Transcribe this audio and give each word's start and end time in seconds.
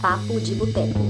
Papo 0.00 0.40
de 0.40 0.54
Boteco. 0.54 1.00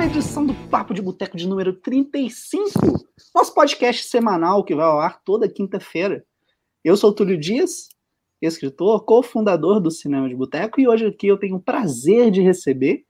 Na 0.00 0.06
edição 0.06 0.46
do 0.46 0.54
Papo 0.70 0.94
de 0.94 1.02
Boteco 1.02 1.36
de 1.36 1.46
número 1.46 1.74
35, 1.74 2.72
nosso 3.34 3.52
podcast 3.52 4.04
semanal 4.04 4.64
que 4.64 4.74
vai 4.74 4.86
ao 4.86 4.98
ar 4.98 5.20
toda 5.22 5.46
quinta-feira. 5.46 6.24
Eu 6.82 6.96
sou 6.96 7.10
o 7.10 7.14
Túlio 7.14 7.38
Dias, 7.38 7.90
escritor, 8.40 9.04
cofundador 9.04 9.80
do 9.80 9.90
Cinema 9.90 10.28
de 10.28 10.34
Boteco, 10.34 10.80
e 10.80 10.88
hoje 10.88 11.06
aqui 11.06 11.26
eu 11.26 11.38
tenho 11.38 11.56
o 11.56 11.62
prazer 11.62 12.30
de 12.30 12.40
receber 12.40 13.04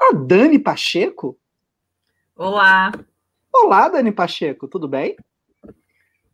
a 0.00 0.14
Dani 0.14 0.58
Pacheco. 0.58 1.38
Olá, 2.34 2.90
Olá, 3.52 3.88
Dani 3.88 4.12
Pacheco, 4.12 4.68
tudo 4.68 4.88
bem? 4.88 5.16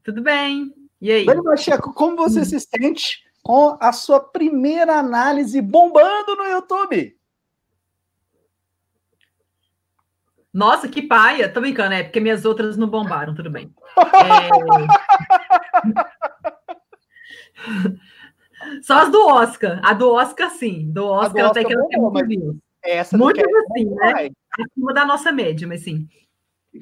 tudo 0.05 0.23
bem? 0.23 0.73
E 1.01 1.11
aí? 1.11 1.27
Dani 1.27 1.43
Pacheco, 1.43 1.93
como 1.93 2.17
você 2.17 2.45
se 2.45 2.61
sente 2.61 3.25
com 3.43 3.77
a 3.81 3.93
sua 3.93 4.21
primeira 4.21 4.99
análise 4.99 5.61
bombando 5.61 6.37
no 6.37 6.45
YouTube? 6.45 7.17
Nossa, 10.53 10.89
que 10.89 11.03
paia! 11.03 11.53
Tô 11.53 11.61
brincando, 11.61 11.95
é 11.95 12.05
porque 12.05 12.21
minhas 12.21 12.45
outras 12.45 12.77
não 12.77 12.89
bombaram, 12.89 13.35
tudo 13.35 13.51
bem. 13.51 13.75
É... 15.87 16.36
Só 18.83 19.03
as 19.03 19.11
do 19.11 19.27
Oscar. 19.27 19.81
A 19.83 19.93
do 19.93 20.11
Oscar, 20.13 20.51
sim. 20.51 20.91
Do 20.91 21.07
Oscar, 21.07 21.45
do 21.45 21.51
até 21.51 21.61
Oscar 21.61 21.67
que 21.67 21.73
ela 21.75 21.89
tem 21.89 22.01
muito 22.01 22.27
views. 22.27 22.57
Essa 22.83 23.19
Muito 23.19 23.41
assim, 23.41 23.85
né? 23.85 24.13
vai. 24.13 24.31
Acima 24.61 24.95
da 24.95 25.05
nossa 25.05 25.33
média, 25.33 25.67
mas 25.67 25.83
sim. 25.83 26.07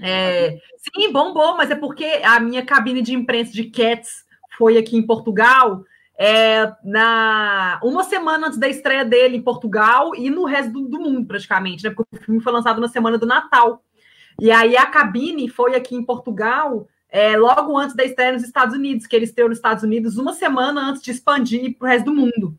É, 0.03 0.59
sim, 0.77 1.13
bombou, 1.13 1.57
mas 1.57 1.71
é 1.71 1.75
porque 1.75 2.05
a 2.23 2.39
minha 2.41 2.65
cabine 2.65 3.01
de 3.01 3.15
imprensa 3.15 3.53
de 3.53 3.65
Cats 3.65 4.25
foi 4.59 4.77
aqui 4.77 4.97
em 4.97 5.07
Portugal, 5.07 5.83
é, 6.19 6.73
na 6.85 7.81
uma 7.83 8.05
semana 8.05 8.47
antes 8.47 8.59
da 8.59 8.69
estreia 8.69 9.05
dele 9.05 9.37
em 9.37 9.43
Portugal 9.43 10.15
e 10.15 10.31
no 10.31 10.45
resto 10.45 10.73
do, 10.73 10.89
do 10.89 11.01
mundo, 11.01 11.27
praticamente, 11.27 11.85
né? 11.85 11.91
Porque 11.91 12.17
o 12.17 12.21
filme 12.21 12.41
foi 12.41 12.53
lançado 12.53 12.81
na 12.81 12.89
semana 12.89 13.19
do 13.19 13.27
Natal. 13.27 13.83
E 14.41 14.51
aí 14.51 14.77
a 14.77 14.87
cabine 14.87 15.49
foi 15.49 15.75
aqui 15.75 15.95
em 15.95 16.05
Portugal 16.05 16.89
é, 17.15 17.37
logo 17.37 17.79
antes 17.79 17.95
da 17.95 18.05
estreia 18.05 18.33
nos 18.33 18.43
Estados 18.43 18.75
Unidos, 18.75 19.07
que 19.07 19.15
ele 19.15 19.25
estreou 19.25 19.49
nos 19.49 19.59
Estados 19.59 19.85
Unidos 19.85 20.19
uma 20.19 20.33
semana 20.33 20.81
antes 20.81 21.01
de 21.01 21.13
expandir 21.13 21.79
para 21.79 21.87
o 21.87 21.89
resto 21.89 22.07
do 22.07 22.13
mundo. 22.13 22.59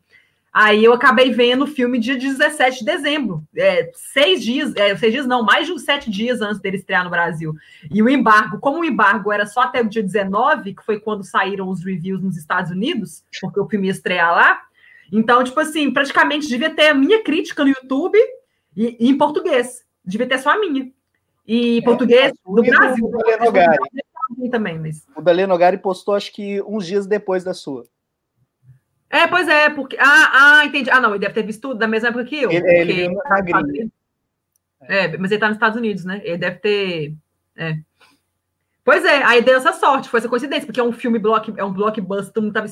Aí 0.50 0.82
eu 0.82 0.94
acabei 0.94 1.30
vendo 1.30 1.64
o 1.64 1.66
filme 1.66 1.98
dia 1.98 2.16
17 2.16 2.78
de 2.78 2.84
dezembro, 2.86 3.44
é, 3.54 3.90
seis 3.94 4.42
dias, 4.42 4.74
é, 4.74 4.96
seis 4.96 5.12
dias 5.12 5.26
não, 5.26 5.42
mais 5.42 5.66
de 5.66 5.74
uns 5.74 5.82
sete 5.82 6.10
dias 6.10 6.40
antes 6.40 6.58
dele 6.58 6.78
estrear 6.78 7.04
no 7.04 7.10
Brasil. 7.10 7.54
E 7.90 8.02
o 8.02 8.08
embargo, 8.08 8.58
como 8.58 8.80
o 8.80 8.84
embargo 8.84 9.30
era 9.30 9.44
só 9.44 9.60
até 9.60 9.82
o 9.82 9.88
dia 9.90 10.02
19, 10.02 10.72
que 10.72 10.82
foi 10.82 10.98
quando 10.98 11.22
saíram 11.22 11.68
os 11.68 11.84
reviews 11.84 12.22
nos 12.22 12.38
Estados 12.38 12.70
Unidos, 12.70 13.22
porque 13.42 13.60
o 13.60 13.68
filme 13.68 13.88
ia 13.88 13.92
estrear 13.92 14.32
lá, 14.32 14.62
então, 15.12 15.44
tipo 15.44 15.60
assim, 15.60 15.92
praticamente 15.92 16.48
devia 16.48 16.70
ter 16.70 16.88
a 16.88 16.94
minha 16.94 17.22
crítica 17.22 17.62
no 17.62 17.68
YouTube 17.68 18.18
e, 18.74 18.96
e 18.98 19.10
em 19.10 19.18
português. 19.18 19.84
Devia 20.02 20.26
ter 20.26 20.38
só 20.38 20.52
a 20.52 20.58
minha. 20.58 20.90
E 21.46 21.78
em 21.78 21.82
português 21.82 22.32
do 22.44 22.64
e 22.64 22.70
do 22.70 22.76
Brasil. 22.78 23.10
Também, 24.50 24.78
mas... 24.78 25.06
O 25.14 25.20
Dalê 25.22 25.46
Nogari 25.46 25.78
postou, 25.78 26.14
acho 26.14 26.32
que 26.32 26.60
uns 26.62 26.86
dias 26.86 27.06
depois 27.06 27.44
da 27.44 27.54
sua. 27.54 27.84
É, 29.08 29.26
pois 29.26 29.48
é, 29.48 29.70
porque. 29.70 29.96
Ah, 30.00 30.58
ah, 30.60 30.64
entendi. 30.64 30.90
Ah, 30.90 31.00
não, 31.00 31.10
ele 31.10 31.20
deve 31.20 31.34
ter 31.34 31.44
visto 31.44 31.60
tudo 31.60 31.78
da 31.78 31.86
mesma 31.86 32.08
época 32.08 32.24
que 32.24 32.42
eu. 32.42 32.50
Ele- 32.50 32.68
ele 32.68 32.92
viu 33.08 33.12
na 33.12 33.22
tá 33.22 33.40
gringa. 33.40 33.90
É, 34.82 35.16
mas 35.16 35.30
ele 35.30 35.40
tá 35.40 35.46
nos 35.46 35.56
Estados 35.56 35.78
Unidos, 35.78 36.04
né? 36.04 36.20
Ele 36.24 36.38
deve 36.38 36.58
ter. 36.58 37.14
É. 37.56 37.78
Pois 38.84 39.04
é, 39.04 39.22
aí 39.24 39.42
deu 39.42 39.56
essa 39.56 39.72
sorte, 39.72 40.08
foi 40.08 40.20
essa 40.20 40.28
coincidência, 40.28 40.66
porque 40.66 40.78
é 40.78 40.84
um 40.84 40.92
filme 40.92 41.18
block, 41.18 41.52
é 41.56 41.64
um 41.64 41.72
blockbuster, 41.72 42.32
todo 42.32 42.44
mundo 42.44 42.52
tava, 42.52 42.68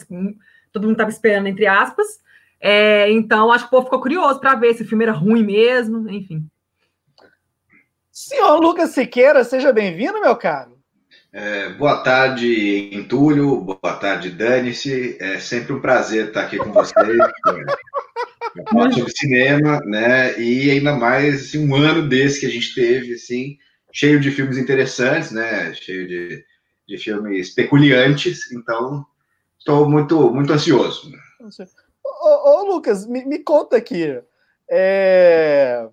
todo 0.72 0.86
mundo 0.86 0.97
tava 0.97 1.10
esperando, 1.10 1.48
entre 1.48 1.66
aspas. 1.66 2.21
É, 2.60 3.10
então, 3.10 3.50
acho 3.50 3.65
que 3.65 3.69
o 3.69 3.71
povo 3.71 3.84
ficou 3.86 4.00
curioso 4.00 4.38
para 4.38 4.54
ver 4.54 4.75
se 4.75 4.82
o 4.82 4.86
filme 4.86 5.04
era 5.04 5.12
ruim 5.12 5.42
mesmo, 5.42 6.09
enfim. 6.09 6.48
Senhor 8.12 8.59
Lucas 8.60 8.91
Siqueira, 8.91 9.42
seja 9.42 9.72
bem-vindo, 9.72 10.21
meu 10.21 10.36
caro. 10.36 10.73
É, 11.37 11.69
boa 11.71 11.97
tarde, 11.97 12.95
Entulho. 12.95 13.61
Boa 13.61 13.97
tarde, 13.97 14.31
Dane-se. 14.31 15.17
É 15.21 15.41
sempre 15.41 15.72
um 15.72 15.81
prazer 15.81 16.28
estar 16.28 16.43
aqui 16.43 16.56
com 16.56 16.71
vocês. 16.72 16.95
É, 16.97 18.62
falar 18.71 18.93
sobre 18.93 19.11
cinema, 19.11 19.81
né? 19.81 20.39
E 20.41 20.71
ainda 20.71 20.95
mais 20.95 21.47
assim, 21.47 21.69
um 21.69 21.75
ano 21.75 22.09
desse 22.09 22.39
que 22.39 22.47
a 22.47 22.50
gente 22.50 22.72
teve, 22.72 23.15
assim, 23.15 23.59
cheio 23.91 24.21
de 24.21 24.31
filmes 24.31 24.56
interessantes, 24.56 25.33
né? 25.33 25.75
Cheio 25.75 26.06
de, 26.06 26.45
de 26.87 26.99
filmes 26.99 27.53
peculiantes. 27.53 28.53
Então, 28.53 29.05
estou 29.59 29.91
muito, 29.91 30.33
muito 30.33 30.53
ansioso. 30.53 31.11
Ô, 32.05 32.28
ô, 32.28 32.61
ô, 32.61 32.75
Lucas, 32.77 33.09
me, 33.09 33.25
me 33.25 33.41
conta 33.41 33.77
aqui. 33.77 34.22
é, 34.71 35.89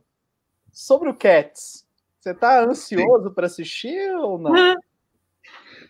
Sobre 0.72 1.10
o 1.10 1.16
Cats. 1.16 1.84
Você 2.20 2.32
tá 2.36 2.64
ansioso 2.64 3.32
para 3.32 3.48
assistir 3.48 4.16
ou 4.18 4.38
não? 4.38 4.76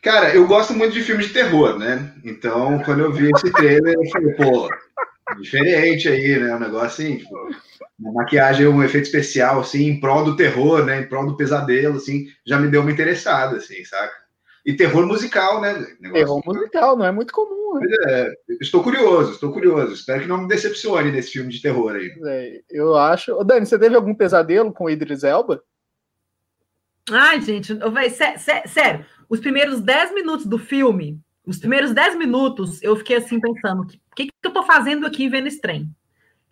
Cara, 0.01 0.33
eu 0.33 0.47
gosto 0.47 0.73
muito 0.73 0.93
de 0.93 1.01
filmes 1.03 1.27
de 1.27 1.33
terror, 1.33 1.77
né? 1.77 2.11
Então, 2.23 2.79
quando 2.83 3.01
eu 3.01 3.11
vi 3.11 3.29
esse 3.31 3.51
trailer, 3.51 3.93
eu 3.95 4.09
falei, 4.09 4.33
pô, 4.33 4.69
diferente 5.39 6.09
aí, 6.09 6.39
né? 6.39 6.55
Um 6.55 6.59
negócio 6.59 6.87
assim, 7.05 7.17
tipo, 7.17 7.35
uma 7.99 8.13
maquiagem, 8.13 8.67
um 8.67 8.83
efeito 8.83 9.05
especial, 9.05 9.59
assim, 9.59 9.85
em 9.87 9.99
prol 9.99 10.23
do 10.23 10.35
terror, 10.35 10.83
né? 10.83 11.01
Em 11.01 11.07
prol 11.07 11.25
do 11.27 11.37
pesadelo, 11.37 11.97
assim, 11.97 12.25
já 12.45 12.57
me 12.57 12.67
deu 12.67 12.81
uma 12.81 12.91
interessada, 12.91 13.57
assim, 13.57 13.83
saca? 13.85 14.13
E 14.65 14.73
terror 14.73 15.05
musical, 15.07 15.59
né? 15.61 15.73
Negócio- 15.99 16.13
Terror 16.25 16.41
musical, 16.45 16.97
não 16.97 17.05
é 17.05 17.11
muito 17.11 17.33
comum. 17.33 17.79
Né? 17.79 18.33
Estou 18.59 18.83
curioso, 18.83 19.31
estou 19.31 19.51
curioso. 19.51 19.93
Espero 19.93 20.21
que 20.21 20.27
não 20.27 20.39
me 20.41 20.47
decepcione 20.47 21.11
nesse 21.11 21.31
filme 21.31 21.49
de 21.51 21.61
terror 21.61 21.95
aí. 21.95 22.11
É, 22.27 22.59
Eu 22.69 22.95
acho. 22.95 23.33
Ô, 23.33 23.43
Dani, 23.43 23.65
você 23.65 23.79
teve 23.79 23.95
algum 23.95 24.13
pesadelo 24.13 24.71
com 24.73 24.83
o 24.85 24.89
Idris 24.89 25.23
Elba? 25.23 25.63
Ai, 27.09 27.41
gente, 27.41 27.73
véi, 27.73 28.09
sé- 28.09 28.37
sé- 28.37 28.63
sério, 28.67 29.05
os 29.27 29.39
primeiros 29.39 29.81
10 29.81 30.13
minutos 30.13 30.45
do 30.45 30.57
filme, 30.59 31.19
os 31.45 31.57
primeiros 31.57 31.91
10 31.93 32.15
minutos, 32.17 32.81
eu 32.83 32.95
fiquei 32.95 33.17
assim 33.17 33.39
pensando: 33.39 33.81
o 33.81 33.87
que, 33.87 33.99
que, 34.15 34.25
que 34.27 34.31
eu 34.47 34.51
tô 34.53 34.63
fazendo 34.63 35.05
aqui 35.05 35.27
vendo 35.27 35.47
esse 35.47 35.59
trem? 35.59 35.89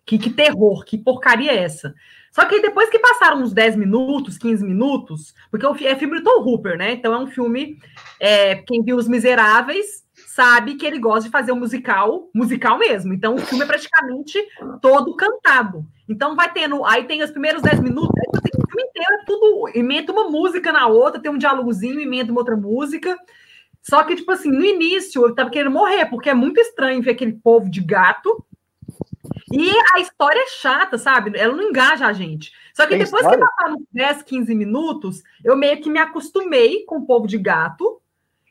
Que, 0.04 0.18
que 0.18 0.30
terror, 0.30 0.84
que 0.84 0.98
porcaria 0.98 1.52
é 1.52 1.62
essa? 1.62 1.94
Só 2.32 2.44
que 2.44 2.60
depois 2.60 2.88
que 2.90 2.98
passaram 2.98 3.42
uns 3.42 3.52
10 3.52 3.76
minutos, 3.76 4.38
15 4.38 4.64
minutos, 4.64 5.34
porque 5.50 5.86
é 5.86 5.96
filme 5.96 6.18
do 6.18 6.24
Tom 6.24 6.42
Hooper, 6.42 6.76
né? 6.76 6.92
Então 6.92 7.12
é 7.14 7.18
um 7.18 7.26
filme. 7.26 7.78
é, 8.18 8.56
quem 8.56 8.82
viu 8.82 8.96
Os 8.96 9.08
Miseráveis 9.08 10.04
sabe 10.26 10.76
que 10.76 10.86
ele 10.86 10.98
gosta 10.98 11.24
de 11.24 11.30
fazer 11.30 11.52
um 11.52 11.56
musical, 11.58 12.28
musical 12.34 12.78
mesmo. 12.78 13.12
Então 13.12 13.34
o 13.34 13.38
filme 13.38 13.64
é 13.64 13.66
praticamente 13.66 14.38
todo 14.80 15.14
cantado. 15.16 15.84
Então 16.08 16.34
vai 16.34 16.52
tendo. 16.52 16.84
Aí 16.84 17.04
tem 17.04 17.22
os 17.22 17.30
primeiros 17.30 17.62
10 17.62 17.80
minutos, 17.80 18.10
aí, 18.16 18.50
filme 18.80 18.88
inteiro 18.88 19.14
é 19.14 19.24
tudo. 19.24 19.70
Emenda 19.74 20.12
uma 20.12 20.30
música 20.30 20.72
na 20.72 20.86
outra, 20.86 21.20
tem 21.20 21.30
um 21.30 21.38
diálogozinho, 21.38 22.00
emenda 22.00 22.32
uma 22.32 22.40
outra 22.40 22.56
música. 22.56 23.16
Só 23.82 24.02
que, 24.04 24.16
tipo 24.16 24.30
assim, 24.32 24.50
no 24.50 24.64
início 24.64 25.24
eu 25.24 25.34
tava 25.34 25.50
querendo 25.50 25.72
morrer, 25.72 26.06
porque 26.06 26.30
é 26.30 26.34
muito 26.34 26.60
estranho 26.60 27.02
ver 27.02 27.12
aquele 27.12 27.32
povo 27.32 27.70
de 27.70 27.80
gato. 27.80 28.44
E 29.52 29.70
a 29.94 30.00
história 30.00 30.40
é 30.40 30.46
chata, 30.46 30.96
sabe? 30.96 31.36
Ela 31.36 31.56
não 31.56 31.64
engaja 31.64 32.06
a 32.06 32.12
gente. 32.12 32.52
Só 32.74 32.84
que 32.84 32.90
Tem 32.90 33.04
depois 33.04 33.22
história? 33.22 33.38
que 33.38 33.52
passaram 33.56 33.76
uns 33.76 33.86
10, 33.92 34.22
15 34.22 34.54
minutos, 34.54 35.22
eu 35.44 35.56
meio 35.56 35.80
que 35.80 35.90
me 35.90 35.98
acostumei 35.98 36.84
com 36.84 36.98
o 36.98 37.06
povo 37.06 37.26
de 37.26 37.36
gato. 37.36 38.00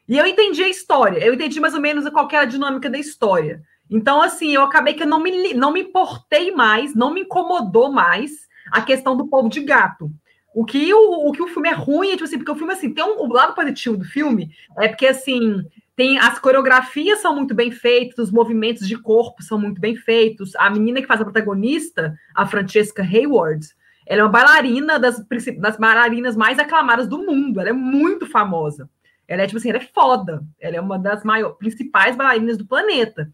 E 0.08 0.18
eu 0.18 0.26
entendi 0.26 0.64
a 0.64 0.68
história. 0.68 1.20
Eu 1.20 1.34
entendi 1.34 1.60
mais 1.60 1.74
ou 1.74 1.82
menos 1.82 2.10
qual 2.10 2.28
era 2.32 2.42
a 2.42 2.46
dinâmica 2.46 2.90
da 2.90 2.98
história. 2.98 3.62
Então, 3.90 4.22
assim, 4.22 4.52
eu 4.54 4.64
acabei 4.64 4.94
que 4.94 5.04
eu 5.04 5.08
não 5.08 5.20
me, 5.20 5.54
não 5.54 5.72
me 5.72 5.82
importei 5.82 6.52
mais, 6.52 6.94
não 6.96 7.14
me 7.14 7.22
incomodou 7.22 7.92
mais 7.92 8.50
a 8.72 8.82
questão 8.82 9.16
do 9.16 9.28
povo 9.28 9.50
de 9.50 9.62
gato. 9.62 10.12
O 10.54 10.66
que 10.66 10.94
o, 10.94 11.30
o 11.30 11.32
que 11.32 11.42
o 11.42 11.48
filme 11.48 11.70
é 11.70 11.74
ruim, 11.74 12.10
é, 12.10 12.12
tipo 12.14 12.24
assim, 12.24 12.38
porque 12.38 12.52
o 12.52 12.56
filme, 12.56 12.74
assim, 12.74 12.94
tem 12.94 13.04
um, 13.04 13.20
o 13.20 13.32
lado 13.32 13.54
positivo 13.54 13.98
do 13.98 14.06
filme, 14.06 14.50
é 14.78 14.88
porque, 14.88 15.08
assim, 15.08 15.64
tem 15.96 16.18
as 16.18 16.40
coreografias 16.40 17.20
são 17.20 17.36
muito 17.36 17.54
bem 17.54 17.72
feitas, 17.72 18.28
os 18.28 18.32
movimentos 18.32 18.88
de 18.88 18.98
corpo 18.98 19.44
são 19.44 19.60
muito 19.60 19.82
bem 19.82 19.96
feitos. 19.96 20.56
A 20.56 20.70
menina 20.70 21.02
que 21.02 21.08
faz 21.08 21.20
a 21.20 21.26
protagonista, 21.26 22.18
a 22.34 22.48
Francesca 22.48 23.04
Hayward, 23.04 23.68
ela 24.06 24.22
é 24.22 24.24
uma 24.24 24.32
bailarina 24.32 24.98
das, 24.98 25.24
das 25.60 25.78
bailarinas 25.78 26.36
mais 26.36 26.58
aclamadas 26.58 27.08
do 27.08 27.20
mundo. 27.20 27.60
Ela 27.60 27.70
é 27.70 27.74
muito 27.74 28.26
famosa. 28.26 28.90
Ela 29.28 29.44
é, 29.44 29.46
tipo 29.46 29.58
assim, 29.60 29.70
ela 29.70 29.78
é 29.78 29.88
foda. 29.94 30.42
Ela 30.60 30.78
é 30.78 30.82
uma 30.82 30.98
das 30.98 31.24
maiores, 31.24 31.58
principais 31.58 32.16
bailarinas 32.16 32.58
do 32.58 32.66
planeta. 32.66 33.30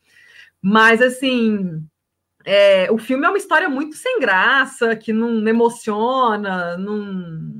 Mas, 0.62 1.02
assim, 1.02 1.82
é, 2.46 2.92
o 2.92 2.98
filme 2.98 3.26
é 3.26 3.30
uma 3.30 3.38
história 3.38 3.68
muito 3.68 3.96
sem 3.96 4.20
graça, 4.20 4.96
que 4.96 5.12
não 5.12 5.46
emociona, 5.48 6.78
não. 6.78 7.52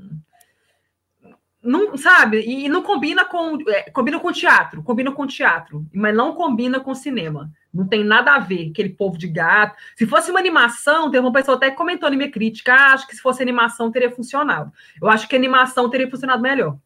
não 1.62 1.98
sabe, 1.98 2.42
e 2.42 2.70
não 2.70 2.84
combina 2.84 3.26
com 3.26 3.58
é, 3.68 3.90
combina 3.90 4.20
com 4.20 4.32
teatro, 4.32 4.84
combina 4.84 5.12
com 5.12 5.26
teatro, 5.26 5.84
mas 5.92 6.16
não 6.16 6.36
combina 6.36 6.80
com 6.80 6.94
cinema. 6.94 7.52
Não 7.74 7.88
tem 7.88 8.04
nada 8.04 8.36
a 8.36 8.40
ver, 8.40 8.70
aquele 8.70 8.90
povo 8.90 9.18
de 9.18 9.28
gato. 9.28 9.76
Se 9.98 10.06
fosse 10.06 10.30
uma 10.30 10.40
animação, 10.40 11.10
teve 11.10 11.26
uma 11.26 11.34
pessoa 11.34 11.58
até 11.58 11.72
que 11.72 11.76
comentou 11.76 12.10
na 12.10 12.16
minha 12.16 12.32
crítica, 12.32 12.74
ah, 12.74 12.94
acho 12.94 13.08
que 13.08 13.16
se 13.16 13.22
fosse 13.22 13.42
animação 13.42 13.92
teria 13.92 14.12
funcionado. 14.12 14.72
Eu 15.02 15.10
acho 15.10 15.28
que 15.28 15.36
animação 15.36 15.90
teria 15.90 16.10
funcionado 16.10 16.42
melhor. 16.42 16.78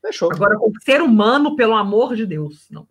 Fechou. 0.00 0.32
Agora, 0.32 0.56
com 0.56 0.72
ser 0.80 1.02
humano, 1.02 1.56
pelo 1.56 1.74
amor 1.74 2.14
de 2.14 2.24
Deus, 2.24 2.66
não. 2.70 2.86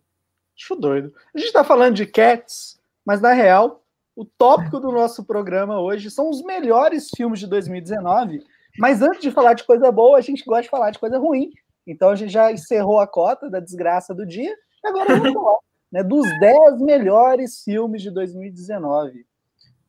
Acho 0.56 0.76
doido. 0.76 1.12
A 1.34 1.38
gente 1.38 1.48
está 1.48 1.64
falando 1.64 1.94
de 1.94 2.06
Cats, 2.06 2.78
mas 3.04 3.20
na 3.20 3.32
real, 3.32 3.83
o 4.16 4.24
tópico 4.24 4.78
do 4.78 4.92
nosso 4.92 5.24
programa 5.24 5.80
hoje 5.80 6.10
são 6.10 6.30
os 6.30 6.42
melhores 6.42 7.08
filmes 7.16 7.40
de 7.40 7.46
2019. 7.46 8.44
Mas 8.78 9.02
antes 9.02 9.20
de 9.20 9.30
falar 9.30 9.54
de 9.54 9.64
coisa 9.64 9.90
boa, 9.90 10.18
a 10.18 10.20
gente 10.20 10.44
gosta 10.44 10.62
de 10.62 10.68
falar 10.68 10.90
de 10.90 10.98
coisa 10.98 11.18
ruim. 11.18 11.50
Então 11.86 12.10
a 12.10 12.14
gente 12.16 12.32
já 12.32 12.52
encerrou 12.52 13.00
a 13.00 13.06
cota 13.06 13.50
da 13.50 13.60
desgraça 13.60 14.14
do 14.14 14.24
dia. 14.24 14.54
E 14.84 14.88
agora 14.88 15.16
vamos 15.16 15.32
falar 15.34 15.58
né, 15.90 16.02
dos 16.02 16.26
10 16.40 16.80
melhores 16.80 17.62
filmes 17.62 18.02
de 18.02 18.10
2019. 18.10 19.20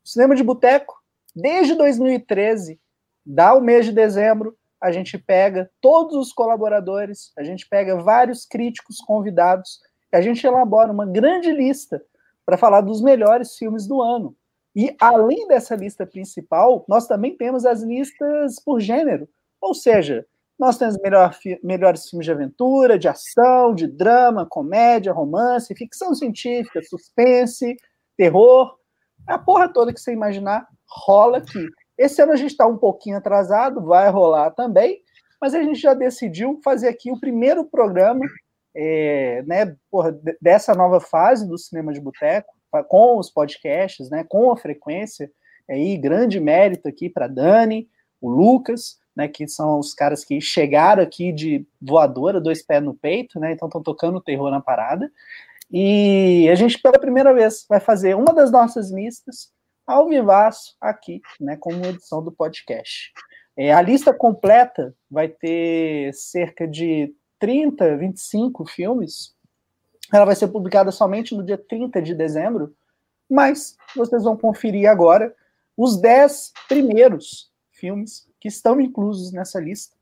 O 0.04 0.08
Cinema 0.08 0.36
de 0.36 0.44
Boteco, 0.44 0.96
desde 1.36 1.76
2013, 1.76 2.80
dá 3.26 3.54
o 3.54 3.62
mês 3.62 3.86
de 3.86 3.92
dezembro, 3.92 4.56
a 4.80 4.92
gente 4.92 5.18
pega 5.18 5.70
todos 5.82 6.16
os 6.16 6.34
colaboradores, 6.34 7.32
a 7.38 7.44
gente 7.44 7.68
pega 7.68 7.98
vários 7.98 8.46
críticos 8.46 8.98
convidados, 8.98 9.80
a 10.12 10.22
gente 10.22 10.46
elabora 10.46 10.92
uma 10.92 11.06
grande 11.06 11.52
lista 11.52 12.04
para 12.46 12.58
falar 12.58 12.82
dos 12.82 13.02
melhores 13.02 13.58
filmes 13.58 13.88
do 13.88 14.02
ano. 14.02 14.36
E 14.76 14.96
além 15.00 15.48
dessa 15.48 15.76
lista 15.76 16.06
principal, 16.06 16.86
nós 16.88 17.08
também 17.08 17.36
temos 17.36 17.66
as 17.66 17.82
listas 17.82 18.60
por 18.64 18.80
gênero. 18.80 19.28
Ou 19.62 19.74
seja, 19.74 20.26
nós 20.60 20.78
temos 20.78 20.98
melhor, 21.02 21.36
melhores 21.64 22.10
filmes 22.10 22.26
de 22.26 22.32
aventura, 22.32 23.00
de 23.00 23.08
ação, 23.08 23.74
de 23.74 23.88
drama, 23.88 24.46
comédia, 24.46 25.14
romance, 25.14 25.76
ficção 25.76 26.14
científica, 26.14 26.82
suspense, 26.84 27.76
terror. 28.18 28.78
A 29.28 29.40
porra 29.40 29.72
toda 29.72 29.94
que 29.94 30.00
você 30.00 30.14
imaginar 30.14 30.68
rola 30.88 31.38
aqui. 31.38 31.68
Esse 31.98 32.22
ano 32.22 32.34
a 32.34 32.36
gente 32.36 32.52
está 32.52 32.68
um 32.68 32.78
pouquinho 32.78 33.18
atrasado, 33.18 33.82
vai 33.82 34.10
rolar 34.10 34.52
também, 34.52 35.02
mas 35.42 35.54
a 35.54 35.62
gente 35.62 35.80
já 35.80 35.94
decidiu 35.94 36.60
fazer 36.64 36.90
aqui 36.90 37.12
o 37.12 37.20
primeiro 37.20 37.66
programa 37.66 38.26
é, 38.76 39.44
né, 39.48 39.76
porra, 39.90 40.18
dessa 40.42 40.76
nova 40.76 41.00
fase 41.00 41.48
do 41.48 41.58
cinema 41.58 41.94
de 41.94 42.02
boteco, 42.02 42.54
com 42.90 43.18
os 43.18 43.30
podcasts, 43.30 44.10
né, 44.10 44.26
com 44.28 44.52
a 44.52 44.58
frequência. 44.58 45.32
Aí, 45.70 45.98
grande 45.98 46.40
mérito 46.40 46.88
aqui 46.88 47.10
para 47.10 47.28
Dani, 47.28 47.88
o 48.20 48.30
Lucas, 48.30 48.98
né, 49.16 49.28
que 49.30 49.48
são 49.48 49.80
os 49.80 49.94
caras 49.94 50.26
que 50.26 50.42
chegaram 50.42 51.02
aqui 51.02 51.32
de 51.32 51.66
voadora, 51.82 52.42
dois 52.42 52.62
pés 52.62 52.84
no 52.84 52.94
peito, 52.94 53.40
né, 53.40 53.54
então 53.54 53.68
estão 53.68 53.82
tocando 53.82 54.22
terror 54.22 54.52
na 54.52 54.60
parada. 54.60 55.10
E 55.72 56.48
a 56.52 56.56
gente, 56.56 56.80
pela 56.80 57.00
primeira 57.00 57.34
vez, 57.34 57.66
vai 57.68 57.80
fazer 57.80 58.16
uma 58.16 58.34
das 58.34 58.52
nossas 58.52 58.92
listas 58.92 59.50
ao 59.88 60.10
vivaço 60.10 60.76
aqui, 60.82 61.22
né, 61.40 61.56
como 61.58 61.86
edição 61.86 62.22
do 62.22 62.32
podcast. 62.32 63.14
É, 63.58 63.74
a 63.74 63.82
lista 63.82 64.14
completa 64.14 64.94
vai 65.10 65.30
ter 65.30 66.14
cerca 66.14 66.68
de 66.68 67.14
30, 67.40 67.98
25 67.98 68.66
filmes. 68.66 69.36
Ela 70.14 70.26
vai 70.26 70.36
ser 70.36 70.48
publicada 70.48 70.92
somente 70.92 71.36
no 71.36 71.44
dia 71.44 71.58
30 71.58 72.02
de 72.02 72.14
dezembro, 72.14 72.76
mas 73.30 73.76
vocês 73.96 74.24
vão 74.24 74.38
conferir 74.38 74.90
agora 74.90 75.36
os 75.76 76.00
10 76.00 76.54
primeiros 76.68 77.52
filmes 77.72 78.28
que 78.40 78.48
estão 78.48 78.80
inclusos 78.80 79.32
nessa 79.32 79.60
lista. 79.60 79.96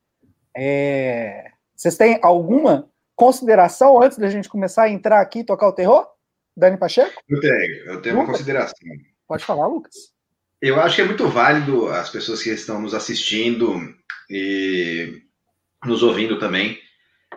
É... 0.55 1.51
Vocês 1.75 1.97
têm 1.97 2.19
alguma 2.21 2.89
consideração 3.15 4.01
antes 4.01 4.17
da 4.17 4.29
gente 4.29 4.49
começar 4.49 4.83
a 4.83 4.89
entrar 4.89 5.21
aqui 5.21 5.39
e 5.39 5.45
tocar 5.45 5.67
o 5.67 5.73
terror? 5.73 6.07
Dani 6.55 6.77
Pacheco? 6.77 7.21
Eu 7.27 7.39
tenho, 7.39 7.85
eu 7.85 8.01
tenho 8.01 8.15
Lucas? 8.15 8.29
uma 8.29 8.33
consideração. 8.33 8.77
Pode 9.27 9.43
falar, 9.43 9.67
Lucas. 9.67 10.13
Eu 10.61 10.79
acho 10.79 10.95
que 10.95 11.01
é 11.01 11.05
muito 11.05 11.27
válido 11.27 11.87
as 11.87 12.09
pessoas 12.09 12.41
que 12.41 12.49
estão 12.49 12.79
nos 12.81 12.93
assistindo 12.93 13.75
e 14.29 15.21
nos 15.83 16.03
ouvindo 16.03 16.39
também 16.39 16.79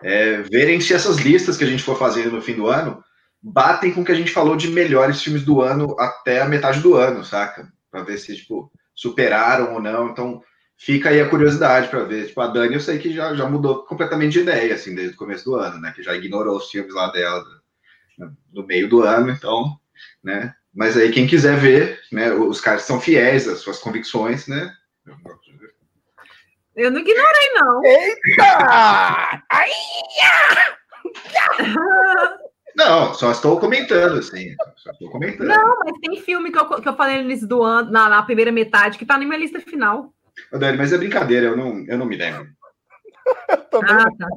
é, 0.03 0.43
verem 0.43 0.81
se 0.81 0.95
essas 0.95 1.19
listas 1.19 1.57
que 1.57 1.65
a 1.65 1.67
gente 1.67 1.83
for 1.83 1.99
fazendo 1.99 2.33
no 2.33 2.43
fim 2.43 2.55
do 2.55 2.69
ano 2.69 3.03
batem 3.43 3.93
com 3.93 4.01
o 4.01 4.05
que 4.05 4.13
a 4.13 4.17
gente 4.17 4.31
falou 4.31 4.57
de 4.57 4.69
melhores 4.69 5.23
filmes 5.23 5.45
do 5.45 5.61
ano 5.61 5.95
até 5.99 6.41
a 6.41 6.49
metade 6.49 6.81
do 6.81 6.95
ano, 6.95 7.25
saca? 7.25 7.71
Para 7.91 8.03
ver 8.03 8.19
se 8.19 8.35
tipo 8.37 8.71
superaram 8.95 9.75
ou 9.75 9.81
não. 9.81 10.09
Então, 10.09 10.43
fica 10.77 11.11
aí 11.11 11.21
a 11.21 11.29
curiosidade 11.29 11.89
para 11.89 12.05
ver. 12.05 12.27
Tipo, 12.27 12.41
a 12.41 12.49
Dani, 12.49 12.75
eu 12.75 12.81
sei 12.81 12.99
que 12.99 13.13
já, 13.13 13.35
já 13.35 13.49
mudou 13.49 13.85
completamente 13.85 14.33
de 14.33 14.41
ideia, 14.41 14.75
assim, 14.75 14.95
desde 14.95 15.15
o 15.15 15.19
começo 15.19 15.45
do 15.45 15.55
ano, 15.57 15.79
né? 15.81 15.93
Que 15.95 16.03
já 16.03 16.15
ignorou 16.15 16.57
os 16.57 16.71
filmes 16.71 16.95
lá 16.95 17.11
dela 17.13 17.45
no 18.53 18.67
meio 18.67 18.89
do 18.89 19.03
ano, 19.03 19.31
então, 19.31 19.79
né? 20.25 20.55
Mas 20.75 20.97
aí, 20.97 21.11
quem 21.11 21.27
quiser 21.27 21.59
ver, 21.59 22.01
né? 22.11 22.33
Os 22.33 22.61
caras 22.61 22.83
são 22.83 23.01
fiéis 23.01 23.47
às 23.47 23.59
suas 23.59 23.79
convicções, 23.79 24.47
né? 24.47 24.75
Eu 26.77 26.91
não 26.91 27.01
ignorei, 27.01 27.53
não. 27.55 27.85
Eita! 27.85 29.43
Ai! 29.51 29.71
Não, 32.77 33.15
só 33.15 33.31
estou 33.31 33.59
comentando, 33.59 34.19
assim. 34.19 34.55
Só 34.77 34.91
estou 34.91 35.11
comentando. 35.11 35.47
Não, 35.47 35.79
mas 35.79 35.99
tem 36.01 36.21
filme 36.21 36.53
que 36.53 36.59
eu, 36.59 36.67
que 36.81 36.87
eu 36.89 36.95
falei 36.95 37.17
no 37.17 37.25
início 37.25 37.49
do 37.49 37.63
ano, 37.63 37.91
na, 37.91 38.09
na 38.11 38.23
primeira 38.23 38.53
metade, 38.53 38.99
que 38.99 39.05
está 39.05 39.17
na 39.17 39.25
minha 39.25 39.39
lista 39.39 39.59
final. 39.61 40.13
Ô, 40.53 40.59
Dani, 40.59 40.77
mas 40.77 40.93
é 40.93 40.99
brincadeira, 40.99 41.47
eu 41.47 41.57
não, 41.57 41.85
eu 41.87 41.97
não 41.97 42.05
me 42.05 42.17
lembro. 42.17 42.47
ah, 43.49 44.07
tá. 44.19 44.29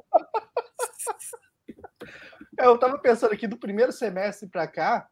Eu 2.57 2.75
estava 2.75 2.97
pensando 2.97 3.33
aqui 3.33 3.47
do 3.47 3.57
primeiro 3.57 3.91
semestre 3.91 4.47
para 4.47 4.67
cá, 4.67 5.07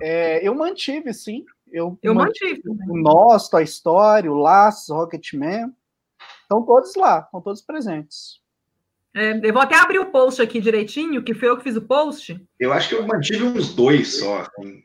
é, 0.00 0.46
eu 0.46 0.54
mantive, 0.54 1.12
sim. 1.12 1.44
Eu, 1.70 1.98
eu 2.02 2.14
mantive. 2.14 2.62
mantive 2.64 2.90
o 2.90 2.96
nosso, 2.96 3.56
a 3.56 3.62
história, 3.62 4.30
o 4.30 4.36
Laços, 4.36 4.94
Rocketman. 4.94 5.72
Estão 6.52 6.66
todos 6.66 6.94
lá, 6.96 7.20
estão 7.20 7.40
todos 7.40 7.62
presentes. 7.62 8.42
É, 9.16 9.40
eu 9.42 9.54
vou 9.54 9.62
até 9.62 9.74
abrir 9.74 9.98
o 9.98 10.10
post 10.10 10.42
aqui 10.42 10.60
direitinho, 10.60 11.24
que 11.24 11.32
foi 11.32 11.48
eu 11.48 11.56
que 11.56 11.62
fiz 11.62 11.76
o 11.76 11.82
post. 11.82 12.38
Eu 12.60 12.74
acho 12.74 12.90
que 12.90 12.94
eu 12.94 13.06
mantive 13.06 13.44
uns 13.44 13.74
dois 13.74 14.18
só. 14.18 14.40
Assim. 14.40 14.84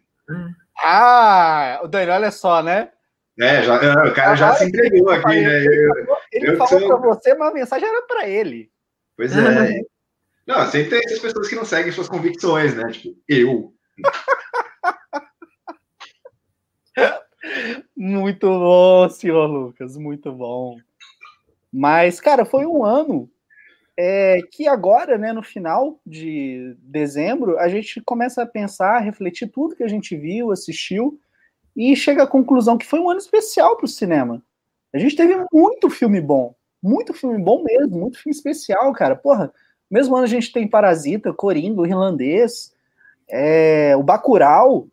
Ah, 0.82 1.82
o 1.84 1.88
Daniel, 1.88 2.16
olha 2.16 2.32
só, 2.32 2.64
né? 2.64 2.90
É, 3.38 3.64
já, 3.64 3.76
o 3.76 4.14
cara 4.14 4.36
já 4.36 4.52
ah, 4.52 4.56
se 4.56 4.66
entregou 4.66 5.10
aqui, 5.10 5.36
ele, 5.36 5.46
né? 5.46 5.66
Ele, 6.32 6.48
ele 6.48 6.56
falou 6.56 6.80
sou... 6.80 6.88
para 6.88 6.98
você, 6.98 7.36
mas 7.36 7.50
a 7.50 7.54
mensagem 7.54 7.88
era 7.88 8.02
para 8.04 8.30
ele. 8.30 8.72
Pois 9.18 9.36
é. 9.36 9.82
não, 10.48 10.66
sempre 10.68 10.92
tem 10.92 11.02
essas 11.06 11.20
pessoas 11.20 11.50
que 11.50 11.56
não 11.56 11.66
seguem 11.66 11.92
suas 11.92 12.08
convicções, 12.08 12.76
né? 12.76 12.90
Tipo, 12.92 13.20
eu. 13.28 13.74
muito 17.96 18.48
bom, 18.48 19.10
senhor 19.10 19.48
Lucas, 19.48 19.98
muito 19.98 20.32
bom. 20.32 20.78
Mas, 21.72 22.20
cara, 22.20 22.46
foi 22.46 22.66
um 22.66 22.84
ano 22.84 23.30
é, 23.98 24.40
que 24.52 24.68
agora, 24.68 25.18
né, 25.18 25.34
no 25.34 25.42
final 25.42 26.00
de 26.06 26.76
dezembro, 26.82 27.58
a 27.58 27.68
gente 27.68 28.00
começa 28.02 28.44
a 28.44 28.46
pensar, 28.46 28.98
a 28.98 29.00
refletir 29.00 29.48
tudo 29.48 29.76
que 29.76 29.84
a 29.84 29.88
gente 29.88 30.16
viu, 30.16 30.52
assistiu, 30.52 31.20
e 31.76 31.96
chega 31.96 32.24
à 32.24 32.28
conclusão 32.28 32.78
que 32.78 32.86
foi 32.86 33.00
um 33.00 33.10
ano 33.10 33.20
especial 33.20 33.76
para 33.76 33.86
o 33.86 33.90
cinema. 33.90 34.44
A 34.94 34.98
gente 34.98 35.16
teve 35.16 35.36
muito 35.52 35.90
filme 35.90 36.22
bom, 36.22 36.56
muito 36.82 37.14
filme 37.14 37.38
bom 37.38 37.64
mesmo, 37.64 38.00
muito 38.00 38.20
filme 38.20 38.36
especial, 38.36 38.92
cara. 38.94 39.16
Porra, 39.16 39.52
mesmo 39.90 40.16
ano 40.16 40.26
a 40.26 40.28
gente 40.28 40.52
tem 40.52 40.68
Parasita, 40.68 41.34
Coringa, 41.34 41.82
o 41.82 41.86
Irlandês, 41.86 42.74
é, 43.28 43.96
o 43.96 44.04
Bacurau, 44.04 44.88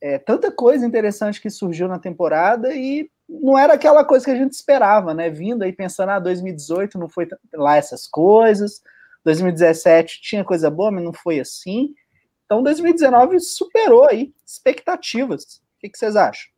é, 0.00 0.18
tanta 0.18 0.50
coisa 0.50 0.84
interessante 0.84 1.40
que 1.40 1.48
surgiu 1.48 1.86
na 1.86 1.98
temporada 1.98 2.74
e 2.74 3.08
não 3.40 3.58
era 3.58 3.74
aquela 3.74 4.04
coisa 4.04 4.24
que 4.24 4.30
a 4.30 4.36
gente 4.36 4.52
esperava, 4.52 5.14
né? 5.14 5.30
Vindo 5.30 5.62
aí 5.62 5.72
pensando, 5.72 6.10
ah, 6.10 6.18
2018 6.18 6.98
não 6.98 7.08
foi 7.08 7.26
lá 7.54 7.76
essas 7.76 8.06
coisas, 8.06 8.82
2017 9.24 10.20
tinha 10.20 10.44
coisa 10.44 10.70
boa, 10.70 10.90
mas 10.90 11.04
não 11.04 11.12
foi 11.12 11.40
assim. 11.40 11.94
Então 12.44 12.62
2019 12.62 13.40
superou 13.40 14.04
aí 14.04 14.32
expectativas. 14.46 15.44
O 15.44 15.80
que, 15.80 15.96
vocês 15.96 16.16
acham? 16.16 16.50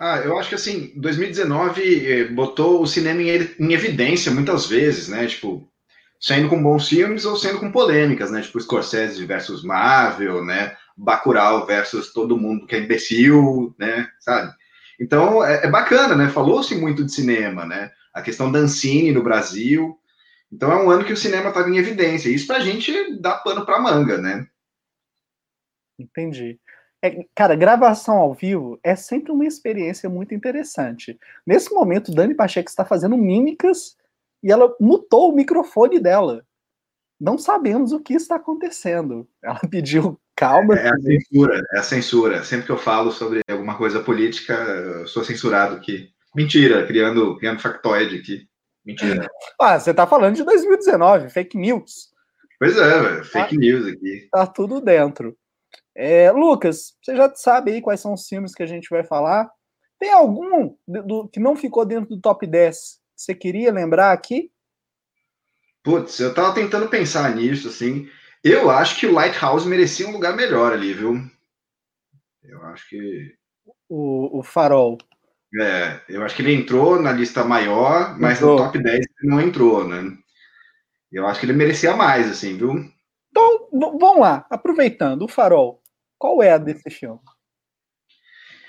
Ah, 0.00 0.18
eu 0.18 0.38
acho 0.38 0.48
que 0.48 0.54
assim, 0.54 0.92
2019 0.96 2.12
eh, 2.12 2.24
botou 2.28 2.80
o 2.80 2.86
cinema 2.86 3.20
em, 3.20 3.72
evidência 3.72 4.30
muitas 4.32 4.66
vezes, 4.66 5.08
né? 5.08 5.26
Tipo, 5.26 5.68
saindo 6.20 6.48
com 6.48 6.62
bons 6.62 6.88
filmes 6.88 7.24
ou 7.24 7.36
sendo 7.36 7.58
com 7.58 7.72
polêmicas, 7.72 8.30
né? 8.30 8.40
Tipo, 8.40 8.60
Scorsese 8.60 9.26
versus 9.26 9.64
Marvel, 9.64 10.44
né? 10.44 10.76
Bacurau 10.96 11.66
versus 11.66 12.12
todo 12.12 12.38
mundo 12.38 12.66
que 12.66 12.76
é 12.76 12.80
imbecil, 12.80 13.74
né? 13.78 14.08
Sabe? 14.20 14.52
Então, 14.98 15.44
é, 15.44 15.66
é 15.66 15.70
bacana, 15.70 16.14
né? 16.14 16.28
Falou-se 16.28 16.74
muito 16.74 17.04
de 17.04 17.12
cinema, 17.12 17.64
né? 17.64 17.90
A 18.12 18.20
questão 18.20 18.50
da 18.50 18.58
Ancine 18.58 19.12
no 19.12 19.22
Brasil. 19.22 19.98
Então, 20.50 20.72
é 20.72 20.82
um 20.82 20.90
ano 20.90 21.04
que 21.04 21.12
o 21.12 21.16
cinema 21.16 21.48
estava 21.48 21.68
em 21.68 21.76
evidência. 21.76 22.28
Isso 22.28 22.46
para 22.46 22.56
a 22.56 22.60
gente 22.60 23.20
dá 23.20 23.36
pano 23.36 23.64
para 23.64 23.80
manga, 23.80 24.18
né? 24.18 24.46
Entendi. 25.98 26.58
É, 27.02 27.24
cara, 27.34 27.54
gravação 27.54 28.16
ao 28.16 28.34
vivo 28.34 28.78
é 28.82 28.96
sempre 28.96 29.30
uma 29.30 29.46
experiência 29.46 30.08
muito 30.08 30.34
interessante. 30.34 31.18
Nesse 31.46 31.72
momento, 31.72 32.12
Dani 32.12 32.34
Pacheco 32.34 32.68
está 32.68 32.84
fazendo 32.84 33.16
mímicas 33.16 33.96
e 34.42 34.50
ela 34.50 34.74
mutou 34.80 35.30
o 35.30 35.34
microfone 35.34 36.00
dela. 36.00 36.44
Não 37.20 37.38
sabemos 37.38 37.92
o 37.92 38.00
que 38.00 38.14
está 38.14 38.36
acontecendo. 38.36 39.28
Ela 39.42 39.60
pediu 39.70 40.20
calma. 40.38 40.76
É, 40.76 40.86
é 40.86 40.90
a 40.90 41.00
censura, 41.00 41.62
é 41.72 41.78
a 41.78 41.82
censura. 41.82 42.44
Sempre 42.44 42.66
que 42.66 42.72
eu 42.72 42.78
falo 42.78 43.10
sobre 43.10 43.40
alguma 43.50 43.76
coisa 43.76 44.00
política, 44.00 44.54
eu 44.54 45.06
sou 45.08 45.24
censurado 45.24 45.74
aqui. 45.74 46.10
Mentira, 46.34 46.86
criando, 46.86 47.36
criando 47.36 47.60
factoide 47.60 48.16
aqui. 48.16 48.48
Mentira. 48.84 49.28
Ah, 49.60 49.78
você 49.78 49.90
está 49.90 50.06
falando 50.06 50.36
de 50.36 50.44
2019, 50.44 51.30
fake 51.30 51.58
news. 51.58 52.10
Pois 52.60 52.76
é, 52.76 53.00
véio, 53.00 53.24
fake 53.24 53.54
tá, 53.54 53.60
news 53.60 53.86
aqui. 53.86 54.28
Tá 54.30 54.46
tudo 54.46 54.80
dentro. 54.80 55.36
É, 55.96 56.30
Lucas, 56.30 56.94
você 57.02 57.16
já 57.16 57.32
sabe 57.34 57.72
aí 57.72 57.82
quais 57.82 58.00
são 58.00 58.14
os 58.14 58.26
filmes 58.28 58.54
que 58.54 58.62
a 58.62 58.66
gente 58.66 58.88
vai 58.88 59.02
falar. 59.02 59.50
Tem 59.98 60.12
algum 60.12 60.76
do, 60.86 61.28
que 61.28 61.40
não 61.40 61.56
ficou 61.56 61.84
dentro 61.84 62.10
do 62.10 62.20
top 62.20 62.46
10 62.46 62.76
que 62.76 63.22
você 63.22 63.34
queria 63.34 63.72
lembrar 63.72 64.12
aqui? 64.12 64.52
Putz, 65.82 66.20
eu 66.20 66.32
tava 66.32 66.54
tentando 66.54 66.88
pensar 66.88 67.34
nisso, 67.34 67.68
assim. 67.68 68.08
Eu 68.50 68.70
acho 68.70 68.98
que 68.98 69.06
o 69.06 69.12
Lighthouse 69.12 69.66
merecia 69.66 70.08
um 70.08 70.12
lugar 70.12 70.34
melhor 70.34 70.72
ali, 70.72 70.92
viu? 70.92 71.20
Eu 72.42 72.62
acho 72.66 72.88
que. 72.88 73.34
O, 73.88 74.38
o 74.38 74.42
Farol. 74.42 74.98
É, 75.60 76.00
eu 76.08 76.22
acho 76.24 76.36
que 76.36 76.42
ele 76.42 76.54
entrou 76.54 77.00
na 77.00 77.12
lista 77.12 77.42
maior, 77.44 78.18
mas 78.18 78.38
entrou. 78.38 78.58
no 78.58 78.64
top 78.64 78.78
10 78.82 78.94
ele 78.96 79.30
não 79.30 79.40
entrou, 79.40 79.86
né? 79.86 80.16
Eu 81.10 81.26
acho 81.26 81.40
que 81.40 81.46
ele 81.46 81.54
merecia 81.54 81.96
mais, 81.96 82.30
assim, 82.30 82.56
viu? 82.56 82.84
Então, 83.30 83.68
vamos 83.72 84.20
lá, 84.20 84.46
aproveitando, 84.50 85.22
o 85.22 85.28
Farol, 85.28 85.82
qual 86.18 86.42
é 86.42 86.52
a 86.52 86.90
filme? 86.90 87.20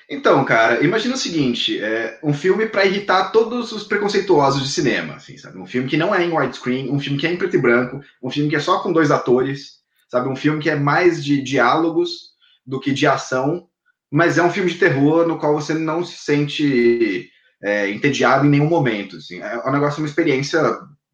Então, 0.09 0.43
cara, 0.43 0.83
imagina 0.83 1.13
o 1.13 1.17
seguinte: 1.17 1.79
é 1.79 2.19
um 2.23 2.33
filme 2.33 2.65
para 2.65 2.85
irritar 2.85 3.31
todos 3.31 3.71
os 3.71 3.83
preconceituosos 3.83 4.63
de 4.63 4.69
cinema, 4.69 5.15
assim, 5.15 5.37
sabe? 5.37 5.59
Um 5.59 5.67
filme 5.67 5.87
que 5.87 5.97
não 5.97 6.13
é 6.13 6.25
em 6.25 6.35
widescreen, 6.35 6.89
um 6.89 6.99
filme 6.99 7.19
que 7.19 7.27
é 7.27 7.31
em 7.31 7.37
preto 7.37 7.55
e 7.55 7.61
branco, 7.61 8.01
um 8.21 8.29
filme 8.29 8.49
que 8.49 8.55
é 8.55 8.59
só 8.59 8.79
com 8.79 8.91
dois 8.91 9.11
atores, 9.11 9.79
sabe? 10.09 10.27
Um 10.27 10.35
filme 10.35 10.59
que 10.59 10.69
é 10.69 10.75
mais 10.75 11.23
de 11.23 11.41
diálogos 11.41 12.29
do 12.65 12.79
que 12.79 12.91
de 12.91 13.05
ação, 13.05 13.67
mas 14.09 14.39
é 14.39 14.43
um 14.43 14.51
filme 14.51 14.71
de 14.71 14.79
terror 14.79 15.27
no 15.27 15.37
qual 15.37 15.53
você 15.53 15.75
não 15.75 16.03
se 16.03 16.17
sente 16.17 17.29
é, 17.61 17.89
entediado 17.91 18.45
em 18.45 18.49
nenhum 18.49 18.67
momento. 18.67 19.17
Assim. 19.17 19.39
É 19.39 19.61
um 19.67 19.71
negócio, 19.71 20.01
uma 20.01 20.07
experiência 20.07 20.59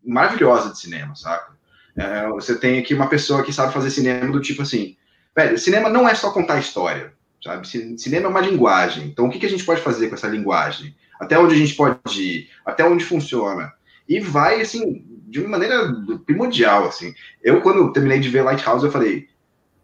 maravilhosa 0.05 0.71
de 0.71 0.79
cinema, 0.79 1.15
sabe? 1.15 1.55
É, 1.97 2.27
você 2.29 2.57
tem 2.57 2.79
aqui 2.79 2.93
uma 2.93 3.09
pessoa 3.09 3.43
que 3.43 3.51
sabe 3.51 3.73
fazer 3.73 3.89
cinema 3.89 4.31
do 4.31 4.41
tipo 4.41 4.61
assim, 4.61 4.95
velho, 5.35 5.57
cinema 5.57 5.89
não 5.89 6.07
é 6.07 6.13
só 6.13 6.31
contar 6.31 6.59
história, 6.59 7.13
sabe? 7.45 7.67
Cinema 7.99 8.25
é 8.25 8.29
uma 8.29 8.41
linguagem. 8.41 9.05
Então, 9.05 9.27
o 9.27 9.29
que, 9.29 9.45
a 9.45 9.49
gente 9.49 9.63
pode 9.63 9.81
fazer 9.81 10.09
com 10.09 10.15
essa 10.15 10.27
linguagem? 10.27 10.95
Até 11.19 11.37
onde 11.37 11.53
a 11.53 11.57
gente 11.57 11.75
pode 11.75 12.21
ir? 12.21 12.49
Até 12.65 12.83
onde 12.83 13.05
funciona? 13.05 13.71
E 14.09 14.19
vai, 14.19 14.61
assim, 14.61 15.05
de 15.27 15.39
uma 15.39 15.49
maneira 15.49 15.93
primordial, 16.25 16.87
assim. 16.87 17.13
Eu, 17.43 17.61
quando 17.61 17.93
terminei 17.93 18.19
de 18.19 18.29
ver 18.29 18.41
Lighthouse, 18.41 18.83
eu 18.83 18.91
falei, 18.91 19.27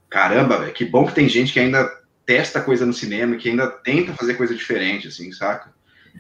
caramba, 0.10 0.58
véio, 0.58 0.74
que 0.74 0.86
bom 0.86 1.06
que 1.06 1.14
tem 1.14 1.30
gente 1.30 1.54
que 1.54 1.60
ainda 1.60 1.88
testa 2.26 2.60
coisa 2.62 2.84
no 2.84 2.94
cinema, 2.94 3.36
que 3.36 3.50
ainda 3.50 3.68
tenta 3.68 4.14
fazer 4.14 4.34
coisa 4.34 4.56
diferente, 4.56 5.08
assim, 5.08 5.32
saca? 5.32 5.72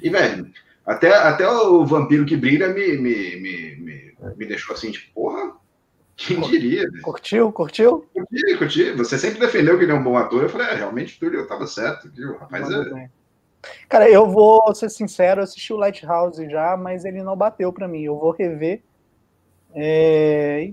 E, 0.01 0.09
velho, 0.09 0.47
até, 0.85 1.11
até 1.13 1.47
o 1.49 1.83
Vampiro 1.85 2.25
que 2.25 2.37
Brilha 2.37 2.69
me, 2.69 2.97
me, 2.97 3.35
me, 3.37 3.75
me, 3.77 4.15
me 4.37 4.45
deixou 4.45 4.75
assim, 4.75 4.91
tipo, 4.91 5.11
porra, 5.13 5.53
quem 6.27 6.39
diria? 6.41 6.83
Né? 6.83 6.99
Curtiu? 7.01 7.51
Curtiu? 7.51 8.05
Curti, 8.13 8.57
curti. 8.57 8.91
Você 8.91 9.17
sempre 9.17 9.39
defendeu 9.39 9.77
que 9.77 9.83
ele 9.83 9.91
é 9.91 9.95
um 9.95 10.03
bom 10.03 10.17
ator. 10.17 10.43
Eu 10.43 10.49
falei, 10.49 10.67
é, 10.67 10.75
realmente, 10.75 11.19
Túlio, 11.19 11.39
eu 11.39 11.47
tava 11.47 11.65
certo. 11.65 12.09
Viu? 12.13 12.37
Rapaz, 12.37 12.69
é... 12.69 13.09
Cara, 13.89 14.09
eu 14.09 14.29
vou 14.29 14.73
ser 14.73 14.89
sincero, 14.89 15.39
eu 15.39 15.43
assisti 15.43 15.73
o 15.73 15.77
Lighthouse 15.77 16.49
já, 16.49 16.75
mas 16.77 17.05
ele 17.05 17.21
não 17.21 17.35
bateu 17.35 17.71
para 17.73 17.87
mim. 17.87 18.03
Eu 18.03 18.17
vou 18.17 18.31
rever. 18.31 18.81
É... 19.73 20.71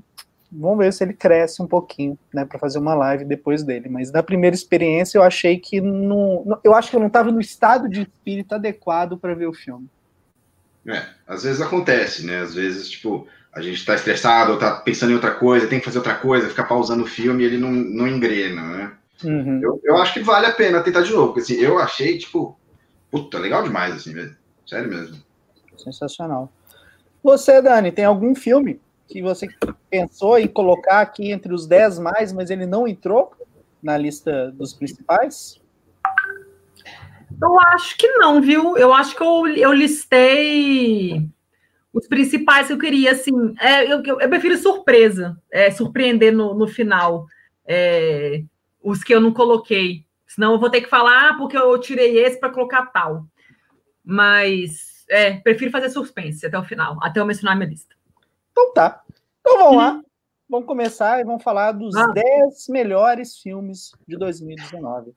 Vamos 0.50 0.78
ver 0.78 0.92
se 0.92 1.04
ele 1.04 1.12
cresce 1.12 1.60
um 1.62 1.66
pouquinho, 1.66 2.18
né, 2.32 2.42
para 2.42 2.58
fazer 2.58 2.78
uma 2.78 2.94
live 2.94 3.24
depois 3.24 3.62
dele. 3.62 3.88
Mas 3.88 4.10
na 4.10 4.22
primeira 4.22 4.56
experiência 4.56 5.18
eu 5.18 5.22
achei 5.22 5.58
que 5.58 5.78
não, 5.80 6.58
eu 6.64 6.74
acho 6.74 6.88
que 6.88 6.96
eu 6.96 7.00
não 7.00 7.08
estava 7.08 7.30
no 7.30 7.40
estado 7.40 7.86
de 7.88 8.02
espírito 8.02 8.54
adequado 8.54 9.18
para 9.18 9.34
ver 9.34 9.46
o 9.46 9.52
filme. 9.52 9.88
É, 10.86 11.04
às 11.26 11.42
vezes 11.42 11.60
acontece, 11.60 12.24
né? 12.24 12.40
Às 12.40 12.54
vezes, 12.54 12.88
tipo, 12.88 13.26
a 13.52 13.60
gente 13.60 13.76
está 13.76 13.94
estressado, 13.94 14.52
ou 14.52 14.58
tá 14.58 14.72
pensando 14.76 15.10
em 15.10 15.14
outra 15.14 15.32
coisa, 15.32 15.66
tem 15.66 15.78
que 15.78 15.84
fazer 15.84 15.98
outra 15.98 16.14
coisa, 16.14 16.48
ficar 16.48 16.64
pausando 16.64 17.04
o 17.04 17.06
filme 17.06 17.42
e 17.42 17.46
ele 17.46 17.58
não, 17.58 17.70
não 17.70 18.06
engrena, 18.06 18.62
né? 18.62 18.92
Uhum. 19.24 19.60
Eu, 19.62 19.80
eu 19.82 19.96
acho 19.96 20.14
que 20.14 20.20
vale 20.20 20.46
a 20.46 20.52
pena 20.52 20.82
tentar 20.82 21.02
de 21.02 21.12
novo, 21.12 21.28
porque 21.28 21.40
assim, 21.40 21.54
eu 21.54 21.78
achei, 21.78 22.18
tipo, 22.18 22.58
puta, 23.10 23.38
legal 23.38 23.62
demais, 23.62 23.94
assim, 23.94 24.14
mesmo. 24.14 24.36
Sério 24.66 24.88
mesmo. 24.88 25.16
Sensacional. 25.76 26.52
Você, 27.22 27.60
Dani, 27.60 27.90
tem 27.90 28.04
algum 28.04 28.34
filme 28.34 28.80
que 29.08 29.22
você 29.22 29.48
pensou 29.90 30.38
em 30.38 30.46
colocar 30.46 31.00
aqui 31.00 31.32
entre 31.32 31.52
os 31.52 31.66
10 31.66 31.98
mais, 31.98 32.32
mas 32.32 32.50
ele 32.50 32.66
não 32.66 32.86
entrou 32.86 33.32
na 33.82 33.96
lista 33.96 34.52
dos 34.52 34.72
principais? 34.74 35.60
Eu 37.40 37.60
acho 37.60 37.96
que 37.96 38.06
não, 38.18 38.40
viu? 38.40 38.76
Eu 38.76 38.92
acho 38.92 39.16
que 39.16 39.22
eu, 39.22 39.46
eu 39.46 39.72
listei 39.72 41.28
os 41.98 42.06
principais 42.06 42.68
que 42.68 42.72
eu 42.72 42.78
queria, 42.78 43.10
assim, 43.10 43.32
é, 43.60 43.84
eu, 43.92 44.02
eu, 44.04 44.28
prefiro 44.28 44.56
surpresa, 44.56 45.36
é, 45.50 45.68
surpreender 45.70 46.32
no, 46.32 46.54
no 46.54 46.68
final, 46.68 47.26
é, 47.66 48.44
os 48.80 49.02
que 49.02 49.12
eu 49.12 49.20
não 49.20 49.32
coloquei. 49.32 50.06
Senão 50.26 50.52
eu 50.52 50.60
vou 50.60 50.70
ter 50.70 50.80
que 50.80 50.88
falar, 50.88 51.30
ah, 51.30 51.34
porque 51.34 51.56
eu 51.56 51.76
tirei 51.78 52.18
esse 52.18 52.38
para 52.38 52.52
colocar 52.52 52.86
tal. 52.86 53.26
Mas, 54.04 55.04
é, 55.10 55.32
prefiro 55.38 55.72
fazer 55.72 55.90
suspense 55.90 56.46
até 56.46 56.56
o 56.56 56.64
final, 56.64 56.96
até 57.02 57.18
eu 57.18 57.26
mencionar 57.26 57.56
minha 57.56 57.68
lista. 57.68 57.96
Então 58.52 58.72
tá. 58.72 59.02
Então 59.40 59.58
vamos 59.58 59.76
lá. 59.76 60.00
Vamos 60.48 60.66
começar 60.66 61.20
e 61.20 61.24
vamos 61.24 61.42
falar 61.42 61.72
dos 61.72 61.96
ah. 61.96 62.06
10 62.06 62.68
melhores 62.68 63.38
filmes 63.38 63.90
de 64.06 64.16
2019. 64.16 65.12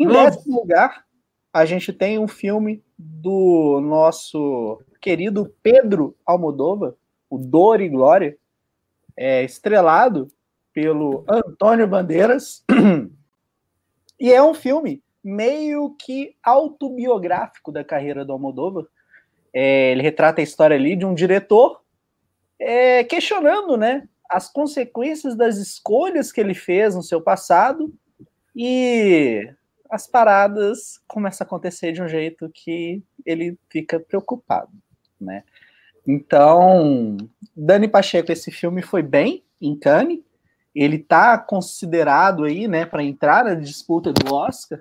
Em 0.00 0.08
décimo 0.08 0.60
lugar, 0.60 1.04
a 1.52 1.64
gente 1.66 1.92
tem 1.92 2.18
um 2.18 2.26
filme 2.26 2.82
do 3.06 3.80
nosso 3.82 4.80
querido 4.98 5.54
Pedro 5.62 6.16
Almodóvar, 6.24 6.94
o 7.28 7.36
Dor 7.36 7.82
e 7.82 7.88
Glória, 7.88 8.36
é 9.14 9.44
estrelado 9.44 10.30
pelo 10.72 11.22
Antônio 11.28 11.86
Bandeiras. 11.86 12.64
e 14.18 14.32
é 14.32 14.42
um 14.42 14.54
filme 14.54 15.02
meio 15.22 15.94
que 15.98 16.34
autobiográfico 16.42 17.70
da 17.70 17.84
carreira 17.84 18.24
do 18.24 18.32
Almodóvar. 18.32 18.86
É, 19.52 19.92
ele 19.92 20.02
retrata 20.02 20.40
a 20.40 20.44
história 20.44 20.74
ali 20.74 20.96
de 20.96 21.04
um 21.04 21.14
diretor 21.14 21.82
é, 22.58 23.04
questionando 23.04 23.76
né, 23.76 24.08
as 24.30 24.50
consequências 24.50 25.36
das 25.36 25.58
escolhas 25.58 26.32
que 26.32 26.40
ele 26.40 26.54
fez 26.54 26.94
no 26.94 27.02
seu 27.02 27.20
passado 27.20 27.92
e 28.56 29.52
as 29.94 30.06
paradas 30.06 31.00
começam 31.06 31.44
a 31.44 31.46
acontecer 31.46 31.92
de 31.92 32.02
um 32.02 32.08
jeito 32.08 32.50
que 32.52 33.02
ele 33.24 33.58
fica 33.70 34.00
preocupado 34.00 34.70
né? 35.20 35.42
Então, 36.06 37.16
Dani 37.56 37.88
Pacheco, 37.88 38.30
esse 38.30 38.50
filme 38.50 38.82
foi 38.82 39.02
bem 39.02 39.42
em 39.60 39.76
Cannes. 39.78 40.20
Ele 40.74 40.96
está 40.96 41.38
considerado 41.38 42.44
aí, 42.44 42.68
né, 42.68 42.84
para 42.84 43.02
entrar 43.02 43.44
na 43.44 43.54
disputa 43.54 44.12
do 44.12 44.34
Oscar. 44.34 44.80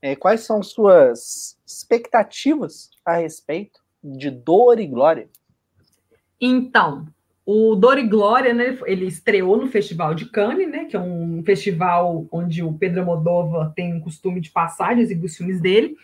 É, 0.00 0.16
quais 0.16 0.40
são 0.40 0.62
suas 0.62 1.56
expectativas 1.64 2.90
a 3.04 3.14
respeito 3.14 3.80
de 4.02 4.30
Dor 4.30 4.80
e 4.80 4.86
Glória? 4.86 5.30
Então, 6.40 7.06
o 7.44 7.74
Dor 7.74 7.98
e 7.98 8.06
Glória, 8.06 8.54
né, 8.54 8.78
ele 8.86 9.06
estreou 9.06 9.56
no 9.56 9.66
Festival 9.66 10.14
de 10.14 10.26
Cannes, 10.26 10.70
né, 10.70 10.84
que 10.84 10.94
é 10.94 11.00
um 11.00 11.42
festival 11.44 12.26
onde 12.30 12.62
o 12.62 12.72
Pedro 12.72 13.04
Modova 13.04 13.72
tem 13.74 13.96
o 13.96 14.00
costume 14.00 14.40
de 14.40 14.50
passar 14.50 14.94
de 14.94 15.02
exibir 15.02 15.26
os 15.26 15.36
filmes 15.36 15.60
dele. 15.60 15.96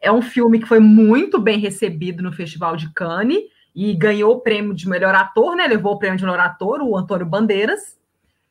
É 0.00 0.10
um 0.10 0.20
filme 0.20 0.58
que 0.58 0.66
foi 0.66 0.80
muito 0.80 1.40
bem 1.40 1.58
recebido 1.60 2.22
no 2.22 2.32
Festival 2.32 2.76
de 2.76 2.92
Cannes 2.92 3.44
e 3.74 3.94
ganhou 3.94 4.34
o 4.34 4.40
prêmio 4.40 4.74
de 4.74 4.88
melhor 4.88 5.14
ator, 5.14 5.54
né? 5.54 5.66
Levou 5.68 5.92
o 5.92 5.98
prêmio 5.98 6.18
de 6.18 6.24
melhor 6.24 6.40
ator, 6.40 6.82
o 6.82 6.96
Antônio 6.96 7.24
Bandeiras. 7.24 7.96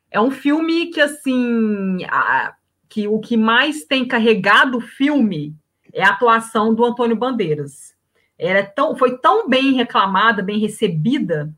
É 0.09 0.19
um 0.19 0.31
filme 0.31 0.87
que, 0.87 1.01
assim, 1.01 2.05
a, 2.05 2.55
que 2.87 3.07
o 3.07 3.19
que 3.19 3.35
mais 3.35 3.83
tem 3.83 4.07
carregado 4.07 4.77
o 4.77 4.81
filme 4.81 5.53
é 5.93 6.03
a 6.03 6.11
atuação 6.11 6.73
do 6.73 6.85
Antônio 6.85 7.17
Bandeiras. 7.17 7.93
Ela 8.39 8.59
é 8.59 8.63
tão, 8.63 8.95
foi 8.95 9.17
tão 9.17 9.47
bem 9.47 9.73
reclamada, 9.73 10.41
bem 10.41 10.57
recebida, 10.57 11.53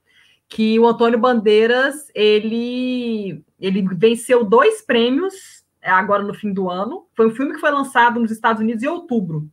que 0.54 0.80
o 0.80 0.86
Antônio 0.86 1.18
Bandeiras 1.18 2.12
ele, 2.14 3.44
ele 3.60 3.82
venceu 3.96 4.44
dois 4.46 4.84
prêmios 4.84 5.64
é, 5.82 5.90
agora 5.90 6.22
no 6.22 6.34
fim 6.36 6.54
do 6.54 6.70
ano. 6.70 7.08
Foi 7.16 7.26
um 7.26 7.32
filme 7.32 7.54
que 7.54 7.60
foi 7.60 7.72
lançado 7.72 8.20
nos 8.20 8.30
Estados 8.30 8.62
Unidos 8.62 8.84
em 8.84 8.88
outubro. 8.88 9.50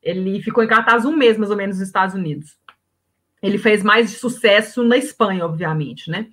Ele 0.00 0.40
ficou 0.40 0.62
em 0.62 0.68
cartaz 0.68 1.04
um 1.04 1.16
mês, 1.16 1.36
mais 1.36 1.50
ou 1.50 1.56
menos, 1.56 1.78
nos 1.78 1.88
Estados 1.88 2.14
Unidos. 2.14 2.56
Ele 3.42 3.58
fez 3.58 3.82
mais 3.82 4.12
sucesso 4.12 4.84
na 4.84 4.96
Espanha, 4.96 5.44
obviamente, 5.44 6.08
né? 6.08 6.28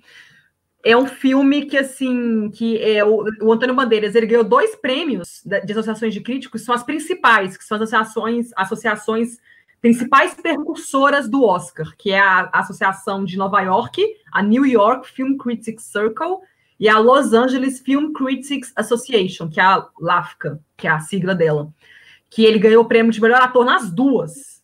É 0.84 0.96
um 0.96 1.06
filme 1.06 1.66
que, 1.66 1.76
assim, 1.76 2.50
que 2.50 2.80
é 2.80 3.04
o, 3.04 3.24
o 3.40 3.52
Antônio 3.52 3.74
Bandeiras, 3.74 4.14
ele 4.14 4.26
ganhou 4.26 4.44
dois 4.44 4.76
prêmios 4.76 5.42
de 5.44 5.72
associações 5.72 6.14
de 6.14 6.20
críticos, 6.20 6.64
são 6.64 6.74
as 6.74 6.84
principais, 6.84 7.56
que 7.56 7.64
são 7.64 7.74
as 7.76 7.82
associações, 7.82 8.50
associações 8.56 9.38
principais 9.82 10.32
percursoras 10.32 11.28
do 11.28 11.44
Oscar, 11.44 11.92
que 11.98 12.12
é 12.12 12.20
a 12.20 12.48
Associação 12.52 13.24
de 13.24 13.36
Nova 13.36 13.60
York, 13.60 14.00
a 14.30 14.40
New 14.40 14.64
York 14.64 15.10
Film 15.10 15.36
Critics 15.36 15.86
Circle 15.86 16.38
e 16.78 16.88
a 16.88 16.98
Los 16.98 17.32
Angeles 17.32 17.80
Film 17.80 18.12
Critics 18.12 18.72
Association, 18.76 19.48
que 19.50 19.58
é 19.58 19.64
a 19.64 19.84
LAFCA, 20.00 20.60
que 20.76 20.86
é 20.86 20.90
a 20.90 21.00
sigla 21.00 21.34
dela. 21.34 21.68
Que 22.30 22.44
ele 22.44 22.60
ganhou 22.60 22.84
o 22.84 22.88
prêmio 22.88 23.10
de 23.10 23.20
melhor 23.20 23.42
ator 23.42 23.64
nas 23.64 23.90
duas, 23.90 24.62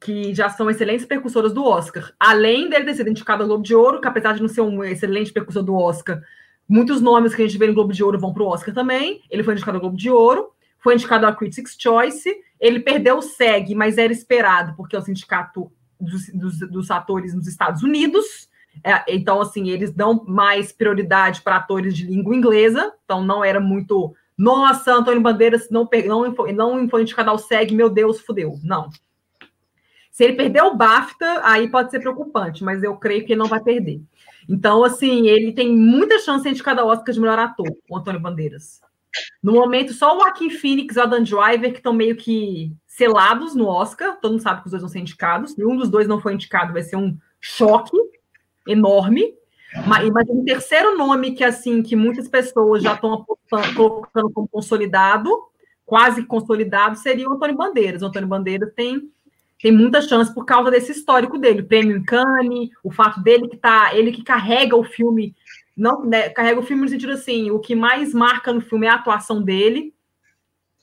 que 0.00 0.34
já 0.34 0.48
são 0.48 0.70
excelentes 0.70 1.04
percursoras 1.04 1.52
do 1.52 1.62
Oscar. 1.62 2.10
Além 2.18 2.70
dele 2.70 2.86
ter 2.86 2.94
sido 2.94 3.10
indicado 3.10 3.42
ao 3.42 3.48
Globo 3.48 3.62
de 3.62 3.74
Ouro, 3.74 4.00
que 4.00 4.08
apesar 4.08 4.32
de 4.32 4.40
não 4.40 4.48
ser 4.48 4.62
um 4.62 4.82
excelente 4.82 5.32
percursor 5.32 5.62
do 5.62 5.74
Oscar, 5.74 6.22
muitos 6.66 7.02
nomes 7.02 7.34
que 7.34 7.42
a 7.42 7.46
gente 7.46 7.58
vê 7.58 7.66
no 7.66 7.74
Globo 7.74 7.92
de 7.92 8.02
Ouro 8.02 8.18
vão 8.18 8.32
para 8.32 8.42
o 8.42 8.48
Oscar 8.48 8.74
também. 8.74 9.22
Ele 9.30 9.42
foi 9.42 9.52
indicado 9.52 9.76
ao 9.76 9.82
Globo 9.82 9.98
de 9.98 10.10
Ouro 10.10 10.54
foi 10.84 10.94
indicado 10.94 11.26
a 11.26 11.34
Critics' 11.34 11.74
Choice. 11.78 12.30
Ele 12.64 12.80
perdeu 12.80 13.18
o 13.18 13.22
SEG, 13.22 13.74
mas 13.74 13.98
era 13.98 14.10
esperado, 14.10 14.74
porque 14.74 14.96
é 14.96 14.98
o 14.98 15.02
sindicato 15.02 15.70
dos, 16.00 16.28
dos, 16.32 16.58
dos 16.60 16.90
atores 16.90 17.34
nos 17.34 17.46
Estados 17.46 17.82
Unidos. 17.82 18.48
É, 18.82 19.04
então, 19.14 19.38
assim, 19.38 19.68
eles 19.68 19.92
dão 19.92 20.24
mais 20.26 20.72
prioridade 20.72 21.42
para 21.42 21.56
atores 21.56 21.94
de 21.94 22.06
língua 22.06 22.34
inglesa. 22.34 22.90
Então, 23.04 23.22
não 23.22 23.44
era 23.44 23.60
muito. 23.60 24.14
Nossa, 24.36 24.94
Antônio 24.94 25.20
Bandeiras 25.20 25.68
não, 25.70 25.86
não, 26.06 26.32
não 26.54 26.88
foi 26.88 27.02
indicado 27.02 27.28
ao 27.28 27.36
SEG, 27.36 27.74
meu 27.74 27.90
Deus, 27.90 28.20
fudeu. 28.20 28.58
Não. 28.64 28.88
Se 30.10 30.24
ele 30.24 30.32
perder 30.32 30.62
o 30.62 30.74
BAFTA, 30.74 31.42
aí 31.44 31.68
pode 31.68 31.90
ser 31.90 32.00
preocupante, 32.00 32.64
mas 32.64 32.82
eu 32.82 32.96
creio 32.96 33.26
que 33.26 33.34
ele 33.34 33.40
não 33.40 33.48
vai 33.48 33.60
perder. 33.60 34.00
Então, 34.48 34.82
assim, 34.82 35.28
ele 35.28 35.52
tem 35.52 35.76
muita 35.76 36.18
chance 36.18 36.50
de 36.50 36.62
ao 36.66 36.88
Oscar 36.88 37.12
de 37.12 37.20
melhor 37.20 37.38
ator, 37.38 37.68
o 37.90 37.98
Antônio 37.98 38.20
Bandeiras. 38.20 38.80
No 39.42 39.52
momento, 39.52 39.92
só 39.92 40.16
o 40.16 40.20
Joaquim 40.20 40.50
Phoenix 40.50 40.96
e 40.96 40.98
o 40.98 41.02
Adam 41.02 41.22
Driver 41.22 41.70
que 41.72 41.78
estão 41.78 41.92
meio 41.92 42.16
que 42.16 42.72
selados 42.86 43.54
no 43.54 43.66
Oscar. 43.66 44.18
Todo 44.20 44.32
mundo 44.32 44.42
sabe 44.42 44.60
que 44.60 44.66
os 44.66 44.70
dois 44.70 44.82
vão 44.82 44.90
ser 44.90 45.00
indicados. 45.00 45.56
E 45.58 45.64
um 45.64 45.76
dos 45.76 45.88
dois 45.88 46.08
não 46.08 46.20
foi 46.20 46.34
indicado, 46.34 46.72
vai 46.72 46.82
ser 46.82 46.96
um 46.96 47.16
choque 47.40 47.96
enorme. 48.66 49.34
Mas, 49.86 50.08
mas 50.10 50.28
um 50.28 50.44
terceiro 50.44 50.96
nome 50.96 51.32
que 51.32 51.42
assim 51.42 51.82
que 51.82 51.96
muitas 51.96 52.28
pessoas 52.28 52.82
já 52.82 52.94
estão 52.94 53.26
colocando 53.74 54.30
como 54.30 54.48
consolidado, 54.48 55.30
quase 55.84 56.24
consolidado, 56.24 56.96
seria 56.96 57.28
o 57.28 57.32
Antônio 57.32 57.56
Bandeiras. 57.56 58.02
O 58.02 58.06
Antônio 58.06 58.28
Bandeiras 58.28 58.72
tem 58.74 59.10
tem 59.60 59.72
muita 59.72 60.02
chance 60.02 60.34
por 60.34 60.44
causa 60.44 60.70
desse 60.70 60.92
histórico 60.92 61.38
dele, 61.38 61.62
o 61.62 61.66
prêmio 61.66 61.96
em 61.96 62.02
Cannes, 62.02 62.68
o 62.82 62.90
fato 62.90 63.22
dele 63.22 63.48
que 63.48 63.56
tá, 63.56 63.94
ele 63.94 64.12
que 64.12 64.22
carrega 64.22 64.76
o 64.76 64.84
filme 64.84 65.34
não 65.76 66.04
né, 66.04 66.28
carrega 66.30 66.60
o 66.60 66.62
filme 66.62 66.82
no 66.82 66.88
sentido 66.88 67.12
assim, 67.12 67.50
o 67.50 67.58
que 67.58 67.74
mais 67.74 68.14
marca 68.14 68.52
no 68.52 68.60
filme 68.60 68.86
é 68.86 68.90
a 68.90 68.94
atuação 68.94 69.42
dele. 69.42 69.94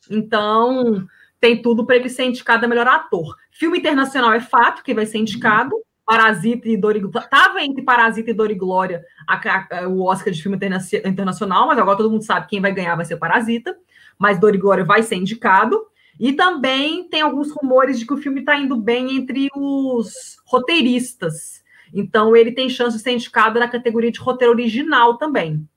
Então, 0.10 1.06
tem 1.40 1.62
tudo 1.62 1.86
para 1.86 1.96
ele 1.96 2.10
ser 2.10 2.26
indicado 2.26 2.66
a 2.66 2.68
melhor 2.68 2.88
ator. 2.88 3.36
Filme 3.52 3.80
internacional 3.80 4.34
é 4.34 4.40
fato 4.40 4.84
que 4.84 4.94
vai 4.94 5.06
ser 5.06 5.18
indicado. 5.18 5.76
Parasita 6.06 6.68
e 6.68 6.76
Dor 6.76 6.96
Tava 7.30 7.62
entre 7.64 7.84
Parasita 7.84 8.32
e 8.32 8.34
Dor 8.34 8.52
e 8.52 8.56
Glória 8.56 9.02
a, 9.26 9.40
a, 9.80 9.88
o 9.88 10.02
Oscar 10.02 10.34
de 10.34 10.42
filme 10.42 10.58
interna 10.58 10.78
internacional, 11.06 11.68
mas 11.68 11.78
agora 11.78 11.96
todo 11.96 12.12
mundo 12.12 12.26
sabe 12.26 12.48
quem 12.48 12.60
vai 12.60 12.74
ganhar 12.74 12.96
vai 12.96 13.06
ser 13.06 13.16
Parasita. 13.18 13.78
Mas 14.20 14.40
Dor 14.40 14.54
e 14.54 14.58
Glória 14.58 14.84
vai 14.84 15.04
ser 15.04 15.16
indicado. 15.16 15.82
E 16.20 16.34
também 16.34 17.08
tem 17.08 17.22
alguns 17.22 17.52
rumores 17.52 17.98
de 17.98 18.06
que 18.06 18.14
o 18.14 18.18
filme 18.18 18.42
está 18.42 18.58
indo 18.58 18.76
bem 18.76 19.16
entre 19.16 19.48
os 19.56 20.38
roteiristas. 20.46 21.61
Então, 21.94 22.36
ele 22.36 22.52
tem 22.52 22.70
chance 22.70 22.98
de 22.98 23.04
ser 23.04 23.12
indicado 23.12 23.60
na 23.60 23.68
categoria 23.68 24.12
de 24.12 24.20
roteiro 24.20 24.54
original 24.54 25.18
também. 25.18 25.68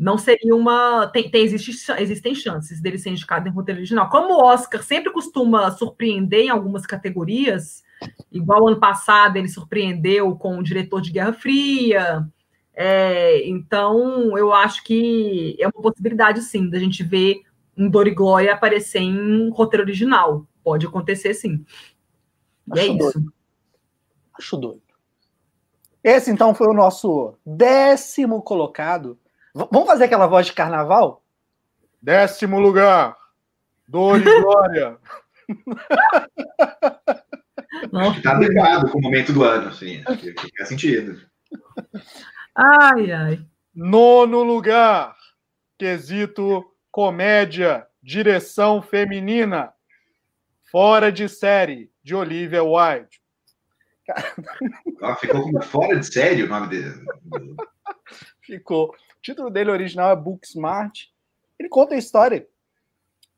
Não 0.00 0.18
seria 0.18 0.54
uma. 0.54 1.06
Tem, 1.06 1.30
tem 1.30 1.42
existe, 1.42 1.92
existem 1.98 2.34
chances 2.34 2.80
dele 2.80 2.98
ser 2.98 3.10
indicado 3.10 3.48
em 3.48 3.52
roteiro 3.52 3.80
original. 3.80 4.08
Como 4.08 4.34
o 4.34 4.44
Oscar 4.44 4.82
sempre 4.82 5.12
costuma 5.12 5.70
surpreender 5.70 6.46
em 6.46 6.50
algumas 6.50 6.84
categorias, 6.86 7.82
igual 8.30 8.68
ano 8.68 8.80
passado 8.80 9.36
ele 9.36 9.48
surpreendeu 9.48 10.34
com 10.36 10.58
o 10.58 10.62
diretor 10.62 11.00
de 11.00 11.12
Guerra 11.12 11.32
Fria. 11.32 12.28
É, 12.74 13.48
então, 13.48 14.36
eu 14.36 14.52
acho 14.52 14.82
que 14.82 15.56
é 15.60 15.66
uma 15.66 15.80
possibilidade, 15.80 16.42
sim, 16.42 16.68
da 16.68 16.78
gente 16.78 17.04
ver 17.04 17.42
um 17.76 17.88
Dor 17.88 18.08
e 18.08 18.14
Glória 18.14 18.52
aparecer 18.52 19.00
em 19.00 19.48
roteiro 19.50 19.84
original. 19.84 20.46
Pode 20.62 20.86
acontecer, 20.86 21.34
sim. 21.34 21.64
E 22.74 22.78
é 22.78 22.86
isso. 22.86 23.24
Acho 24.36 24.56
doido. 24.56 24.83
Esse, 26.04 26.30
então, 26.30 26.54
foi 26.54 26.68
o 26.68 26.74
nosso 26.74 27.34
décimo 27.46 28.42
colocado. 28.42 29.18
V 29.54 29.66
vamos 29.72 29.88
fazer 29.88 30.04
aquela 30.04 30.26
voz 30.26 30.44
de 30.44 30.52
carnaval? 30.52 31.24
Décimo 32.02 32.60
lugar. 32.60 33.16
Dor 33.88 34.20
e 34.20 34.40
glória. 34.42 34.98
Acho 37.94 38.14
que 38.14 38.22
tá 38.22 38.32
adequado 38.32 38.90
com 38.90 38.98
o 38.98 39.02
momento 39.02 39.32
do 39.32 39.42
ano, 39.42 39.68
assim. 39.68 40.04
Que 40.18 40.34
faz 40.58 40.68
sentido. 40.68 41.22
Ai, 42.54 43.10
ai. 43.10 43.46
Nono 43.74 44.42
lugar. 44.42 45.16
Quesito 45.78 46.64
comédia, 46.90 47.86
direção 48.02 48.82
feminina. 48.82 49.72
Fora 50.70 51.10
de 51.10 51.30
série, 51.30 51.90
de 52.02 52.14
Olivia 52.14 52.62
Wilde. 52.62 53.23
Ah, 55.02 55.16
ficou 55.16 55.42
como 55.42 55.62
fora 55.62 55.98
de 55.98 56.06
série 56.06 56.42
o 56.42 56.48
nome 56.48 56.68
dele. 56.68 57.04
ficou. 58.40 58.88
O 58.88 59.22
título 59.22 59.50
dele 59.50 59.70
original 59.70 60.10
é 60.10 60.16
Book 60.16 60.46
Smart. 60.46 61.12
Ele 61.58 61.68
conta 61.68 61.94
a 61.94 61.98
história 61.98 62.46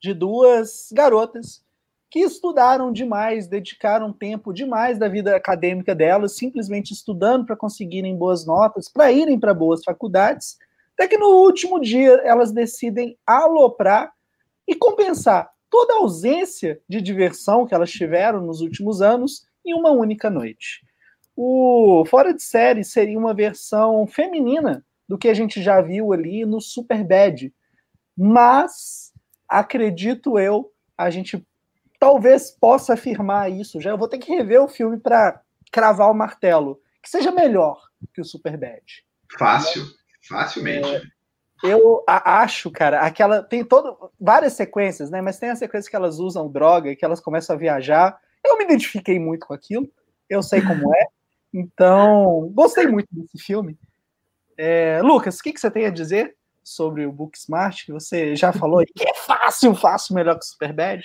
de 0.01 0.13
duas 0.13 0.89
garotas 0.93 1.65
que 2.11 2.21
estudaram 2.21 2.93
demais, 2.93 3.47
dedicaram 3.47 4.13
tempo 4.13 4.53
demais 4.53 4.99
da 4.99 5.09
vida 5.09 5.35
acadêmica 5.35 5.95
delas, 5.95 6.37
simplesmente 6.37 6.93
estudando 6.93 7.45
para 7.45 7.57
conseguirem 7.57 8.17
boas 8.17 8.47
notas, 8.47 8.89
para 8.89 9.11
irem 9.11 9.39
para 9.39 9.53
boas 9.53 9.83
faculdades, 9.85 10.57
até 10.95 11.09
que 11.09 11.19
no 11.19 11.29
último 11.29 11.81
dia 11.81 12.13
elas 12.25 12.53
decidem 12.53 13.19
aloprar 13.27 14.13
e 14.67 14.75
compensar 14.75 15.51
toda 15.69 15.95
a 15.95 15.99
ausência 15.99 16.81
de 16.89 17.03
diversão 17.03 17.67
que 17.67 17.75
elas 17.75 17.91
tiveram 17.91 18.41
nos 18.41 18.61
últimos 18.61 19.03
anos 19.03 19.47
em 19.67 19.75
uma 19.75 19.91
única 19.91 20.31
noite. 20.31 20.85
O 21.37 22.05
Fora 22.09 22.33
de 22.33 22.43
Série 22.43 22.85
seria 22.85 23.19
uma 23.19 23.35
versão 23.35 24.07
feminina 24.07 24.85
do 25.09 25.19
que 25.19 25.29
a 25.29 25.35
gente 25.35 25.63
já 25.63 25.81
viu 25.81 26.13
ali 26.13 26.47
no 26.47 26.61
Super 26.61 27.05
Bad. 27.05 27.53
Mas, 28.17 29.13
acredito 29.49 30.39
eu, 30.39 30.73
a 30.97 31.11
gente 31.11 31.47
talvez 31.99 32.51
possa 32.51 32.95
afirmar 32.95 33.51
isso. 33.51 33.81
Já 33.81 33.91
eu 33.91 33.99
vou 33.99 34.09
ter 34.09 34.19
que 34.19 34.35
rever 34.35 34.63
o 34.63 34.69
filme 34.69 34.99
para 34.99 35.41
cravar 35.71 36.11
o 36.11 36.15
martelo. 36.15 36.81
Que 37.03 37.11
seja 37.11 37.31
melhor 37.31 37.81
que 38.15 38.21
o 38.21 38.25
Super 38.25 38.57
Bad. 38.57 39.05
Fácil, 39.39 39.85
facilmente. 40.27 40.89
É, 40.89 41.07
eu 41.63 42.05
acho, 42.07 42.71
cara, 42.71 43.01
aquela 43.01 43.43
tem 43.43 43.65
todo 43.65 44.11
várias 44.21 44.55
sequências, 44.55 45.11
né? 45.11 45.21
Mas 45.21 45.39
tem 45.39 45.51
a 45.51 45.57
sequência 45.57 45.91
que 45.91 45.97
elas 45.97 46.19
usam 46.19 46.51
droga, 46.51 46.95
que 46.97 47.05
elas 47.05 47.21
começam 47.21 47.55
a 47.55 47.59
viajar. 47.59 48.19
Eu 48.47 48.59
me 48.59 48.65
identifiquei 48.65 49.19
muito 49.19 49.47
com 49.47 49.55
aquilo, 49.55 49.91
eu 50.29 50.43
sei 50.43 50.61
como 50.63 50.95
é, 50.95 51.07
então 51.53 52.51
gostei 52.55 52.87
muito 52.87 53.09
desse 53.11 53.39
filme. 53.39 53.79
É, 54.57 55.01
Lucas, 55.03 55.39
o 55.39 55.43
que, 55.43 55.53
que 55.53 55.61
você 55.61 55.71
tem 55.71 55.87
a 55.87 55.91
dizer 55.91 56.35
sobre 56.63 57.07
o 57.07 57.13
Book 57.13 57.39
Smart, 57.39 57.85
que 57.85 57.93
você 57.93 58.35
já 58.35 58.53
falou 58.53 58.81
aí, 58.81 58.87
que 58.87 59.09
é 59.09 59.15
fácil, 59.15 59.75
fácil, 59.75 60.15
melhor 60.15 60.39
que 60.39 60.45
o 60.45 60.49
Superbad? 60.49 61.03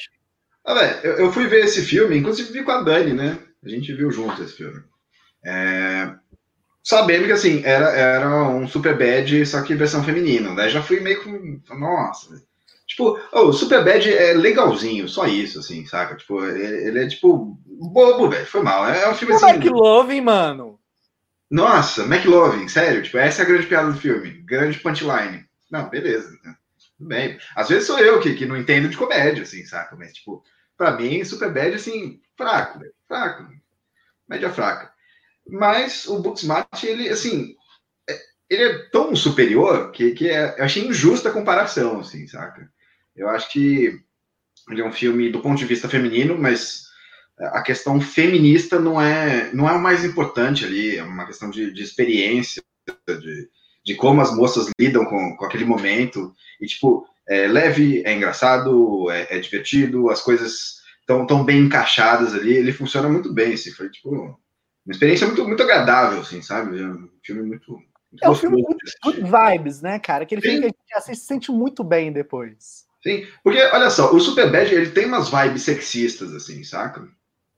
Ah, 0.66 1.00
eu, 1.04 1.14
eu, 1.18 1.32
fui 1.32 1.48
ver 1.48 1.66
esse 1.66 1.82
filme, 1.82 2.18
inclusive 2.18 2.52
vi 2.52 2.64
com 2.64 2.72
a 2.72 2.82
Dani, 2.82 3.14
né? 3.14 3.40
A 3.64 3.70
gente 3.70 3.94
viu 3.94 4.12
junto 4.12 4.42
esse 4.42 4.54
filme. 4.54 4.84
É, 5.46 6.14
sabendo 6.84 7.26
que, 7.26 7.32
assim, 7.32 7.64
era, 7.64 7.90
era 7.92 8.50
um 8.50 8.68
Superbad, 8.68 9.46
só 9.46 9.62
que 9.62 9.76
versão 9.76 10.04
feminina. 10.04 10.56
Daí 10.56 10.70
já 10.70 10.82
fui 10.82 11.00
meio 11.00 11.24
com... 11.24 11.62
Nossa, 11.76 12.42
Tipo, 12.92 13.18
oh, 13.32 13.44
o 13.44 13.54
Superbad 13.54 14.14
é 14.14 14.34
legalzinho, 14.34 15.08
só 15.08 15.26
isso, 15.26 15.60
assim, 15.60 15.86
saca? 15.86 16.18
Tipo, 16.18 16.44
ele, 16.44 16.88
ele 16.90 17.04
é 17.06 17.08
tipo 17.08 17.58
bobo, 17.66 18.30
velho. 18.30 18.46
Foi 18.46 18.62
mal. 18.62 18.86
É, 18.86 19.04
é 19.04 19.10
um 19.10 19.16
filme 19.16 19.34
o 19.34 19.38
assim. 19.38 19.46
McLovin, 19.48 20.20
mano. 20.20 20.78
Nossa, 21.50 22.04
McLovin, 22.04 22.68
sério. 22.68 23.02
Tipo, 23.02 23.18
essa 23.18 23.42
é 23.42 23.46
a 23.46 23.48
grande 23.48 23.68
piada 23.68 23.90
do 23.90 23.98
filme. 23.98 24.32
Grande 24.42 24.78
punchline. 24.78 25.46
Não, 25.72 25.88
beleza. 25.88 26.38
Né? 26.44 26.54
Tudo 26.98 27.08
bem. 27.08 27.40
Às 27.56 27.70
vezes 27.70 27.88
sou 27.88 27.98
eu 27.98 28.20
que, 28.20 28.34
que 28.34 28.46
não 28.46 28.58
entendo 28.58 28.90
de 28.90 28.98
comédia, 28.98 29.44
assim, 29.44 29.64
saca? 29.66 29.96
Mas, 29.96 30.12
tipo, 30.12 30.44
pra 30.78 30.92
mim, 30.92 31.24
Superbad, 31.24 31.74
assim, 31.74 32.20
fraco, 32.36 32.78
velho. 32.78 32.94
Fraco. 33.08 33.48
Média 34.28 34.50
fraca. 34.50 34.92
Mas 35.48 36.06
o 36.08 36.20
Booksmart, 36.20 36.84
ele, 36.84 37.08
assim, 37.08 37.56
é, 38.10 38.20
ele 38.50 38.64
é 38.64 38.80
tão 38.90 39.16
superior 39.16 39.92
que, 39.92 40.12
que 40.12 40.30
é, 40.30 40.60
eu 40.60 40.66
achei 40.66 40.86
injusta 40.86 41.30
a 41.30 41.34
comparação, 41.34 42.02
assim, 42.02 42.28
saca? 42.28 42.70
Eu 43.16 43.30
acho 43.30 43.52
que 43.52 44.00
ele 44.70 44.82
é 44.82 44.86
um 44.86 44.92
filme 44.92 45.30
do 45.30 45.42
ponto 45.42 45.58
de 45.58 45.66
vista 45.66 45.90
feminino, 45.90 46.38
mas 46.38 46.86
a 47.38 47.62
questão 47.62 48.00
feminista 48.00 48.80
não 48.80 49.02
é, 49.02 49.52
não 49.54 49.68
é 49.68 49.74
o 49.74 49.82
mais 49.82 50.06
importante 50.06 50.64
ali, 50.64 50.98
é 50.98 51.04
uma 51.04 51.26
questão 51.26 51.50
de, 51.50 51.74
de 51.74 51.82
experiência, 51.82 52.62
de, 53.08 53.50
de 53.84 53.96
como 53.96 54.22
as 54.22 54.36
moças 54.36 54.70
lidam 54.80 55.06
com, 55.06 55.36
com 55.36 55.46
aquele 55.46 55.66
momento. 55.66 56.34
E, 56.60 56.68
tipo, 56.68 57.06
é 57.28 57.48
leve, 57.48 58.04
é 58.06 58.14
engraçado, 58.14 59.10
é, 59.10 59.38
é 59.38 59.40
divertido, 59.40 60.10
as 60.10 60.22
coisas 60.22 60.82
tão, 61.06 61.26
tão 61.26 61.44
bem 61.44 61.62
encaixadas 61.62 62.34
ali. 62.34 62.54
Ele 62.54 62.72
funciona 62.72 63.10
muito 63.10 63.34
bem, 63.34 63.54
assim, 63.54 63.72
foi 63.72 63.90
tipo 63.90 64.40
uma 64.86 64.92
experiência 64.92 65.28
muito, 65.28 65.48
muito 65.48 65.64
agradável, 65.64 66.22
assim, 66.22 66.42
sabe? 66.42 66.80
É 66.80 66.86
um 66.86 67.10
filme 67.24 67.44
muito. 67.44 67.72
muito 67.72 68.24
é 68.24 68.30
um 68.30 68.36
filme 68.36 68.62
muito 68.62 68.86
good 69.04 69.22
vibes, 69.22 69.82
né, 69.82 70.00
cara? 70.00 70.24
Aquele 70.24 70.42
filme 70.42 70.60
que 70.60 70.66
a 70.66 70.68
gente 70.68 70.94
assiste 70.96 71.22
se 71.22 71.28
sente 71.28 71.52
muito 71.52 71.84
bem 71.84 72.12
depois. 72.12 72.86
Sim, 73.04 73.26
porque 73.44 73.60
olha 73.74 73.90
só, 73.90 74.14
o 74.14 74.20
Superbad 74.20 74.72
ele 74.72 74.92
tem 74.92 75.06
umas 75.06 75.30
vibes 75.30 75.64
sexistas, 75.64 76.34
assim, 76.34 76.64
saca? 76.64 77.08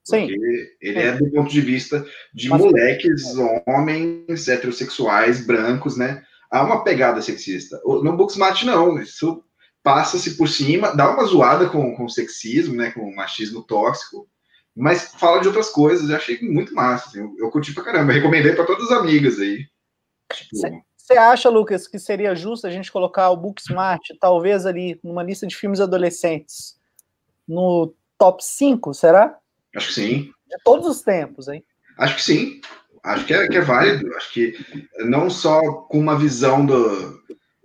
Sim. 0.04 0.28
Porque 0.28 0.78
ele 0.82 1.00
é 1.00 1.12
do 1.14 1.30
ponto 1.32 1.50
de 1.52 1.62
vista 1.62 2.06
de 2.34 2.50
Mas, 2.50 2.62
moleques, 2.62 3.38
é. 3.38 3.64
homens 3.68 4.48
heterossexuais, 4.48 5.46
brancos, 5.46 5.98
né? 5.98 6.24
Há 6.52 6.64
uma 6.64 6.84
pegada 6.84 7.22
sexista. 7.22 7.82
No 7.86 8.16
Booksmart, 8.16 8.64
não. 8.64 9.00
Isso 9.00 9.44
passa-se 9.82 10.36
por 10.38 10.48
cima, 10.48 10.96
dá 10.96 11.12
uma 11.12 11.26
zoada 11.26 11.68
com, 11.70 11.96
com 11.96 12.06
o 12.06 12.10
sexismo, 12.10 12.76
né? 12.76 12.92
Com 12.92 13.02
o 13.02 13.16
machismo 13.16 13.64
tóxico, 13.64 14.28
mas 14.76 15.14
fala 15.16 15.42
de 15.42 15.48
outras 15.48 15.70
coisas. 15.70 16.10
Eu 16.10 16.16
achei 16.16 16.40
muito 16.42 16.74
massa. 16.74 17.10
Assim, 17.10 17.20
eu, 17.20 17.36
eu 17.38 17.50
curti 17.50 17.74
pra 17.74 17.84
caramba. 17.84 18.12
Eu 18.12 18.16
recomendei 18.16 18.54
para 18.54 18.66
todas 18.66 18.92
as 18.92 18.98
amigas 18.98 19.40
aí. 19.40 19.66
Tipo, 20.34 20.84
você 21.04 21.18
acha, 21.18 21.50
Lucas, 21.50 21.86
que 21.86 22.00
seria 22.00 22.34
justo 22.34 22.66
a 22.66 22.70
gente 22.70 22.90
colocar 22.90 23.30
o 23.30 23.36
Booksmart, 23.36 24.02
talvez 24.22 24.66
ali, 24.66 24.98
numa 25.04 25.22
lista 25.22 25.46
de 25.46 25.54
filmes 25.54 25.82
adolescentes, 25.82 26.80
no 27.46 27.94
top 28.18 28.42
5, 28.42 28.94
será? 28.94 29.38
Acho 29.76 29.88
que 29.90 29.94
sim. 29.94 30.32
De 30.48 30.56
todos 30.64 30.88
os 30.88 31.02
tempos, 31.02 31.50
hein? 31.50 31.62
Acho 31.98 32.16
que 32.16 32.22
sim. 32.24 32.62
Acho 33.04 33.26
que 33.26 33.34
é, 33.34 33.50
que 33.50 33.58
é 33.58 33.62
válido. 33.62 34.16
Acho 34.16 34.32
que 34.32 34.56
não 35.00 35.30
só 35.30 35.62
com 35.90 36.00
uma 36.00 36.18
visão 36.18 36.66
do, 36.66 37.22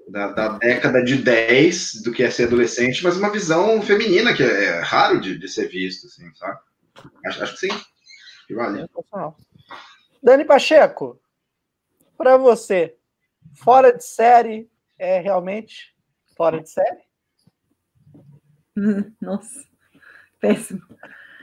da, 0.09 0.33
da, 0.33 0.49
década 0.59 1.01
de 1.05 1.19
10 1.19 2.03
do 2.03 2.11
que 2.11 2.25
é 2.25 2.31
ser 2.33 2.49
adolescente, 2.49 3.05
mas 3.05 3.17
uma 3.17 3.31
visão 3.31 3.81
feminina, 3.81 4.35
que 4.35 4.43
é 4.43 4.81
raro 4.81 5.21
de, 5.21 5.39
de 5.39 5.47
ser 5.47 5.69
visto, 5.69 6.09
assim, 6.09 6.29
sabe? 6.35 6.59
Acho, 7.25 7.45
acho 7.45 7.53
que 7.53 7.61
sim. 7.61 7.81
Que 8.49 8.55
vale. 8.55 8.85
Dani 10.21 10.45
Pacheco, 10.45 11.21
para 12.17 12.37
você, 12.37 12.98
Fora 13.55 13.93
de 13.93 14.05
série 14.05 14.69
é 14.99 15.21
realmente 15.21 15.95
fora 16.37 16.61
de 16.61 16.71
série? 16.71 17.03
Nossa, 19.21 19.65
péssimo. 20.41 20.83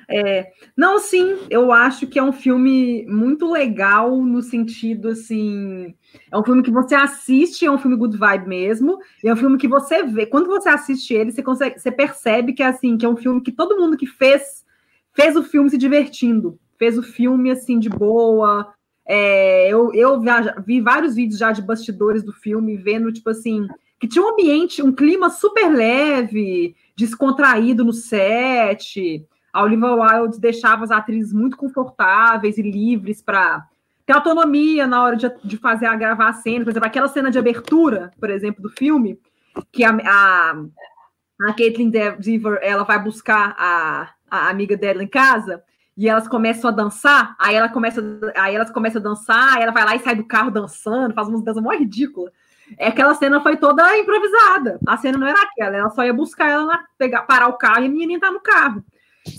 É, 0.08 0.52
não, 0.78 1.00
sim, 1.00 1.48
eu 1.50 1.72
acho 1.72 2.06
que 2.06 2.20
é 2.20 2.24
um 2.24 2.32
filme 2.32 3.06
muito 3.08 3.52
legal 3.52 4.16
no 4.22 4.42
sentido 4.42 5.10
assim. 5.10 5.96
É 6.32 6.38
um 6.38 6.44
filme 6.44 6.62
que 6.62 6.72
você 6.72 6.94
assiste, 6.94 7.66
é 7.66 7.72
um 7.72 7.78
filme 7.78 7.98
good 7.98 8.16
vibe 8.16 8.48
mesmo, 8.48 9.00
e 9.24 9.28
é 9.28 9.34
um 9.34 9.38
filme 9.38 9.58
que 9.58 9.68
você 9.68 10.04
vê. 10.04 10.26
Quando 10.26 10.48
você 10.48 10.70
assiste 10.70 11.14
ele, 11.14 11.32
você 11.32 11.42
consegue, 11.42 11.80
você 11.80 11.92
percebe 11.92 12.54
que 12.54 12.62
é 12.62 12.68
assim, 12.68 12.98
que 12.98 13.06
é 13.06 13.10
um 13.10 13.18
filme 13.18 13.42
que 13.42 13.52
todo 13.52 13.78
mundo 13.78 13.98
que 13.98 14.06
fez 14.06 14.64
fez 15.12 15.36
o 15.36 15.44
filme 15.44 15.70
se 15.70 15.78
divertindo, 15.78 16.60
fez 16.78 16.98
o 16.98 17.04
filme 17.04 17.50
assim 17.50 17.80
de 17.80 17.90
boa, 17.90 18.74
é, 19.08 19.68
eu 19.70 19.94
eu 19.94 20.20
vi 20.66 20.82
vários 20.82 21.16
vídeos 21.16 21.40
já 21.40 21.52
de 21.52 21.62
bastidores 21.62 22.24
do 22.24 22.34
filme, 22.34 22.76
vendo, 22.76 23.12
tipo 23.12 23.30
assim, 23.30 23.68
que 24.00 24.08
tinha 24.08 24.24
um 24.24 24.30
ambiente, 24.30 24.82
um 24.82 24.92
clima 24.92 25.30
super 25.30 25.70
leve, 25.70 26.76
descontraído 26.96 27.84
no 27.84 27.94
set. 27.94 29.26
A 29.54 29.64
Olivia 29.64 29.94
Wilde 29.94 30.40
deixava 30.40 30.84
as 30.84 30.92
atrizes 30.92 31.32
muito 31.32 31.56
confortáveis 31.56 32.58
e 32.58 32.62
livres 32.62 33.22
para 33.22 33.66
ter 34.06 34.14
autonomia 34.14 34.86
na 34.86 35.04
hora 35.04 35.16
de, 35.16 35.32
de 35.44 35.58
fazer 35.58 35.86
a 35.86 35.96
gravar 35.96 36.30
a 36.30 36.34
cena. 36.34 36.66
Por 36.66 36.72
exemplo, 36.72 36.88
aquela 36.88 37.08
cena 37.08 37.32
de 37.32 37.40
abertura, 37.40 38.12
por 38.20 38.30
exemplo, 38.30 38.62
do 38.62 38.70
filme, 38.70 39.20
que 39.72 39.84
a, 39.84 39.92
a, 39.92 40.64
a 41.44 41.54
Caitlin 41.54 41.90
Dever 41.90 42.60
ela 42.62 42.84
vai 42.84 43.02
buscar 43.02 43.56
a, 43.58 44.10
a 44.30 44.50
amiga 44.50 44.76
dela 44.76 45.04
em 45.04 45.08
casa 45.08 45.64
e 45.98 46.10
elas 46.10 46.28
começam 46.28 46.70
a 46.70 46.74
dançar, 46.74 47.36
aí 47.40 47.56
ela 47.56 47.70
começa, 47.70 48.02
aí 48.36 48.54
elas 48.54 48.70
começam 48.70 49.00
a 49.00 49.04
dançar, 49.04 49.56
aí 49.56 49.64
ela 49.64 49.72
vai 49.72 49.86
lá 49.86 49.96
e 49.96 50.00
sai 50.00 50.16
do 50.16 50.26
carro 50.26 50.52
dançando, 50.52 51.14
faz 51.14 51.28
umas 51.28 51.42
danças 51.42 51.64
mó 51.64 51.72
ridículas. 51.72 52.34
É 52.78 52.88
aquela 52.88 53.14
cena 53.14 53.40
foi 53.42 53.56
toda 53.58 53.98
improvisada. 53.98 54.80
A 54.88 54.98
cena 54.98 55.18
não 55.18 55.28
era 55.28 55.42
aquela, 55.42 55.78
ela 55.78 55.90
só 55.92 56.04
ia 56.04 56.14
buscar 56.14 56.50
ela 56.50 56.66
na, 56.66 56.84
pegar, 56.98 57.22
parar 57.22 57.48
o 57.48 57.58
carro 57.58 57.84
e 57.84 57.86
a 57.86 57.90
menina 57.90 58.14
entrar 58.14 58.32
no 58.32 58.42
carro. 58.42 58.84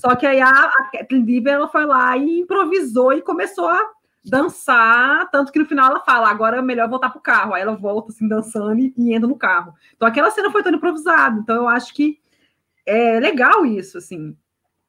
Só 0.01 0.15
que 0.15 0.27
aí 0.27 0.41
a, 0.41 0.49
a 0.49 0.91
Kathleen 0.93 1.25
Dever, 1.25 1.55
ela 1.55 1.69
foi 1.69 1.85
lá 1.85 2.17
e 2.17 2.41
improvisou 2.41 3.13
e 3.13 3.21
começou 3.21 3.69
a 3.69 3.91
dançar, 4.25 5.29
tanto 5.31 5.53
que 5.53 5.59
no 5.59 5.67
final 5.67 5.91
ela 5.91 6.01
fala, 6.01 6.29
agora 6.29 6.57
é 6.57 6.63
melhor 6.63 6.89
voltar 6.89 7.11
pro 7.11 7.21
carro. 7.21 7.53
Aí 7.53 7.63
ela 7.63 7.77
volta 7.77 8.13
assim 8.13 8.27
dançando 8.27 8.81
e, 8.81 8.95
e 8.97 9.13
entra 9.13 9.29
no 9.29 9.37
carro. 9.37 9.75
Então 9.95 10.09
aquela 10.09 10.31
cena 10.31 10.51
foi 10.51 10.63
toda 10.63 10.77
improvisada. 10.77 11.39
Então 11.39 11.57
eu 11.57 11.69
acho 11.69 11.93
que 11.93 12.19
é 12.87 13.21
legal 13.21 13.67
isso, 13.67 13.99
assim 13.99 14.37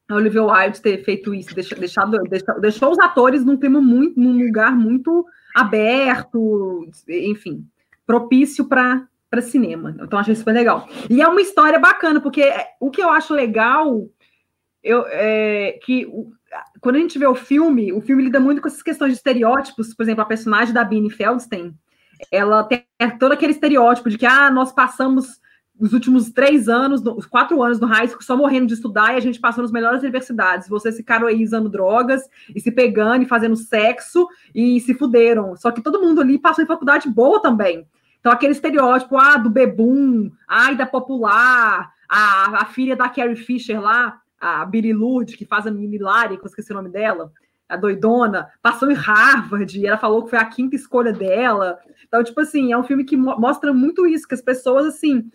a 0.09 0.15
Olivia 0.15 0.43
Wilde 0.43 0.81
ter 0.81 1.03
feito 1.03 1.33
isso, 1.33 1.53
deixado, 1.53 2.17
deixado, 2.29 2.61
deixou 2.61 2.91
os 2.91 2.99
atores 2.99 3.43
num 3.43 3.57
clima 3.57 3.81
muito, 3.81 4.19
num 4.19 4.43
lugar 4.45 4.75
muito 4.75 5.25
aberto, 5.53 6.87
enfim, 7.07 7.65
propício 8.05 8.65
para 8.65 9.05
para 9.29 9.41
cinema. 9.41 9.93
Então 10.01 10.17
acho 10.17 10.31
isso 10.31 10.39
super 10.39 10.53
legal. 10.53 10.87
E 11.09 11.21
é 11.21 11.27
uma 11.27 11.41
história 11.41 11.77
bacana, 11.77 12.21
porque 12.21 12.49
o 12.79 12.89
que 12.89 13.01
eu 13.01 13.09
acho 13.09 13.33
legal 13.33 14.07
eu, 14.81 15.05
é 15.09 15.77
que 15.83 16.07
quando 16.79 16.95
a 16.95 16.99
gente 16.99 17.19
vê 17.19 17.27
o 17.27 17.35
filme, 17.35 17.91
o 17.91 18.01
filme 18.01 18.23
lida 18.23 18.39
muito 18.39 18.61
com 18.61 18.67
essas 18.67 18.81
questões 18.81 19.11
de 19.11 19.17
estereótipos. 19.17 19.93
Por 19.93 20.03
exemplo, 20.03 20.21
a 20.21 20.27
personagem 20.27 20.73
da 20.73 20.83
Beanie 20.83 21.09
Feldstein, 21.09 21.75
ela 22.31 22.63
tem 22.63 22.85
todo 23.19 23.33
aquele 23.33 23.51
estereótipo 23.51 24.09
de 24.09 24.17
que 24.17 24.25
ah, 24.25 24.49
nós 24.49 24.71
passamos 24.71 25.41
os 25.79 25.93
últimos 25.93 26.31
três 26.31 26.67
anos, 26.67 27.01
os 27.05 27.25
quatro 27.25 27.61
anos 27.61 27.79
no 27.79 27.87
high 27.87 28.07
school, 28.07 28.21
só 28.21 28.35
morrendo 28.35 28.67
de 28.67 28.73
estudar 28.73 29.13
e 29.13 29.17
a 29.17 29.19
gente 29.19 29.39
passou 29.39 29.61
nas 29.61 29.71
melhores 29.71 30.01
universidades. 30.01 30.67
Vocês 30.67 30.97
ficaram 30.97 31.27
aí 31.27 31.43
usando 31.43 31.69
drogas 31.69 32.21
e 32.55 32.59
se 32.59 32.71
pegando 32.71 33.23
e 33.23 33.27
fazendo 33.27 33.55
sexo 33.55 34.27
e 34.53 34.79
se 34.79 34.93
fuderam. 34.93 35.55
Só 35.55 35.71
que 35.71 35.81
todo 35.81 36.01
mundo 36.01 36.21
ali 36.21 36.39
passou 36.39 36.63
em 36.63 36.67
faculdade 36.67 37.09
boa 37.09 37.41
também. 37.41 37.87
Então, 38.19 38.31
aquele 38.31 38.53
estereótipo, 38.53 39.17
ah, 39.17 39.37
do 39.37 39.49
bebum, 39.49 40.31
ai, 40.47 40.75
da 40.75 40.85
popular, 40.85 41.93
a, 42.09 42.61
a 42.61 42.65
filha 42.65 42.95
da 42.95 43.07
Carrie 43.07 43.35
Fisher 43.35 43.79
lá, 43.79 44.19
a 44.39 44.65
Billy 44.65 44.93
Lourdes, 44.93 45.35
que 45.35 45.45
faz 45.45 45.67
a 45.67 45.71
menina 45.71 45.95
Hilária, 45.95 46.37
que 46.37 46.43
eu 46.43 46.47
esqueci 46.47 46.71
o 46.71 46.75
nome 46.75 46.89
dela, 46.89 47.31
a 47.69 47.75
doidona, 47.75 48.49
passou 48.61 48.89
em 48.89 48.95
Harvard, 48.95 49.79
e 49.79 49.85
ela 49.85 49.97
falou 49.97 50.23
que 50.23 50.29
foi 50.29 50.39
a 50.39 50.45
quinta 50.45 50.75
escolha 50.75 51.11
dela. 51.11 51.79
Então, 52.07 52.23
tipo 52.23 52.39
assim, 52.39 52.71
é 52.71 52.77
um 52.77 52.83
filme 52.83 53.03
que 53.03 53.17
mostra 53.17 53.73
muito 53.73 54.07
isso, 54.07 54.27
que 54.27 54.33
as 54.33 54.41
pessoas, 54.41 54.85
assim, 54.85 55.29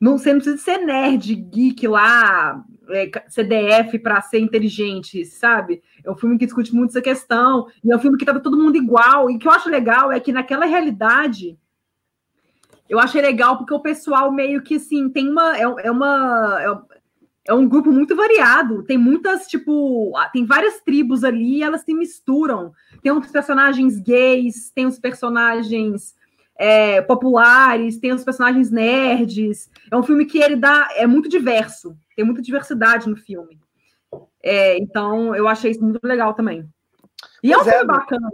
não, 0.00 0.16
você 0.16 0.32
não 0.32 0.40
precisa 0.40 0.56
ser 0.56 0.78
nerd, 0.78 1.34
geek 1.34 1.86
lá, 1.86 2.64
é, 2.88 3.10
CDF 3.28 3.98
para 3.98 4.22
ser 4.22 4.38
inteligente, 4.38 5.26
sabe? 5.26 5.82
É 6.02 6.10
um 6.10 6.16
filme 6.16 6.38
que 6.38 6.46
discute 6.46 6.74
muito 6.74 6.90
essa 6.90 7.02
questão, 7.02 7.66
e 7.84 7.92
é 7.92 7.96
um 7.96 8.00
filme 8.00 8.16
que 8.16 8.24
trata 8.24 8.40
todo 8.40 8.56
mundo 8.56 8.76
igual. 8.76 9.30
E 9.30 9.36
o 9.36 9.38
que 9.38 9.46
eu 9.46 9.52
acho 9.52 9.68
legal 9.68 10.10
é 10.10 10.18
que 10.18 10.32
naquela 10.32 10.64
realidade, 10.64 11.58
eu 12.88 12.98
achei 12.98 13.20
legal 13.20 13.58
porque 13.58 13.74
o 13.74 13.80
pessoal 13.80 14.32
meio 14.32 14.62
que 14.62 14.76
assim 14.76 15.10
tem 15.10 15.28
uma. 15.28 15.56
É, 15.56 15.62
é 15.62 15.90
uma. 15.90 16.58
É, 16.60 17.00
é 17.48 17.54
um 17.54 17.68
grupo 17.68 17.92
muito 17.92 18.16
variado. 18.16 18.82
Tem 18.84 18.96
muitas, 18.96 19.46
tipo, 19.46 20.12
tem 20.32 20.46
várias 20.46 20.80
tribos 20.80 21.24
ali 21.24 21.62
elas 21.62 21.82
se 21.82 21.92
misturam. 21.92 22.72
Tem 23.02 23.12
uns 23.12 23.30
personagens 23.30 23.98
gays, 23.98 24.70
tem 24.70 24.86
uns 24.86 24.98
personagens 24.98 26.14
é, 26.60 27.00
populares, 27.00 27.96
tem 27.96 28.12
os 28.12 28.22
personagens 28.22 28.70
nerds. 28.70 29.70
É 29.90 29.96
um 29.96 30.02
filme 30.02 30.26
que 30.26 30.42
ele 30.42 30.56
dá 30.56 30.90
é 30.92 31.06
muito 31.06 31.26
diverso, 31.26 31.96
tem 32.14 32.22
muita 32.22 32.42
diversidade 32.42 33.08
no 33.08 33.16
filme. 33.16 33.58
É, 34.42 34.76
então 34.76 35.34
eu 35.34 35.48
achei 35.48 35.70
isso 35.70 35.82
muito 35.82 36.04
legal 36.04 36.34
também. 36.34 36.68
E 37.42 37.50
pois 37.50 37.52
é 37.52 37.56
um 37.56 37.64
filme 37.64 37.82
é, 37.82 37.86
bacana. 37.86 38.30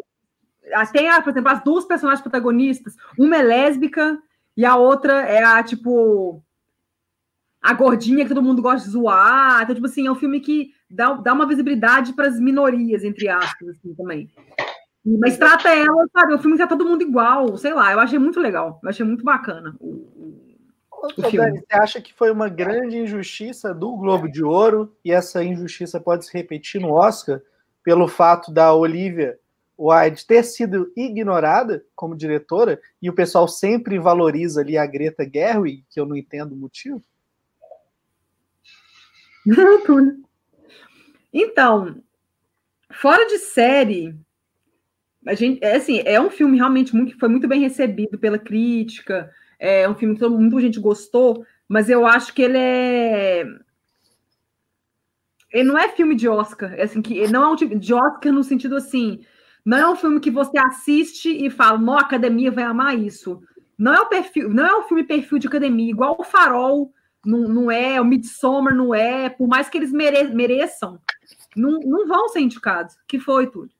Ah, 0.74 0.86
tem, 0.86 1.22
por 1.22 1.30
exemplo, 1.30 1.52
as 1.52 1.62
duas 1.62 1.84
personagens 1.84 2.20
protagonistas, 2.20 2.96
uma 3.16 3.36
é 3.36 3.42
lésbica 3.42 4.18
e 4.56 4.64
a 4.64 4.74
outra 4.74 5.22
é 5.22 5.44
a 5.44 5.62
tipo 5.62 6.42
a 7.62 7.72
gordinha 7.74 8.24
que 8.24 8.34
todo 8.34 8.42
mundo 8.42 8.60
gosta 8.60 8.84
de 8.84 8.92
zoar. 8.92 9.62
Então, 9.62 9.74
tipo 9.76 9.86
assim, 9.86 10.08
é 10.08 10.10
um 10.10 10.16
filme 10.16 10.40
que 10.40 10.72
dá, 10.90 11.12
dá 11.12 11.32
uma 11.32 11.46
visibilidade 11.46 12.12
para 12.12 12.26
as 12.26 12.40
minorias, 12.40 13.04
entre 13.04 13.28
aspas, 13.28 13.68
assim, 13.68 13.94
também. 13.94 14.28
Mas 15.06 15.38
trata 15.38 15.68
ela, 15.68 16.06
sabe? 16.12 16.34
O 16.34 16.38
filme 16.38 16.58
tá 16.58 16.66
todo 16.66 16.84
mundo 16.84 17.02
igual, 17.02 17.56
sei 17.56 17.72
lá, 17.72 17.92
eu 17.92 18.00
achei 18.00 18.18
muito 18.18 18.40
legal, 18.40 18.80
eu 18.82 18.88
achei 18.88 19.06
muito 19.06 19.22
bacana 19.22 19.76
o, 19.78 20.04
o 21.16 21.22
filme. 21.30 21.46
Dani, 21.46 21.60
você 21.60 21.76
acha 21.76 22.00
que 22.00 22.12
foi 22.12 22.30
uma 22.32 22.48
grande 22.48 22.98
injustiça 22.98 23.72
do 23.72 23.96
Globo 23.96 24.28
de 24.28 24.42
Ouro 24.42 24.96
e 25.04 25.12
essa 25.12 25.44
injustiça 25.44 26.00
pode 26.00 26.26
se 26.26 26.36
repetir 26.36 26.80
no 26.80 26.92
Oscar 26.92 27.40
pelo 27.84 28.08
fato 28.08 28.52
da 28.52 28.74
Olivia 28.74 29.38
Wilde 29.78 30.26
ter 30.26 30.42
sido 30.42 30.90
ignorada 30.96 31.84
como 31.94 32.16
diretora 32.16 32.80
e 33.00 33.10
o 33.10 33.14
pessoal 33.14 33.46
sempre 33.46 33.98
valoriza 33.98 34.62
ali 34.62 34.76
a 34.78 34.86
Greta 34.86 35.28
Gerwig, 35.30 35.84
que 35.90 36.00
eu 36.00 36.06
não 36.06 36.16
entendo 36.16 36.52
o 36.52 36.56
motivo? 36.56 37.02
então, 41.32 42.02
fora 42.90 43.26
de 43.26 43.38
série, 43.38 44.18
a 45.26 45.34
gente, 45.34 45.62
é 45.62 45.76
assim, 45.76 46.02
é 46.04 46.20
um 46.20 46.30
filme 46.30 46.56
realmente 46.56 46.94
muito, 46.94 47.18
foi 47.18 47.28
muito 47.28 47.48
bem 47.48 47.60
recebido 47.60 48.18
pela 48.18 48.38
crítica, 48.38 49.30
é 49.58 49.88
um 49.88 49.94
filme 49.94 50.14
que 50.14 50.20
todo, 50.20 50.38
muita 50.38 50.60
gente 50.60 50.80
gostou, 50.80 51.44
mas 51.68 51.90
eu 51.90 52.06
acho 52.06 52.32
que 52.32 52.42
ele 52.42 52.58
é 52.58 53.44
ele 55.52 55.64
não 55.64 55.78
é 55.78 55.88
filme 55.88 56.14
de 56.14 56.28
Oscar, 56.28 56.74
é 56.74 56.82
assim, 56.82 57.00
que 57.00 57.26
não 57.28 57.42
é 57.42 57.48
um 57.48 57.56
tipo 57.56 57.78
de 57.78 57.94
Oscar 57.94 58.32
no 58.32 58.44
sentido 58.44 58.76
assim, 58.76 59.20
não 59.64 59.78
é 59.78 59.88
um 59.88 59.96
filme 59.96 60.20
que 60.20 60.30
você 60.30 60.58
assiste 60.58 61.28
e 61.28 61.50
fala, 61.50 61.78
não, 61.78 61.94
a 61.94 62.02
academia 62.02 62.52
vai 62.52 62.64
amar 62.64 62.98
isso. 62.98 63.40
Não 63.76 63.92
é 63.92 64.00
o 64.00 64.06
perfil, 64.06 64.48
não 64.48 64.64
é 64.66 64.78
um 64.78 64.82
filme 64.84 65.02
perfil 65.02 65.38
de 65.38 65.48
academia, 65.48 65.90
igual 65.90 66.16
o 66.18 66.24
Farol 66.24 66.92
não, 67.24 67.40
não 67.40 67.70
é, 67.70 68.00
o 68.00 68.04
Midsommar 68.04 68.74
não 68.74 68.94
é, 68.94 69.28
por 69.28 69.48
mais 69.48 69.68
que 69.68 69.76
eles 69.76 69.92
mere, 69.92 70.24
mereçam, 70.32 71.00
não, 71.56 71.80
não 71.80 72.06
vão 72.06 72.28
ser 72.28 72.40
indicados. 72.40 72.96
que 73.08 73.18
foi, 73.18 73.48
tudo? 73.48 73.70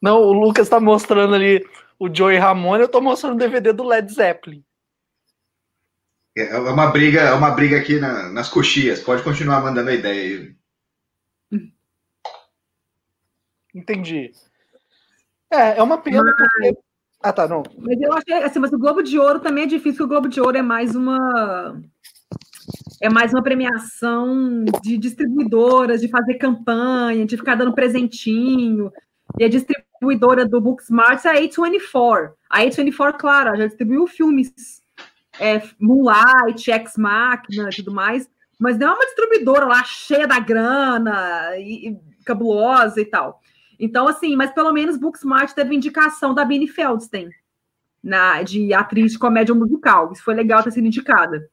Não, 0.00 0.20
o 0.20 0.32
Lucas 0.32 0.66
está 0.66 0.80
mostrando 0.80 1.34
ali 1.34 1.64
o 1.98 2.12
Joey 2.12 2.38
Ramone, 2.38 2.82
eu 2.82 2.86
estou 2.86 3.02
mostrando 3.02 3.34
o 3.34 3.38
DVD 3.38 3.72
do 3.72 3.84
Led 3.84 4.10
Zeppelin. 4.12 4.64
É, 6.36 6.42
é 6.42 6.58
uma 6.58 6.86
briga, 6.86 7.20
é 7.20 7.32
uma 7.32 7.50
briga 7.50 7.76
aqui 7.76 7.98
na, 7.98 8.30
nas 8.30 8.48
coxias. 8.48 9.00
Pode 9.00 9.22
continuar 9.22 9.60
mandando 9.60 9.90
a 9.90 9.94
ideia 9.94 10.54
aí. 11.50 11.60
Entendi. 13.74 14.32
É, 15.50 15.78
é 15.78 15.82
uma 15.82 15.98
pena 15.98 16.22
mas... 16.22 16.34
porque... 16.36 16.78
Ah, 17.22 17.32
tá, 17.32 17.46
não. 17.46 17.62
Mas 17.78 18.00
eu 18.00 18.12
achei, 18.14 18.34
assim, 18.42 18.58
mas 18.58 18.72
o 18.72 18.78
Globo 18.78 19.02
de 19.02 19.18
Ouro 19.18 19.40
também 19.40 19.64
é 19.64 19.66
difícil, 19.66 19.98
porque 19.98 20.04
o 20.04 20.08
Globo 20.08 20.28
de 20.28 20.40
Ouro 20.40 20.56
é 20.56 20.62
mais 20.62 20.94
uma 20.94 21.78
é 23.02 23.10
mais 23.10 23.32
uma 23.32 23.42
premiação 23.42 24.64
de 24.82 24.96
distribuidoras, 24.96 26.00
de 26.00 26.08
fazer 26.08 26.34
campanha, 26.34 27.26
de 27.26 27.36
ficar 27.36 27.56
dando 27.56 27.74
presentinho. 27.74 28.90
E 29.38 29.44
a 29.44 29.48
distribuidora 29.48 30.46
do 30.46 30.60
Booksmart 30.60 31.24
é 31.24 31.30
a 31.30 31.40
A24. 31.40 32.32
A 32.48 32.60
A24, 32.60 33.16
claro, 33.18 33.56
já 33.56 33.66
distribuiu 33.66 34.06
filmes 34.06 34.82
é, 35.38 35.62
Moonlight, 35.78 36.70
Ex 36.70 36.96
Machina 36.96 37.68
e 37.70 37.76
tudo 37.76 37.92
mais, 37.92 38.28
mas 38.58 38.78
não 38.78 38.88
é 38.88 38.92
uma 38.92 39.06
distribuidora 39.06 39.64
lá 39.64 39.82
cheia 39.84 40.26
da 40.26 40.38
grana 40.38 41.56
e, 41.56 41.88
e 41.88 42.00
cabulosa 42.24 43.00
e 43.00 43.04
tal. 43.04 43.40
Então, 43.78 44.06
assim, 44.06 44.36
mas 44.36 44.50
pelo 44.52 44.72
menos 44.72 44.98
Booksmart 44.98 45.52
teve 45.52 45.74
indicação 45.74 46.34
da 46.34 46.44
Bini 46.44 46.68
Feldstein, 46.68 47.30
na, 48.02 48.42
de 48.42 48.74
atriz 48.74 49.12
de 49.12 49.18
comédia 49.18 49.54
musical. 49.54 50.12
Isso 50.12 50.22
foi 50.22 50.34
legal 50.34 50.62
ter 50.62 50.70
sido 50.70 50.86
indicada. 50.86 51.48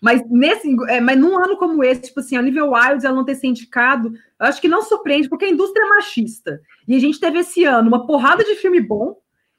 Mas 0.00 0.22
nesse, 0.30 0.74
é, 0.88 1.00
mas 1.00 1.18
num 1.18 1.36
ano 1.36 1.56
como 1.56 1.84
esse, 1.84 2.02
tipo 2.02 2.20
assim, 2.20 2.36
a 2.36 2.42
nível 2.42 2.70
Wilds 2.70 3.04
ela 3.04 3.14
não 3.14 3.24
ter 3.24 3.34
sido 3.34 3.50
indicado, 3.50 4.12
eu 4.40 4.46
acho 4.46 4.60
que 4.60 4.68
não 4.68 4.82
surpreende, 4.82 5.28
porque 5.28 5.44
a 5.44 5.50
indústria 5.50 5.84
é 5.84 5.88
machista. 5.88 6.60
E 6.88 6.96
a 6.96 6.98
gente 6.98 7.20
teve 7.20 7.40
esse 7.40 7.64
ano 7.64 7.88
uma 7.88 8.06
porrada 8.06 8.42
de 8.42 8.54
filme 8.56 8.80
bom 8.80 9.18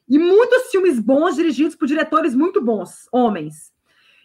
e 0.09 0.17
muitos 0.17 0.71
filmes 0.71 0.99
bons 0.99 1.35
dirigidos 1.35 1.75
por 1.75 1.87
diretores 1.87 2.33
muito 2.33 2.61
bons, 2.61 3.07
homens. 3.11 3.71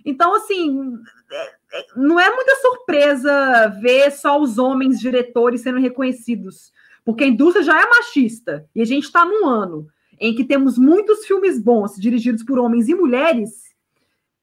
Então, 0.04 0.34
assim, 0.34 0.94
é, 1.30 1.54
é, 1.74 1.86
não 1.96 2.18
é 2.18 2.32
muita 2.34 2.54
surpresa 2.56 3.68
ver 3.80 4.10
só 4.12 4.40
os 4.40 4.56
homens 4.56 4.98
diretores 4.98 5.60
sendo 5.60 5.80
reconhecidos, 5.80 6.72
porque 7.04 7.24
a 7.24 7.28
indústria 7.28 7.64
já 7.64 7.80
é 7.80 7.86
machista. 7.86 8.66
E 8.74 8.80
a 8.80 8.84
gente 8.86 9.04
está 9.04 9.24
num 9.24 9.46
ano 9.46 9.86
em 10.18 10.34
que 10.34 10.44
temos 10.44 10.78
muitos 10.78 11.26
filmes 11.26 11.60
bons 11.60 11.96
dirigidos 11.96 12.42
por 12.42 12.58
homens 12.58 12.88
e 12.88 12.94
mulheres 12.94 13.65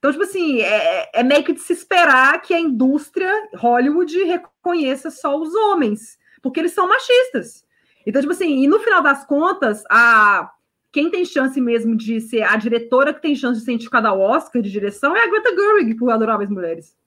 então, 0.04 0.12
tipo 0.12 0.26
assim, 0.26 0.60
é, 0.60 1.10
é, 1.14 1.24
meio 1.24 1.46
que 1.46 1.54
de 1.54 1.62
se 1.62 1.72
esperar 1.72 2.42
que 2.42 2.54
a 2.54 2.60
indústria 2.60 3.32
Hollywood 3.56 4.14
reconheça 4.26 5.10
só 5.10 5.40
os 5.40 5.56
homens, 5.56 6.18
porque 6.42 6.60
eles 6.60 6.74
são 6.74 6.90
machistas. 6.90 7.64
Então, 8.06 8.22
tipo 8.22 8.34
assim, 8.34 8.66
e 8.66 8.68
no 8.68 8.82
final 8.82 9.02
das 9.02 9.26
contas, 9.26 9.82
a 9.90 10.52
quem 10.92 11.10
tem 11.10 11.24
chance 11.24 11.60
mesmo 11.62 11.96
de 11.96 12.20
ser 12.20 12.44
a 12.44 12.58
diretora 12.58 13.14
que 13.14 13.22
tem 13.22 13.34
chance 13.34 13.62
de 13.62 13.66
ser 13.66 13.72
indicada 13.72 14.10
ao 14.10 14.20
Oscar 14.20 14.62
de 14.62 14.70
direção 14.70 15.16
é 15.16 15.24
a 15.24 15.28
Greta 15.28 15.56
Gerwig 15.56 15.96
por 15.96 16.12
Adoráveis 16.12 16.50
Mulheres. 16.50 16.98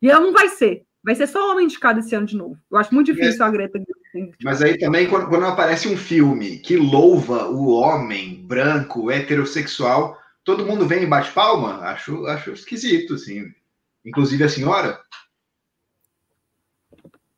E 0.00 0.08
ela 0.08 0.20
não 0.20 0.32
vai 0.32 0.48
ser. 0.48 0.84
Vai 1.02 1.16
ser 1.16 1.26
só 1.26 1.50
homem 1.50 1.64
indicado 1.64 1.98
esse 1.98 2.14
ano 2.14 2.26
de 2.26 2.36
novo. 2.36 2.56
Eu 2.70 2.78
acho 2.78 2.94
muito 2.94 3.12
difícil 3.12 3.44
é. 3.44 3.48
a 3.48 3.50
Greta. 3.50 3.82
Mas 4.44 4.62
aí 4.62 4.78
também, 4.78 5.08
quando, 5.08 5.28
quando 5.28 5.44
aparece 5.44 5.88
um 5.88 5.96
filme 5.96 6.58
que 6.58 6.76
louva 6.76 7.48
o 7.48 7.70
homem 7.70 8.44
branco, 8.46 9.10
heterossexual, 9.10 10.16
todo 10.48 10.64
mundo 10.64 10.88
vem 10.88 11.02
e 11.02 11.06
bate 11.06 11.30
palma, 11.32 11.80
acho, 11.82 12.26
acho 12.26 12.52
esquisito, 12.52 13.12
assim. 13.12 13.52
Inclusive 14.02 14.44
a 14.44 14.48
senhora. 14.48 14.98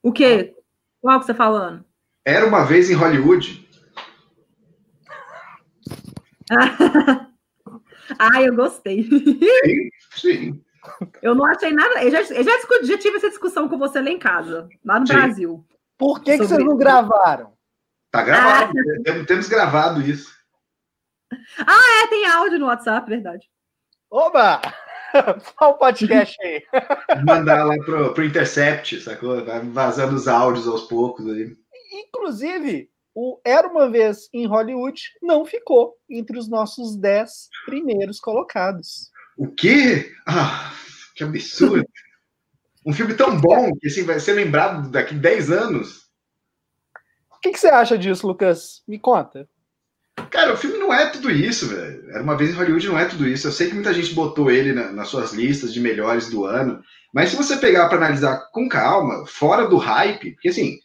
O 0.00 0.12
quê? 0.12 0.54
Qual 1.00 1.18
que 1.18 1.26
você 1.26 1.32
tá 1.32 1.38
falando? 1.38 1.84
Era 2.24 2.46
uma 2.46 2.64
vez 2.64 2.88
em 2.88 2.94
Hollywood. 2.94 3.68
ah, 8.16 8.42
eu 8.42 8.54
gostei. 8.54 9.02
Sim, 9.02 9.90
sim. 10.12 10.64
Eu 11.20 11.34
não 11.34 11.46
achei 11.46 11.72
nada. 11.72 12.04
Eu 12.04 12.12
já, 12.12 12.20
eu 12.32 12.44
já, 12.44 12.56
discuti, 12.58 12.86
já 12.86 12.96
tive 12.96 13.16
essa 13.16 13.30
discussão 13.30 13.68
com 13.68 13.76
você 13.76 14.00
lá 14.00 14.10
em 14.10 14.20
casa, 14.20 14.68
lá 14.84 15.00
no 15.00 15.06
sim. 15.08 15.14
Brasil. 15.14 15.66
Por 15.98 16.22
que, 16.22 16.38
que 16.38 16.46
vocês 16.46 16.64
não 16.64 16.76
gravaram? 16.76 17.54
Tá 18.12 18.22
gravado. 18.22 18.72
Ah. 18.78 19.24
Temos 19.26 19.48
gravado 19.48 20.00
isso. 20.00 20.39
Ah, 21.66 22.04
é, 22.04 22.06
tem 22.08 22.26
áudio 22.26 22.58
no 22.58 22.66
WhatsApp, 22.66 23.08
verdade. 23.08 23.48
Oba! 24.10 24.60
Qual 25.56 25.72
o 25.72 25.78
podcast 25.78 26.36
aí? 26.42 26.62
Mandar 27.24 27.64
lá 27.64 27.74
pro, 27.84 28.14
pro 28.14 28.24
Intercept, 28.24 29.00
sacou? 29.00 29.44
Vai 29.44 29.60
vazando 29.60 30.14
os 30.14 30.28
áudios 30.28 30.66
aos 30.66 30.82
poucos 30.82 31.26
aí. 31.26 31.56
Inclusive, 31.92 32.90
o 33.14 33.40
Era 33.44 33.68
Uma 33.68 33.90
Vez 33.90 34.28
em 34.32 34.46
Hollywood 34.46 35.02
não 35.22 35.44
ficou 35.44 35.96
entre 36.08 36.38
os 36.38 36.48
nossos 36.48 36.96
dez 36.96 37.48
primeiros 37.64 38.20
colocados. 38.20 39.10
O 39.36 39.48
quê? 39.48 40.12
Ah, 40.26 40.72
que 41.14 41.24
absurdo! 41.24 41.84
um 42.84 42.92
filme 42.92 43.14
tão 43.14 43.38
bom 43.38 43.70
que 43.78 43.88
assim, 43.88 44.04
vai 44.04 44.18
ser 44.18 44.32
lembrado 44.32 44.90
daqui 44.90 45.14
10 45.14 45.50
anos. 45.50 46.08
O 47.30 47.38
que, 47.40 47.50
que 47.50 47.58
você 47.60 47.68
acha 47.68 47.96
disso, 47.96 48.26
Lucas? 48.26 48.82
Me 48.86 48.98
conta. 48.98 49.48
Cara, 50.30 50.54
o 50.54 50.56
filme 50.56 50.78
não 50.78 50.92
é 50.92 51.06
tudo 51.10 51.30
isso, 51.30 51.68
velho. 51.68 52.08
Era 52.10 52.22
uma 52.22 52.36
vez 52.36 52.50
em 52.50 52.54
Hollywood, 52.54 52.88
não 52.88 52.98
é 52.98 53.04
tudo 53.04 53.26
isso. 53.26 53.46
Eu 53.46 53.52
sei 53.52 53.68
que 53.68 53.74
muita 53.74 53.92
gente 53.92 54.14
botou 54.14 54.50
ele 54.50 54.72
na, 54.72 54.92
nas 54.92 55.08
suas 55.08 55.32
listas 55.32 55.72
de 55.72 55.80
melhores 55.80 56.28
do 56.28 56.44
ano, 56.44 56.82
mas 57.12 57.30
se 57.30 57.36
você 57.36 57.56
pegar 57.56 57.88
para 57.88 57.98
analisar 57.98 58.48
com 58.52 58.68
calma, 58.68 59.26
fora 59.26 59.66
do 59.66 59.76
hype, 59.76 60.32
porque 60.32 60.48
assim, 60.48 60.78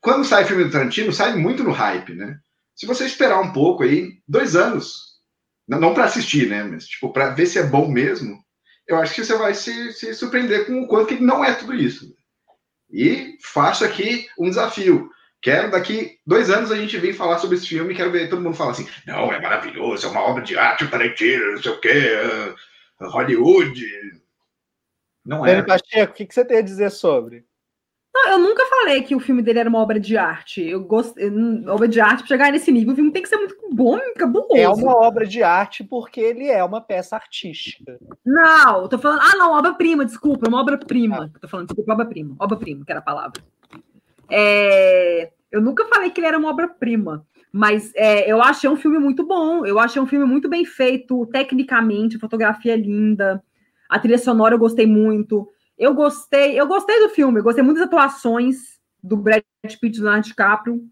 quando 0.00 0.24
sai 0.24 0.44
filme 0.44 0.64
do 0.64 0.70
Tarantino, 0.70 1.12
sai 1.12 1.36
muito 1.36 1.62
no 1.62 1.72
hype, 1.72 2.14
né? 2.14 2.38
Se 2.74 2.86
você 2.86 3.04
esperar 3.04 3.40
um 3.40 3.52
pouco 3.52 3.82
aí, 3.82 4.20
dois 4.26 4.54
anos, 4.54 5.08
não, 5.66 5.92
para 5.92 6.04
assistir, 6.04 6.48
né? 6.48 6.62
Mas 6.62 6.86
tipo, 6.86 7.12
para 7.12 7.30
ver 7.30 7.46
se 7.46 7.58
é 7.58 7.62
bom 7.64 7.88
mesmo, 7.88 8.38
eu 8.86 8.96
acho 8.96 9.14
que 9.14 9.24
você 9.24 9.36
vai 9.36 9.54
se, 9.54 9.92
se 9.92 10.14
surpreender 10.14 10.66
com 10.66 10.80
o 10.80 10.86
quanto 10.86 11.08
que 11.08 11.22
não 11.22 11.44
é 11.44 11.52
tudo 11.52 11.74
isso. 11.74 12.14
E 12.90 13.36
faço 13.42 13.84
aqui 13.84 14.26
um 14.38 14.48
desafio. 14.48 15.10
Quero 15.40 15.70
daqui 15.70 16.18
dois 16.26 16.50
anos 16.50 16.72
a 16.72 16.76
gente 16.76 16.98
vir 16.98 17.14
falar 17.14 17.38
sobre 17.38 17.56
esse 17.56 17.68
filme. 17.68 17.94
Quero 17.94 18.10
ver 18.10 18.28
todo 18.28 18.42
mundo 18.42 18.56
falar 18.56 18.72
assim: 18.72 18.88
não, 19.06 19.32
é 19.32 19.40
maravilhoso, 19.40 20.06
é 20.06 20.10
uma 20.10 20.22
obra 20.22 20.42
de 20.42 20.58
arte, 20.58 20.84
o 20.84 20.90
Tarantino, 20.90 21.52
não 21.52 21.62
sei 21.62 21.72
o 21.72 21.80
quê, 21.80 22.12
uh, 23.00 23.08
Hollywood. 23.08 23.84
Não 25.24 25.46
é. 25.46 25.62
Pacheco, 25.62 26.12
o 26.12 26.14
que, 26.16 26.26
que 26.26 26.34
você 26.34 26.44
tem 26.44 26.58
a 26.58 26.62
dizer 26.62 26.90
sobre? 26.90 27.46
Não, 28.12 28.30
eu 28.30 28.38
nunca 28.38 28.66
falei 28.66 29.02
que 29.02 29.14
o 29.14 29.20
filme 29.20 29.42
dele 29.42 29.60
era 29.60 29.68
uma 29.68 29.78
obra 29.78 30.00
de 30.00 30.16
arte. 30.16 30.60
Eu 30.62 30.82
gosto, 30.82 31.14
obra 31.68 31.86
de 31.86 32.00
arte 32.00 32.20
para 32.20 32.26
chegar 32.26 32.50
nesse 32.50 32.72
nível, 32.72 32.92
o 32.92 32.96
filme 32.96 33.12
tem 33.12 33.22
que 33.22 33.28
ser 33.28 33.36
muito 33.36 33.56
bom, 33.70 33.98
cabuloso. 34.16 34.56
É 34.56 34.68
uma 34.68 34.96
obra 34.96 35.24
de 35.24 35.42
arte 35.42 35.84
porque 35.84 36.20
ele 36.20 36.48
é 36.48 36.64
uma 36.64 36.80
peça 36.80 37.14
artística. 37.14 37.98
Não, 38.24 38.82
eu 38.82 38.88
tô 38.88 38.98
falando, 38.98 39.20
ah, 39.20 39.36
não, 39.36 39.52
obra-prima, 39.52 40.04
desculpa, 40.04 40.46
é 40.46 40.48
uma 40.48 40.60
obra-prima. 40.60 41.30
Ah. 41.32 41.38
Tô 41.38 41.46
falando, 41.46 41.68
desculpa, 41.68 41.92
obra-prima, 41.92 42.34
obra-prima, 42.40 42.84
que 42.84 42.90
era 42.90 43.00
a 43.00 43.04
palavra. 43.04 43.40
É, 44.30 45.30
eu 45.50 45.60
nunca 45.60 45.86
falei 45.86 46.10
que 46.10 46.20
ele 46.20 46.26
era 46.26 46.38
uma 46.38 46.50
obra-prima, 46.50 47.26
mas 47.52 47.92
é, 47.94 48.30
eu 48.30 48.42
achei 48.42 48.68
um 48.68 48.76
filme 48.76 48.98
muito 48.98 49.26
bom. 49.26 49.64
Eu 49.64 49.78
achei 49.78 50.00
um 50.00 50.06
filme 50.06 50.26
muito 50.26 50.48
bem 50.48 50.64
feito, 50.64 51.26
tecnicamente, 51.26 52.16
a 52.16 52.20
fotografia 52.20 52.74
é 52.74 52.76
linda, 52.76 53.42
a 53.88 53.98
trilha 53.98 54.18
sonora 54.18 54.54
eu 54.54 54.58
gostei 54.58 54.86
muito. 54.86 55.48
Eu 55.78 55.94
gostei, 55.94 56.58
eu 56.60 56.66
gostei 56.66 57.00
do 57.00 57.08
filme, 57.08 57.38
eu 57.38 57.44
gostei 57.44 57.62
muito 57.62 57.78
das 57.78 57.86
atuações 57.86 58.78
do 59.02 59.16
Brad 59.16 59.42
Pitt 59.62 59.86
e 59.86 59.90
do 59.90 60.02
Leonardo 60.02 60.26
DiCaprio. 60.26 60.82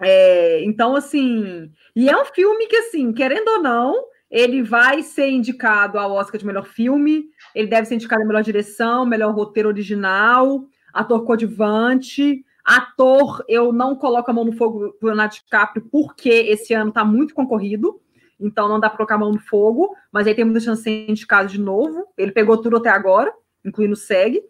É, 0.00 0.64
então, 0.64 0.96
assim, 0.96 1.70
e 1.94 2.08
é 2.08 2.16
um 2.16 2.24
filme 2.24 2.66
que, 2.66 2.76
assim, 2.76 3.12
querendo 3.12 3.48
ou 3.48 3.62
não, 3.62 4.04
ele 4.30 4.62
vai 4.62 5.02
ser 5.02 5.28
indicado 5.30 5.98
ao 5.98 6.12
Oscar 6.12 6.38
de 6.38 6.46
melhor 6.46 6.66
filme, 6.66 7.26
ele 7.54 7.68
deve 7.68 7.86
ser 7.86 7.94
indicado 7.94 8.22
a 8.22 8.26
melhor 8.26 8.42
direção, 8.42 9.06
melhor 9.06 9.32
roteiro 9.32 9.68
original, 9.68 10.66
ator 10.94 11.24
coadjuvante. 11.24 12.44
Ator, 12.64 13.44
eu 13.46 13.72
não 13.72 13.94
coloco 13.94 14.30
a 14.30 14.34
mão 14.34 14.44
no 14.44 14.52
fogo 14.52 14.96
do 15.00 15.06
Leonardo 15.06 15.34
DiCaprio, 15.34 15.86
porque 15.90 16.30
esse 16.30 16.72
ano 16.72 16.88
está 16.88 17.04
muito 17.04 17.34
concorrido, 17.34 18.00
então 18.40 18.68
não 18.68 18.80
dá 18.80 18.88
para 18.88 18.96
colocar 18.96 19.16
a 19.16 19.18
mão 19.18 19.32
no 19.32 19.40
fogo, 19.40 19.94
mas 20.10 20.26
aí 20.26 20.34
tem 20.34 20.44
muita 20.44 20.60
chance 20.60 20.82
de 20.82 20.84
ser 20.84 21.10
indicado 21.10 21.48
de 21.48 21.60
novo. 21.60 22.06
Ele 22.16 22.32
pegou 22.32 22.56
tudo 22.56 22.78
até 22.78 22.88
agora, 22.88 23.32
incluindo 23.64 23.92
o 23.92 23.96
SEG. 23.96 24.42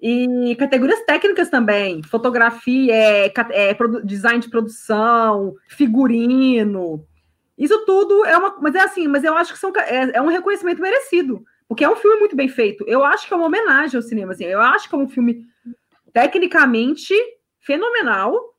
E 0.00 0.56
categorias 0.58 1.04
técnicas 1.04 1.50
também, 1.50 2.02
fotografia, 2.02 2.94
é, 2.94 3.32
é, 3.50 3.76
design 4.02 4.40
de 4.40 4.48
produção, 4.48 5.54
figurino. 5.68 7.06
Isso 7.56 7.84
tudo 7.84 8.24
é 8.24 8.36
uma. 8.36 8.56
Mas 8.60 8.74
é 8.74 8.80
assim, 8.80 9.06
mas 9.06 9.24
eu 9.24 9.36
acho 9.36 9.52
que 9.52 9.58
são, 9.58 9.70
é, 9.76 10.16
é 10.16 10.22
um 10.22 10.28
reconhecimento 10.28 10.80
merecido. 10.80 11.44
Porque 11.70 11.84
é 11.84 11.88
um 11.88 11.94
filme 11.94 12.18
muito 12.18 12.34
bem 12.34 12.48
feito. 12.48 12.84
Eu 12.88 13.04
acho 13.04 13.28
que 13.28 13.32
é 13.32 13.36
uma 13.36 13.46
homenagem 13.46 13.96
ao 13.96 14.02
cinema. 14.02 14.32
Assim. 14.32 14.44
Eu 14.44 14.60
acho 14.60 14.88
que 14.88 14.94
é 14.96 14.98
um 14.98 15.08
filme 15.08 15.46
tecnicamente 16.12 17.14
fenomenal. 17.60 18.56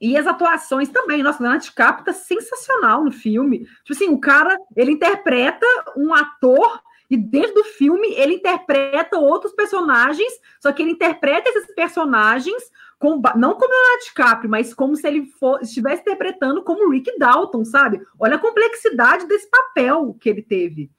E 0.00 0.16
as 0.16 0.26
atuações 0.26 0.88
também. 0.88 1.22
Nossa, 1.22 1.38
o 1.38 1.42
Leonardo 1.42 1.64
DiCaprio 1.64 2.04
tá 2.04 2.12
sensacional 2.12 3.04
no 3.04 3.12
filme. 3.12 3.60
Tipo 3.84 3.92
assim, 3.92 4.08
o 4.08 4.18
cara, 4.18 4.56
ele 4.76 4.90
interpreta 4.90 5.64
um 5.96 6.12
ator 6.12 6.82
e 7.08 7.16
dentro 7.16 7.54
do 7.54 7.64
filme 7.64 8.12
ele 8.14 8.34
interpreta 8.34 9.18
outros 9.18 9.52
personagens, 9.52 10.32
só 10.60 10.72
que 10.72 10.82
ele 10.82 10.90
interpreta 10.90 11.48
esses 11.48 11.72
personagens 11.76 12.60
com, 12.98 13.22
não 13.36 13.54
como 13.54 13.72
Leonardo 13.72 14.04
DiCaprio, 14.04 14.50
mas 14.50 14.74
como 14.74 14.96
se 14.96 15.06
ele 15.06 15.26
for, 15.26 15.62
estivesse 15.62 16.02
interpretando 16.02 16.64
como 16.64 16.90
Rick 16.90 17.16
Dalton, 17.18 17.64
sabe? 17.64 18.04
Olha 18.18 18.34
a 18.34 18.40
complexidade 18.40 19.28
desse 19.28 19.48
papel 19.48 20.16
que 20.20 20.28
ele 20.28 20.42
teve. 20.42 20.90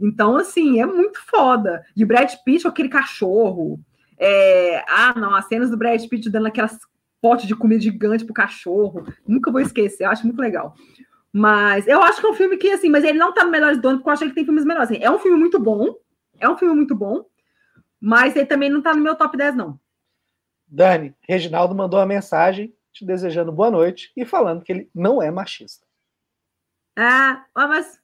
Então, 0.00 0.36
assim, 0.36 0.80
é 0.80 0.86
muito 0.86 1.20
foda. 1.26 1.84
E 1.96 2.04
o 2.04 2.06
Brad 2.06 2.32
Pitt 2.44 2.62
com 2.62 2.68
aquele 2.68 2.88
cachorro. 2.88 3.80
É... 4.18 4.84
Ah, 4.88 5.14
não, 5.16 5.34
as 5.34 5.46
cenas 5.46 5.70
do 5.70 5.76
Brad 5.76 6.04
Pitt 6.06 6.30
dando 6.30 6.46
aquelas 6.46 6.78
potes 7.20 7.46
de 7.46 7.56
comida 7.56 7.80
gigante 7.80 8.24
pro 8.24 8.34
cachorro. 8.34 9.04
Nunca 9.26 9.50
vou 9.50 9.60
esquecer, 9.60 10.04
eu 10.04 10.10
acho 10.10 10.24
muito 10.24 10.40
legal. 10.40 10.74
Mas 11.32 11.86
eu 11.86 12.02
acho 12.02 12.20
que 12.20 12.26
é 12.26 12.30
um 12.30 12.34
filme 12.34 12.56
que, 12.56 12.70
assim, 12.70 12.88
mas 12.88 13.04
ele 13.04 13.18
não 13.18 13.34
tá 13.34 13.44
no 13.44 13.50
melhores 13.50 13.80
do 13.80 13.88
ano, 13.88 13.98
porque 13.98 14.08
eu 14.08 14.12
acho 14.12 14.24
que 14.28 14.34
tem 14.34 14.44
filmes 14.44 14.64
melhores. 14.64 14.90
Assim, 14.90 15.02
é 15.02 15.10
um 15.10 15.18
filme 15.18 15.38
muito 15.38 15.58
bom, 15.58 15.94
é 16.38 16.48
um 16.48 16.56
filme 16.56 16.74
muito 16.74 16.94
bom, 16.94 17.24
mas 18.00 18.34
ele 18.34 18.46
também 18.46 18.70
não 18.70 18.80
tá 18.80 18.94
no 18.94 19.02
meu 19.02 19.14
top 19.14 19.36
10, 19.36 19.54
não. 19.54 19.78
Dani, 20.66 21.14
Reginaldo 21.28 21.74
mandou 21.74 21.98
uma 22.00 22.06
mensagem 22.06 22.74
te 22.92 23.04
desejando 23.04 23.52
boa 23.52 23.70
noite 23.70 24.10
e 24.16 24.24
falando 24.24 24.62
que 24.62 24.72
ele 24.72 24.90
não 24.94 25.22
é 25.22 25.30
machista. 25.30 25.86
Ah, 26.96 27.44
mas 27.54 28.00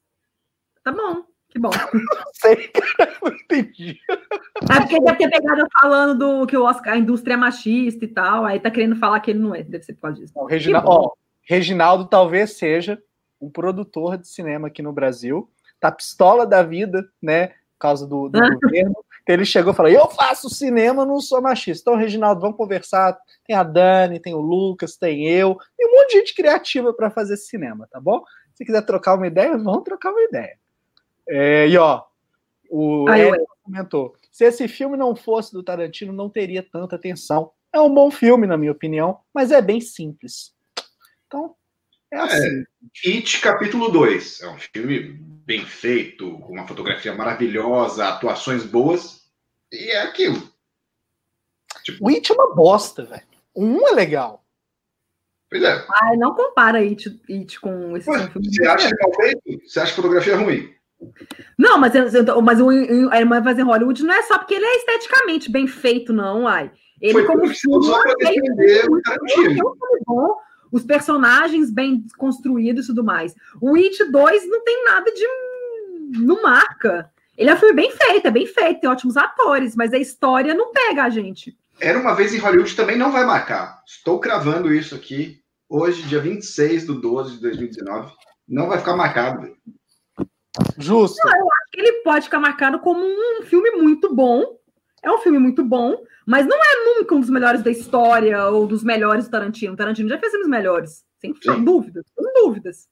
tá 0.83 0.93
bom, 0.93 1.25
que 1.55 1.61
bom. 1.61 1.71
Não 1.71 2.03
sei, 2.35 2.69
cara, 2.69 3.14
não 3.23 3.33
entendi. 3.33 4.01
É 4.11 4.81
porque 4.81 5.01
deve 5.01 5.19
ter 5.19 5.31
pegado 5.31 5.67
falando 5.81 6.19
do 6.19 6.47
que 6.47 6.57
o 6.57 6.64
Oscar, 6.64 6.95
a 6.95 6.99
indústria 6.99 7.35
é 7.35 7.37
machista 7.37 8.05
e 8.05 8.09
tal, 8.09 8.45
aí 8.45 8.59
tá 8.59 8.71
querendo 8.71 8.97
falar 8.97 9.21
que 9.21 9.31
ele 9.31 9.38
não 9.38 9.55
é, 9.55 9.62
deve 9.62 9.85
ser 9.85 9.95
por 9.95 10.03
causa 10.03 10.21
disso. 10.21 10.33
Não, 10.35 10.47
Reginaldo, 10.47 10.90
ó, 10.90 11.12
Reginaldo 11.43 12.05
talvez 12.07 12.59
seja 12.59 13.01
um 13.40 13.49
produtor 13.49 14.19
de 14.19 14.27
cinema 14.27 14.67
aqui 14.67 14.83
no 14.83 14.93
Brasil, 14.93 15.49
tá 15.79 15.93
pistola 15.93 16.45
da 16.45 16.61
vida, 16.62 17.09
né, 17.23 17.49
por 17.49 17.79
causa 17.79 18.05
do, 18.05 18.29
do 18.29 18.40
governo, 18.61 18.97
ele 19.29 19.45
chegou 19.45 19.73
e 19.73 19.77
falou: 19.77 19.93
Eu 19.93 20.09
faço 20.09 20.51
cinema, 20.51 21.07
não 21.07 21.21
sou 21.21 21.40
machista. 21.40 21.83
Então, 21.83 21.99
Reginaldo, 21.99 22.40
vamos 22.40 22.57
conversar. 22.57 23.17
Tem 23.47 23.57
a 23.57 23.62
Dani, 23.62 24.21
tem 24.21 24.35
o 24.35 24.40
Lucas, 24.40 24.97
tem 24.97 25.27
eu, 25.27 25.57
tem 25.77 25.87
um 25.87 25.93
monte 25.93 26.12
de 26.12 26.19
gente 26.19 26.35
criativa 26.35 26.93
para 26.93 27.11
fazer 27.11 27.37
cinema, 27.37 27.88
tá 27.90 28.01
bom? 28.01 28.23
Se 28.55 28.64
quiser 28.64 28.83
trocar 28.83 29.14
uma 29.14 29.27
ideia, 29.27 29.57
vamos 29.57 29.85
trocar 29.85 30.11
uma 30.11 30.23
ideia. 30.23 30.59
É, 31.29 31.69
e 31.69 31.77
ó, 31.77 32.03
o 32.71 33.11
Ed 33.11 33.37
comentou: 33.63 34.17
se 34.31 34.45
esse 34.45 34.69
filme 34.69 34.97
não 34.97 35.15
fosse 35.15 35.53
do 35.53 35.63
Tarantino, 35.63 36.13
não 36.13 36.29
teria 36.29 36.63
tanta 36.63 36.97
atenção. 36.97 37.53
É 37.73 37.81
um 37.81 37.93
bom 37.93 38.11
filme, 38.11 38.47
na 38.47 38.57
minha 38.57 38.73
opinião, 38.73 39.21
mas 39.33 39.51
é 39.51 39.61
bem 39.61 39.81
simples. 39.81 40.55
Então, 41.27 41.55
é 42.13 42.19
assim. 42.19 42.65
É, 43.07 43.11
It 43.11 43.41
capítulo 43.41 43.91
2. 43.91 44.43
É 44.43 44.49
um 44.49 44.59
filme 44.59 45.19
bem 45.45 45.65
feito, 45.65 46.39
com 46.39 46.53
uma 46.53 46.67
fotografia 46.69 47.15
maravilhosa, 47.15 48.09
atuações 48.09 48.65
boas, 48.65 49.25
e 49.73 49.91
é 49.91 50.03
aquilo. 50.03 50.41
Tipo... 51.83 52.05
O 52.05 52.09
It 52.09 52.31
é 52.31 52.35
uma 52.35 52.55
bosta, 52.55 53.05
velho. 53.05 53.27
Um 53.55 53.87
é 53.89 53.93
legal. 53.93 54.45
Pois 55.51 55.63
é. 55.63 55.87
Ai, 56.03 56.17
não 56.17 56.35
compara 56.35 56.79
It, 56.79 57.21
It 57.29 57.61
com 57.61 57.97
esse 57.97 58.11
filme. 58.31 58.49
Você 58.53 58.67
acha 58.67 58.91
mal 59.01 59.15
feito? 59.15 59.69
Você 59.69 59.81
acha 59.81 59.95
fotografia 59.95 60.37
ruim? 60.37 60.75
Não, 61.59 61.79
mas, 61.79 61.93
mas 62.43 62.61
o 62.61 62.69
Mas 63.45 63.59
em 63.59 63.62
Hollywood 63.62 64.03
não 64.03 64.14
é 64.14 64.23
só 64.23 64.38
porque 64.38 64.55
ele 64.55 64.64
é 64.64 64.77
esteticamente 64.77 65.51
bem 65.51 65.67
feito, 65.67 66.12
não, 66.12 66.47
ai. 66.47 66.71
Ele 67.01 67.12
Foi 67.12 67.27
como 67.27 67.47
filme, 67.49 67.85
só 67.85 68.03
para 68.03 68.14
defender 68.14 68.87
o 68.88 69.03
Tarantino. 69.03 69.77
Bom, 70.07 70.37
os 70.73 70.85
personagens 70.85 71.71
bem 71.71 72.05
construídos 72.17 72.85
e 72.85 72.88
tudo 72.88 73.05
mais. 73.05 73.35
O 73.61 73.77
It 73.77 74.05
2 74.11 74.49
não 74.49 74.64
tem 74.64 74.85
nada 74.85 75.11
de. 75.12 75.25
não 76.19 76.43
marca. 76.43 77.11
Ele 77.37 77.51
é 77.51 77.55
um 77.55 77.59
filme 77.59 77.75
bem 77.75 77.90
feito, 77.90 78.29
é 78.29 78.31
bem 78.31 78.47
feito, 78.47 78.81
tem 78.81 78.90
ótimos 78.90 79.17
atores, 79.17 79.75
mas 79.75 79.93
a 79.93 79.99
história 79.99 80.55
não 80.55 80.73
pega 80.73 81.05
a 81.05 81.11
gente. 81.11 81.57
Era 81.81 81.99
uma 81.99 82.14
vez 82.14 82.33
em 82.33 82.38
Hollywood 82.38 82.75
também 82.77 82.97
não 82.97 83.11
vai 83.11 83.25
marcar. 83.25 83.83
Estou 83.87 84.21
cravando 84.21 84.73
isso 84.73 84.95
aqui. 84.95 85.40
Hoje, 85.69 86.03
dia 86.03 86.21
26 86.21 86.87
do 86.87 87.01
12 87.01 87.37
de 87.37 87.40
2019. 87.40 88.12
Não 88.49 88.69
vai 88.69 88.79
ficar 88.79 88.97
marcado. 88.97 89.57
Justo. 90.79 91.17
Não, 91.25 91.38
eu 91.38 91.47
acho 91.47 91.71
que 91.73 91.81
ele 91.81 91.93
pode 92.03 92.25
ficar 92.27 92.38
marcado 92.38 92.79
como 92.81 93.01
um 93.05 93.43
filme 93.43 93.71
muito 93.73 94.14
bom. 94.14 94.59
É 95.03 95.11
um 95.11 95.19
filme 95.19 95.38
muito 95.38 95.64
bom, 95.64 95.97
mas 96.27 96.47
não 96.47 96.57
é 96.57 96.85
nunca 96.87 97.14
um 97.14 97.21
dos 97.21 97.29
melhores 97.29 97.62
da 97.62 97.71
história 97.71 98.47
ou 98.49 98.67
dos 98.67 98.83
melhores 98.83 99.27
do 99.27 99.31
Tarantino. 99.31 99.77
Tarantino 99.77 100.09
já 100.09 100.19
fez 100.19 100.33
filmes 100.33 100.49
melhores, 100.49 101.05
sem, 101.19 101.35
sem 101.35 101.62
dúvidas, 101.62 102.07
sem 102.14 102.33
dúvidas. 102.35 102.88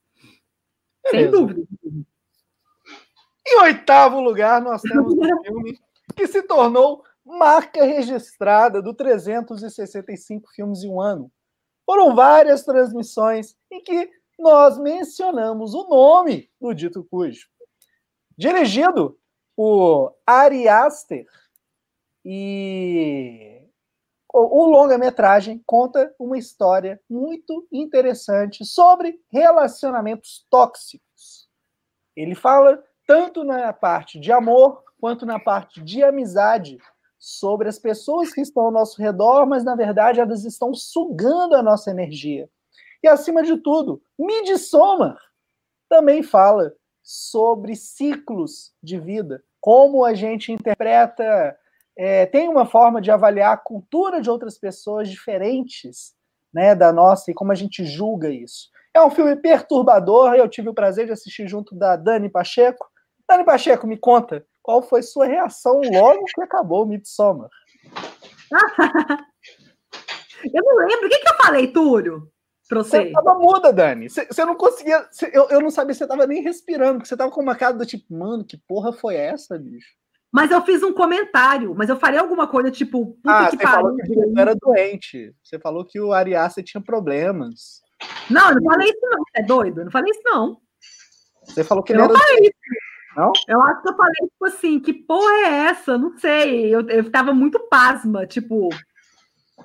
Beleza. 1.05 1.22
Sem 1.22 1.31
dúvidas. 1.31 1.64
Em 3.46 3.61
oitavo 3.62 4.20
lugar, 4.20 4.61
nós 4.61 4.83
temos 4.83 5.14
um 5.14 5.20
filme 5.42 5.79
que 6.14 6.27
se 6.27 6.42
tornou 6.42 7.03
marca 7.25 7.85
registrada 7.85 8.83
do 8.83 8.92
365 8.92 10.51
filmes 10.51 10.83
em 10.83 10.90
um 10.90 11.01
ano. 11.01 11.31
Foram 11.87 12.14
várias 12.14 12.62
transmissões 12.62 13.57
em 13.70 13.83
que 13.83 14.11
nós 14.42 14.76
mencionamos 14.76 15.74
o 15.74 15.88
nome 15.88 16.50
do 16.61 16.74
dito 16.74 17.02
cujo. 17.05 17.48
Dirigido 18.37 19.18
por 19.57 20.14
Ari 20.26 20.68
Aster, 20.68 21.26
e 22.24 23.62
o, 24.33 24.66
longa-metragem 24.66 25.62
conta 25.66 26.14
uma 26.18 26.38
história 26.38 27.00
muito 27.09 27.66
interessante 27.70 28.64
sobre 28.64 29.20
relacionamentos 29.31 30.46
tóxicos. 30.48 31.48
Ele 32.16 32.35
fala 32.35 32.83
tanto 33.07 33.44
na 33.44 33.72
parte 33.72 34.18
de 34.18 34.31
amor 34.31 34.83
quanto 35.00 35.26
na 35.26 35.38
parte 35.38 35.83
de 35.83 36.02
amizade 36.02 36.78
sobre 37.18 37.68
as 37.68 37.78
pessoas 37.78 38.33
que 38.33 38.40
estão 38.40 38.64
ao 38.64 38.70
nosso 38.70 39.00
redor, 39.00 39.46
mas 39.46 39.64
na 39.64 39.74
verdade 39.74 40.20
elas 40.20 40.44
estão 40.44 40.72
sugando 40.72 41.55
a 41.55 41.62
nossa 41.62 41.90
energia. 41.90 42.48
E 43.03 43.09
acima 43.09 43.43
de 43.43 43.57
tudo, 43.57 44.03
Midsommar 44.19 45.19
também 45.88 46.23
fala 46.23 46.73
sobre 47.03 47.75
ciclos 47.75 48.73
de 48.83 48.99
vida, 48.99 49.43
como 49.61 50.05
a 50.05 50.15
gente 50.15 50.53
interpreta 50.53 51.57
é, 51.97 52.27
tem 52.27 52.49
uma 52.49 52.65
forma 52.65 53.01
de 53.01 53.11
avaliar 53.11 53.53
a 53.53 53.57
cultura 53.57 54.21
de 54.21 54.31
outras 54.31 54.57
pessoas 54.59 55.11
diferentes 55.11 56.15
né, 56.53 56.75
da 56.75 56.93
nossa 56.93 57.31
e 57.31 57.35
como 57.35 57.53
a 57.53 57.55
gente 57.55 57.85
julga 57.85 58.31
isso. 58.31 58.71
É 58.95 59.03
um 59.03 59.11
filme 59.11 59.37
perturbador, 59.37 60.35
eu 60.35 60.49
tive 60.49 60.69
o 60.69 60.75
prazer 60.75 61.07
de 61.07 61.12
assistir 61.12 61.49
junto 61.49 61.75
da 61.75 61.97
Dani 61.97 62.29
Pacheco. 62.29 62.87
Dani 63.29 63.45
Pacheco, 63.45 63.87
me 63.87 63.97
conta, 63.97 64.45
qual 64.62 64.83
foi 64.83 65.03
sua 65.03 65.27
reação 65.27 65.81
logo 65.81 66.25
que 66.25 66.43
acabou 66.43 66.85
o 66.85 66.87
Midsommar? 66.87 67.49
eu 70.45 70.62
não 70.62 70.77
lembro. 70.77 71.07
O 71.07 71.09
que, 71.09 71.19
que 71.19 71.29
eu 71.29 71.37
falei, 71.37 71.69
Túlio? 71.69 72.31
Você? 72.78 73.11
Tava 73.12 73.35
muda, 73.35 73.72
Dani. 73.72 74.08
Você, 74.08 74.26
você 74.26 74.44
não 74.44 74.54
conseguia. 74.54 75.06
Você, 75.11 75.30
eu, 75.32 75.48
eu 75.50 75.61
não 75.61 75.70
sabia 75.70 75.94
você 75.94 76.06
tava 76.06 76.26
nem 76.26 76.42
respirando, 76.42 76.94
porque 76.94 77.08
você 77.08 77.16
tava 77.16 77.30
com 77.30 77.40
uma 77.40 77.56
cara 77.56 77.74
do 77.74 77.87
tipo, 77.87 78.14
mano, 78.14 78.44
que 78.44 78.56
porra 78.56 78.92
foi 78.92 79.16
essa, 79.16 79.58
bicho? 79.58 79.88
Mas 80.32 80.50
eu 80.50 80.62
fiz 80.62 80.82
um 80.82 80.94
comentário, 80.94 81.74
mas 81.76 81.90
eu 81.90 81.96
falei 81.96 82.18
alguma 82.18 82.46
coisa 82.46 82.70
tipo. 82.70 83.18
ah, 83.26 83.44
que 83.44 83.56
você 83.56 83.62
pariu. 83.62 83.80
falou 83.82 83.96
que 83.96 84.02
o 84.02 84.06
diretor 84.06 84.38
era 84.38 84.54
doente. 84.54 85.35
Você 85.42 85.58
falou 85.58 85.85
que 85.85 86.00
o 86.00 86.12
Ariasta 86.12 86.62
tinha 86.62 86.82
problemas. 86.82 87.82
Não, 88.30 88.48
eu 88.48 88.54
não 88.56 88.62
falei 88.64 88.88
isso, 88.88 89.00
não. 89.02 89.18
Você 89.18 89.40
é 89.40 89.42
doido? 89.42 89.80
Eu 89.80 89.85
não 89.85 89.92
falei 89.92 90.11
isso, 90.11 90.22
não. 90.24 90.58
Você 91.44 91.62
falou 91.62 91.85
que 91.85 91.92
eu 91.92 91.98
não 91.98 92.04
era 92.04 92.18
falei 92.18 92.38
isso. 92.44 92.52
Não? 93.16 93.32
Eu 93.46 93.61
acho 93.62 93.82
que 93.82 93.88
eu 93.90 93.96
falei, 93.96 94.14
tipo 94.14 94.46
assim, 94.46 94.80
que 94.80 94.94
porra 94.94 95.32
é 95.44 95.48
essa? 95.66 95.98
Não 95.98 96.16
sei. 96.18 96.74
Eu, 96.74 96.88
eu 96.88 97.11
tava 97.11 97.35
muito 97.35 97.58
pasma, 97.68 98.26
tipo, 98.26 98.70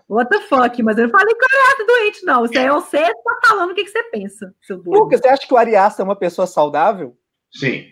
what 0.08 0.30
the 0.30 0.40
fuck? 0.48 0.82
Mas 0.84 0.98
eu 0.98 1.06
não 1.06 1.12
falei 1.12 1.34
que 1.34 1.44
o 1.44 1.48
Ariasta 1.52 1.84
é 1.84 1.86
doente, 1.86 2.26
não. 2.26 2.42
Você 2.42 2.58
é 2.58 2.72
você 2.72 3.02
tá 3.02 3.40
falando 3.48 3.72
o 3.72 3.76
que, 3.76 3.84
que 3.84 3.92
você 3.92 4.04
pensa, 4.04 4.54
seu 4.62 4.78
doido. 4.78 5.00
Lucas, 5.00 5.20
você 5.20 5.28
acha 5.28 5.48
que 5.48 5.54
o 5.54 5.58
Ariasta 5.58 6.02
é 6.02 6.06
uma 6.06 6.16
pessoa 6.16 6.48
saudável? 6.48 7.18
Sim. 7.52 7.88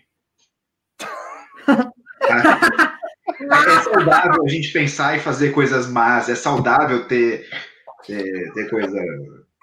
É 3.38 3.82
saudável 3.84 4.44
a 4.46 4.48
gente 4.48 4.72
pensar 4.72 5.18
e 5.18 5.20
fazer 5.20 5.52
coisas 5.52 5.88
más, 5.88 6.30
é 6.30 6.36
saudável 6.36 7.08
ter, 7.08 7.46
ter, 8.06 8.54
ter 8.54 8.70
coisa 8.70 9.02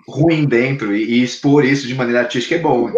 ruim 0.07 0.47
dentro 0.47 0.95
e, 0.95 1.05
e, 1.05 1.23
expor 1.23 1.65
isso 1.65 1.87
de 1.87 1.95
maneira 1.95 2.21
artística 2.21 2.57
é 2.57 2.59
bom. 2.59 2.91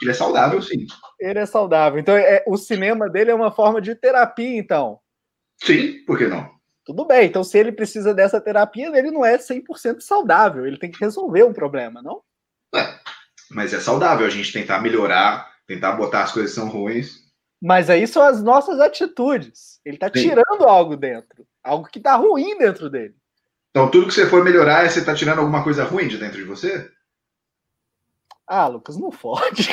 Ele 0.00 0.10
é 0.10 0.14
saudável, 0.14 0.62
sim. 0.62 0.86
Ele 1.20 1.38
é 1.38 1.46
saudável. 1.46 1.98
Então, 1.98 2.16
é, 2.16 2.42
o 2.46 2.56
cinema 2.56 3.08
dele 3.08 3.30
é 3.30 3.34
uma 3.34 3.50
forma 3.50 3.80
de 3.80 3.94
terapia, 3.94 4.58
então. 4.58 4.98
Sim, 5.62 6.04
por 6.06 6.18
que 6.18 6.26
não? 6.26 6.50
Tudo 6.84 7.06
bem. 7.06 7.26
Então, 7.26 7.44
se 7.44 7.58
ele 7.58 7.72
precisa 7.72 8.12
dessa 8.12 8.40
terapia, 8.40 8.88
ele 8.96 9.10
não 9.10 9.24
é 9.24 9.38
100% 9.38 10.00
saudável. 10.00 10.66
Ele 10.66 10.78
tem 10.78 10.90
que 10.90 11.00
resolver 11.00 11.44
um 11.44 11.52
problema, 11.52 12.02
não? 12.02 12.22
É, 12.74 12.98
mas 13.50 13.72
é 13.72 13.80
saudável 13.80 14.26
a 14.26 14.30
gente 14.30 14.52
tentar 14.52 14.80
melhorar, 14.80 15.50
tentar 15.66 15.92
botar 15.92 16.24
as 16.24 16.32
coisas 16.32 16.52
que 16.52 16.60
são 16.60 16.68
ruins 16.68 17.22
mas 17.62 17.88
aí 17.88 18.08
são 18.08 18.24
as 18.24 18.42
nossas 18.42 18.80
atitudes. 18.80 19.80
Ele 19.84 19.94
está 19.94 20.10
tirando 20.10 20.64
algo 20.64 20.96
dentro, 20.96 21.46
algo 21.62 21.86
que 21.88 21.98
está 21.98 22.16
ruim 22.16 22.58
dentro 22.58 22.90
dele. 22.90 23.14
Então, 23.70 23.88
tudo 23.88 24.08
que 24.08 24.12
você 24.12 24.28
for 24.28 24.42
melhorar, 24.42 24.90
você 24.90 25.04
tá 25.04 25.14
tirando 25.14 25.38
alguma 25.38 25.62
coisa 25.62 25.84
ruim 25.84 26.08
de 26.08 26.18
dentro 26.18 26.38
de 26.38 26.44
você? 26.44 26.90
Ah, 28.48 28.66
Lucas, 28.66 28.96
não 28.98 29.12
fode. 29.12 29.68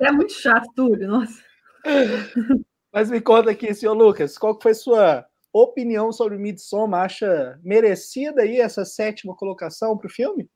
É 0.00 0.10
muito 0.10 0.32
chato, 0.32 0.68
Túlio, 0.74 1.08
nossa. 1.08 1.40
Mas 2.94 3.10
me 3.10 3.20
conta 3.20 3.50
aqui, 3.50 3.74
senhor 3.74 3.92
Lucas, 3.92 4.38
qual 4.38 4.56
foi 4.62 4.72
sua 4.72 5.26
opinião 5.52 6.12
sobre 6.12 6.38
Midsommar? 6.38 7.06
Acha 7.06 7.58
merecida 7.64 8.42
aí 8.42 8.60
essa 8.60 8.84
sétima 8.84 9.34
colocação 9.34 9.98
para 9.98 10.06
o 10.06 10.12
filme? 10.12 10.48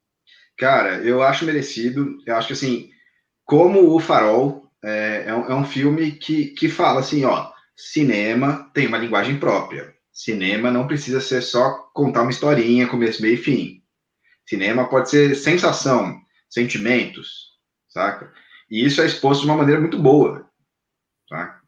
Cara, 0.57 1.03
eu 1.03 1.21
acho 1.21 1.43
merecido. 1.43 2.15
Eu 2.25 2.37
acho 2.37 2.47
que, 2.47 2.53
assim, 2.53 2.89
como 3.43 3.93
o 3.93 3.99
Farol, 3.99 4.71
é, 4.81 5.25
é, 5.27 5.35
um, 5.35 5.51
é 5.51 5.55
um 5.55 5.65
filme 5.65 6.13
que, 6.13 6.51
que 6.51 6.69
fala 6.69 7.01
assim, 7.01 7.25
ó, 7.25 7.51
cinema 7.75 8.71
tem 8.73 8.87
uma 8.87 8.97
linguagem 8.97 9.37
própria. 9.37 9.93
Cinema 10.09 10.71
não 10.71 10.87
precisa 10.87 11.19
ser 11.19 11.41
só 11.41 11.89
contar 11.93 12.21
uma 12.21 12.31
historinha, 12.31 12.87
começo, 12.87 13.21
meio 13.21 13.33
e 13.33 13.37
fim. 13.37 13.83
Cinema 14.47 14.87
pode 14.89 15.09
ser 15.09 15.35
sensação, 15.35 16.17
sentimentos, 16.49 17.49
saca? 17.89 18.31
E 18.71 18.85
isso 18.85 19.01
é 19.01 19.05
exposto 19.05 19.41
de 19.41 19.47
uma 19.47 19.57
maneira 19.57 19.81
muito 19.81 19.99
boa, 19.99 20.49
tá? 21.27 21.58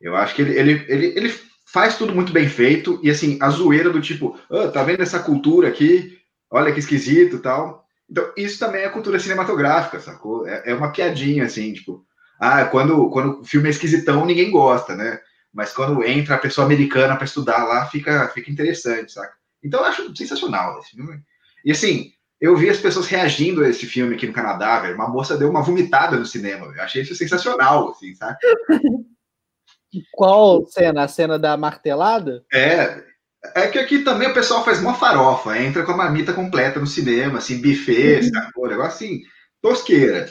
Eu 0.00 0.14
acho 0.16 0.34
que 0.34 0.42
ele, 0.42 0.58
ele, 0.58 0.84
ele, 0.88 1.06
ele 1.16 1.34
faz 1.66 1.96
tudo 1.96 2.14
muito 2.14 2.32
bem 2.32 2.48
feito, 2.48 3.00
e 3.02 3.10
assim, 3.10 3.38
a 3.40 3.50
zoeira 3.50 3.90
do 3.90 4.00
tipo, 4.00 4.38
oh, 4.48 4.68
tá 4.68 4.82
vendo 4.82 5.02
essa 5.02 5.18
cultura 5.18 5.68
aqui? 5.68 6.18
Olha 6.50 6.72
que 6.72 6.78
esquisito 6.78 7.40
tal. 7.40 7.84
Então, 8.08 8.32
isso 8.36 8.58
também 8.58 8.82
é 8.82 8.88
cultura 8.88 9.18
cinematográfica, 9.18 9.98
sacou? 9.98 10.46
É, 10.46 10.62
é 10.66 10.74
uma 10.74 10.92
piadinha, 10.92 11.44
assim, 11.44 11.72
tipo, 11.72 12.06
ah, 12.38 12.64
quando, 12.66 13.10
quando 13.10 13.40
o 13.40 13.44
filme 13.44 13.68
é 13.68 13.70
esquisitão, 13.70 14.24
ninguém 14.24 14.50
gosta, 14.50 14.94
né? 14.94 15.18
Mas 15.52 15.72
quando 15.72 16.04
entra 16.04 16.34
a 16.34 16.38
pessoa 16.38 16.66
americana 16.66 17.16
para 17.16 17.24
estudar 17.24 17.64
lá, 17.64 17.86
fica, 17.86 18.28
fica 18.28 18.50
interessante, 18.50 19.12
saca? 19.12 19.34
Então 19.62 19.80
eu 19.80 19.86
acho 19.86 20.16
sensacional 20.16 20.78
esse 20.78 20.90
filme. 20.90 21.20
E 21.64 21.72
assim, 21.72 22.12
eu 22.40 22.54
vi 22.56 22.68
as 22.68 22.78
pessoas 22.78 23.06
reagindo 23.06 23.64
a 23.64 23.68
esse 23.68 23.86
filme 23.86 24.14
aqui 24.14 24.26
no 24.26 24.32
Canadá, 24.32 24.80
velho. 24.80 24.94
Uma 24.94 25.08
moça 25.08 25.36
deu 25.36 25.48
uma 25.48 25.62
vomitada 25.62 26.16
no 26.16 26.26
cinema. 26.26 26.66
Eu 26.66 26.82
achei 26.82 27.02
isso 27.02 27.14
sensacional, 27.14 27.90
assim, 27.90 28.14
sabe? 28.14 28.36
Qual 30.12 30.66
cena? 30.66 31.04
A 31.04 31.08
cena 31.08 31.38
da 31.38 31.56
martelada? 31.56 32.44
É. 32.52 33.02
É 33.54 33.68
que 33.68 33.78
aqui 33.78 34.00
também 34.00 34.28
o 34.28 34.34
pessoal 34.34 34.64
faz 34.64 34.80
uma 34.80 34.94
farofa, 34.94 35.56
entra 35.58 35.84
com 35.84 35.92
a 35.92 35.96
marmita 35.96 36.32
completa 36.32 36.80
no 36.80 36.86
cinema, 36.86 37.38
assim, 37.38 37.60
buffet, 37.60 38.24
uhum. 38.24 38.30
sabe? 38.30 38.52
Um 38.56 38.66
negócio 38.66 39.06
assim, 39.06 39.22
tosqueira. 39.62 40.28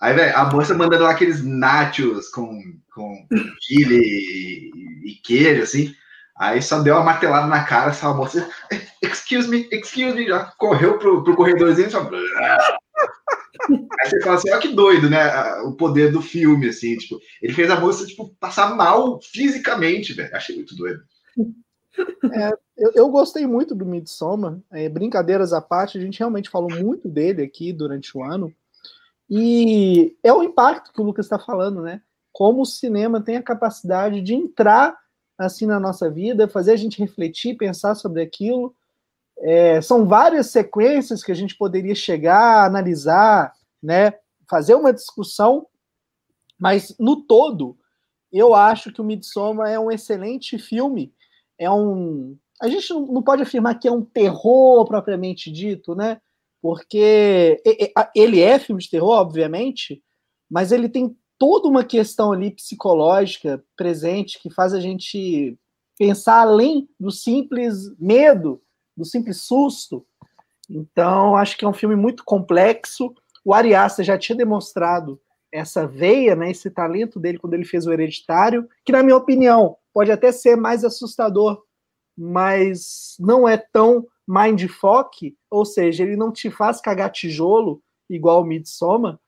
Aí, 0.00 0.14
velho, 0.14 0.36
a 0.36 0.44
moça 0.44 0.74
mandando 0.74 1.04
lá 1.04 1.10
aqueles 1.10 1.44
nachos 1.44 2.28
com, 2.28 2.60
com 2.92 3.26
chile 3.60 4.00
e, 4.00 5.10
e 5.10 5.14
queijo, 5.22 5.62
assim. 5.62 5.94
Aí 6.38 6.62
só 6.62 6.80
deu 6.80 6.94
uma 6.94 7.04
martelada 7.04 7.48
na 7.48 7.64
cara, 7.64 7.90
essa 7.90 8.12
moça, 8.14 8.48
excuse 9.02 9.48
me, 9.48 9.68
excuse 9.72 10.14
me, 10.14 10.26
já 10.26 10.52
correu 10.56 10.98
pro, 10.98 11.24
pro 11.24 11.34
corredorzinho, 11.34 11.90
só... 11.90 12.08
Aí 13.70 14.10
você 14.10 14.20
fala 14.22 14.36
assim, 14.36 14.50
olha 14.50 14.60
que 14.60 14.68
doido, 14.68 15.10
né? 15.10 15.52
O 15.62 15.72
poder 15.72 16.12
do 16.12 16.22
filme, 16.22 16.68
assim, 16.68 16.96
tipo, 16.96 17.18
ele 17.42 17.52
fez 17.52 17.70
a 17.70 17.80
moça, 17.80 18.06
tipo, 18.06 18.34
passar 18.40 18.74
mal 18.74 19.20
fisicamente, 19.20 20.12
velho. 20.12 20.34
Achei 20.34 20.56
muito 20.56 20.76
doido. 20.76 21.02
É, 22.32 22.52
eu, 22.76 22.92
eu, 22.94 23.08
gostei 23.08 23.46
muito 23.46 23.74
do 23.74 23.84
Midsommar, 23.84 24.58
é, 24.70 24.88
brincadeiras 24.88 25.52
à 25.52 25.60
parte, 25.60 25.98
a 25.98 26.00
gente 26.00 26.18
realmente 26.18 26.48
falou 26.48 26.70
muito 26.70 27.08
dele 27.08 27.42
aqui 27.42 27.72
durante 27.72 28.16
o 28.16 28.22
ano, 28.22 28.54
e 29.28 30.16
é 30.22 30.32
o 30.32 30.42
impacto 30.42 30.92
que 30.92 31.00
o 31.00 31.04
Lucas 31.04 31.26
está 31.26 31.38
falando, 31.38 31.82
né? 31.82 32.00
Como 32.32 32.62
o 32.62 32.66
cinema 32.66 33.20
tem 33.20 33.36
a 33.36 33.42
capacidade 33.42 34.20
de 34.20 34.34
entrar 34.34 34.96
assim 35.36 35.66
na 35.66 35.78
nossa 35.78 36.10
vida, 36.10 36.48
fazer 36.48 36.72
a 36.72 36.76
gente 36.76 36.98
refletir, 36.98 37.56
pensar 37.56 37.94
sobre 37.94 38.22
aquilo. 38.22 38.74
É, 39.40 39.80
são 39.80 40.06
várias 40.06 40.48
sequências 40.48 41.22
que 41.22 41.32
a 41.32 41.34
gente 41.34 41.56
poderia 41.56 41.94
chegar, 41.94 42.64
analisar, 42.64 43.52
né? 43.82 44.14
Fazer 44.48 44.74
uma 44.74 44.92
discussão, 44.92 45.66
mas 46.58 46.94
no 46.98 47.22
todo, 47.22 47.78
eu 48.32 48.54
acho 48.54 48.92
que 48.92 49.00
o 49.00 49.04
Midsommar 49.04 49.70
é 49.70 49.78
um 49.78 49.90
excelente 49.90 50.58
filme. 50.58 51.12
É 51.58 51.70
um. 51.70 52.36
A 52.60 52.68
gente 52.68 52.92
não 52.92 53.22
pode 53.22 53.42
afirmar 53.42 53.78
que 53.78 53.86
é 53.86 53.92
um 53.92 54.04
terror 54.04 54.84
propriamente 54.84 55.50
dito, 55.52 55.94
né? 55.94 56.20
porque 56.60 57.62
ele 58.14 58.40
é 58.40 58.58
filme 58.58 58.82
de 58.82 58.90
terror, 58.90 59.12
obviamente, 59.12 60.02
mas 60.50 60.72
ele 60.72 60.88
tem 60.88 61.16
toda 61.38 61.68
uma 61.68 61.84
questão 61.84 62.32
ali 62.32 62.50
psicológica 62.50 63.62
presente 63.76 64.40
que 64.40 64.50
faz 64.50 64.74
a 64.74 64.80
gente 64.80 65.56
pensar 65.96 66.40
além 66.40 66.88
do 66.98 67.10
simples 67.10 67.76
medo, 67.98 68.60
do 68.98 69.04
simples 69.04 69.42
susto. 69.42 70.04
Então, 70.68 71.36
acho 71.36 71.56
que 71.56 71.64
é 71.64 71.68
um 71.68 71.72
filme 71.72 71.96
muito 71.96 72.24
complexo. 72.24 73.14
O 73.44 73.54
Ari 73.54 73.74
Aster 73.74 74.04
já 74.04 74.18
tinha 74.18 74.36
demonstrado 74.36 75.20
essa 75.50 75.86
veia, 75.86 76.36
né, 76.36 76.50
esse 76.50 76.68
talento 76.70 77.18
dele 77.18 77.38
quando 77.38 77.54
ele 77.54 77.64
fez 77.64 77.86
o 77.86 77.92
Hereditário, 77.92 78.68
que 78.84 78.92
na 78.92 79.02
minha 79.02 79.16
opinião 79.16 79.76
pode 79.94 80.12
até 80.12 80.30
ser 80.30 80.56
mais 80.56 80.84
assustador, 80.84 81.62
mas 82.14 83.16
não 83.18 83.48
é 83.48 83.56
tão 83.56 84.06
mindfuck, 84.26 85.34
ou 85.50 85.64
seja, 85.64 86.02
ele 86.02 86.16
não 86.16 86.30
te 86.30 86.50
faz 86.50 86.82
cagar 86.82 87.10
tijolo 87.10 87.82
igual 88.10 88.42
o 88.42 88.44
Midsommar, 88.44 89.18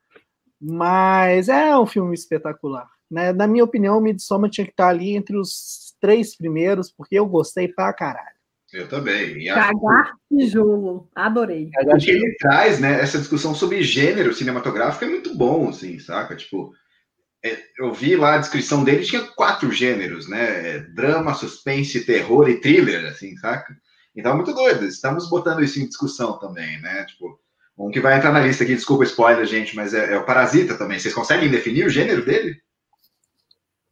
mas 0.60 1.48
é 1.48 1.74
um 1.78 1.86
filme 1.86 2.14
espetacular. 2.14 2.86
Né? 3.10 3.32
Na 3.32 3.46
minha 3.46 3.64
opinião, 3.64 3.96
o 3.96 4.00
Midsommar 4.00 4.50
tinha 4.50 4.66
que 4.66 4.72
estar 4.72 4.88
ali 4.88 5.16
entre 5.16 5.38
os 5.38 5.96
três 5.98 6.36
primeiros, 6.36 6.92
porque 6.92 7.18
eu 7.18 7.24
gostei 7.24 7.66
pra 7.66 7.92
caralho. 7.94 8.39
Eu 8.72 8.88
também. 8.88 9.44
Cagar 9.46 10.14
tijolo, 10.28 11.08
adorei. 11.14 11.70
O 11.86 11.96
que 11.96 12.10
ele 12.10 12.36
traz, 12.38 12.78
né, 12.78 13.00
essa 13.00 13.18
discussão 13.18 13.54
sobre 13.54 13.82
gênero 13.82 14.32
cinematográfico 14.32 15.04
é 15.04 15.08
muito 15.08 15.34
bom, 15.34 15.68
assim, 15.68 15.98
saca? 15.98 16.36
Tipo, 16.36 16.72
é, 17.44 17.58
eu 17.78 17.92
vi 17.92 18.14
lá 18.14 18.34
a 18.34 18.38
descrição 18.38 18.84
dele, 18.84 19.04
tinha 19.04 19.22
quatro 19.22 19.72
gêneros, 19.72 20.28
né? 20.28 20.78
Drama, 20.94 21.34
suspense, 21.34 22.04
terror 22.04 22.48
e 22.48 22.60
thriller, 22.60 23.06
assim, 23.06 23.36
saca? 23.38 23.74
Então, 24.14 24.32
é 24.32 24.34
muito 24.36 24.52
doido. 24.52 24.84
Estamos 24.84 25.28
botando 25.28 25.64
isso 25.64 25.80
em 25.80 25.86
discussão 25.86 26.38
também, 26.38 26.80
né? 26.80 27.04
Tipo, 27.06 27.40
um 27.78 27.90
que 27.90 28.00
vai 28.00 28.16
entrar 28.16 28.32
na 28.32 28.40
lista 28.40 28.62
aqui, 28.62 28.74
desculpa 28.74 29.02
o 29.02 29.06
spoiler, 29.06 29.46
gente, 29.46 29.74
mas 29.74 29.94
é, 29.94 30.12
é, 30.12 30.18
o 30.18 30.24
Parasita 30.24 30.76
também. 30.76 30.98
Vocês 30.98 31.14
conseguem 31.14 31.50
definir 31.50 31.86
o 31.86 31.90
gênero 31.90 32.24
dele? 32.24 32.60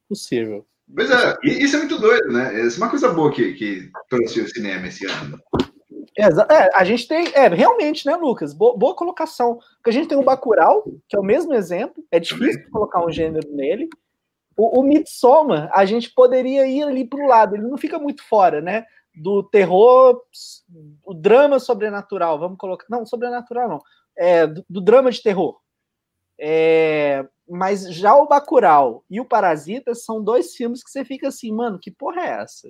Possível. 0.08 0.66
Pois 0.94 1.10
é, 1.10 1.36
isso 1.44 1.76
é 1.76 1.78
muito 1.80 1.98
doido, 1.98 2.32
né? 2.32 2.66
Isso 2.66 2.80
é 2.80 2.84
uma 2.84 2.90
coisa 2.90 3.12
boa 3.12 3.32
que, 3.32 3.52
que 3.54 3.90
trouxe 4.08 4.40
o 4.40 4.48
cinema 4.48 4.86
esse 4.86 5.06
ano. 5.06 5.38
É, 6.16 6.24
é, 6.24 6.70
a 6.74 6.84
gente 6.84 7.06
tem, 7.06 7.28
é, 7.34 7.48
realmente, 7.48 8.06
né, 8.06 8.16
Lucas? 8.16 8.52
Boa, 8.52 8.76
boa, 8.76 8.94
colocação. 8.94 9.58
Porque 9.76 9.90
a 9.90 9.92
gente 9.92 10.08
tem 10.08 10.18
o 10.18 10.24
Bacurau, 10.24 10.84
que 11.08 11.16
é 11.16 11.20
o 11.20 11.24
mesmo 11.24 11.54
exemplo, 11.54 12.02
é 12.10 12.18
difícil 12.18 12.54
também. 12.54 12.70
colocar 12.70 13.04
um 13.04 13.10
gênero 13.10 13.48
nele. 13.52 13.88
O, 14.56 14.80
o 14.80 14.82
Midsommar, 14.82 15.70
a 15.72 15.84
gente 15.84 16.10
poderia 16.12 16.66
ir 16.66 16.82
ali 16.82 17.04
para 17.04 17.20
o 17.22 17.28
lado, 17.28 17.54
ele 17.54 17.68
não 17.68 17.78
fica 17.78 17.98
muito 17.98 18.22
fora, 18.24 18.60
né? 18.60 18.84
do 19.18 19.42
terror, 19.42 20.22
o 21.04 21.12
drama 21.12 21.58
sobrenatural, 21.58 22.38
vamos 22.38 22.58
colocar. 22.58 22.86
Não, 22.88 23.04
sobrenatural 23.04 23.68
não. 23.68 23.82
É, 24.16 24.46
do, 24.46 24.64
do 24.68 24.80
drama 24.80 25.10
de 25.10 25.22
terror. 25.22 25.58
É, 26.38 27.26
mas 27.48 27.92
já 27.94 28.14
o 28.14 28.26
Bacurau 28.26 29.04
e 29.10 29.20
o 29.20 29.24
Parasita 29.24 29.94
são 29.94 30.22
dois 30.22 30.54
filmes 30.54 30.82
que 30.82 30.90
você 30.90 31.04
fica 31.04 31.28
assim, 31.28 31.52
mano, 31.52 31.78
que 31.78 31.90
porra 31.90 32.20
é 32.20 32.42
essa? 32.42 32.68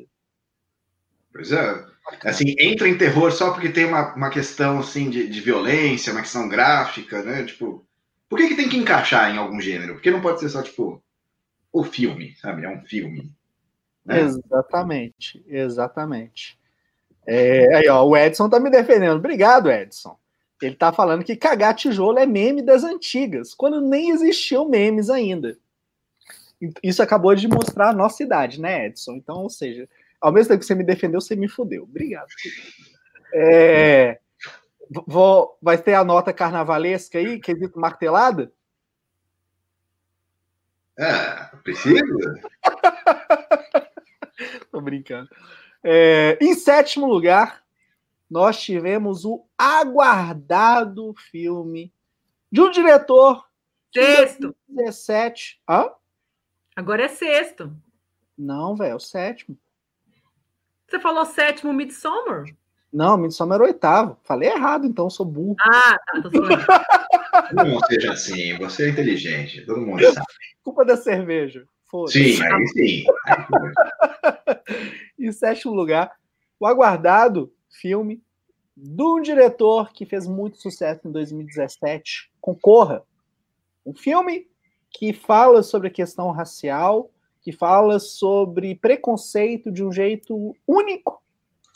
Pois 1.33 1.53
é. 1.53 1.85
Assim, 2.25 2.55
entra 2.59 2.89
em 2.89 2.97
terror 2.97 3.31
só 3.33 3.53
porque 3.53 3.69
tem 3.69 3.85
uma, 3.85 4.15
uma 4.15 4.31
questão 4.31 4.79
assim 4.79 5.11
de, 5.11 5.29
de 5.29 5.41
violência, 5.41 6.13
uma 6.13 6.23
questão 6.23 6.49
gráfica, 6.49 7.23
né? 7.23 7.45
Tipo, 7.45 7.87
por 8.29 8.39
que, 8.39 8.49
que 8.49 8.57
tem 8.57 8.69
que 8.69 8.77
encaixar 8.77 9.35
em 9.35 9.39
algum 9.39 9.61
gênero? 9.61 9.95
Porque 9.95 10.11
não 10.11 10.21
pode 10.21 10.41
ser 10.41 10.49
só, 10.49 10.63
tipo, 10.63 11.03
o 11.73 11.85
filme, 11.85 12.35
sabe? 12.37 12.65
É 12.65 12.69
um 12.69 12.81
filme. 12.83 13.33
Né? 14.05 14.21
Exatamente, 14.21 15.45
exatamente. 15.47 16.59
É, 17.27 17.77
aí, 17.77 17.89
ó, 17.89 18.05
o 18.05 18.17
Edson 18.17 18.49
tá 18.49 18.59
me 18.59 18.71
defendendo. 18.71 19.19
Obrigado, 19.19 19.71
Edson. 19.71 20.19
Ele 20.61 20.75
tá 20.75 20.93
falando 20.93 21.25
que 21.25 21.37
cagar 21.37 21.75
tijolo 21.75 22.19
é 22.19 22.27
meme 22.27 22.63
das 22.63 22.83
antigas, 22.83 23.55
quando 23.55 23.81
nem 23.81 24.11
existiam 24.11 24.69
memes 24.69 25.09
ainda. 25.09 25.57
Isso 26.83 27.03
acabou 27.03 27.35
de 27.35 27.47
mostrar 27.47 27.91
a 27.91 27.93
nossa 27.93 28.23
idade, 28.23 28.61
né, 28.61 28.87
Edson? 28.87 29.13
Então, 29.13 29.43
ou 29.43 29.51
seja, 29.51 29.89
ao 30.21 30.33
mesmo 30.33 30.49
tempo 30.49 30.61
que 30.61 30.67
você 30.67 30.75
me 30.75 30.83
defendeu, 30.83 31.21
você 31.21 31.37
me 31.37 31.49
fudeu. 31.49 31.85
Obrigado. 31.85 32.29
É, 33.33 34.19
vou, 35.07 35.57
vai 35.63 35.79
ter 35.79 35.95
a 35.95 36.03
nota 36.03 36.33
carnavalesca 36.33 37.19
aí, 37.19 37.39
quesito 37.39 37.79
martelada? 37.79 38.53
É, 40.99 41.57
precisa. 41.63 42.01
Tô 44.73 44.81
brincando. 44.81 45.29
É, 45.85 46.37
em 46.41 46.55
sétimo 46.55 47.07
lugar, 47.07 47.63
nós 48.31 48.61
tivemos 48.61 49.25
o 49.25 49.45
aguardado 49.57 51.15
filme 51.31 51.93
de 52.53 52.61
um 52.61 52.71
diretor. 52.71 53.47
Sexto. 53.93 54.55
17. 54.69 55.63
Hã? 55.69 55.91
Agora 56.77 57.05
é 57.05 57.09
sexto. 57.09 57.75
Não, 58.37 58.77
velho, 58.77 58.93
é 58.93 58.95
o 58.95 59.01
sétimo. 59.01 59.59
Você 60.87 61.01
falou 61.01 61.25
sétimo 61.25 61.73
Midsommar? 61.73 62.45
Não, 62.93 63.17
Midsommar 63.19 63.57
era 63.57 63.65
o 63.65 63.67
oitavo. 63.67 64.19
Falei 64.23 64.51
errado, 64.51 64.87
então, 64.87 65.11
sou 65.11 65.27
burro. 65.27 65.57
Ah, 65.61 65.99
tá, 66.07 66.23
tô. 66.23 66.31
Não 67.53 67.81
seja 67.81 68.13
assim, 68.13 68.57
você 68.59 68.87
é 68.87 68.89
inteligente, 68.91 69.65
todo 69.65 69.81
mundo 69.81 70.03
sabe. 70.13 70.27
Culpa 70.63 70.85
da 70.85 70.97
cerveja. 70.97 71.67
Sim, 72.09 72.43
aí 72.43 72.67
sim. 72.69 73.05
em 75.19 75.33
sétimo 75.33 75.73
lugar, 75.73 76.13
o 76.61 76.67
aguardado 76.67 77.53
filme 77.71 78.23
do 78.77 79.21
diretor 79.21 79.93
que 79.93 80.07
fez 80.07 80.27
muito 80.27 80.59
sucesso 80.59 81.09
em 81.09 81.11
2017, 81.11 82.31
Concorra. 82.41 83.03
Um 83.85 83.95
filme 83.95 84.47
que 84.91 85.13
fala 85.13 85.63
sobre 85.63 85.89
a 85.89 85.91
questão 85.93 86.31
racial, 86.31 87.11
que 87.41 87.53
fala 87.53 87.99
sobre 87.99 88.75
preconceito 88.75 89.71
de 89.71 89.85
um 89.85 89.93
jeito 89.93 90.57
único, 90.67 91.23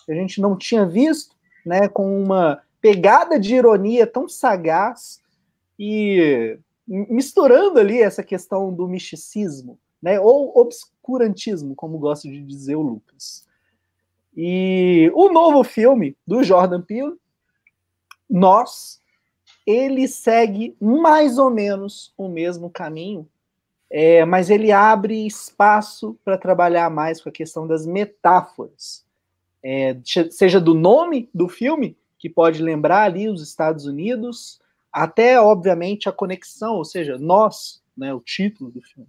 que 0.04 0.12
a 0.12 0.14
gente 0.14 0.40
não 0.40 0.56
tinha 0.56 0.86
visto, 0.86 1.36
né, 1.64 1.88
com 1.88 2.22
uma 2.22 2.62
pegada 2.80 3.38
de 3.38 3.54
ironia 3.54 4.06
tão 4.06 4.28
sagaz 4.28 5.20
e 5.78 6.58
misturando 6.86 7.78
ali 7.78 8.02
essa 8.02 8.22
questão 8.22 8.72
do 8.72 8.88
misticismo, 8.88 9.78
né, 10.02 10.18
ou 10.20 10.52
obscurantismo, 10.58 11.74
como 11.74 11.98
gosta 11.98 12.28
de 12.28 12.42
dizer 12.42 12.76
o 12.76 12.82
Lucas. 12.82 13.46
E 14.36 15.10
o 15.14 15.30
novo 15.30 15.62
filme 15.62 16.16
do 16.26 16.42
Jordan 16.42 16.80
Peele, 16.80 17.16
Nós, 18.28 19.00
ele 19.66 20.08
segue 20.08 20.74
mais 20.80 21.38
ou 21.38 21.50
menos 21.50 22.12
o 22.16 22.28
mesmo 22.28 22.70
caminho, 22.70 23.28
é, 23.90 24.24
mas 24.24 24.48
ele 24.48 24.72
abre 24.72 25.26
espaço 25.26 26.18
para 26.24 26.38
trabalhar 26.38 26.90
mais 26.90 27.20
com 27.20 27.28
a 27.28 27.32
questão 27.32 27.66
das 27.66 27.86
metáforas, 27.86 29.04
é, 29.62 29.96
seja 30.30 30.60
do 30.60 30.74
nome 30.74 31.28
do 31.32 31.46
filme, 31.46 31.96
que 32.18 32.28
pode 32.28 32.62
lembrar 32.62 33.02
ali 33.02 33.28
os 33.28 33.42
Estados 33.42 33.84
Unidos, 33.84 34.60
até, 34.90 35.40
obviamente, 35.40 36.08
a 36.08 36.12
conexão, 36.12 36.76
ou 36.76 36.84
seja, 36.84 37.18
nós, 37.18 37.82
né, 37.96 38.14
o 38.14 38.20
título 38.20 38.70
do 38.70 38.80
filme. 38.80 39.08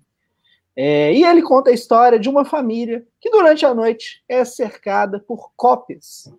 É, 0.76 1.13
e 1.13 1.24
ele 1.24 1.41
conta 1.41 1.69
a 1.69 1.74
história 1.74 2.19
de 2.19 2.28
uma 2.28 2.43
família 2.43 3.05
que 3.21 3.30
durante 3.30 3.65
a 3.65 3.74
noite 3.74 4.24
é 4.28 4.43
cercada 4.43 5.19
por 5.19 5.51
cópias. 5.55 6.34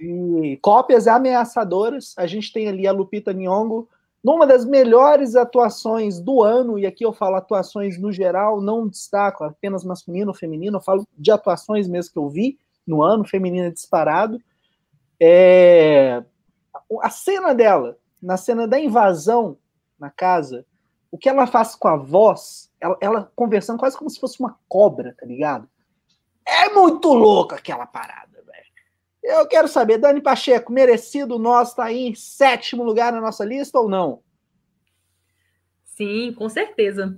E 0.00 0.58
cópias 0.60 1.06
ameaçadoras. 1.06 2.14
A 2.18 2.26
gente 2.26 2.52
tem 2.52 2.68
ali 2.68 2.86
a 2.86 2.92
Lupita 2.92 3.32
Nyong'o 3.32 3.88
numa 4.24 4.46
das 4.46 4.64
melhores 4.64 5.36
atuações 5.36 6.18
do 6.18 6.42
ano, 6.42 6.78
e 6.78 6.86
aqui 6.86 7.04
eu 7.04 7.12
falo 7.12 7.36
atuações 7.36 7.98
no 7.98 8.10
geral, 8.10 8.58
não 8.58 8.88
destaco 8.88 9.44
apenas 9.44 9.84
masculino 9.84 10.28
ou 10.28 10.34
feminino, 10.34 10.78
eu 10.78 10.80
falo 10.80 11.06
de 11.18 11.30
atuações 11.30 11.86
mesmo 11.86 12.10
que 12.10 12.18
eu 12.18 12.30
vi 12.30 12.58
no 12.86 13.02
ano, 13.02 13.28
feminina 13.28 13.70
disparado. 13.70 14.40
É... 15.20 16.24
A 17.02 17.10
cena 17.10 17.54
dela, 17.54 17.98
na 18.22 18.38
cena 18.38 18.66
da 18.66 18.80
invasão 18.80 19.58
na 19.98 20.08
casa, 20.08 20.64
o 21.14 21.16
que 21.16 21.28
ela 21.28 21.46
faz 21.46 21.76
com 21.76 21.86
a 21.86 21.94
voz, 21.94 22.72
ela, 22.80 22.98
ela, 23.00 23.32
conversando 23.36 23.78
quase 23.78 23.96
como 23.96 24.10
se 24.10 24.18
fosse 24.18 24.40
uma 24.40 24.58
cobra, 24.68 25.14
tá 25.16 25.24
ligado? 25.24 25.70
É 26.44 26.70
muito 26.70 27.14
louca 27.14 27.54
aquela 27.54 27.86
parada, 27.86 28.42
velho. 28.44 28.66
Eu 29.22 29.46
quero 29.46 29.68
saber, 29.68 29.98
Dani 29.98 30.20
Pacheco, 30.20 30.72
merecido 30.72 31.38
nós 31.38 31.72
tá 31.72 31.84
aí 31.84 32.08
em 32.08 32.16
sétimo 32.16 32.82
lugar 32.82 33.12
na 33.12 33.20
nossa 33.20 33.44
lista 33.44 33.78
ou 33.78 33.88
não? 33.88 34.24
Sim, 35.84 36.34
com 36.36 36.48
certeza. 36.48 37.16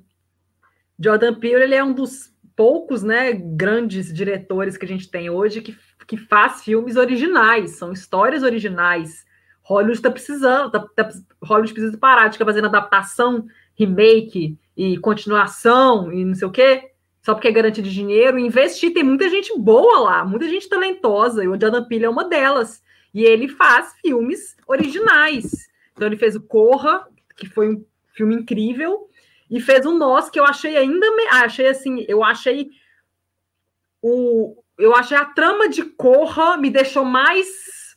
Jordan 0.99 1.41
Peele 1.41 1.63
ele 1.63 1.75
é 1.75 1.83
um 1.83 1.95
dos 1.95 2.31
poucos, 2.55 3.03
né, 3.03 3.33
grandes 3.33 4.13
diretores 4.13 4.77
que 4.77 4.85
a 4.85 4.89
gente 4.89 5.11
tem 5.11 5.31
hoje 5.31 5.63
que, 5.63 5.75
que 6.07 6.19
faz 6.19 6.63
filmes 6.63 6.97
originais, 6.97 7.79
são 7.79 7.95
histórias 7.95 8.43
originais. 8.43 9.25
Hollywood 9.63 9.97
está 9.97 10.11
precisando, 10.11 10.71
tá, 10.71 10.87
tá, 10.95 11.09
Hollywood 11.43 11.73
precisa 11.73 11.97
parar 11.97 12.29
de 12.29 12.35
ficar 12.35 12.45
fazendo 12.45 12.67
adaptação 12.67 13.47
remake 13.77 14.59
e 14.77 14.99
continuação 14.99 16.13
e 16.13 16.25
não 16.25 16.35
sei 16.35 16.49
o 16.49 16.51
quê, 16.51 16.91
só 17.23 17.35
porque 17.35 17.49
é 17.49 17.53
garantia 17.53 17.83
de 17.83 17.93
dinheiro, 17.93 18.39
investir. 18.39 18.93
Tem 18.93 19.03
muita 19.03 19.29
gente 19.29 19.57
boa 19.59 20.01
lá, 20.01 20.25
muita 20.25 20.49
gente 20.49 20.69
talentosa, 20.69 21.43
e 21.43 21.49
o 21.49 21.61
Jordan 21.61 21.85
Peele 21.85 22.05
é 22.05 22.09
uma 22.09 22.29
delas. 22.29 22.83
E 23.13 23.25
ele 23.25 23.49
faz 23.49 23.95
filmes 24.01 24.57
originais. 24.67 25.69
Então 25.93 26.07
ele 26.07 26.17
fez 26.17 26.37
o 26.37 26.41
Corra, 26.41 27.07
que 27.37 27.49
foi 27.49 27.75
um 27.75 27.85
filme 28.15 28.35
incrível, 28.35 29.09
e 29.51 29.61
fez 29.61 29.85
o 29.87 29.93
Nós, 29.93 30.31
que 30.31 30.39
eu 30.39 30.45
achei 30.45 30.77
ainda. 30.77 31.11
Me... 31.17 31.23
Ah, 31.31 31.45
achei 31.45 31.67
assim, 31.67 32.05
eu 32.09 32.23
achei 32.23 32.71
o. 34.03 34.63
Eu 34.79 34.95
achei 34.95 35.17
a 35.17 35.25
trama 35.25 35.69
de 35.69 35.83
Corra 35.83 36.57
me 36.57 36.71
deixou 36.71 37.05
mais 37.05 37.97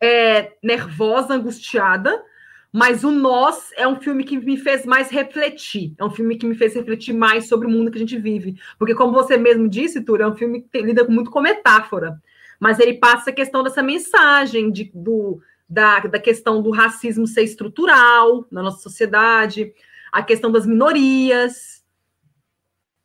é, 0.00 0.52
nervosa, 0.62 1.34
angustiada, 1.34 2.22
mas 2.76 3.04
o 3.04 3.12
Nós 3.12 3.70
é 3.76 3.86
um 3.86 4.00
filme 4.00 4.24
que 4.24 4.36
me 4.36 4.56
fez 4.56 4.84
mais 4.84 5.08
refletir. 5.08 5.94
É 5.96 6.04
um 6.04 6.10
filme 6.10 6.36
que 6.36 6.44
me 6.44 6.56
fez 6.56 6.74
refletir 6.74 7.14
mais 7.14 7.46
sobre 7.46 7.68
o 7.68 7.70
mundo 7.70 7.88
que 7.88 7.96
a 7.96 8.00
gente 8.00 8.18
vive. 8.18 8.56
Porque, 8.76 8.96
como 8.96 9.12
você 9.12 9.36
mesmo 9.36 9.68
disse, 9.68 10.00
Túlio, 10.00 10.24
é 10.24 10.26
um 10.26 10.34
filme 10.34 10.62
que 10.62 10.82
lida 10.82 11.04
muito 11.04 11.30
com 11.30 11.40
metáfora. 11.40 12.20
Mas 12.58 12.80
ele 12.80 12.94
passa 12.94 13.30
a 13.30 13.32
questão 13.32 13.62
dessa 13.62 13.80
mensagem 13.80 14.72
de, 14.72 14.90
do, 14.92 15.40
da, 15.68 16.00
da 16.00 16.18
questão 16.18 16.60
do 16.60 16.72
racismo 16.72 17.28
ser 17.28 17.44
estrutural 17.44 18.44
na 18.50 18.60
nossa 18.60 18.82
sociedade, 18.82 19.72
a 20.10 20.20
questão 20.20 20.50
das 20.50 20.66
minorias. 20.66 21.84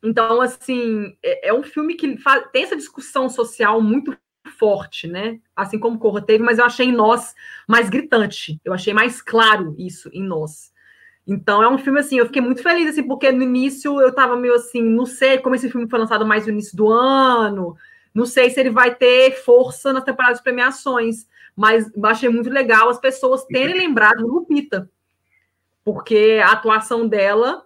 Então, 0.02 0.42
assim, 0.42 1.16
é, 1.22 1.50
é 1.50 1.54
um 1.54 1.62
filme 1.62 1.94
que 1.94 2.18
faz, 2.18 2.44
tem 2.52 2.64
essa 2.64 2.76
discussão 2.76 3.30
social 3.30 3.80
muito 3.80 4.18
forte, 4.50 5.08
né? 5.08 5.40
Assim 5.56 5.80
como 5.80 6.00
Corra 6.00 6.22
teve, 6.22 6.44
mas 6.44 6.60
eu 6.60 6.66
achei 6.66 6.88
em 6.88 6.92
Nós 6.92 7.34
mais 7.68 7.90
gritante. 7.90 8.60
Eu 8.66 8.74
achei 8.74 8.94
mais 8.94 9.22
claro 9.22 9.76
isso 9.78 10.10
em 10.14 10.24
Nós. 10.24 10.72
Então 11.28 11.62
é 11.62 11.70
um 11.70 11.78
filme 11.78 12.00
assim, 12.00 12.18
eu 12.18 12.26
fiquei 12.26 12.42
muito 12.42 12.64
feliz 12.64 12.90
assim, 12.90 13.04
porque 13.04 13.32
no 13.32 13.44
início 13.44 14.02
eu 14.02 14.14
tava 14.14 14.36
meio 14.36 14.56
assim, 14.56 14.82
não 14.82 15.06
sei 15.06 15.38
como 15.38 15.54
esse 15.54 15.70
filme 15.70 15.88
foi 15.88 16.00
lançado 16.00 16.26
mais 16.26 16.46
no 16.46 16.54
início 16.54 16.76
do 16.76 16.90
ano, 16.90 17.76
não 18.14 18.26
sei 18.26 18.50
se 18.50 18.60
ele 18.60 18.72
vai 18.72 18.96
ter 18.96 19.34
força 19.44 19.94
nas 19.94 20.04
temporadas 20.04 20.40
de 20.40 20.44
premiações, 20.44 21.28
mas 21.56 21.92
achei 22.04 22.30
muito 22.30 22.50
legal 22.50 22.90
as 22.90 23.00
pessoas 23.00 23.46
terem 23.46 23.78
lembrado 23.78 24.18
do 24.22 24.28
Lupita, 24.28 24.90
porque 25.84 26.42
a 26.44 26.54
atuação 26.54 27.08
dela 27.08 27.64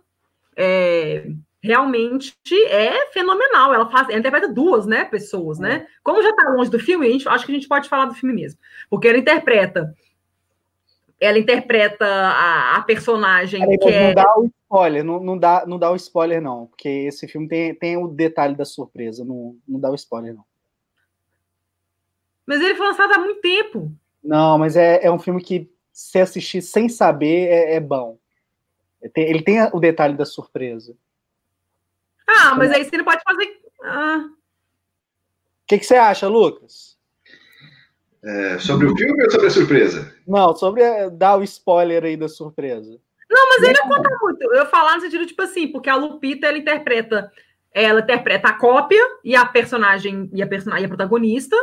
é, 0.58 1.32
realmente 1.64 2.36
é 2.68 3.10
fenomenal. 3.12 3.74
Ela 3.74 3.90
faz, 3.90 4.10
ela 4.10 4.20
interpreta 4.20 4.50
duas, 4.50 4.86
né, 4.86 5.06
pessoas, 5.06 5.58
né? 5.58 5.76
É. 5.76 5.88
Como 6.04 6.22
já 6.22 6.30
está 6.30 6.50
longe 6.50 6.70
do 6.70 6.78
filme, 6.78 7.08
a 7.08 7.10
gente, 7.10 7.30
acho 7.30 7.46
que 7.46 7.52
a 7.54 7.56
gente 7.56 7.68
pode 7.70 7.88
falar 7.88 8.06
do 8.06 8.14
filme 8.14 8.36
mesmo, 8.36 8.60
porque 8.90 9.08
ela 9.08 9.18
interpreta, 9.18 9.96
ela 11.20 11.40
interpreta 11.40 12.06
a, 12.06 12.76
a 12.76 12.82
personagem 12.82 13.62
Peraí, 13.62 13.78
que 13.78 13.86
não 13.86 13.98
é... 13.98 14.14
dá 14.14 14.38
o 14.38 14.46
spoiler, 14.46 15.04
não, 15.06 15.24
não 15.24 15.38
dá, 15.38 15.64
não 15.66 15.80
dá 15.80 15.90
o 15.90 15.96
spoiler 15.96 16.42
não, 16.42 16.68
porque 16.68 16.90
esse 16.90 17.28
filme 17.30 17.48
tem, 17.48 17.74
tem 17.74 17.96
o 17.96 18.10
detalhe 18.10 18.56
da 18.56 18.66
surpresa, 18.66 19.24
não, 19.24 19.56
não 19.66 19.80
dá 19.80 19.90
o 19.90 19.96
spoiler 19.96 20.34
não. 20.34 20.44
Mas 22.46 22.60
ele 22.60 22.76
foi 22.76 22.88
lançado 22.88 23.14
há 23.14 23.20
muito 23.20 23.40
tempo. 23.40 23.90
Não, 24.22 24.58
mas 24.58 24.76
é, 24.76 25.00
é 25.02 25.10
um 25.10 25.18
filme 25.18 25.42
que 25.42 25.72
se 25.94 26.20
assistir 26.20 26.62
sem 26.62 26.90
saber 26.90 27.48
é, 27.48 27.76
é 27.76 27.80
bom. 27.80 28.18
Ele 29.16 29.42
tem 29.42 29.64
o 29.72 29.80
detalhe 29.80 30.18
da 30.18 30.26
surpresa. 30.26 30.94
Ah, 32.28 32.56
mas 32.56 32.72
aí 32.72 32.84
você 32.86 32.98
não 32.98 33.06
pode 33.06 33.22
fazer. 33.24 33.62
Ah. 33.84 34.26
O 34.28 35.68
que, 35.68 35.80
que 35.80 35.86
você 35.86 35.96
acha, 35.96 36.28
Lucas? 36.28 36.98
É, 38.24 38.58
sobre 38.58 38.88
o 38.88 38.96
filme 38.96 39.22
ou 39.24 39.32
sobre 39.32 39.48
a 39.48 39.52
surpresa? 39.52 40.16
Não, 40.26 40.56
sobre 40.56 40.84
a, 40.84 41.10
dar 41.10 41.38
o 41.38 41.44
spoiler 41.44 42.04
aí 42.04 42.16
da 42.16 42.30
surpresa. 42.30 43.00
Não, 43.30 43.50
mas 43.50 43.64
ele 43.64 43.80
não 43.80 43.90
conta 43.90 44.18
muito. 44.22 44.44
Eu 44.54 44.66
falar 44.68 44.96
no 44.96 45.02
sentido, 45.02 45.26
tipo 45.26 45.42
assim, 45.42 45.68
porque 45.68 45.90
a 45.90 45.96
Lupita 45.96 46.48
ela 46.48 46.58
interpreta, 46.58 47.32
ela 47.74 48.00
interpreta 48.00 48.48
a 48.48 48.58
cópia 48.58 49.02
e 49.24 49.36
a 49.36 49.46
personagem 49.46 50.30
e 50.34 50.42
a 50.42 50.48
personagem 50.48 50.84
e 50.84 50.86
a 50.86 50.90
protagonista. 50.90 51.56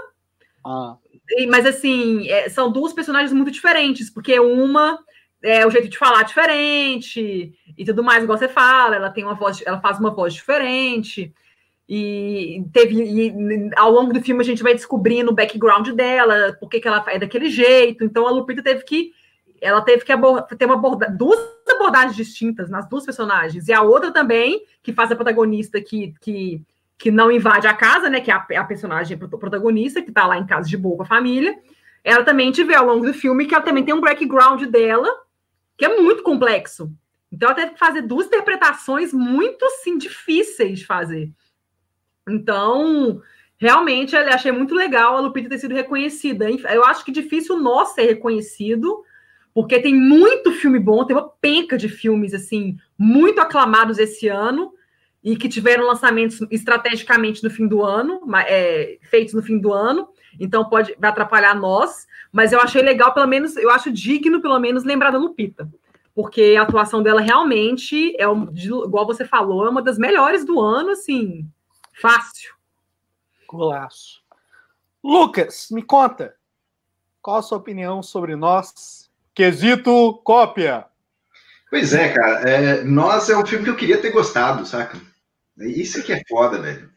Ah. 0.66 0.96
E, 1.30 1.46
mas 1.46 1.64
assim, 1.64 2.28
é, 2.28 2.48
são 2.48 2.70
duas 2.70 2.92
personagens 2.92 3.32
muito 3.32 3.50
diferentes, 3.50 4.10
porque 4.10 4.38
uma 4.38 4.98
é, 5.42 5.66
o 5.66 5.70
jeito 5.70 5.88
de 5.88 5.98
falar 5.98 6.22
diferente 6.22 7.52
e 7.76 7.84
tudo 7.84 8.04
mais, 8.04 8.22
igual 8.22 8.38
você 8.38 8.48
fala, 8.48 8.96
ela 8.96 9.10
tem 9.10 9.24
uma 9.24 9.34
voz, 9.34 9.62
ela 9.64 9.80
faz 9.80 9.98
uma 9.98 10.10
voz 10.10 10.34
diferente. 10.34 11.32
E 11.88 12.64
teve 12.72 12.94
e, 13.02 13.70
ao 13.76 13.90
longo 13.90 14.12
do 14.12 14.22
filme 14.22 14.42
a 14.42 14.44
gente 14.44 14.62
vai 14.62 14.74
descobrindo 14.74 15.32
o 15.32 15.34
background 15.34 15.88
dela, 15.88 16.56
por 16.60 16.68
que 16.68 16.86
ela 16.86 17.04
é 17.08 17.18
daquele 17.18 17.48
jeito. 17.48 18.04
Então 18.04 18.26
a 18.26 18.30
Lupita 18.30 18.62
teve 18.62 18.84
que 18.84 19.12
ela 19.60 19.82
teve 19.82 20.04
que 20.04 20.12
ter 20.56 20.64
uma 20.64 20.74
aborda, 20.74 21.10
duas 21.10 21.38
abordagens 21.68 22.16
distintas 22.16 22.70
nas 22.70 22.88
duas 22.88 23.04
personagens. 23.04 23.68
E 23.68 23.72
a 23.72 23.82
outra 23.82 24.10
também, 24.10 24.64
que 24.82 24.92
faz 24.92 25.12
a 25.12 25.16
protagonista 25.16 25.80
que, 25.82 26.14
que, 26.20 26.62
que 26.96 27.10
não 27.10 27.30
invade 27.30 27.66
a 27.66 27.74
casa, 27.74 28.08
né? 28.08 28.20
Que 28.20 28.30
é 28.30 28.34
a, 28.34 28.46
a 28.60 28.64
personagem 28.64 29.18
protagonista, 29.18 30.00
que 30.00 30.12
tá 30.12 30.26
lá 30.26 30.38
em 30.38 30.46
casa 30.46 30.68
de 30.68 30.78
boa 30.78 30.98
com 30.98 31.02
a 31.02 31.06
família. 31.06 31.58
Ela 32.02 32.24
também 32.24 32.50
tiver 32.50 32.76
ao 32.76 32.86
longo 32.86 33.04
do 33.04 33.12
filme 33.12 33.46
que 33.46 33.54
ela 33.54 33.64
também 33.64 33.84
tem 33.84 33.92
um 33.92 34.00
background 34.00 34.62
dela 34.64 35.08
que 35.80 35.86
é 35.86 35.98
muito 35.98 36.22
complexo. 36.22 36.92
Então, 37.32 37.48
ela 37.48 37.56
teve 37.56 37.72
que 37.72 37.78
fazer 37.78 38.02
duas 38.02 38.26
interpretações 38.26 39.14
muito 39.14 39.64
assim, 39.64 39.96
difíceis 39.96 40.80
de 40.80 40.84
fazer. 40.84 41.32
Então, 42.28 43.22
realmente 43.56 44.14
eu 44.14 44.20
achei 44.28 44.52
muito 44.52 44.74
legal 44.74 45.16
a 45.16 45.20
Lupita 45.20 45.48
ter 45.48 45.56
sido 45.56 45.74
reconhecida. 45.74 46.50
Eu 46.50 46.84
acho 46.84 47.02
que 47.02 47.10
difícil 47.10 47.58
nós 47.58 47.94
ser 47.94 48.02
reconhecido, 48.02 49.02
porque 49.54 49.80
tem 49.80 49.94
muito 49.94 50.52
filme 50.52 50.78
bom, 50.78 51.02
tem 51.06 51.16
uma 51.16 51.30
penca 51.40 51.78
de 51.78 51.88
filmes 51.88 52.34
assim 52.34 52.76
muito 52.98 53.40
aclamados 53.40 53.96
esse 53.96 54.28
ano 54.28 54.74
e 55.24 55.34
que 55.34 55.48
tiveram 55.48 55.86
lançamentos 55.86 56.42
estrategicamente 56.50 57.42
no 57.42 57.48
fim 57.48 57.66
do 57.66 57.82
ano, 57.82 58.20
é, 58.46 58.98
feitos 59.00 59.32
no 59.32 59.42
fim 59.42 59.58
do 59.58 59.72
ano, 59.72 60.10
então 60.38 60.68
pode 60.68 60.94
vai 60.98 61.10
atrapalhar 61.10 61.54
nós, 61.54 62.06
mas 62.32 62.52
eu 62.52 62.60
achei 62.60 62.82
legal, 62.82 63.12
pelo 63.12 63.26
menos, 63.26 63.56
eu 63.56 63.70
acho 63.70 63.90
digno, 63.90 64.40
pelo 64.40 64.58
menos, 64.58 64.84
lembrar 64.84 65.10
da 65.10 65.18
Lupita, 65.18 65.68
porque 66.14 66.56
a 66.58 66.62
atuação 66.62 67.02
dela 67.02 67.20
realmente 67.20 68.14
é, 68.20 68.24
igual 68.24 69.06
você 69.06 69.24
falou, 69.24 69.66
é 69.66 69.70
uma 69.70 69.82
das 69.82 69.98
melhores 69.98 70.44
do 70.44 70.60
ano, 70.60 70.90
assim, 70.90 71.48
fácil. 72.00 72.54
Golaço. 73.48 74.20
Lucas, 75.02 75.68
me 75.70 75.82
conta, 75.82 76.34
qual 77.22 77.38
a 77.38 77.42
sua 77.42 77.58
opinião 77.58 78.02
sobre 78.02 78.36
nós? 78.36 79.10
Quesito 79.34 80.20
cópia. 80.24 80.86
Pois 81.70 81.94
é, 81.94 82.12
cara. 82.12 82.40
É, 82.48 82.84
Nós 82.84 83.30
é 83.30 83.36
um 83.36 83.46
filme 83.46 83.64
que 83.64 83.70
eu 83.70 83.76
queria 83.76 84.00
ter 84.00 84.10
gostado, 84.10 84.66
saca? 84.66 85.00
Isso 85.56 86.02
que 86.02 86.12
é 86.12 86.22
foda, 86.28 86.60
velho. 86.60 86.90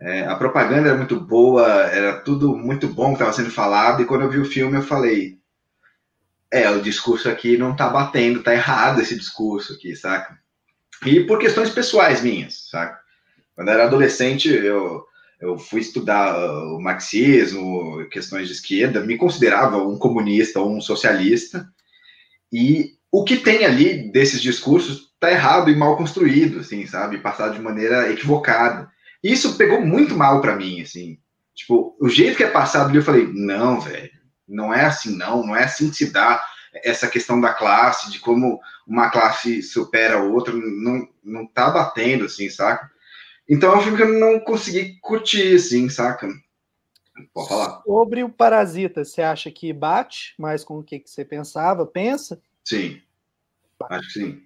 É, 0.00 0.26
a 0.26 0.36
propaganda 0.36 0.88
era 0.88 0.96
muito 0.96 1.18
boa, 1.18 1.66
era 1.86 2.20
tudo 2.20 2.56
muito 2.56 2.88
bom 2.88 3.08
que 3.08 3.14
estava 3.14 3.32
sendo 3.32 3.50
falado, 3.50 4.02
e 4.02 4.04
quando 4.04 4.22
eu 4.22 4.30
vi 4.30 4.38
o 4.38 4.44
filme 4.44 4.76
eu 4.76 4.82
falei: 4.82 5.38
é, 6.50 6.68
o 6.70 6.82
discurso 6.82 7.28
aqui 7.28 7.56
não 7.56 7.74
tá 7.74 7.88
batendo, 7.88 8.42
tá 8.42 8.52
errado 8.52 9.00
esse 9.00 9.16
discurso 9.16 9.72
aqui, 9.72 9.96
saca? 9.96 10.38
E 11.04 11.20
por 11.20 11.38
questões 11.38 11.70
pessoais 11.70 12.22
minhas, 12.22 12.68
saca? 12.70 12.98
Quando 13.54 13.68
eu 13.68 13.74
era 13.74 13.84
adolescente, 13.84 14.48
eu, 14.48 15.04
eu 15.40 15.58
fui 15.58 15.80
estudar 15.80 16.36
o 16.38 16.80
marxismo, 16.80 18.06
questões 18.10 18.48
de 18.48 18.54
esquerda, 18.54 19.00
me 19.00 19.16
considerava 19.16 19.78
um 19.78 19.98
comunista 19.98 20.60
ou 20.60 20.74
um 20.74 20.80
socialista, 20.80 21.66
e 22.52 22.96
o 23.10 23.24
que 23.24 23.38
tem 23.38 23.64
ali 23.64 24.10
desses 24.12 24.42
discursos 24.42 25.06
tá 25.18 25.30
errado 25.30 25.70
e 25.70 25.76
mal 25.76 25.96
construído, 25.96 26.60
assim, 26.60 26.86
sabe? 26.86 27.18
Passado 27.18 27.54
de 27.54 27.62
maneira 27.62 28.10
equivocada. 28.12 28.90
Isso 29.26 29.56
pegou 29.56 29.80
muito 29.80 30.16
mal 30.16 30.40
para 30.40 30.54
mim, 30.54 30.80
assim. 30.80 31.18
Tipo, 31.54 31.96
o 32.00 32.08
jeito 32.08 32.36
que 32.36 32.44
é 32.44 32.50
passado 32.50 32.88
ali, 32.88 32.98
eu 32.98 33.02
falei, 33.02 33.26
não, 33.32 33.80
velho, 33.80 34.10
não 34.46 34.72
é 34.72 34.84
assim, 34.84 35.16
não, 35.16 35.44
não 35.44 35.56
é 35.56 35.64
assim 35.64 35.90
que 35.90 35.96
se 35.96 36.12
dá 36.12 36.44
essa 36.84 37.08
questão 37.08 37.40
da 37.40 37.52
classe, 37.52 38.10
de 38.10 38.20
como 38.20 38.60
uma 38.86 39.10
classe 39.10 39.62
supera 39.62 40.18
a 40.18 40.22
outra, 40.22 40.54
não, 40.54 41.08
não 41.24 41.46
tá 41.46 41.70
batendo, 41.70 42.26
assim, 42.26 42.48
saca? 42.48 42.88
Então 43.48 43.72
é 43.72 43.76
um 43.78 43.80
filme 43.80 43.96
que 43.96 44.02
eu 44.04 44.18
não 44.18 44.38
consegui 44.38 44.98
curtir, 45.00 45.56
assim, 45.56 45.88
saca? 45.88 46.28
Pode 47.32 47.48
falar. 47.48 47.82
Sobre 47.82 48.22
o 48.22 48.28
Parasita, 48.28 49.04
você 49.04 49.22
acha 49.22 49.50
que 49.50 49.72
bate 49.72 50.34
mais 50.38 50.62
com 50.62 50.78
o 50.78 50.84
que, 50.84 51.00
que 51.00 51.10
você 51.10 51.24
pensava, 51.24 51.86
pensa? 51.86 52.40
Sim, 52.62 53.00
acho 53.90 54.06
que 54.06 54.20
sim. 54.20 54.42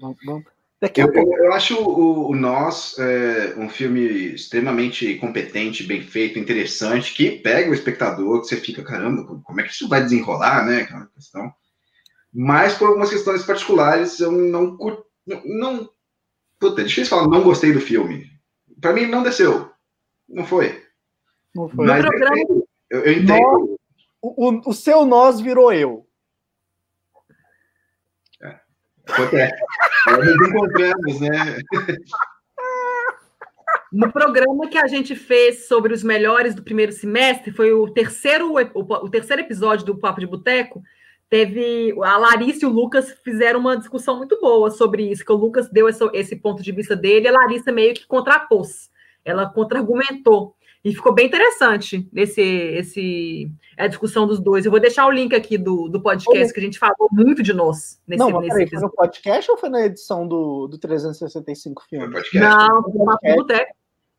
Vamos, 0.00 0.16
vamos. 0.24 0.59
Daqui 0.80 1.02
a 1.02 1.04
eu, 1.04 1.12
pouco. 1.12 1.36
eu 1.36 1.52
acho 1.52 1.76
o, 1.76 2.30
o 2.30 2.34
Nós 2.34 2.98
é, 2.98 3.54
um 3.58 3.68
filme 3.68 4.00
extremamente 4.34 5.14
competente, 5.16 5.82
bem 5.82 6.02
feito, 6.02 6.38
interessante, 6.38 7.12
que 7.12 7.30
pega 7.30 7.70
o 7.70 7.74
espectador, 7.74 8.40
que 8.40 8.46
você 8.46 8.56
fica, 8.56 8.82
caramba, 8.82 9.24
como 9.44 9.60
é 9.60 9.64
que 9.64 9.72
isso 9.72 9.88
vai 9.88 10.02
desenrolar, 10.02 10.64
né? 10.64 10.82
Aquela 10.82 11.06
questão. 11.08 11.52
Mas 12.32 12.74
por 12.74 12.88
algumas 12.88 13.10
questões 13.10 13.44
particulares, 13.44 14.18
eu 14.20 14.32
não 14.32 14.76
curto. 14.76 15.04
Não, 15.26 15.90
puta, 16.58 16.80
é 16.80 16.84
difícil 16.84 17.10
falar, 17.10 17.28
não 17.28 17.42
gostei 17.42 17.72
do 17.72 17.80
filme. 17.80 18.26
Para 18.80 18.94
mim, 18.94 19.04
não 19.04 19.22
desceu. 19.22 19.70
Não 20.26 20.46
foi. 20.46 20.82
Não 21.54 21.68
foi. 21.68 21.86
Mas 21.86 22.06
programa... 22.06 22.36
eu, 22.88 23.00
eu, 23.00 23.12
entendo. 23.12 23.26
Nós, 23.26 23.70
o, 24.22 24.70
o 24.70 24.72
seu 24.72 25.04
nós 25.04 25.40
virou 25.40 25.72
eu. 25.72 26.06
Acontece. 29.12 29.62
Nós 30.06 30.24
nos 30.24 30.48
encontramos, 30.48 31.20
né? 31.20 31.58
No 33.92 34.12
programa 34.12 34.68
que 34.68 34.78
a 34.78 34.86
gente 34.86 35.16
fez 35.16 35.66
sobre 35.66 35.92
os 35.92 36.02
melhores 36.02 36.54
do 36.54 36.62
primeiro 36.62 36.92
semestre, 36.92 37.50
foi 37.50 37.72
o 37.72 37.88
terceiro, 37.90 38.54
o 38.54 39.08
terceiro 39.08 39.42
episódio 39.42 39.84
do 39.84 39.98
Papo 39.98 40.20
de 40.20 40.26
Boteco, 40.26 40.82
teve 41.28 41.94
a 42.02 42.16
Larissa 42.16 42.64
e 42.64 42.68
o 42.68 42.72
Lucas 42.72 43.16
fizeram 43.24 43.60
uma 43.60 43.76
discussão 43.76 44.16
muito 44.16 44.40
boa 44.40 44.70
sobre 44.70 45.10
isso, 45.10 45.24
que 45.24 45.32
o 45.32 45.36
Lucas 45.36 45.68
deu 45.68 45.88
esse, 45.88 46.04
esse 46.12 46.36
ponto 46.36 46.62
de 46.62 46.72
vista 46.72 46.94
dele, 46.94 47.26
e 47.26 47.28
a 47.28 47.32
Larissa 47.32 47.72
meio 47.72 47.94
que 47.94 48.06
contrapôs, 48.06 48.90
ela 49.24 49.48
contra-argumentou. 49.48 50.56
E 50.82 50.94
ficou 50.94 51.12
bem 51.12 51.26
interessante 51.26 52.08
esse, 52.14 52.40
esse, 52.40 53.52
a 53.76 53.86
discussão 53.86 54.26
dos 54.26 54.40
dois. 54.40 54.64
Eu 54.64 54.70
vou 54.70 54.80
deixar 54.80 55.06
o 55.06 55.10
link 55.10 55.34
aqui 55.34 55.58
do, 55.58 55.88
do 55.88 56.00
podcast, 56.00 56.54
que 56.54 56.60
a 56.60 56.62
gente 56.62 56.78
falou 56.78 57.08
muito 57.12 57.42
de 57.42 57.52
nós 57.52 58.00
nesse, 58.06 58.18
Não, 58.18 58.30
mas 58.30 58.42
nesse 58.42 58.54
peraí, 58.54 58.70
foi 58.70 58.80
no 58.80 58.90
podcast 58.90 59.50
ou 59.50 59.58
foi 59.58 59.68
na 59.68 59.84
edição 59.84 60.26
do, 60.26 60.66
do 60.68 60.78
365 60.78 61.84
filmes? 61.84 62.22
Não, 62.32 62.82
foi 62.82 62.92
no 62.92 63.18
podcast. 63.18 63.74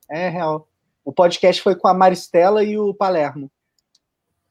É 0.07 0.29
real. 0.29 0.67
O 1.03 1.11
podcast 1.11 1.61
foi 1.63 1.75
com 1.75 1.87
a 1.87 1.95
Maristela 1.95 2.63
e 2.63 2.77
o 2.77 2.93
Palermo. 2.93 3.51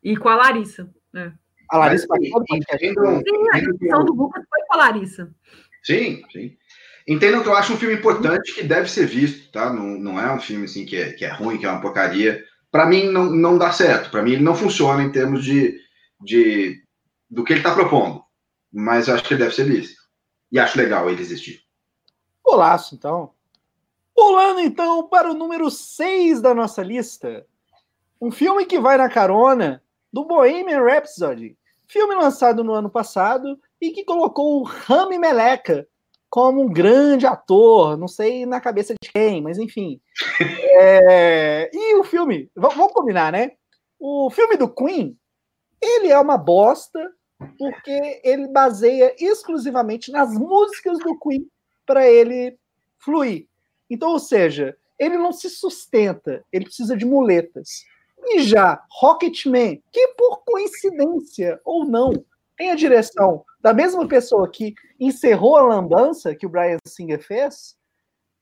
E 0.02 0.16
com 0.16 0.28
a 0.28 0.34
Larissa. 0.34 0.92
Né? 1.12 1.32
A 1.70 1.78
Larissa 1.78 2.08
participou 2.08 2.40
do 2.40 2.46
podcast? 2.46 2.88
Sim, 2.88 2.94
a 3.52 3.58
edição 3.58 4.04
do 4.04 4.14
Lucas 4.14 4.44
foi 4.48 4.66
com 4.66 4.74
a 4.74 4.76
Larissa. 4.78 5.32
Sim, 5.84 6.22
sim. 6.32 6.56
Entendam 7.07 7.42
que 7.42 7.48
eu 7.48 7.57
acho 7.57 7.72
um 7.72 7.76
filme 7.76 7.94
importante 7.94 8.55
que 8.55 8.62
deve 8.62 8.88
ser 8.88 9.07
visto, 9.07 9.51
tá? 9.51 9.72
Não, 9.72 9.98
não 9.98 10.20
é 10.20 10.32
um 10.32 10.40
filme 10.40 10.64
assim 10.64 10.84
que 10.84 10.96
é, 10.96 11.12
que 11.12 11.24
é 11.24 11.32
ruim, 11.32 11.59
que 11.59 11.66
é 11.66 11.70
uma 11.70 11.80
porcaria. 11.80 12.44
Para 12.70 12.86
mim 12.86 13.05
não, 13.05 13.26
não 13.30 13.59
dá 13.59 13.72
certo. 13.72 14.11
Para 14.11 14.22
mim 14.22 14.32
ele 14.32 14.42
não 14.42 14.55
funciona 14.55 15.03
em 15.03 15.11
termos 15.11 15.44
de, 15.44 15.78
de 16.20 16.82
do 17.28 17.44
que 17.44 17.53
ele 17.53 17.61
está 17.61 17.74
propondo. 17.74 18.22
Mas 18.72 19.09
eu 19.09 19.14
acho 19.14 19.24
que 19.24 19.34
ele 19.34 19.42
deve 19.42 19.55
ser 19.55 19.64
visto. 19.64 20.01
E 20.53 20.59
acho 20.59 20.78
legal 20.78 21.09
ele 21.09 21.22
existir. 21.22 21.62
Golaço, 22.44 22.94
então. 22.94 23.32
Pulando 24.14 24.61
então 24.61 25.09
para 25.09 25.30
o 25.30 25.34
número 25.34 25.70
6 25.70 26.40
da 26.40 26.55
nossa 26.55 26.82
lista. 26.82 27.46
Um 28.20 28.30
filme 28.30 28.66
que 28.66 28.78
vai 28.78 28.98
na 28.98 29.09
carona 29.09 29.82
do 30.12 30.24
Bohemian 30.24 30.82
Rhapsody. 30.82 31.57
Filme 31.86 32.14
lançado 32.14 32.62
no 32.62 32.72
ano 32.72 32.90
passado 32.90 33.59
e 33.80 33.90
que 33.90 34.05
colocou 34.05 34.61
o 34.61 34.64
Rami 34.64 35.18
Meleca 35.18 35.88
como 36.31 36.62
um 36.62 36.72
grande 36.72 37.26
ator, 37.26 37.97
não 37.97 38.07
sei 38.07 38.47
na 38.47 38.61
cabeça 38.61 38.95
de 38.95 39.11
quem, 39.11 39.43
mas 39.43 39.59
enfim. 39.59 40.01
É... 40.72 41.68
E 41.74 41.97
o 41.97 42.05
filme, 42.05 42.49
vamos 42.55 42.93
combinar, 42.93 43.33
né? 43.33 43.53
O 43.99 44.31
filme 44.31 44.57
do 44.57 44.72
Queen, 44.72 45.18
ele 45.83 46.09
é 46.09 46.18
uma 46.18 46.39
bosta 46.39 47.12
porque 47.59 48.20
ele 48.22 48.49
baseia 48.49 49.14
exclusivamente 49.18 50.12
nas 50.12 50.33
músicas 50.33 50.99
do 50.99 51.18
Queen 51.18 51.47
para 51.85 52.09
ele 52.09 52.57
fluir. 52.99 53.47
Então, 53.91 54.11
ou 54.11 54.18
seja, 54.18 54.76
ele 54.99 55.18
não 55.18 55.33
se 55.33 55.51
sustenta, 55.51 56.45
ele 56.53 56.66
precisa 56.66 56.97
de 56.97 57.05
muletas. 57.05 57.85
E 58.22 58.43
já 58.43 58.83
Rocketman, 58.91 59.83
que 59.91 60.09
por 60.09 60.45
coincidência 60.45 61.61
ou 61.64 61.85
não, 61.85 62.12
tem 62.57 62.70
a 62.70 62.74
direção 62.74 63.45
da 63.62 63.72
mesma 63.74 64.06
pessoa 64.08 64.48
que 64.50 64.74
encerrou 64.98 65.56
a 65.56 65.62
lambança 65.62 66.34
que 66.34 66.46
o 66.46 66.48
Brian 66.48 66.78
Singer 66.86 67.22
fez, 67.22 67.76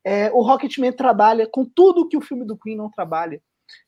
é, 0.05 0.31
o 0.33 0.41
Rocketman 0.41 0.93
trabalha 0.93 1.47
com 1.47 1.65
tudo 1.65 2.09
que 2.09 2.17
o 2.17 2.21
filme 2.21 2.45
do 2.45 2.57
Queen 2.57 2.77
não 2.77 2.91
trabalha. 2.91 3.43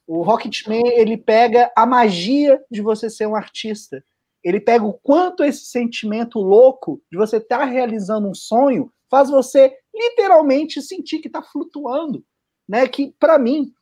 O 0.07 0.23
Rocketman 0.23 0.83
ele 0.87 1.17
pega 1.17 1.73
a 1.77 1.87
magia 1.87 2.63
de 2.71 2.83
você 2.83 3.09
ser 3.09 3.27
um 3.27 3.37
artista. 3.37 4.05
Ele 4.43 4.61
pega 4.61 4.85
o 4.85 4.93
quanto 4.93 5.45
esse 5.45 5.67
sentimento 5.67 6.39
louco 6.39 7.01
de 7.11 7.17
você 7.17 7.37
estar 7.37 7.59
tá 7.59 7.65
realizando 7.65 8.29
um 8.29 8.35
sonho 8.35 8.93
faz 9.11 9.29
você 9.29 9.77
literalmente 9.95 10.81
sentir 10.81 11.19
que 11.19 11.27
está 11.27 11.43
flutuando, 11.43 12.25
né? 12.69 12.87
Que 12.87 13.15
para 13.19 13.39
mim 13.39 13.73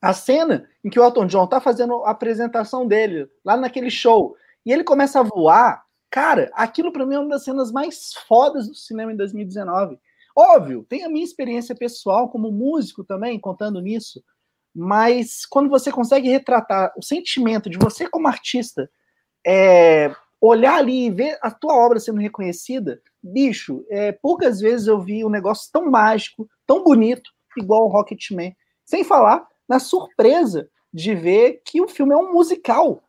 a 0.00 0.12
cena 0.12 0.68
em 0.84 0.90
que 0.90 1.00
o 1.00 1.04
Elton 1.04 1.26
John 1.26 1.44
está 1.44 1.60
fazendo 1.60 2.04
a 2.04 2.10
apresentação 2.10 2.86
dele 2.86 3.28
lá 3.44 3.56
naquele 3.56 3.90
show 3.90 4.36
e 4.64 4.72
ele 4.72 4.84
começa 4.84 5.20
a 5.20 5.22
voar 5.22 5.83
Cara, 6.14 6.48
aquilo 6.54 6.92
para 6.92 7.04
mim 7.04 7.16
é 7.16 7.18
uma 7.18 7.30
das 7.30 7.42
cenas 7.42 7.72
mais 7.72 8.14
fodas 8.28 8.68
do 8.68 8.74
cinema 8.76 9.12
em 9.12 9.16
2019. 9.16 9.98
Óbvio, 10.36 10.86
tem 10.88 11.02
a 11.02 11.08
minha 11.08 11.24
experiência 11.24 11.74
pessoal 11.74 12.28
como 12.28 12.52
músico 12.52 13.02
também, 13.02 13.36
contando 13.36 13.80
nisso, 13.80 14.22
mas 14.72 15.44
quando 15.44 15.68
você 15.68 15.90
consegue 15.90 16.28
retratar 16.28 16.92
o 16.96 17.02
sentimento 17.02 17.68
de 17.68 17.76
você 17.76 18.08
como 18.08 18.28
artista, 18.28 18.88
é, 19.44 20.14
olhar 20.40 20.76
ali 20.76 21.06
e 21.06 21.10
ver 21.10 21.36
a 21.42 21.50
tua 21.50 21.74
obra 21.74 21.98
sendo 21.98 22.20
reconhecida, 22.20 23.02
bicho, 23.20 23.84
é, 23.90 24.12
poucas 24.12 24.60
vezes 24.60 24.86
eu 24.86 25.00
vi 25.00 25.24
um 25.24 25.28
negócio 25.28 25.68
tão 25.72 25.90
mágico, 25.90 26.48
tão 26.64 26.84
bonito, 26.84 27.28
igual 27.58 27.86
o 27.86 27.88
Rocketman. 27.88 28.54
Sem 28.84 29.02
falar 29.02 29.44
na 29.68 29.80
surpresa 29.80 30.70
de 30.92 31.12
ver 31.12 31.60
que 31.64 31.80
o 31.80 31.88
filme 31.88 32.14
é 32.14 32.16
um 32.16 32.32
musical 32.32 33.02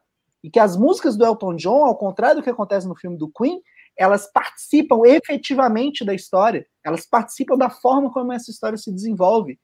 e 0.45 0.49
que 0.51 0.59
as 0.59 0.77
músicas 0.77 1.17
do 1.17 1.25
Elton 1.25 1.55
John, 1.55 1.83
ao 1.83 1.97
contrário 1.97 2.35
do 2.35 2.43
que 2.43 2.51
acontece 2.51 2.87
no 2.87 2.95
filme 2.95 3.17
do 3.17 3.31
Queen, 3.31 3.59
elas 3.97 4.31
participam 4.31 5.01
efetivamente 5.03 6.05
da 6.05 6.13
história, 6.13 6.67
elas 6.83 7.07
participam 7.07 7.57
da 7.57 7.67
forma 7.67 8.13
como 8.13 8.31
essa 8.31 8.51
história 8.51 8.77
se 8.77 8.91
desenvolve. 8.91 9.59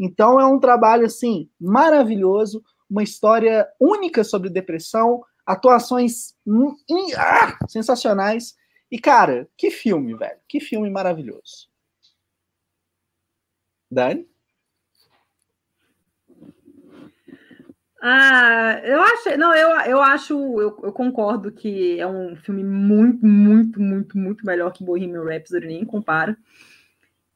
Então 0.00 0.40
é 0.40 0.46
um 0.46 0.58
trabalho 0.58 1.04
assim 1.04 1.50
maravilhoso, 1.60 2.64
uma 2.88 3.02
história 3.02 3.68
única 3.78 4.24
sobre 4.24 4.48
depressão, 4.48 5.22
atuações 5.44 6.34
hum, 6.46 6.74
ah, 7.18 7.58
sensacionais. 7.68 8.54
E 8.90 8.98
cara, 8.98 9.46
que 9.58 9.70
filme, 9.70 10.14
velho, 10.14 10.40
que 10.48 10.58
filme 10.58 10.88
maravilhoso. 10.88 11.68
Dani? 13.90 14.26
Ah, 18.06 18.82
eu 18.84 19.00
acho, 19.00 19.38
não, 19.38 19.54
eu, 19.54 19.68
eu 19.86 20.02
acho, 20.02 20.34
eu, 20.34 20.78
eu, 20.82 20.92
concordo 20.92 21.50
que 21.50 21.98
é 21.98 22.06
um 22.06 22.36
filme 22.36 22.62
muito, 22.62 23.24
muito, 23.24 23.80
muito, 23.80 24.18
muito 24.18 24.44
melhor 24.44 24.74
que 24.74 24.84
Bohemian 24.84 25.24
Rhapsody, 25.24 25.66
nem 25.66 25.86
compara. 25.86 26.36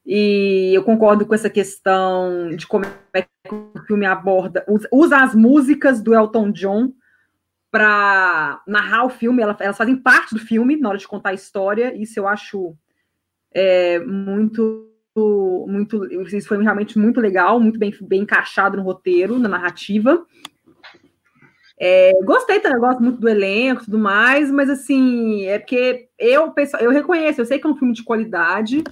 E 0.05 0.71
eu 0.75 0.85
concordo 0.85 1.25
com 1.25 1.35
essa 1.35 1.49
questão 1.49 2.51
de 2.55 2.67
como 2.67 2.85
é 3.15 3.23
que 3.23 3.29
o 3.51 3.81
filme 3.87 4.05
aborda, 4.05 4.63
usa 4.93 5.17
as 5.17 5.35
músicas 5.35 6.03
do 6.03 6.15
Elton 6.15 6.53
John 6.53 6.93
para 7.71 8.63
narrar 8.67 9.07
o 9.07 9.11
filme, 9.11 9.43
elas, 9.43 9.75
fazem 9.75 9.97
parte 9.97 10.35
do 10.35 10.41
filme 10.41 10.77
na 10.77 10.91
hora 10.91 10.99
de 10.99 11.09
contar 11.09 11.31
a 11.31 11.35
história. 11.35 11.97
Isso 11.97 12.21
eu 12.21 12.29
acho 12.29 12.77
é, 13.55 14.01
muito 14.01 14.85
muito 15.67 16.05
isso 16.37 16.47
foi 16.47 16.63
realmente 16.63 16.99
muito 16.99 17.21
legal, 17.21 17.59
muito 17.59 17.79
bem, 17.79 17.93
bem 18.03 18.21
encaixado 18.21 18.77
no 18.77 18.83
roteiro, 18.83 19.39
na 19.39 19.49
narrativa. 19.49 20.25
É, 21.81 22.13
gostei 22.25 22.59
também, 22.59 22.81
gosto 22.81 23.01
muito 23.03 23.21
do 23.21 23.29
elenco 23.29 23.83
e 23.83 23.85
tudo 23.85 23.99
mais, 23.99 24.51
mas 24.51 24.69
assim, 24.69 25.45
é 25.45 25.59
porque 25.59 26.09
eu, 26.19 26.53
eu 26.81 26.91
reconheço, 26.91 27.41
eu 27.41 27.47
sei 27.47 27.59
que 27.59 27.67
é 27.67 27.71
um 27.71 27.77
filme 27.77 27.95
de 27.95 28.03
qualidade, 28.03 28.83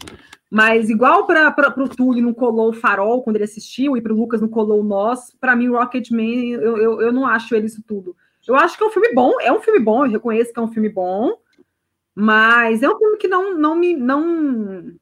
mas 0.48 0.88
igual 0.88 1.26
para 1.26 1.74
o 1.82 1.88
Túlio 1.88 2.22
não 2.22 2.32
colou 2.32 2.68
o 2.70 2.72
farol 2.72 3.22
quando 3.22 3.36
ele 3.36 3.44
assistiu, 3.44 3.96
e 3.96 4.00
para 4.00 4.12
o 4.12 4.16
Lucas 4.16 4.40
não 4.40 4.48
colou 4.48 4.80
o 4.80 4.84
nós, 4.84 5.34
para 5.40 5.56
mim, 5.56 5.68
Rocketman, 5.68 6.52
eu, 6.52 6.78
eu, 6.78 7.00
eu 7.00 7.12
não 7.12 7.26
acho 7.26 7.54
ele 7.56 7.66
isso 7.66 7.82
tudo. 7.84 8.14
Eu 8.46 8.54
acho 8.54 8.78
que 8.78 8.84
é 8.84 8.86
um 8.86 8.90
filme 8.90 9.12
bom, 9.12 9.32
é 9.40 9.52
um 9.52 9.60
filme 9.60 9.80
bom, 9.80 10.06
eu 10.06 10.12
reconheço 10.12 10.52
que 10.52 10.60
é 10.60 10.62
um 10.62 10.68
filme 10.68 10.88
bom, 10.88 11.36
mas 12.14 12.82
é 12.82 12.88
um 12.88 12.96
filme 12.96 13.16
que 13.18 13.26
não, 13.26 13.58
não 13.58 13.74
me. 13.74 13.94
Não, 13.94 14.92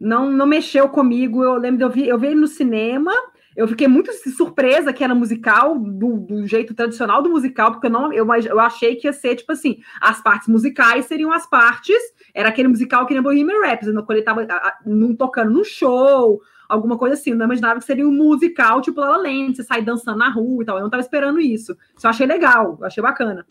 não, 0.00 0.30
não 0.30 0.46
mexeu 0.46 0.88
comigo. 0.88 1.42
Eu 1.42 1.56
lembro 1.56 1.78
de 1.78 1.84
eu 1.84 1.90
vi, 1.90 2.08
eu 2.08 2.18
vi 2.18 2.28
ele 2.28 2.40
no 2.40 2.46
cinema 2.46 3.12
eu 3.56 3.68
fiquei 3.68 3.86
muito 3.86 4.12
surpresa 4.36 4.92
que 4.92 5.04
era 5.04 5.14
musical, 5.14 5.78
do, 5.78 6.18
do, 6.18 6.46
jeito 6.46 6.74
tradicional 6.74 7.22
do 7.22 7.30
musical, 7.30 7.72
porque 7.72 7.86
eu, 7.86 7.90
não, 7.90 8.12
eu, 8.12 8.26
eu 8.26 8.60
achei 8.60 8.96
que 8.96 9.06
ia 9.06 9.12
ser, 9.12 9.36
tipo 9.36 9.52
assim, 9.52 9.78
as 10.00 10.20
partes 10.20 10.48
musicais 10.48 11.06
seriam 11.06 11.32
as 11.32 11.48
partes, 11.48 11.96
era 12.34 12.48
aquele 12.48 12.68
musical 12.68 13.06
que 13.06 13.14
nem 13.14 13.22
Bohemian 13.22 13.60
Rhapsody, 13.60 13.94
quando 13.94 14.12
ele 14.12 14.22
tava 14.22 14.46
num, 14.84 15.14
tocando 15.14 15.52
num 15.52 15.62
show, 15.62 16.40
alguma 16.68 16.98
coisa 16.98 17.14
assim, 17.14 17.30
eu 17.30 17.36
não 17.36 17.46
imaginava 17.46 17.78
que 17.78 17.86
seria 17.86 18.06
um 18.06 18.12
musical, 18.12 18.80
tipo 18.80 19.00
La 19.00 19.10
La 19.10 19.16
Land, 19.18 19.56
você 19.56 19.62
sai 19.62 19.82
dançando 19.82 20.18
na 20.18 20.28
rua 20.28 20.62
e 20.62 20.66
tal, 20.66 20.76
eu 20.78 20.82
não 20.82 20.90
tava 20.90 21.02
esperando 21.02 21.40
isso, 21.40 21.76
isso 21.96 22.06
eu 22.06 22.10
achei 22.10 22.26
legal, 22.26 22.76
eu 22.80 22.86
achei 22.86 23.02
bacana. 23.02 23.46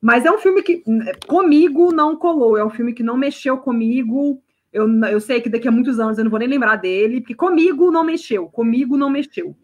Mas 0.00 0.24
é 0.24 0.32
um 0.32 0.38
filme 0.38 0.62
que, 0.62 0.82
comigo, 1.28 1.92
não 1.92 2.16
colou, 2.16 2.56
é 2.56 2.64
um 2.64 2.70
filme 2.70 2.92
que 2.92 3.04
não 3.04 3.16
mexeu 3.16 3.56
comigo, 3.58 4.42
eu, 4.72 4.88
eu 5.04 5.20
sei 5.20 5.40
que 5.40 5.48
daqui 5.48 5.68
a 5.68 5.72
muitos 5.72 6.00
anos 6.00 6.18
eu 6.18 6.24
não 6.24 6.30
vou 6.30 6.40
nem 6.40 6.48
lembrar 6.48 6.76
dele, 6.76 7.20
porque 7.20 7.34
comigo 7.34 7.90
não 7.90 8.02
mexeu, 8.02 8.46
comigo 8.48 8.96
não 8.96 9.10
mexeu. 9.10 9.56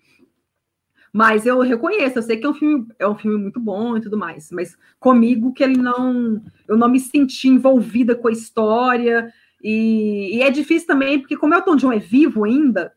Mas 1.12 1.46
eu 1.46 1.58
reconheço, 1.60 2.18
eu 2.18 2.22
sei 2.22 2.36
que 2.36 2.46
é 2.46 2.50
um 2.50 2.54
filme, 2.54 2.86
é 2.98 3.08
um 3.08 3.16
filme 3.16 3.38
muito 3.38 3.58
bom 3.58 3.96
e 3.96 4.00
tudo 4.00 4.18
mais, 4.18 4.50
mas 4.52 4.76
comigo 5.00 5.52
que 5.52 5.64
ele 5.64 5.78
não, 5.78 6.42
eu 6.68 6.76
não 6.76 6.88
me 6.88 7.00
senti 7.00 7.48
envolvida 7.48 8.14
com 8.14 8.28
a 8.28 8.32
história 8.32 9.32
e, 9.62 10.36
e 10.36 10.42
é 10.42 10.50
difícil 10.50 10.86
também 10.86 11.18
porque 11.18 11.36
como 11.36 11.54
Elton 11.54 11.76
John 11.76 11.92
é 11.92 11.98
vivo 11.98 12.44
ainda, 12.44 12.92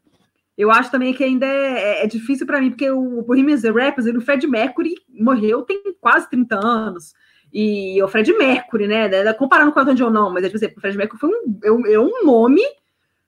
eu 0.57 0.69
acho 0.69 0.91
também 0.91 1.13
que 1.13 1.23
ainda 1.23 1.45
é, 1.45 2.03
é 2.03 2.07
difícil 2.07 2.45
para 2.45 2.59
mim 2.59 2.69
porque 2.69 2.91
o 2.91 3.21
Bohemian 3.21 3.57
Rhapsody, 3.73 4.17
o 4.17 4.21
Fred 4.21 4.45
Mercury 4.45 4.95
morreu 5.09 5.61
tem 5.61 5.81
quase 5.99 6.29
30 6.29 6.55
anos. 6.55 7.13
E 7.53 8.01
o 8.01 8.07
Fred 8.07 8.31
Mercury, 8.33 8.87
né? 8.87 9.33
Comparando 9.33 9.71
com 9.71 9.79
o 9.79 9.81
Elton 9.81 9.95
John, 9.95 10.09
não, 10.09 10.31
mas 10.31 10.43
é, 10.43 10.47
tipo 10.47 10.57
assim, 10.57 10.73
o 10.75 10.79
Fred 10.79 10.97
Mercury 10.97 11.19
foi 11.19 11.29
um, 11.29 11.85
é, 11.85 11.93
é 11.93 11.99
um 11.99 12.23
nome, 12.23 12.61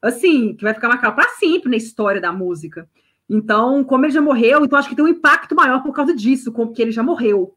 assim, 0.01 0.55
que 0.55 0.63
vai 0.63 0.73
ficar 0.73 0.87
marcado 0.87 1.15
para 1.15 1.27
sempre 1.29 1.69
na 1.69 1.77
história 1.77 2.21
da 2.21 2.31
música. 2.31 2.87
Então, 3.29 3.83
como 3.83 4.05
ele 4.05 4.13
já 4.13 4.21
morreu, 4.21 4.63
então 4.63 4.77
acho 4.77 4.89
que 4.89 4.95
tem 4.95 5.03
um 5.03 5.09
impacto 5.09 5.55
maior 5.55 5.81
por 5.81 5.93
causa 5.93 6.15
disso, 6.15 6.51
porque 6.51 6.81
ele 6.81 6.91
já 6.91 7.03
morreu. 7.03 7.55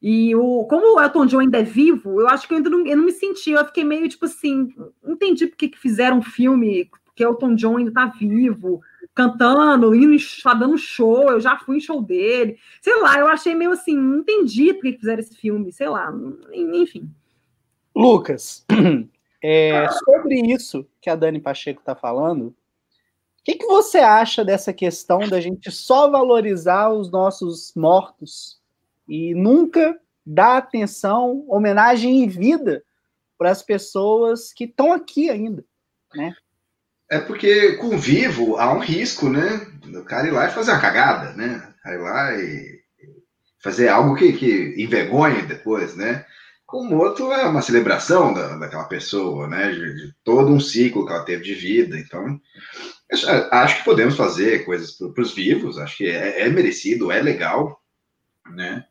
E 0.00 0.34
o, 0.34 0.64
como 0.64 0.96
o 0.96 1.00
Elton 1.00 1.26
John 1.26 1.38
ainda 1.38 1.58
é 1.58 1.62
vivo, 1.62 2.20
eu 2.20 2.28
acho 2.28 2.46
que 2.46 2.52
eu 2.52 2.56
ainda 2.56 2.68
não, 2.68 2.84
eu 2.84 2.96
não 2.96 3.04
me 3.04 3.12
senti, 3.12 3.52
eu 3.52 3.64
fiquei 3.64 3.84
meio 3.84 4.08
tipo 4.08 4.24
assim, 4.24 4.68
não 5.02 5.12
entendi 5.12 5.46
por 5.46 5.56
que 5.56 5.70
fizeram 5.76 6.18
um 6.18 6.22
filme 6.22 6.90
que 7.14 7.22
Elton 7.22 7.54
John 7.54 7.76
ainda 7.76 7.92
tá 7.92 8.06
vivo, 8.06 8.80
cantando, 9.14 9.94
indo, 9.94 10.16
dando 10.58 10.78
show, 10.78 11.30
eu 11.30 11.40
já 11.40 11.58
fui 11.58 11.76
em 11.76 11.80
show 11.80 12.02
dele. 12.02 12.58
Sei 12.80 12.96
lá, 13.00 13.18
eu 13.18 13.26
achei 13.26 13.54
meio 13.54 13.72
assim, 13.72 13.96
não 13.96 14.20
entendi 14.20 14.72
por 14.74 14.82
que 14.82 14.98
fizeram 14.98 15.20
esse 15.20 15.36
filme, 15.36 15.72
sei 15.72 15.88
lá, 15.88 16.12
enfim. 16.52 17.10
Lucas, 17.94 18.64
é, 19.42 19.88
sobre 19.90 20.40
isso 20.52 20.86
que 21.00 21.10
a 21.10 21.16
Dani 21.16 21.40
Pacheco 21.40 21.80
está 21.80 21.94
falando, 21.94 22.46
o 23.42 23.44
que, 23.44 23.56
que 23.56 23.66
você 23.66 23.98
acha 23.98 24.44
dessa 24.44 24.72
questão 24.72 25.28
da 25.28 25.40
gente 25.40 25.70
só 25.70 26.08
valorizar 26.08 26.90
os 26.90 27.10
nossos 27.10 27.72
mortos 27.74 28.60
e 29.08 29.34
nunca 29.34 29.98
dar 30.24 30.58
atenção, 30.58 31.44
homenagem 31.48 32.22
e 32.22 32.28
vida 32.28 32.84
para 33.36 33.50
as 33.50 33.60
pessoas 33.60 34.52
que 34.52 34.64
estão 34.64 34.92
aqui 34.92 35.28
ainda, 35.28 35.64
né? 36.14 36.32
É 37.12 37.18
porque 37.20 37.72
com 37.72 37.98
vivo 37.98 38.56
há 38.56 38.72
um 38.72 38.78
risco, 38.78 39.28
né? 39.28 39.66
O 39.84 40.02
cara 40.02 40.28
ir 40.28 40.30
lá 40.30 40.46
e 40.46 40.50
fazer 40.50 40.70
uma 40.70 40.80
cagada, 40.80 41.34
né? 41.34 41.62
Ir 41.84 41.98
lá 41.98 42.34
e 42.34 42.80
fazer 43.62 43.88
algo 43.88 44.14
que, 44.16 44.32
que 44.32 44.74
envergonhe 44.78 45.42
depois, 45.42 45.94
né? 45.94 46.24
Com 46.64 46.86
morto 46.86 47.30
é 47.30 47.44
uma 47.44 47.60
celebração 47.60 48.32
da, 48.32 48.56
daquela 48.56 48.84
pessoa, 48.84 49.46
né? 49.46 49.70
De, 49.72 49.94
de, 49.94 50.14
todo 50.24 50.54
um 50.54 50.58
ciclo 50.58 51.04
que 51.04 51.12
ela 51.12 51.22
teve 51.22 51.44
de 51.44 51.52
vida. 51.52 51.98
Então, 51.98 52.40
acho 53.50 53.76
que 53.76 53.84
podemos 53.84 54.16
fazer 54.16 54.64
coisas 54.64 54.92
para 54.92 55.22
os 55.22 55.34
vivos, 55.34 55.76
acho 55.76 55.98
que 55.98 56.06
é, 56.06 56.40
é 56.40 56.48
merecido, 56.48 57.12
é 57.12 57.20
legal, 57.20 57.78
né? 58.54 58.86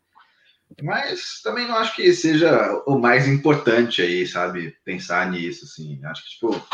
Mas 0.83 1.41
também 1.43 1.67
não 1.67 1.75
acho 1.75 1.95
que 1.95 2.13
seja 2.13 2.83
o 2.85 2.99
mais 2.99 3.27
importante 3.27 3.99
aí, 3.99 4.27
sabe? 4.27 4.75
Pensar 4.85 5.31
nisso, 5.31 5.65
assim. 5.65 5.99
Acho 6.05 6.23
que, 6.23 6.29
tipo, 6.29 6.67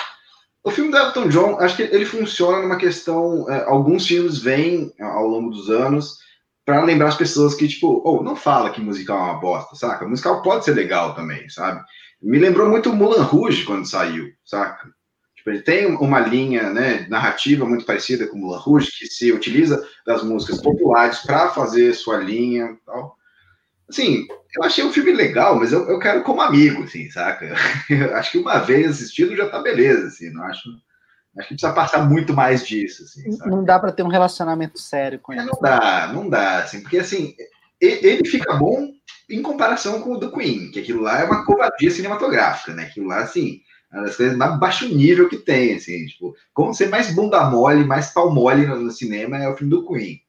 o 0.68 0.70
filme 0.70 0.92
do 0.92 0.98
Elton 0.98 1.30
John, 1.30 1.58
acho 1.62 1.78
que 1.78 1.84
ele 1.84 2.06
funciona 2.06 2.62
numa 2.62 2.76
questão. 2.76 3.50
É, 3.50 3.64
alguns 3.64 4.06
filmes 4.06 4.38
vêm 4.40 4.94
ao 5.00 5.26
longo 5.26 5.50
dos 5.50 5.70
anos 5.70 6.18
para 6.66 6.84
lembrar 6.84 7.08
as 7.08 7.16
pessoas 7.16 7.56
que, 7.56 7.70
tipo, 7.70 8.02
oh, 8.04 8.22
não 8.22 8.36
fala 8.36 8.70
que 8.70 8.82
musical 8.82 9.18
é 9.18 9.22
uma 9.22 9.40
bosta, 9.40 9.76
saca? 9.78 10.06
O 10.06 10.10
musical 10.10 10.42
pode 10.42 10.66
ser 10.66 10.74
legal 10.74 11.16
também, 11.16 11.48
sabe? 11.48 11.82
Me 12.22 12.38
lembrou 12.38 12.70
muito 12.70 12.90
o 12.90 12.96
Mulan 12.96 13.24
Rouge 13.24 13.64
quando 13.64 13.88
saiu, 13.88 14.30
saca? 14.44 14.90
Tipo, 15.38 15.52
ele 15.52 15.62
tem 15.62 15.86
uma 15.96 16.20
linha 16.20 16.70
né, 16.74 17.08
narrativa 17.10 17.66
muito 17.66 17.86
parecida 17.86 18.28
com 18.28 18.36
o 18.36 18.42
Mulan 18.42 18.60
Rouge, 18.60 18.92
que 18.92 19.06
se 19.06 19.32
utiliza 19.32 19.88
das 20.06 20.22
músicas 20.22 20.62
populares 20.62 21.20
para 21.20 21.50
fazer 21.50 21.94
sua 21.94 22.18
linha 22.18 22.78
tal. 22.86 23.16
Assim, 23.90 24.28
eu 24.56 24.64
achei 24.64 24.84
um 24.84 24.92
filme 24.92 25.14
legal, 25.14 25.58
mas 25.58 25.72
eu, 25.72 25.88
eu 25.90 26.00
quero 26.00 26.24
como 26.24 26.42
amigo, 26.42 26.84
assim, 26.84 27.10
saca? 27.10 27.56
Eu 27.90 28.16
acho 28.16 28.32
que 28.32 28.38
uma 28.38 28.60
vez 28.60 28.90
assistido 28.92 29.36
já 29.36 29.48
tá 29.50 29.62
beleza, 29.62 30.08
assim, 30.08 30.30
não 30.32 30.44
acho. 30.44 30.70
Acho 31.38 31.50
que 31.50 31.54
precisa 31.54 31.74
passar 31.74 32.10
muito 32.10 32.34
mais 32.34 32.66
disso, 32.66 33.04
assim. 33.04 33.32
Saca? 33.32 33.50
Não 33.50 33.64
dá 33.64 33.80
para 33.80 33.92
ter 33.92 34.04
um 34.04 34.08
relacionamento 34.08 34.80
sério 34.80 35.20
com 35.20 35.32
ele. 35.32 35.42
É, 35.42 35.46
não 35.46 35.60
dá, 35.62 36.12
não 36.14 36.30
dá, 36.30 36.60
assim, 36.60 36.82
porque 36.82 36.98
assim, 36.98 37.36
ele 37.80 38.28
fica 38.28 38.54
bom 38.56 38.92
em 39.30 39.42
comparação 39.42 40.02
com 40.02 40.14
o 40.14 40.18
do 40.18 40.32
Queen, 40.32 40.72
que 40.72 40.80
aquilo 40.80 41.02
lá 41.02 41.20
é 41.20 41.26
uma 41.26 41.46
covardia 41.46 41.92
cinematográfica, 41.92 42.74
né? 42.74 42.86
Aquilo 42.86 43.08
lá, 43.08 43.20
assim, 43.20 43.62
é 43.92 43.98
uma 43.98 44.06
das 44.06 44.18
coisas 44.18 44.38
mais 44.38 44.60
baixo 44.60 44.88
nível 44.88 45.30
que 45.30 45.38
tem, 45.38 45.76
assim, 45.76 46.06
tipo, 46.08 46.36
como 46.54 46.74
ser 46.74 46.90
mais 46.90 47.14
bunda 47.14 47.50
mole, 47.50 47.86
mais 47.86 48.10
pau 48.10 48.34
mole 48.34 48.66
no, 48.66 48.80
no 48.80 48.92
cinema 48.92 49.38
é 49.38 49.48
o 49.48 49.56
filme 49.56 49.72
do 49.72 49.86
Queen. 49.88 50.20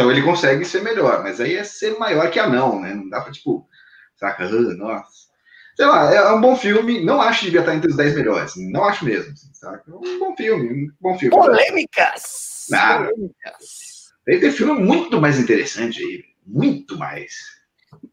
Então 0.00 0.10
ele 0.10 0.22
consegue 0.22 0.64
ser 0.64 0.82
melhor, 0.82 1.22
mas 1.22 1.42
aí 1.42 1.56
é 1.56 1.62
ser 1.62 1.98
maior 1.98 2.30
que 2.30 2.40
a 2.40 2.48
não, 2.48 2.80
né? 2.80 2.94
Não 2.94 3.06
dá 3.06 3.20
pra, 3.20 3.30
tipo, 3.30 3.68
saca? 4.16 4.48
Nossa. 4.48 5.28
Sei 5.76 5.84
lá, 5.84 6.14
é 6.14 6.32
um 6.32 6.40
bom 6.40 6.56
filme. 6.56 7.04
Não 7.04 7.20
acho 7.20 7.40
que 7.40 7.44
devia 7.46 7.60
estar 7.60 7.74
entre 7.74 7.90
os 7.90 7.96
10 7.98 8.14
melhores. 8.14 8.54
Não 8.56 8.84
acho 8.84 9.04
mesmo, 9.04 9.30
assim, 9.30 9.52
saca? 9.52 9.84
É 9.86 9.94
um 9.94 10.18
bom 10.18 10.34
filme, 10.34 10.72
um 10.72 10.92
bom 10.98 11.18
filme. 11.18 11.36
Polêmicas! 11.36 12.66
Ah, 12.72 12.96
Polêmicas! 12.96 14.10
Tem 14.24 14.50
filme 14.50 14.82
muito 14.82 15.20
mais 15.20 15.38
interessante 15.38 16.02
aí. 16.02 16.24
Muito 16.46 16.96
mais. 16.96 17.34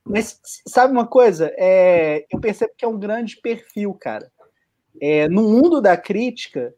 Mas 0.05 0.41
sabe 0.67 0.91
uma 0.91 1.07
coisa? 1.07 1.53
É, 1.55 2.25
eu 2.29 2.41
percebo 2.41 2.73
que 2.77 2.83
é 2.83 2.87
um 2.87 2.99
grande 2.99 3.37
perfil, 3.37 3.93
cara. 3.93 4.29
É, 5.01 5.29
no 5.29 5.43
mundo 5.43 5.79
da 5.79 5.95
crítica, 5.95 6.73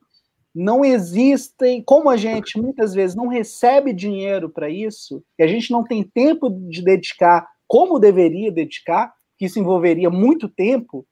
não 0.53 0.83
existem, 0.83 1.81
como 1.83 2.09
a 2.09 2.17
gente 2.17 2.59
muitas 2.59 2.93
vezes 2.93 3.15
não 3.15 3.27
recebe 3.27 3.93
dinheiro 3.93 4.49
para 4.49 4.69
isso, 4.69 5.23
e 5.37 5.43
a 5.43 5.47
gente 5.47 5.71
não 5.71 5.83
tem 5.83 6.03
tempo 6.03 6.49
de 6.49 6.81
dedicar 6.83 7.47
como 7.67 7.99
deveria 7.99 8.51
dedicar, 8.51 9.13
que 9.37 9.45
isso 9.45 9.59
envolveria 9.59 10.09
muito 10.09 10.49
tempo, 10.49 11.05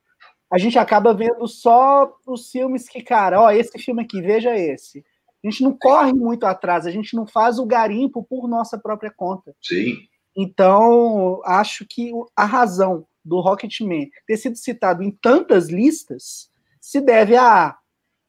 a 0.51 0.57
gente 0.57 0.79
acaba 0.79 1.13
vendo 1.13 1.47
só 1.47 2.11
os 2.25 2.49
filmes 2.49 2.89
que, 2.89 3.01
cara, 3.01 3.39
ó, 3.39 3.51
esse 3.51 3.77
filme 3.77 4.01
aqui, 4.01 4.19
veja 4.21 4.57
esse. 4.57 5.05
A 5.43 5.49
gente 5.49 5.61
não 5.61 5.77
corre 5.77 6.11
muito 6.13 6.45
atrás, 6.45 6.88
a 6.88 6.91
gente 6.91 7.15
não 7.15 7.27
faz 7.27 7.59
o 7.59 7.65
garimpo 7.65 8.23
por 8.23 8.47
nossa 8.47 8.77
própria 8.77 9.13
conta. 9.15 9.55
Sim. 9.61 9.97
Então, 10.35 11.41
acho 11.45 11.85
que 11.88 12.11
a 12.35 12.45
razão 12.45 13.05
do 13.23 13.39
Rocketman 13.39 14.09
ter 14.25 14.38
sido 14.38 14.57
citado 14.57 15.03
em 15.03 15.11
tantas 15.11 15.69
listas 15.69 16.49
se 16.81 16.99
deve 17.01 17.35
a 17.35 17.77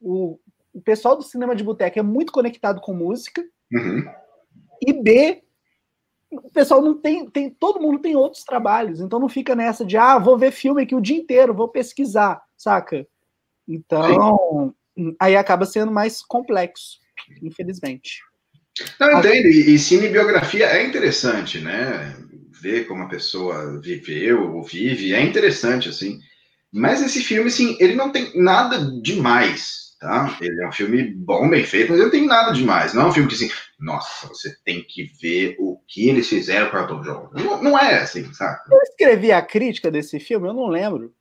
o, 0.00 0.38
o 0.79 0.83
pessoal 0.83 1.16
do 1.16 1.22
cinema 1.22 1.55
de 1.55 1.64
boteca 1.64 2.01
é 2.01 2.03
muito 2.03 2.33
conectado 2.33 2.81
com 2.81 2.95
música 2.95 3.45
Uhum. 3.70 4.03
e 4.81 4.93
B 4.93 5.43
o 6.31 6.51
pessoal 6.51 6.83
não 6.83 6.95
tem, 6.95 7.29
tem 7.29 7.51
todo 7.51 7.81
mundo 7.81 8.01
tem 8.01 8.14
outros 8.14 8.45
trabalhos, 8.45 9.01
então 9.01 9.18
não 9.18 9.29
fica 9.29 9.55
nessa 9.57 9.85
de 9.85 9.97
ah, 9.97 10.18
vou 10.18 10.37
ver 10.37 10.51
filme 10.51 10.83
aqui 10.83 10.95
o 10.95 11.01
dia 11.01 11.16
inteiro, 11.16 11.55
vou 11.55 11.68
pesquisar, 11.68 12.43
saca? 12.57 13.07
Então, 13.66 14.74
aí 15.18 15.37
acaba 15.37 15.64
sendo 15.64 15.91
mais 15.91 16.22
complexo, 16.22 16.99
infelizmente. 17.43 18.22
Não, 19.01 19.11
eu 19.11 19.18
entendo. 19.18 19.47
E, 19.47 19.74
e 19.74 19.79
cinebiografia 19.79 20.66
é 20.66 20.87
interessante, 20.87 21.61
né? 21.61 22.16
Ver 22.61 22.87
como 22.87 23.05
a 23.05 23.09
pessoa 23.09 23.81
viveu 23.81 24.55
ou 24.55 24.62
vive 24.62 25.14
é 25.14 25.22
interessante, 25.22 25.89
assim. 25.89 26.18
Mas 26.72 27.03
esse 27.03 27.22
filme, 27.22 27.49
assim, 27.49 27.76
ele 27.81 27.95
não 27.95 28.12
tem 28.12 28.31
nada 28.41 28.79
demais, 29.01 29.88
tá? 29.99 30.36
Ele 30.40 30.62
é 30.62 30.68
um 30.68 30.72
filme 30.72 31.03
bom, 31.14 31.49
bem 31.49 31.64
feito, 31.64 31.90
mas 31.90 31.96
ele 31.99 32.05
não 32.05 32.11
tem 32.12 32.26
nada 32.26 32.53
demais. 32.53 32.94
Não 32.94 33.03
é 33.03 33.07
um 33.07 33.12
filme 33.12 33.28
que, 33.28 33.34
assim, 33.34 33.51
nossa, 33.78 34.28
você 34.28 34.55
tem 34.64 34.82
que 34.82 35.05
ver 35.20 35.57
o 35.59 35.78
que 35.86 36.09
eles 36.09 36.28
fizeram 36.28 36.72
o 36.72 36.76
Elton 36.76 37.01
John. 37.03 37.30
Não, 37.34 37.62
não 37.62 37.78
é 37.78 38.01
assim, 38.03 38.32
sabe? 38.32 38.61
Eu 38.70 38.78
escrevi 38.82 39.32
a 39.32 39.42
crítica 39.42 39.90
desse 39.90 40.18
filme, 40.20 40.49
eu 40.49 40.55
não 40.55 40.68
lembro. 40.68 41.12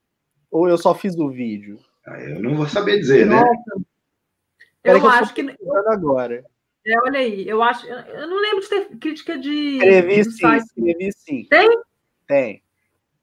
Ou 0.50 0.68
eu 0.70 0.78
só 0.78 0.96
fiz 0.96 1.16
o 1.18 1.30
vídeo. 1.30 1.80
Ah, 2.06 2.20
Eu 2.22 2.42
não 2.42 2.56
vou 2.56 2.68
saber 2.68 3.00
dizer, 3.00 3.26
né? 3.26 3.42
Nossa, 3.42 3.82
Peraí 4.82 4.98
Eu 4.98 5.02
que 5.02 5.08
eu 5.08 5.12
acho 5.12 5.34
que. 5.34 5.58
agora. 5.88 6.46
É, 6.86 6.98
olha 7.02 7.20
aí, 7.20 7.48
eu 7.48 7.62
acho. 7.62 7.86
Eu 7.86 8.28
não 8.30 8.42
lembro 8.42 8.62
de 8.62 8.70
ter 8.70 8.86
crítica 8.98 9.38
de. 9.38 9.78
Escrevi 9.78 10.24
do 10.24 10.32
sim, 10.32 10.38
site. 10.40 10.64
escrevi 10.64 11.12
sim. 11.12 11.48
Tem? 11.50 11.70
Tem. 12.26 12.64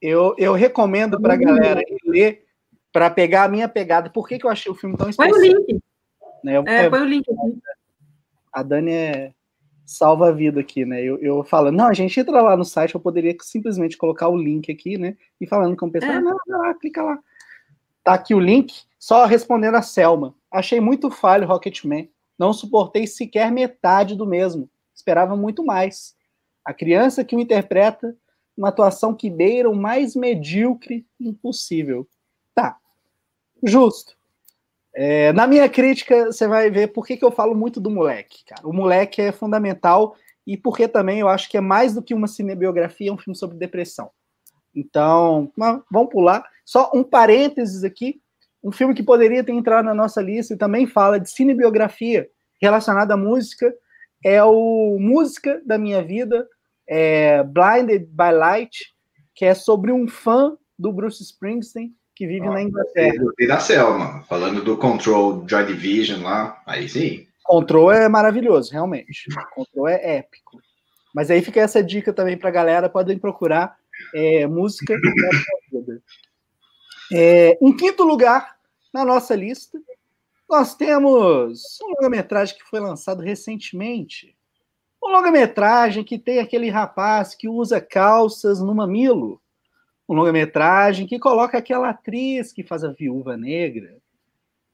Eu, 0.02 0.34
eu 0.36 0.52
recomendo 0.52 1.18
pra 1.18 1.34
Hum. 1.34 1.38
galera 1.38 1.80
ler 2.04 2.43
para 2.94 3.10
pegar 3.10 3.42
a 3.42 3.48
minha 3.48 3.68
pegada. 3.68 4.08
Por 4.08 4.28
que, 4.28 4.38
que 4.38 4.46
eu 4.46 4.50
achei 4.50 4.70
o 4.70 4.74
filme 4.74 4.96
tão 4.96 5.10
Põe 5.10 5.26
o 5.32 5.34
especial? 5.36 5.58
link. 5.68 5.80
Né? 6.44 6.56
Eu- 6.56 6.64
É, 6.64 6.88
põe 6.88 7.00
o 7.00 7.04
link 7.04 7.24
aqui. 7.28 7.58
a 8.52 8.62
Dani 8.62 8.92
é 8.92 9.32
salva 9.84 10.28
a 10.28 10.32
vida 10.32 10.60
aqui, 10.60 10.84
né? 10.86 11.02
Eu, 11.02 11.18
eu 11.18 11.42
falo, 11.42 11.72
não, 11.72 11.86
a 11.88 11.92
gente 11.92 12.18
entra 12.18 12.40
lá 12.40 12.56
no 12.56 12.64
site, 12.64 12.94
eu 12.94 13.00
poderia 13.00 13.36
simplesmente 13.42 13.98
colocar 13.98 14.28
o 14.28 14.36
link 14.36 14.70
aqui, 14.70 14.96
né? 14.96 15.16
E 15.40 15.46
falando 15.46 15.76
com 15.76 15.86
o 15.86 15.90
pessoal, 15.90 16.12
É. 16.14 16.20
não, 16.20 16.36
vai 16.46 16.58
lá, 16.68 16.74
clica 16.74 17.02
lá. 17.02 17.18
Tá 18.04 18.14
aqui 18.14 18.32
o 18.32 18.38
link, 18.40 18.72
só 18.96 19.24
respondendo 19.26 19.74
a 19.74 19.82
Selma. 19.82 20.32
Achei 20.50 20.78
muito 20.78 21.10
falho 21.10 21.48
Rocketman. 21.48 22.08
Não 22.38 22.52
suportei 22.52 23.06
sequer 23.08 23.50
metade 23.50 24.14
do 24.14 24.24
mesmo. 24.26 24.70
Esperava 24.94 25.34
muito 25.36 25.64
mais. 25.64 26.14
A 26.64 26.72
criança 26.72 27.24
que 27.24 27.34
o 27.34 27.40
interpreta, 27.40 28.16
uma 28.56 28.68
atuação 28.68 29.12
que 29.14 29.28
beira 29.28 29.68
o 29.68 29.74
mais 29.76 30.14
medíocre 30.14 31.04
impossível. 31.20 32.06
Justo. 33.64 34.14
É, 34.94 35.32
na 35.32 35.46
minha 35.46 35.68
crítica, 35.68 36.26
você 36.26 36.46
vai 36.46 36.70
ver 36.70 36.92
por 36.92 37.04
que, 37.04 37.16
que 37.16 37.24
eu 37.24 37.32
falo 37.32 37.54
muito 37.54 37.80
do 37.80 37.90
moleque, 37.90 38.44
cara. 38.44 38.66
O 38.66 38.72
moleque 38.72 39.20
é 39.20 39.32
fundamental 39.32 40.14
e 40.46 40.56
porque 40.56 40.86
também 40.86 41.18
eu 41.20 41.28
acho 41.28 41.48
que 41.48 41.56
é 41.56 41.60
mais 41.60 41.94
do 41.94 42.02
que 42.02 42.14
uma 42.14 42.28
cinebiografia, 42.28 43.10
é 43.10 43.12
um 43.12 43.18
filme 43.18 43.36
sobre 43.36 43.56
depressão. 43.56 44.10
Então, 44.74 45.50
vamos 45.90 46.10
pular. 46.10 46.44
Só 46.64 46.90
um 46.94 47.02
parênteses 47.02 47.82
aqui. 47.82 48.20
Um 48.62 48.72
filme 48.72 48.94
que 48.94 49.02
poderia 49.02 49.42
ter 49.42 49.52
entrado 49.52 49.84
na 49.84 49.94
nossa 49.94 50.22
lista 50.22 50.54
e 50.54 50.56
também 50.56 50.86
fala 50.86 51.18
de 51.18 51.30
cinebiografia 51.30 52.28
relacionada 52.60 53.14
à 53.14 53.16
música 53.16 53.74
é 54.24 54.42
o 54.42 54.96
Música 54.98 55.60
da 55.66 55.76
Minha 55.76 56.02
Vida, 56.02 56.48
é 56.88 57.42
Blinded 57.42 58.06
by 58.06 58.32
Light, 58.32 58.94
que 59.34 59.44
é 59.44 59.54
sobre 59.54 59.92
um 59.92 60.08
fã 60.08 60.56
do 60.78 60.90
Bruce 60.90 61.22
Springsteen 61.22 61.94
que 62.14 62.26
vive 62.26 62.46
na 62.46 62.62
Inglaterra. 62.62 63.24
E 63.38 63.46
da 63.46 63.58
Selma, 63.58 64.22
falando 64.28 64.62
do 64.62 64.76
Control 64.76 65.44
Joy 65.48 65.66
Division 65.66 66.22
lá, 66.22 66.62
aí 66.64 66.88
sim. 66.88 67.26
Control 67.42 67.92
é 67.92 68.08
maravilhoso, 68.08 68.72
realmente. 68.72 69.28
Control 69.54 69.88
é 69.88 70.18
épico. 70.18 70.60
Mas 71.14 71.30
aí 71.30 71.42
fica 71.42 71.60
essa 71.60 71.82
dica 71.82 72.12
também 72.12 72.36
para 72.36 72.48
a 72.48 72.52
galera, 72.52 72.88
podem 72.88 73.18
procurar 73.18 73.76
é, 74.14 74.46
música 74.46 74.94
da 74.94 75.30
sua 75.30 75.80
vida. 75.80 76.02
É, 77.12 77.58
em 77.60 77.76
quinto 77.76 78.02
lugar, 78.02 78.56
na 78.92 79.04
nossa 79.04 79.34
lista, 79.34 79.78
nós 80.48 80.74
temos 80.74 81.78
um 81.82 81.88
longa-metragem 81.94 82.56
que 82.56 82.64
foi 82.64 82.80
lançado 82.80 83.22
recentemente. 83.22 84.36
Um 85.02 85.10
longa-metragem 85.10 86.02
que 86.02 86.18
tem 86.18 86.38
aquele 86.38 86.70
rapaz 86.70 87.34
que 87.34 87.48
usa 87.48 87.80
calças 87.80 88.60
no 88.60 88.74
mamilo. 88.74 89.40
Um 90.08 90.14
longa-metragem 90.14 91.06
que 91.06 91.18
coloca 91.18 91.58
aquela 91.58 91.90
atriz 91.90 92.52
que 92.52 92.62
faz 92.62 92.84
a 92.84 92.92
viúva 92.92 93.36
negra. 93.36 93.96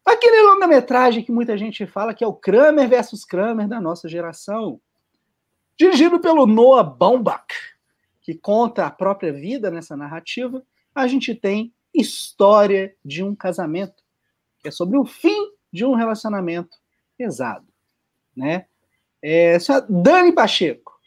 Aquele 0.04 0.42
longa-metragem 0.42 1.22
que 1.22 1.30
muita 1.30 1.56
gente 1.56 1.86
fala 1.86 2.14
que 2.14 2.24
é 2.24 2.26
o 2.26 2.34
Kramer 2.34 2.88
versus 2.88 3.24
Kramer 3.24 3.68
da 3.68 3.80
nossa 3.80 4.08
geração. 4.08 4.80
Dirigido 5.78 6.20
pelo 6.20 6.46
Noah 6.46 6.82
Baumbach, 6.82 7.54
que 8.20 8.34
conta 8.34 8.86
a 8.86 8.90
própria 8.90 9.32
vida 9.32 9.70
nessa 9.70 9.96
narrativa, 9.96 10.62
a 10.94 11.06
gente 11.06 11.34
tem 11.34 11.72
História 11.92 12.94
de 13.04 13.22
um 13.22 13.34
Casamento, 13.34 14.02
que 14.58 14.68
é 14.68 14.70
sobre 14.70 14.98
o 14.98 15.04
fim 15.04 15.52
de 15.72 15.84
um 15.84 15.94
relacionamento 15.94 16.76
pesado. 17.16 17.66
Né? 18.36 18.66
É, 19.22 19.58
Dani 19.88 20.32
Pacheco, 20.32 20.98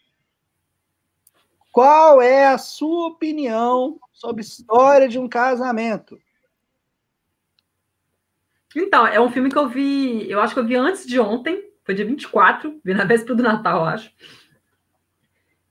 qual 1.71 2.21
é 2.21 2.47
a 2.47 2.57
sua 2.57 3.07
opinião 3.07 3.99
sobre 4.13 4.41
História 4.41 5.09
de 5.09 5.19
um 5.19 5.27
Casamento? 5.27 6.17
Então, 8.75 9.05
é 9.05 9.19
um 9.19 9.29
filme 9.29 9.49
que 9.49 9.57
eu 9.57 9.67
vi, 9.67 10.29
eu 10.29 10.39
acho 10.39 10.53
que 10.53 10.59
eu 10.59 10.65
vi 10.65 10.75
antes 10.75 11.05
de 11.05 11.19
ontem, 11.19 11.63
foi 11.83 11.93
dia 11.93 12.05
24, 12.05 12.79
vi 12.83 12.93
na 12.93 13.03
véspera 13.03 13.35
do 13.35 13.43
Natal, 13.43 13.79
eu 13.79 13.85
acho. 13.85 14.11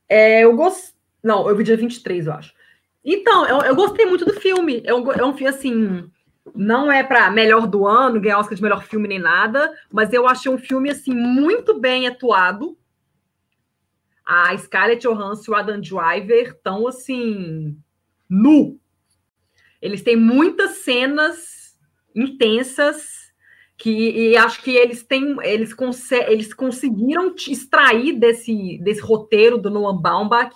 É, 0.07 0.43
eu 0.43 0.55
gost... 0.55 0.93
Não, 1.21 1.49
eu 1.49 1.55
vi 1.55 1.63
dia 1.63 1.75
23, 1.75 2.27
eu 2.27 2.33
acho. 2.33 2.53
Então, 3.03 3.45
eu, 3.47 3.61
eu 3.61 3.75
gostei 3.75 4.05
muito 4.05 4.25
do 4.25 4.39
filme. 4.39 4.81
É 4.85 4.93
um, 4.93 5.11
é 5.11 5.25
um 5.25 5.33
filme, 5.33 5.49
assim, 5.49 6.09
não 6.55 6.91
é 6.91 7.03
para 7.03 7.29
melhor 7.29 7.67
do 7.67 7.85
ano, 7.85 8.21
ganhar 8.21 8.39
Oscar 8.39 8.55
de 8.55 8.61
melhor 8.61 8.83
filme 8.83 9.07
nem 9.07 9.19
nada, 9.19 9.73
mas 9.91 10.13
eu 10.13 10.27
achei 10.27 10.51
um 10.51 10.57
filme, 10.57 10.89
assim, 10.89 11.13
muito 11.13 11.79
bem 11.79 12.07
atuado. 12.07 12.77
A 14.25 14.57
Scarlett 14.57 15.05
Johansson 15.05 15.51
e 15.51 15.53
o 15.53 15.57
Adam 15.57 15.81
Driver 15.81 16.49
estão, 16.49 16.87
assim, 16.87 17.77
nu. 18.33 18.79
Eles 19.81 20.01
têm 20.01 20.15
muitas 20.15 20.77
cenas 20.77 21.75
intensas 22.15 23.31
que 23.77 23.89
e 23.89 24.37
acho 24.37 24.61
que 24.61 24.71
eles 24.71 25.03
têm 25.03 25.35
eles, 25.41 25.73
conse 25.73 26.15
eles 26.15 26.53
conseguiram 26.53 27.33
extrair 27.35 28.13
desse, 28.13 28.79
desse 28.79 29.01
roteiro 29.01 29.57
do 29.57 29.69
Noam 29.69 29.97
Baumbach 29.97 30.55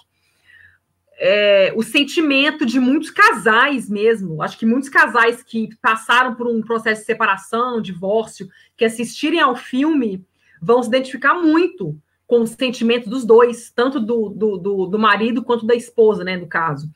é, 1.20 1.74
o 1.76 1.82
sentimento 1.82 2.66
de 2.66 2.80
muitos 2.80 3.10
casais 3.10 3.90
mesmo. 3.90 4.42
Acho 4.42 4.58
que 4.58 4.66
muitos 4.66 4.90
casais 4.90 5.42
que 5.42 5.70
passaram 5.82 6.36
por 6.36 6.48
um 6.48 6.62
processo 6.62 7.02
de 7.02 7.08
separação, 7.08 7.82
divórcio, 7.82 8.48
que 8.76 8.86
assistirem 8.86 9.40
ao 9.40 9.56
filme 9.56 10.24
vão 10.62 10.82
se 10.82 10.90
identificar 10.90 11.34
muito 11.36 12.00
com 12.28 12.42
o 12.42 12.48
sentimento 12.48 13.10
dos 13.10 13.26
dois, 13.26 13.72
tanto 13.72 14.00
do, 14.00 14.30
do, 14.30 14.58
do, 14.58 14.86
do 14.86 15.00
marido 15.00 15.44
quanto 15.44 15.66
da 15.66 15.74
esposa, 15.74 16.24
né, 16.24 16.38
no 16.38 16.48
caso. 16.48 16.88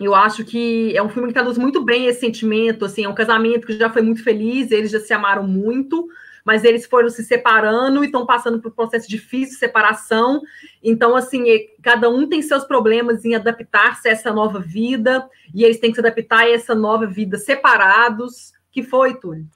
Eu 0.00 0.14
acho 0.14 0.44
que 0.44 0.96
é 0.96 1.02
um 1.02 1.08
filme 1.08 1.28
que 1.28 1.34
traduz 1.34 1.56
muito 1.56 1.84
bem 1.84 2.06
esse 2.06 2.20
sentimento, 2.20 2.84
assim, 2.84 3.04
é 3.04 3.08
um 3.08 3.14
casamento 3.14 3.66
que 3.66 3.78
já 3.78 3.88
foi 3.88 4.02
muito 4.02 4.24
feliz, 4.24 4.70
eles 4.70 4.90
já 4.90 4.98
se 4.98 5.12
amaram 5.12 5.46
muito, 5.46 6.08
mas 6.44 6.64
eles 6.64 6.84
foram 6.84 7.08
se 7.08 7.24
separando 7.24 8.02
e 8.02 8.06
estão 8.06 8.26
passando 8.26 8.60
por 8.60 8.72
um 8.72 8.74
processo 8.74 9.08
difícil 9.08 9.54
de 9.54 9.60
separação. 9.60 10.42
Então, 10.82 11.14
assim, 11.14 11.44
cada 11.80 12.10
um 12.10 12.28
tem 12.28 12.42
seus 12.42 12.64
problemas 12.64 13.24
em 13.24 13.34
adaptar-se 13.34 14.08
a 14.08 14.12
essa 14.12 14.32
nova 14.32 14.58
vida, 14.58 15.28
e 15.54 15.64
eles 15.64 15.78
têm 15.78 15.90
que 15.90 15.96
se 15.96 16.00
adaptar 16.00 16.40
a 16.40 16.50
essa 16.50 16.74
nova 16.74 17.06
vida 17.06 17.38
separados. 17.38 18.52
Que 18.72 18.82
foi, 18.82 19.14
Túlio? 19.20 19.46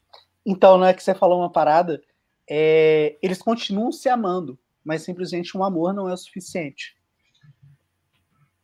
Então, 0.47 0.79
não 0.79 0.87
é 0.87 0.95
que 0.95 1.03
você 1.03 1.15
falou 1.15 1.41
uma 1.41 1.51
parada, 1.51 2.01
é, 2.49 3.19
eles 3.21 3.43
continuam 3.43 3.91
se 3.91 4.09
amando, 4.09 4.57
mas 4.85 5.03
simplesmente 5.03 5.59
um 5.59 5.65
amor 5.65 5.93
não 5.93 6.09
é 6.09 6.13
o 6.13 6.17
suficiente. 6.17 6.97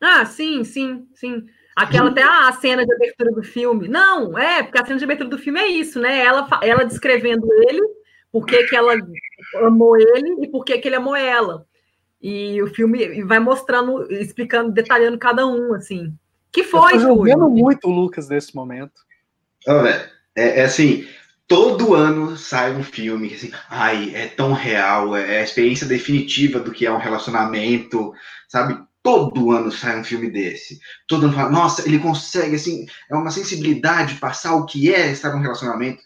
Ah, 0.00 0.24
sim, 0.24 0.64
sim, 0.64 1.06
sim. 1.14 1.44
Aquela 1.76 2.10
até 2.10 2.22
a 2.22 2.52
cena 2.52 2.86
de 2.86 2.92
abertura 2.92 3.32
do 3.32 3.42
filme. 3.42 3.88
Não, 3.88 4.38
é, 4.38 4.62
porque 4.62 4.78
a 4.78 4.86
cena 4.86 4.98
de 4.98 5.04
abertura 5.04 5.28
do 5.28 5.38
filme 5.38 5.60
é 5.60 5.66
isso, 5.66 5.98
né? 5.98 6.24
Ela, 6.24 6.48
ela 6.62 6.84
descrevendo 6.84 7.46
ele, 7.68 7.82
por 8.30 8.46
que, 8.46 8.64
que 8.64 8.76
ela 8.76 8.94
amou 9.56 9.96
ele 9.96 10.44
e 10.44 10.48
por 10.48 10.64
que, 10.64 10.78
que 10.78 10.88
ele 10.88 10.96
amou 10.96 11.16
ela. 11.16 11.66
E 12.22 12.62
o 12.62 12.66
filme 12.68 13.22
vai 13.24 13.38
mostrando, 13.38 14.10
explicando, 14.12 14.72
detalhando 14.72 15.18
cada 15.18 15.46
um, 15.46 15.74
assim. 15.74 16.14
Que 16.50 16.62
foi, 16.62 16.94
Eu 16.94 17.00
tô 17.00 17.06
jogando 17.06 17.50
muito 17.50 17.88
o 17.88 17.92
Lucas 17.92 18.28
nesse 18.28 18.54
momento. 18.54 18.92
Olha, 19.66 20.10
é, 20.36 20.60
é 20.60 20.64
assim, 20.64 21.06
todo 21.46 21.94
ano 21.94 22.36
sai 22.36 22.74
um 22.74 22.82
filme 22.82 23.28
que 23.28 23.34
assim, 23.34 23.52
ai, 23.68 24.14
é 24.14 24.26
tão 24.26 24.52
real, 24.52 25.16
é, 25.16 25.36
é 25.36 25.40
a 25.40 25.44
experiência 25.44 25.86
definitiva 25.86 26.60
do 26.60 26.70
que 26.70 26.86
é 26.86 26.92
um 26.92 26.98
relacionamento, 26.98 28.12
sabe? 28.48 28.78
Todo 29.04 29.52
ano 29.52 29.70
sai 29.70 30.00
um 30.00 30.04
filme 30.04 30.30
desse. 30.30 30.80
Todo 31.06 31.26
ano 31.26 31.34
fala, 31.34 31.50
nossa, 31.50 31.86
ele 31.86 31.98
consegue, 31.98 32.56
assim, 32.56 32.86
é 33.10 33.14
uma 33.14 33.30
sensibilidade 33.30 34.16
passar 34.16 34.56
o 34.56 34.64
que 34.64 34.92
é 34.92 35.12
estar 35.12 35.30
num 35.30 35.42
relacionamento. 35.42 36.02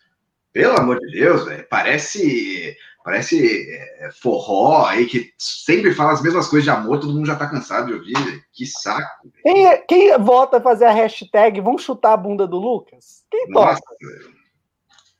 Pelo 0.52 0.76
amor 0.76 0.98
de 0.98 1.12
Deus, 1.12 1.44
véio, 1.44 1.64
parece 1.70 2.76
parece 3.04 3.70
é, 3.70 4.10
forró 4.20 4.84
aí 4.84 5.06
que 5.06 5.32
sempre 5.38 5.94
fala 5.94 6.12
as 6.12 6.20
mesmas 6.20 6.48
coisas 6.48 6.64
de 6.64 6.70
amor, 6.70 7.00
todo 7.00 7.14
mundo 7.14 7.26
já 7.26 7.36
tá 7.36 7.48
cansado 7.48 7.86
de 7.86 7.94
ouvir. 7.94 8.12
Véio. 8.12 8.42
Que 8.52 8.66
saco. 8.66 9.30
Quem, 9.42 9.86
quem 9.86 10.18
volta 10.18 10.56
a 10.58 10.60
fazer 10.60 10.86
a 10.86 10.92
hashtag 10.92 11.60
vamos 11.60 11.84
chutar 11.84 12.14
a 12.14 12.16
bunda 12.16 12.46
do 12.46 12.58
Lucas? 12.58 13.24
Quem 13.30 13.48
Nossa, 13.48 13.80
toca? 13.80 13.96
velho. 14.02 14.34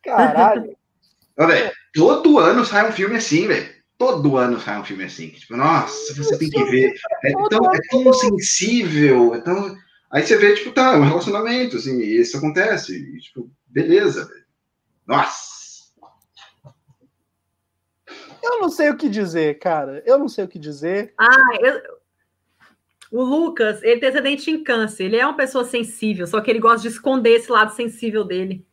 Caralho. 0.03 0.77
Ó, 1.39 1.47
velho, 1.47 1.73
todo 1.95 2.39
ano 2.41 2.65
sai 2.65 2.89
um 2.89 2.93
filme 2.93 3.17
assim, 3.17 3.47
velho. 3.47 3.78
Todo 3.99 4.37
ano 4.37 4.61
sai 4.61 4.81
um 4.81 4.85
filme 4.85 5.05
assim. 5.05 5.31
Tipo, 5.31 5.57
nossa, 5.57 6.15
você 6.15 6.39
tem 6.39 6.49
que 6.49 6.65
ver. 6.65 6.95
É 7.25 7.33
tão, 7.49 7.75
é 7.75 7.79
tão 7.91 8.13
sensível, 8.13 9.35
é 9.35 9.41
tão. 9.41 9.77
Aí 10.11 10.23
você 10.23 10.37
vê, 10.37 10.55
tipo, 10.55 10.71
tá, 10.71 10.97
um 10.97 11.03
relacionamento, 11.03 11.77
assim, 11.77 11.99
e 11.99 12.21
isso 12.21 12.39
acontece. 12.39 12.97
E, 12.97 13.19
tipo, 13.21 13.51
beleza, 13.67 14.25
velho. 14.27 14.45
Nossa. 15.05 15.59
Eu 18.43 18.61
não 18.61 18.71
sei 18.71 18.89
o 18.91 18.97
que 18.97 19.09
dizer, 19.09 19.59
cara. 19.59 20.03
Eu 20.07 20.17
não 20.17 20.29
sei 20.29 20.45
o 20.45 20.49
que 20.49 20.59
dizer. 20.59 21.13
Ah, 21.19 21.57
eu- 21.61 21.99
o 23.11 23.23
Lucas, 23.23 23.83
ele 23.83 24.01
tem 24.01 24.11
acidente 24.11 24.51
em 24.51 24.63
câncer. 24.63 25.05
Ele 25.05 25.17
é 25.17 25.27
uma 25.27 25.37
pessoa 25.37 25.65
sensível, 25.65 26.27
só 26.27 26.41
que 26.41 26.51
ele 26.51 26.61
gosta 26.61 26.83
de 26.83 26.89
esconder 26.95 27.31
esse 27.33 27.51
lado 27.51 27.75
sensível 27.75 28.23
dele. 28.23 28.65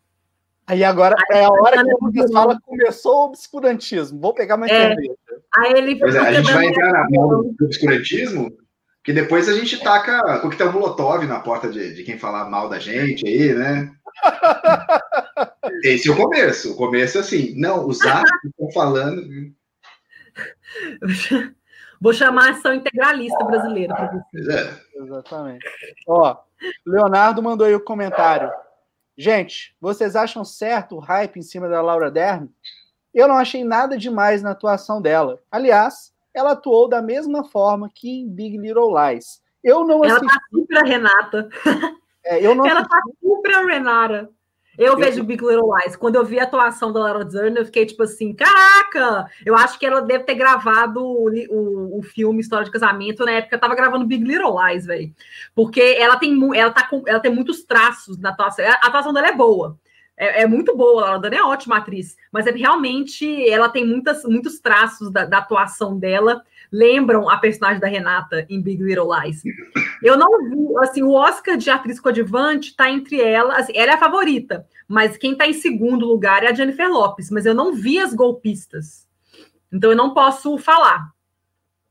Aí 0.67 0.83
agora 0.83 1.15
é 1.31 1.45
a 1.45 1.49
hora 1.49 1.77
que 1.77 1.89
tá 1.89 1.95
o 2.01 2.05
Lucas 2.05 2.31
fala 2.31 2.59
começou 2.61 3.15
o 3.15 3.25
obscurantismo. 3.25 4.19
Vou 4.19 4.33
pegar 4.33 4.57
mais 4.57 4.71
É. 4.71 4.87
cerveja. 4.87 5.13
Aí 5.57 5.73
ele 5.73 5.95
Pois 5.99 6.15
é, 6.15 6.19
a 6.19 6.33
gente 6.33 6.51
vai 6.51 6.65
entrar 6.65 6.91
na 6.91 7.07
mão 7.09 7.43
do 7.53 7.65
obscurantismo, 7.65 8.51
que 9.03 9.13
depois 9.13 9.47
a 9.47 9.53
gente 9.53 9.81
taca 9.83 10.39
coquetel 10.39 10.71
molotov 10.73 11.25
na 11.27 11.39
porta 11.39 11.69
de, 11.69 11.93
de 11.93 12.03
quem 12.03 12.17
falar 12.17 12.49
mal 12.49 12.67
da 12.67 12.79
gente 12.79 13.27
aí, 13.27 13.53
né? 13.53 13.91
Esse 15.83 16.09
é 16.09 16.11
o 16.11 16.15
começo. 16.15 16.73
O 16.73 16.75
começo 16.75 17.17
é 17.17 17.21
assim, 17.21 17.53
não, 17.59 17.87
os 17.87 18.01
atos 18.01 18.31
estão 18.45 18.71
falando. 18.71 19.21
Vou 22.01 22.13
chamar 22.13 22.47
a 22.47 22.51
ação 22.51 22.73
integralista 22.73 23.43
brasileira 23.43 23.95
para 23.95 24.07
você. 24.11 24.23
Pois 24.31 24.47
é. 24.47 24.73
Exatamente. 24.95 25.65
Ó, 26.07 26.35
Leonardo 26.85 27.41
mandou 27.43 27.67
aí 27.67 27.75
o 27.75 27.79
comentário. 27.79 28.51
Gente, 29.17 29.75
vocês 29.79 30.15
acham 30.15 30.43
certo 30.43 30.95
o 30.95 30.99
hype 30.99 31.37
em 31.37 31.41
cima 31.41 31.69
da 31.69 31.81
Laura 31.81 32.11
Dern? 32.11 32.49
Eu 33.13 33.27
não 33.27 33.35
achei 33.37 33.63
nada 33.63 33.97
demais 33.97 34.43
na 34.43 34.51
atuação 34.51 35.01
dela. 35.01 35.39
Aliás, 35.49 36.13
ela 36.33 36.51
atuou 36.51 36.89
da 36.89 37.01
mesma 37.01 37.45
forma 37.45 37.89
que 37.93 38.09
em 38.09 38.27
Big 38.29 38.57
Little 38.57 38.93
Lies. 38.93 39.41
Eu 39.63 39.85
não 39.85 40.03
Ela 40.03 40.17
assisti. 40.17 40.27
tá 40.33 40.41
super 40.51 40.77
a 40.77 40.83
Renata. 40.83 41.49
é, 42.25 42.45
eu 42.45 42.53
não 42.53 42.65
Ela 42.65 42.81
assisti- 42.81 42.95
tá 42.95 43.01
super 43.21 43.55
a 43.55 43.61
Renata. 43.65 44.29
Eu 44.77 44.97
vejo 44.97 45.23
Big 45.23 45.43
Little 45.43 45.73
Lies. 45.75 45.95
Quando 45.95 46.15
eu 46.15 46.25
vi 46.25 46.39
a 46.39 46.43
atuação 46.43 46.91
da 46.91 46.99
Laura 46.99 47.25
Dern, 47.25 47.57
eu 47.57 47.65
fiquei 47.65 47.85
tipo 47.85 48.03
assim, 48.03 48.33
caraca! 48.33 49.29
Eu 49.45 49.55
acho 49.55 49.79
que 49.79 49.85
ela 49.85 50.01
deve 50.01 50.23
ter 50.23 50.35
gravado 50.35 51.03
o, 51.03 51.29
o, 51.49 51.99
o 51.99 52.03
filme 52.03 52.41
História 52.41 52.65
de 52.65 52.71
Casamento 52.71 53.25
na 53.25 53.31
época 53.31 53.49
que 53.49 53.55
eu 53.55 53.59
tava 53.59 53.75
gravando 53.75 54.05
Big 54.05 54.23
Little 54.23 54.55
Lies, 54.61 54.85
velho. 54.85 55.13
Porque 55.53 55.81
ela 55.81 56.17
tem, 56.17 56.37
ela, 56.57 56.71
tá 56.71 56.87
com, 56.87 57.03
ela 57.05 57.19
tem 57.19 57.33
muitos 57.33 57.63
traços 57.63 58.17
na 58.17 58.29
atuação. 58.29 58.65
A 58.65 58.87
atuação 58.87 59.13
dela 59.13 59.27
é 59.27 59.35
boa. 59.35 59.77
É, 60.17 60.43
é 60.43 60.47
muito 60.47 60.75
boa, 60.75 61.01
a 61.01 61.05
Laura 61.05 61.19
Dern 61.19 61.37
é 61.37 61.43
ótima 61.43 61.77
atriz. 61.77 62.15
Mas 62.31 62.47
é 62.47 62.51
realmente 62.51 63.49
ela 63.49 63.69
tem 63.69 63.85
muitas, 63.85 64.23
muitos 64.23 64.59
traços 64.59 65.11
da, 65.11 65.25
da 65.25 65.39
atuação 65.39 65.97
dela 65.97 66.43
lembram 66.71 67.29
a 67.29 67.37
personagem 67.37 67.79
da 67.79 67.87
Renata 67.87 68.45
em 68.49 68.61
Big 68.61 68.81
Little 68.81 69.09
Lies. 69.13 69.41
Eu 70.01 70.17
não 70.17 70.49
vi, 70.49 70.57
assim, 70.79 71.03
o 71.03 71.11
Oscar 71.11 71.57
de 71.57 71.69
atriz 71.69 71.99
coadjuvante 71.99 72.75
tá 72.75 72.89
entre 72.89 73.21
ela, 73.21 73.57
assim, 73.57 73.73
ela 73.75 73.91
é 73.91 73.95
a 73.95 73.99
favorita, 73.99 74.67
mas 74.87 75.17
quem 75.17 75.35
tá 75.35 75.47
em 75.47 75.53
segundo 75.53 76.05
lugar 76.05 76.43
é 76.43 76.49
a 76.49 76.53
Jennifer 76.53 76.89
Lopes, 76.89 77.29
mas 77.31 77.45
eu 77.45 77.53
não 77.53 77.73
vi 77.73 77.99
as 77.99 78.13
golpistas. 78.13 79.07
Então 79.71 79.91
eu 79.91 79.97
não 79.97 80.13
posso 80.13 80.57
falar. 80.57 81.09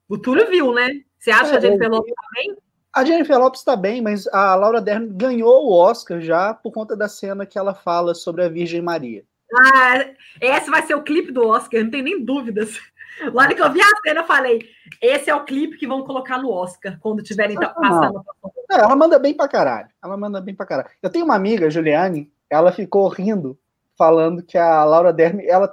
O 0.09 0.19
Túlio 0.19 0.49
viu, 0.49 0.73
né? 0.73 0.89
Você 1.19 1.31
acha 1.31 1.47
É, 1.47 1.51
que 1.51 1.57
a 1.57 1.61
Jennifer 1.61 1.87
eu 1.87 1.91
Lopes 1.93 2.15
também? 2.15 2.57
A 2.93 3.05
Jennifer 3.05 3.39
Lopes 3.39 3.61
está 3.61 3.75
bem, 3.75 4.01
mas 4.01 4.27
a 4.29 4.55
Laura 4.55 4.81
Dern 4.81 5.09
ganhou 5.09 5.67
o 5.67 5.73
Oscar 5.73 6.21
já 6.21 6.55
por 6.55 6.71
conta 6.73 6.97
da 6.97 7.09
cena 7.09 7.45
que 7.45 7.59
ela 7.59 7.75
fala 7.75 8.15
sobre 8.15 8.45
a 8.45 8.49
Virgem 8.49 8.81
Maria. 8.81 9.25
Ah, 9.53 10.07
esse 10.41 10.71
vai 10.71 10.83
ser 10.83 10.95
o 10.95 11.03
clipe 11.03 11.33
do 11.33 11.47
Oscar, 11.47 11.83
não 11.83 11.91
tem 11.91 12.03
nem 12.03 12.25
dúvidas. 12.25 12.79
Na 13.21 13.43
hora 13.43 13.55
que 13.55 13.63
eu 13.63 13.73
vi 13.73 13.81
a 13.81 13.87
cena, 14.05 14.21
eu 14.21 14.27
falei: 14.27 14.69
esse 15.01 15.31
é 15.31 15.35
o 15.35 15.45
clipe 15.45 15.77
que 15.77 15.87
vão 15.87 16.05
colocar 16.05 16.39
no 16.39 16.51
Oscar 16.51 16.99
quando 17.01 17.23
tiverem 17.23 17.57
tá- 17.57 17.69
passando. 17.69 18.25
É, 18.71 18.77
ela 18.77 18.97
manda 18.97 19.19
bem 19.19 19.35
pra 19.35 19.49
caralho. 19.49 19.89
Ela 20.03 20.17
manda 20.17 20.41
bem 20.41 20.55
pra 20.55 20.67
caralho. 20.67 20.89
Eu 21.03 21.11
tenho 21.11 21.25
uma 21.25 21.35
amiga, 21.35 21.71
Juliane, 21.71 22.33
ela 22.51 22.73
ficou 22.73 23.09
rindo, 23.09 23.59
falando 23.97 24.43
que 24.43 24.59
a 24.59 24.85
Laura 24.85 25.13
Dern, 25.13 25.45
ela 25.47 25.73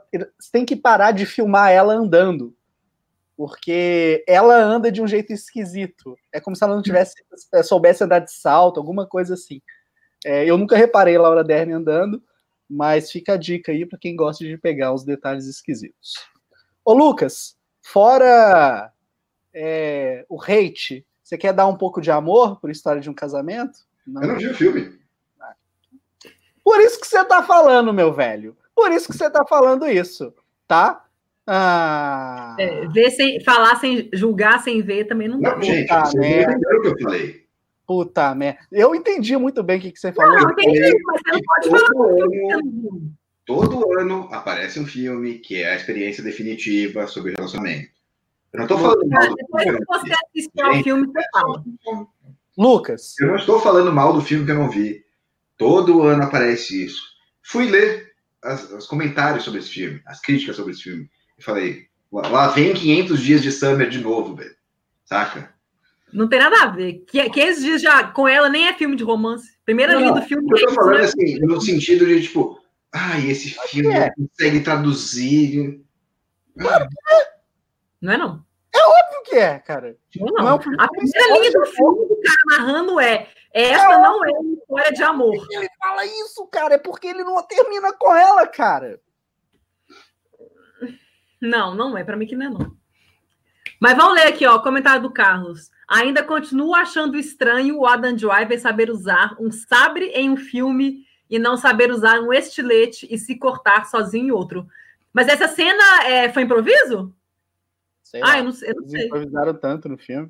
tem 0.51 0.65
que 0.65 0.75
parar 0.75 1.11
de 1.11 1.25
filmar 1.25 1.71
ela 1.71 1.93
andando. 1.93 2.55
Porque 3.35 4.23
ela 4.27 4.55
anda 4.55 4.91
de 4.91 5.01
um 5.01 5.07
jeito 5.07 5.33
esquisito. 5.33 6.15
É 6.31 6.39
como 6.39 6.55
se 6.55 6.63
ela 6.63 6.75
não 6.75 6.83
tivesse 6.83 7.15
é, 7.53 7.63
soubesse 7.63 8.03
andar 8.03 8.19
de 8.19 8.31
salto, 8.31 8.79
alguma 8.79 9.07
coisa 9.07 9.33
assim. 9.33 9.61
É, 10.23 10.45
eu 10.45 10.57
nunca 10.57 10.77
reparei 10.77 11.15
a 11.15 11.21
Laura 11.21 11.43
Dern 11.43 11.73
andando, 11.73 12.21
mas 12.69 13.11
fica 13.11 13.33
a 13.33 13.37
dica 13.37 13.71
aí 13.71 13.85
para 13.85 13.97
quem 13.97 14.15
gosta 14.15 14.45
de 14.45 14.57
pegar 14.57 14.93
os 14.93 15.03
detalhes 15.03 15.47
esquisitos. 15.47 16.13
Ô, 16.83 16.93
Lucas, 16.93 17.55
fora 17.81 18.91
é, 19.53 20.25
o 20.29 20.41
hate, 20.41 21.05
você 21.23 21.37
quer 21.37 21.53
dar 21.53 21.67
um 21.67 21.75
pouco 21.77 22.01
de 22.01 22.09
amor 22.11 22.59
por 22.59 22.69
História 22.69 23.01
de 23.01 23.09
um 23.09 23.13
Casamento? 23.13 23.79
Eu 24.07 24.13
não 24.27 24.37
vi 24.37 24.47
o 24.47 24.53
filme. 24.55 24.99
Por 26.63 26.79
isso 26.79 26.99
que 26.99 27.07
você 27.07 27.23
tá 27.25 27.41
falando, 27.43 27.93
meu 27.93 28.13
velho. 28.13 28.55
Por 28.75 28.91
isso 28.91 29.07
que 29.11 29.17
você 29.17 29.29
tá 29.29 29.45
falando 29.47 29.87
isso, 29.87 30.33
tá? 30.67 31.05
Ah, 31.45 32.55
É, 32.59 32.87
ver 32.87 33.09
sem, 33.11 33.43
falar 33.43 33.75
sem 33.79 34.09
julgar, 34.13 34.61
sem 34.63 34.81
ver 34.81 35.05
também 35.05 35.27
não 35.27 35.39
dá. 35.41 35.55
Não, 35.55 35.61
gente, 35.61 35.87
Puta 35.87 36.05
vocês 36.05 36.13
não 36.13 36.21
merda. 36.21 36.57
o 36.77 36.81
que 36.81 36.87
eu 36.87 36.99
falei. 37.01 37.45
puta 37.85 38.35
merda. 38.35 38.59
Eu 38.71 38.95
entendi 38.95 39.35
muito 39.37 39.61
bem 39.63 39.79
o 39.79 39.81
que, 39.81 39.91
que 39.91 39.99
você 39.99 40.13
falou. 40.13 40.39
Não, 40.39 40.51
entendi, 40.51 40.79
mas 41.05 41.21
você 41.21 41.31
não 41.31 41.41
pode 41.41 41.69
falar 41.69 41.87
Todo 41.89 43.11
todo 43.45 43.97
ano 43.99 44.29
aparece 44.31 44.79
um 44.79 44.85
filme 44.85 45.39
que 45.39 45.57
é 45.61 45.71
a 45.71 45.75
experiência 45.75 46.23
definitiva 46.23 47.07
sobre 47.07 47.33
relacionamento. 47.33 47.89
Eu 48.53 48.57
não 48.59 48.65
estou 48.65 48.77
falando 48.79 49.07
mal 49.07 49.29
do 49.29 49.35
Depois 49.35 49.63
filme. 49.63 49.79
que 49.79 49.85
que 49.85 49.91
eu 49.91 49.95
não 49.95 49.99
você 50.01 50.09
vi. 50.09 50.15
assistir 50.39 50.61
ao 50.61 50.83
filme, 50.83 51.07
você 51.07 51.21
fala. 51.33 51.63
Lucas, 52.57 53.15
Eu 53.19 53.27
não 53.27 53.35
estou 53.37 53.59
falando 53.61 53.91
mal 53.93 54.13
do 54.13 54.21
filme 54.21 54.45
que 54.45 54.51
eu 54.51 54.55
não 54.55 54.69
vi. 54.69 55.03
Todo 55.57 56.01
ano 56.03 56.23
aparece 56.23 56.85
isso. 56.85 57.01
Fui 57.41 57.69
ler 57.69 58.11
as- 58.43 58.69
os 58.71 58.85
comentários 58.87 59.43
sobre 59.43 59.59
esse 59.59 59.69
filme, 59.69 60.01
as 60.05 60.19
críticas 60.19 60.55
sobre 60.55 60.71
esse 60.73 60.83
filme. 60.83 61.09
E 61.37 61.43
falei, 61.43 61.85
lá, 62.11 62.27
lá 62.27 62.47
vem 62.49 62.73
500 62.73 63.19
dias 63.21 63.41
de 63.41 63.51
Summer 63.51 63.89
de 63.89 63.99
novo, 63.99 64.35
velho. 64.35 64.55
Saca? 65.05 65.53
Não 66.11 66.27
tem 66.27 66.39
nada 66.39 66.63
a 66.63 66.67
ver. 66.67 67.03
Que, 67.07 67.29
que 67.29 67.39
esses 67.39 67.63
dias 67.63 67.81
já, 67.81 68.03
com 68.03 68.27
ela, 68.27 68.49
nem 68.49 68.67
é 68.67 68.73
filme 68.73 68.95
de 68.97 69.03
romance. 69.03 69.47
Primeira 69.63 69.93
Não, 69.93 70.01
linha 70.01 70.13
do 70.13 70.21
filme. 70.23 70.45
Eu 70.51 70.65
tô 70.65 70.71
é 70.71 70.75
falando 70.75 71.03
isso, 71.05 71.15
né? 71.17 71.23
assim, 71.23 71.39
no 71.39 71.61
sentido 71.61 72.05
de, 72.05 72.21
tipo, 72.23 72.59
ai, 72.93 73.29
esse 73.29 73.49
filme 73.69 73.93
é. 73.93 74.11
consegue 74.11 74.61
traduzir. 74.61 75.81
Não 78.01 78.13
é 78.13 78.17
não. 78.17 78.45
o 78.75 79.23
que 79.23 79.35
é, 79.35 79.59
cara? 79.59 79.97
Não, 80.15 80.27
Não 80.27 80.39
é 80.39 80.49
não. 80.49 80.57
um 80.57 80.61
filme 80.61 80.77
A 80.79 80.87
primeira 80.87 81.39
linha 81.39 81.51
do 81.51 81.63
é 81.63 81.65
filme 81.65 82.07
do 82.07 82.21
cara 82.21 82.57
narrando 82.57 82.99
é 82.99 83.27
essa 83.53 83.97
não 83.97 84.25
é 84.25 84.29
uma 84.29 84.53
história 84.53 84.91
de 84.93 85.03
amor. 85.03 85.47
Ele 85.51 85.69
fala 85.77 86.05
isso, 86.05 86.47
cara, 86.47 86.75
é 86.75 86.77
porque 86.77 87.07
ele 87.07 87.23
não 87.23 87.41
termina 87.43 87.91
com 87.93 88.15
ela, 88.15 88.47
cara. 88.47 88.99
Não, 91.41 91.75
não 91.75 91.97
é. 91.97 92.03
Para 92.03 92.15
mim 92.15 92.25
que 92.25 92.35
não 92.35 92.45
é 92.45 92.49
não. 92.49 92.77
Mas 93.79 93.97
vamos 93.97 94.13
ler 94.13 94.27
aqui, 94.27 94.45
ó, 94.45 94.55
o 94.55 94.61
comentário 94.61 95.01
do 95.01 95.11
Carlos. 95.11 95.69
Ainda 95.87 96.23
continuo 96.23 96.73
achando 96.73 97.17
estranho 97.17 97.79
o 97.79 97.85
Adam 97.85 98.15
Driver 98.15 98.59
saber 98.59 98.89
usar 98.89 99.35
um 99.39 99.51
sabre 99.51 100.05
em 100.11 100.29
um 100.29 100.37
filme 100.37 101.05
e 101.31 101.39
não 101.39 101.55
saber 101.57 101.89
usar 101.89 102.19
um 102.19 102.31
estilete 102.33 103.07
e 103.09 103.17
se 103.17 103.35
cortar 103.37 103.85
sozinho 103.85 104.27
em 104.27 104.31
outro. 104.31 104.67
Mas 105.13 105.27
essa 105.27 105.47
cena 105.47 106.03
é, 106.05 106.31
foi 106.31 106.43
improviso? 106.43 107.15
Sei 108.03 108.21
Ah, 108.23 108.37
eu 108.39 108.43
não, 108.43 108.51
sei- 108.51 108.69
eu 108.71 108.75
não 108.75 108.87
sei. 108.89 109.05
improvisaram 109.07 109.53
tanto 109.55 109.87
no 109.89 109.97
filme. 109.97 110.29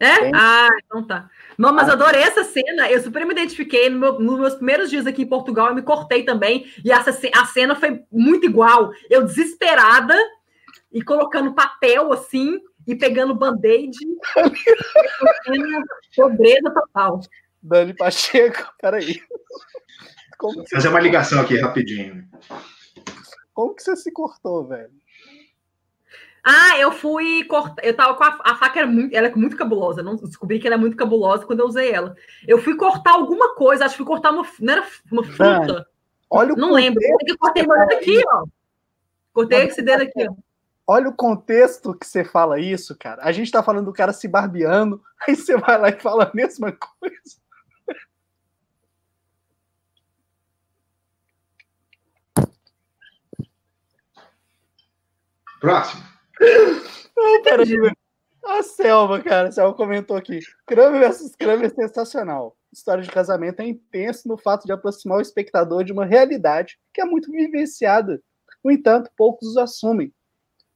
É? 0.00 0.16
Tem. 0.20 0.32
Ah, 0.32 0.68
então 0.86 1.04
tá. 1.04 1.28
Não, 1.58 1.72
mas 1.72 1.88
eu 1.88 1.94
adorei 1.94 2.22
essa 2.22 2.44
cena. 2.44 2.88
Eu 2.88 3.02
super 3.02 3.26
me 3.26 3.32
identifiquei 3.32 3.90
no 3.90 3.98
meu- 3.98 4.20
nos 4.20 4.38
meus 4.38 4.54
primeiros 4.54 4.88
dias 4.88 5.04
aqui 5.08 5.22
em 5.22 5.28
Portugal. 5.28 5.66
Eu 5.68 5.74
me 5.74 5.82
cortei 5.82 6.22
também. 6.22 6.72
E 6.84 6.92
essa, 6.92 7.10
a 7.34 7.44
cena 7.46 7.74
foi 7.74 8.04
muito 8.12 8.46
igual. 8.46 8.92
Eu 9.10 9.24
desesperada 9.24 10.16
e 10.92 11.02
colocando 11.02 11.52
papel 11.52 12.12
assim 12.12 12.60
e 12.86 12.94
pegando 12.94 13.34
band-aid. 13.34 13.98
Pobreza 16.14 16.70
total. 16.72 17.20
Dani 17.60 17.92
Pacheco, 17.94 18.72
peraí. 18.80 19.20
Como 20.38 20.64
Fazer 20.70 20.88
uma 20.88 21.00
ligação 21.00 21.40
aqui 21.40 21.58
rapidinho. 21.58 22.24
Como 23.52 23.74
que 23.74 23.82
você 23.82 23.96
se 23.96 24.12
cortou, 24.12 24.66
velho? 24.68 24.92
Ah, 26.44 26.78
eu 26.78 26.92
fui 26.92 27.44
cortar. 27.44 27.84
Eu 27.84 27.94
tava 27.94 28.14
com 28.14 28.22
a, 28.22 28.38
a 28.44 28.54
faca, 28.54 28.78
era 28.78 28.88
muito, 28.88 29.14
ela 29.14 29.26
é 29.26 29.34
muito 29.34 29.56
cabulosa. 29.56 30.02
Não 30.02 30.14
descobri 30.14 30.60
que 30.60 30.66
ela 30.66 30.76
é 30.76 30.78
muito 30.78 30.96
cabulosa 30.96 31.44
quando 31.44 31.60
eu 31.60 31.66
usei 31.66 31.90
ela. 31.90 32.14
Eu 32.46 32.58
fui 32.62 32.76
cortar 32.76 33.12
alguma 33.12 33.54
coisa, 33.54 33.84
acho 33.84 33.94
que 33.94 34.04
fui 34.04 34.06
cortar 34.06 34.30
uma. 34.30 34.46
Não 34.60 34.72
era 34.72 34.86
uma 35.10 35.24
fruta. 35.24 35.86
olha 36.30 36.54
o 36.54 36.56
não 36.56 36.72
lembro. 36.72 37.02
Eu 37.26 37.36
cortei 37.36 37.66
meu 37.66 37.76
dedo 37.76 37.92
aqui, 37.92 38.22
ó. 38.32 38.46
Cortei 39.32 39.66
esse 39.66 39.82
dedo 39.82 40.04
aqui, 40.04 40.26
ó. 40.26 40.34
Olha 40.86 41.08
o 41.08 41.14
contexto 41.14 41.92
que 41.92 42.06
você 42.06 42.24
fala 42.24 42.58
isso, 42.58 42.96
cara. 42.96 43.22
A 43.22 43.32
gente 43.32 43.50
tá 43.50 43.62
falando 43.62 43.86
do 43.86 43.92
cara 43.92 44.12
se 44.12 44.26
barbeando, 44.26 45.02
aí 45.26 45.36
você 45.36 45.56
vai 45.56 45.78
lá 45.78 45.88
e 45.90 46.00
fala 46.00 46.24
a 46.24 46.34
mesma 46.34 46.72
coisa. 46.72 47.36
Próximo. 55.60 56.02
Não, 57.16 57.42
peraí. 57.42 57.92
A 58.44 58.62
Selva, 58.62 59.20
cara, 59.20 59.48
a 59.48 59.52
Selva 59.52 59.74
comentou 59.74 60.16
aqui. 60.16 60.40
Kramer 60.66 61.00
versus 61.00 61.34
Kramer 61.36 61.66
é 61.66 61.70
sensacional. 61.70 62.56
História 62.72 63.02
de 63.02 63.10
casamento 63.10 63.60
é 63.60 63.66
intenso 63.66 64.28
no 64.28 64.36
fato 64.36 64.64
de 64.64 64.72
aproximar 64.72 65.18
o 65.18 65.22
espectador 65.22 65.84
de 65.84 65.92
uma 65.92 66.04
realidade 66.04 66.78
que 66.92 67.00
é 67.00 67.04
muito 67.04 67.30
vivenciada. 67.30 68.22
No 68.64 68.70
entanto, 68.70 69.10
poucos 69.16 69.48
os 69.48 69.56
assumem 69.56 70.12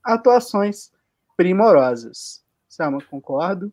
atuações 0.03 0.91
primorosas. 1.37 2.43
Selma, 2.67 2.99
concordo. 3.09 3.71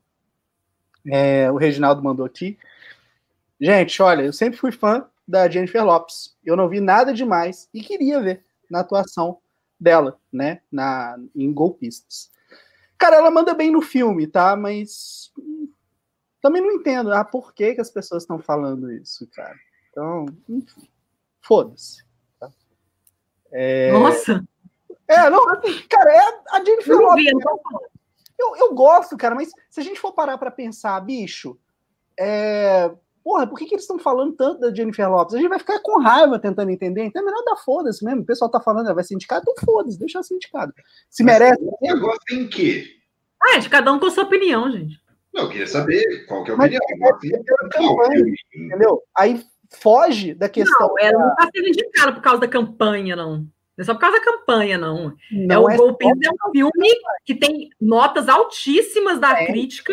É, 1.07 1.51
o 1.51 1.57
Reginaldo 1.57 2.03
mandou 2.03 2.25
aqui. 2.25 2.59
Gente, 3.61 4.01
olha, 4.03 4.23
eu 4.23 4.33
sempre 4.33 4.59
fui 4.59 4.73
fã 4.73 5.07
da 5.27 5.49
Jennifer 5.49 5.85
Lopes. 5.85 6.37
Eu 6.45 6.57
não 6.57 6.69
vi 6.69 6.81
nada 6.81 7.13
demais 7.13 7.69
e 7.73 7.83
queria 7.83 8.21
ver 8.21 8.45
na 8.71 8.81
atuação 8.81 9.39
dela, 9.81 10.21
né, 10.33 10.61
na, 10.71 11.17
em 11.35 11.53
Golpistas. 11.53 12.31
Cara, 12.99 13.17
ela 13.17 13.31
manda 13.31 13.55
bem 13.55 13.71
no 13.71 13.81
filme, 13.81 14.27
tá? 14.27 14.55
Mas 14.55 15.33
também 16.43 16.61
não 16.61 16.73
entendo 16.73 17.13
ah, 17.13 17.25
por 17.25 17.55
que, 17.55 17.75
que 17.75 17.81
as 17.81 17.91
pessoas 17.91 18.23
estão 18.23 18.39
falando 18.39 18.93
isso, 18.93 19.27
cara. 19.29 19.57
Então, 19.91 20.27
enfim, 20.49 20.89
foda-se. 21.41 22.05
Tá? 22.39 22.51
É... 23.51 23.93
Nossa! 23.93 24.45
É, 25.09 25.29
não, 25.29 25.45
cara, 25.89 26.15
é 26.15 26.43
a 26.51 26.65
Jennifer 26.65 26.97
Lopez. 26.97 27.25
Vi, 27.25 27.45
eu, 28.39 28.57
eu 28.57 28.75
gosto, 28.75 29.17
cara, 29.17 29.35
mas 29.35 29.51
se 29.69 29.81
a 29.81 29.83
gente 29.83 29.99
for 29.99 30.13
parar 30.13 30.39
para 30.39 30.53
pensar, 30.53 31.01
bicho, 31.01 31.59
é, 32.19 32.95
porra, 33.23 33.47
por 33.47 33.59
que, 33.59 33.67
que 33.67 33.75
eles 33.75 33.85
estão 33.85 33.99
falando 33.99 34.35
tanto 34.35 34.61
da 34.61 34.75
Jennifer 34.75 35.09
Lopes? 35.09 35.35
A 35.35 35.39
gente 35.39 35.49
vai 35.49 35.59
ficar 35.59 35.81
com 35.81 36.01
raiva 36.01 36.39
tentando 36.39 36.71
entender. 36.71 37.05
Então 37.05 37.23
é 37.23 37.25
melhor 37.25 37.43
dar 37.45 37.57
foda-se 37.57 38.05
mesmo. 38.05 38.23
O 38.23 38.27
pessoal 38.27 38.51
tá 38.51 38.61
falando, 38.61 38.87
ela 38.87 38.95
vai 38.95 39.05
ser 39.05 39.15
indicada, 39.15 39.43
então 39.43 39.55
foda-se, 39.65 39.99
deixa 39.99 40.19
ela 40.19 40.23
ser 40.23 40.35
indicada. 40.35 40.73
Se 41.09 41.23
Mas 41.23 41.39
merece. 41.39 41.61
Agora 41.89 42.19
tem 42.27 42.49
que. 42.49 42.85
Ah, 43.43 43.57
é 43.57 43.59
de 43.59 43.69
cada 43.69 43.93
um 43.93 43.99
com 43.99 44.11
sua 44.11 44.25
opinião, 44.25 44.71
gente. 44.71 45.01
Não, 45.33 45.45
eu 45.45 45.49
queria 45.49 45.67
saber 45.67 46.27
qual 46.27 46.45
que 46.45 46.51
é 46.51 46.55
a 46.55 46.57
opinião. 46.57 46.81
Mas, 46.99 47.23
é, 47.25 48.59
entendeu? 48.59 49.03
Aí 49.17 49.43
foge 49.71 50.35
da 50.35 50.49
questão. 50.49 50.89
Não, 50.89 50.99
ela 50.99 51.27
não 51.27 51.35
tá 51.37 51.49
sendo 51.55 51.69
indicada 51.69 52.13
por 52.13 52.23
causa 52.23 52.41
da 52.41 52.49
campanha, 52.49 53.15
não. 53.15 53.39
Não 53.39 53.83
é 53.83 53.85
só 53.85 53.95
por 53.95 54.01
causa 54.01 54.19
da 54.19 54.25
campanha, 54.25 54.77
não. 54.77 55.15
não 55.31 55.55
é 55.55 55.59
o 55.59 55.71
é 55.71 55.77
Golpismo 55.77 56.21
é 56.25 56.31
um 56.31 56.53
filme 56.53 56.89
que 57.25 57.35
tem 57.35 57.71
notas 57.81 58.29
altíssimas 58.29 59.19
da 59.19 59.41
é. 59.41 59.47
crítica, 59.47 59.93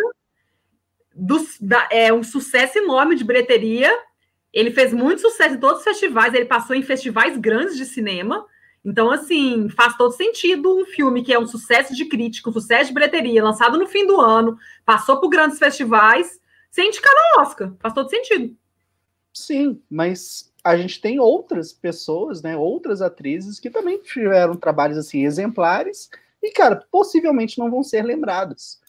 do, 1.18 1.44
da, 1.60 1.90
é 1.92 2.14
um 2.14 2.24
sucesso 2.24 2.78
enorme 2.78 3.16
de 3.16 3.24
bilheteria. 3.24 3.92
Ele 4.54 4.72
fez 4.72 4.94
muito 4.94 5.22
sucesso 5.22 5.56
em 5.56 5.60
todos 5.60 5.80
os 5.80 5.84
festivais, 5.84 6.34
ele 6.34 6.46
passou 6.46 6.76
em 6.76 6.84
festivais 6.84 7.38
grandes 7.38 7.76
de 7.76 7.86
cinema. 7.86 8.46
Então, 8.86 9.12
assim, 9.12 9.68
faz 9.70 9.98
todo 9.98 10.14
sentido 10.14 10.80
um 10.80 10.86
filme 10.86 11.24
que 11.24 11.34
é 11.34 11.40
um 11.40 11.48
sucesso 11.48 11.94
de 11.94 12.06
crítica, 12.06 12.50
um 12.50 12.54
sucesso 12.54 12.88
de 12.88 12.94
bilheteria, 12.94 13.44
lançado 13.44 13.78
no 13.78 13.88
fim 13.88 14.06
do 14.06 14.22
ano, 14.22 14.58
passou 14.86 15.20
por 15.20 15.30
grandes 15.30 15.60
festivais, 15.60 16.40
ser 16.72 16.84
indicado 16.84 17.16
ao 17.34 17.42
Oscar. 17.42 17.74
Faz 17.80 17.94
todo 17.94 18.10
sentido. 18.10 18.56
Sim, 19.34 19.82
mas 19.90 20.54
a 20.64 20.78
gente 20.78 21.02
tem 21.02 21.20
outras 21.20 21.74
pessoas, 21.74 22.42
né, 22.42 22.56
outras 22.56 23.02
atrizes 23.02 23.60
que 23.60 23.70
também 23.70 23.98
tiveram 24.00 24.56
trabalhos 24.56 24.98
assim 24.98 25.26
exemplares 25.26 26.10
e, 26.42 26.52
cara, 26.52 26.86
possivelmente 26.92 27.60
não 27.60 27.70
vão 27.70 27.84
ser 27.84 28.04
lembradas. 28.04 28.80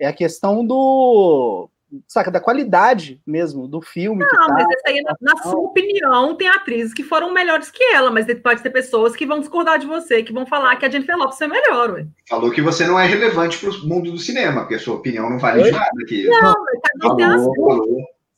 É 0.00 0.06
a 0.06 0.12
questão 0.12 0.64
do 0.66 1.68
saca, 2.06 2.30
da 2.30 2.40
qualidade 2.40 3.20
mesmo 3.26 3.66
do 3.66 3.80
filme. 3.80 4.20
Não, 4.20 4.28
tá, 4.28 4.46
mas 4.54 4.66
essa 4.70 4.88
aí, 4.88 5.02
na, 5.02 5.14
na, 5.20 5.42
sua 5.42 5.58
opinião, 5.58 6.36
tem 6.36 6.48
atrizes 6.48 6.94
que 6.94 7.02
foram 7.02 7.32
melhores 7.32 7.70
que 7.70 7.82
ela, 7.82 8.10
mas 8.10 8.26
pode 8.40 8.62
ter 8.62 8.70
pessoas 8.70 9.16
que 9.16 9.26
vão 9.26 9.40
discordar 9.40 9.78
de 9.78 9.86
você, 9.86 10.22
que 10.22 10.32
vão 10.32 10.46
falar 10.46 10.76
que 10.76 10.86
a 10.86 10.90
Jennifer 10.90 11.16
Lopes 11.16 11.40
é 11.40 11.48
melhor, 11.48 11.90
ué. 11.92 12.06
Falou 12.28 12.50
que 12.50 12.62
você 12.62 12.86
não 12.86 12.98
é 12.98 13.06
relevante 13.06 13.58
para 13.58 13.70
o 13.70 13.88
mundo 13.88 14.12
do 14.12 14.18
cinema, 14.18 14.60
porque 14.60 14.76
a 14.76 14.78
sua 14.78 14.94
opinião 14.94 15.28
não 15.28 15.38
vale 15.38 15.62
Oi? 15.62 15.64
de 15.64 15.72
nada 15.72 16.02
aqui. 16.02 16.26
Não, 16.28 16.54
mas 16.64 16.80
tá, 16.80 17.16
tem 17.16 17.24
as 17.24 17.46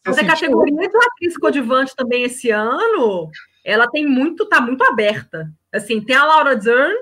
mas 0.05 0.19
a 0.19 0.25
categoria 0.25 0.89
de 0.89 0.97
atriz 0.97 1.37
coadjuvante 1.39 1.95
também 1.95 2.25
esse 2.25 2.51
ano, 2.51 3.31
ela 3.65 3.89
tem 3.89 4.05
muito, 4.05 4.49
tá 4.49 4.61
muito 4.61 4.83
aberta. 4.83 5.49
Assim, 5.73 6.01
tem 6.01 6.17
a 6.17 6.25
Laura 6.25 6.57
Dern, 6.57 6.93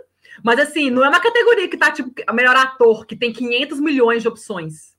mas 0.42 0.58
assim, 0.58 0.90
não 0.90 1.04
é 1.04 1.08
uma 1.08 1.20
categoria 1.20 1.68
que 1.68 1.76
tá 1.76 1.90
tipo 1.90 2.10
a 2.26 2.32
melhor 2.32 2.56
ator, 2.56 3.06
que 3.06 3.16
tem 3.16 3.32
500 3.32 3.80
milhões 3.80 4.22
de 4.22 4.28
opções. 4.28 4.94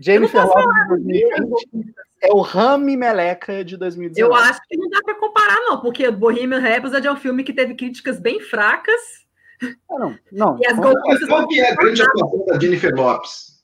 Jennifer 0.00 0.46
Lopez 0.46 1.22
é 2.22 2.32
o 2.32 2.40
Rami 2.40 2.96
Meleca 2.96 3.64
de 3.64 3.76
2019. 3.76 4.20
Eu 4.20 4.34
acho 4.34 4.60
que 4.68 4.76
não 4.76 4.88
dá 4.88 5.00
para 5.02 5.14
comparar 5.16 5.56
não, 5.60 5.80
porque 5.80 6.10
Bohemian 6.10 6.60
Rhapsody 6.60 7.06
é 7.06 7.12
um 7.12 7.16
filme 7.16 7.42
que 7.42 7.52
teve 7.52 7.74
críticas 7.74 8.20
bem 8.20 8.40
fracas. 8.40 9.26
Ah, 9.62 9.98
não, 9.98 10.18
não. 10.30 10.58
E 10.60 10.66
as 10.66 10.78
Qual 11.26 11.48
que 11.48 11.60
é 11.60 11.72
a 11.72 11.74
grande 11.74 12.02
atuação 12.02 12.46
da 12.46 12.60
Jennifer 12.60 12.94
Lopes? 12.94 13.58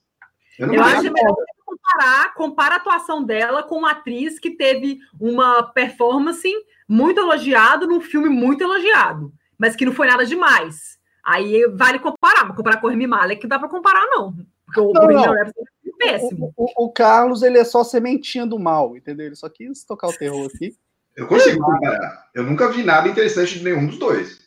Eu, 0.59 0.73
eu 0.73 0.83
acho 0.83 1.03
melhor 1.03 1.35
comparar, 1.65 2.35
compara 2.35 2.75
a 2.75 2.79
atuação 2.79 3.23
dela 3.23 3.63
com 3.63 3.77
uma 3.77 3.93
atriz 3.93 4.39
que 4.39 4.51
teve 4.51 4.99
uma 5.21 5.63
performance 5.63 6.49
muito 6.89 7.21
elogiada 7.21 7.87
num 7.87 8.01
filme 8.01 8.29
muito 8.29 8.63
elogiado, 8.63 9.33
mas 9.59 9.75
que 9.75 9.85
não 9.85 9.93
foi 9.93 10.07
nada 10.07 10.25
demais. 10.25 10.99
Aí 11.25 11.67
vale 11.75 11.99
comparar, 11.99 12.45
mas 12.45 12.57
comparar 12.57 12.81
com 12.81 12.87
o 12.87 12.91
Remy 12.91 13.07
Malek 13.07 13.41
que 13.41 13.47
dá 13.47 13.59
para 13.59 13.69
comparar 13.69 14.07
não, 14.07 14.35
porque 14.67 14.81
o 14.81 14.93
não, 14.93 15.07
não. 15.07 15.39
é 15.39 15.51
péssimo. 15.99 16.53
O, 16.57 16.65
o, 16.65 16.87
o, 16.87 16.93
Carlos 16.93 17.43
ele 17.43 17.59
é 17.59 17.65
só 17.65 17.85
sementinha 17.85 18.47
do 18.47 18.59
mal, 18.59 18.97
entendeu? 18.97 19.27
Ele 19.27 19.37
só 19.37 19.49
quis 19.49 19.85
tocar 19.85 20.09
o 20.09 20.13
terror 20.13 20.51
aqui. 20.53 20.77
Eu 21.17 21.27
consigo 21.27 21.65
comparar. 21.65 22.29
Eu 22.35 22.43
nunca 22.43 22.71
vi 22.71 22.83
nada 22.83 23.09
interessante 23.09 23.59
de 23.59 23.65
nenhum 23.65 23.87
dos 23.87 23.99
dois. 23.99 24.45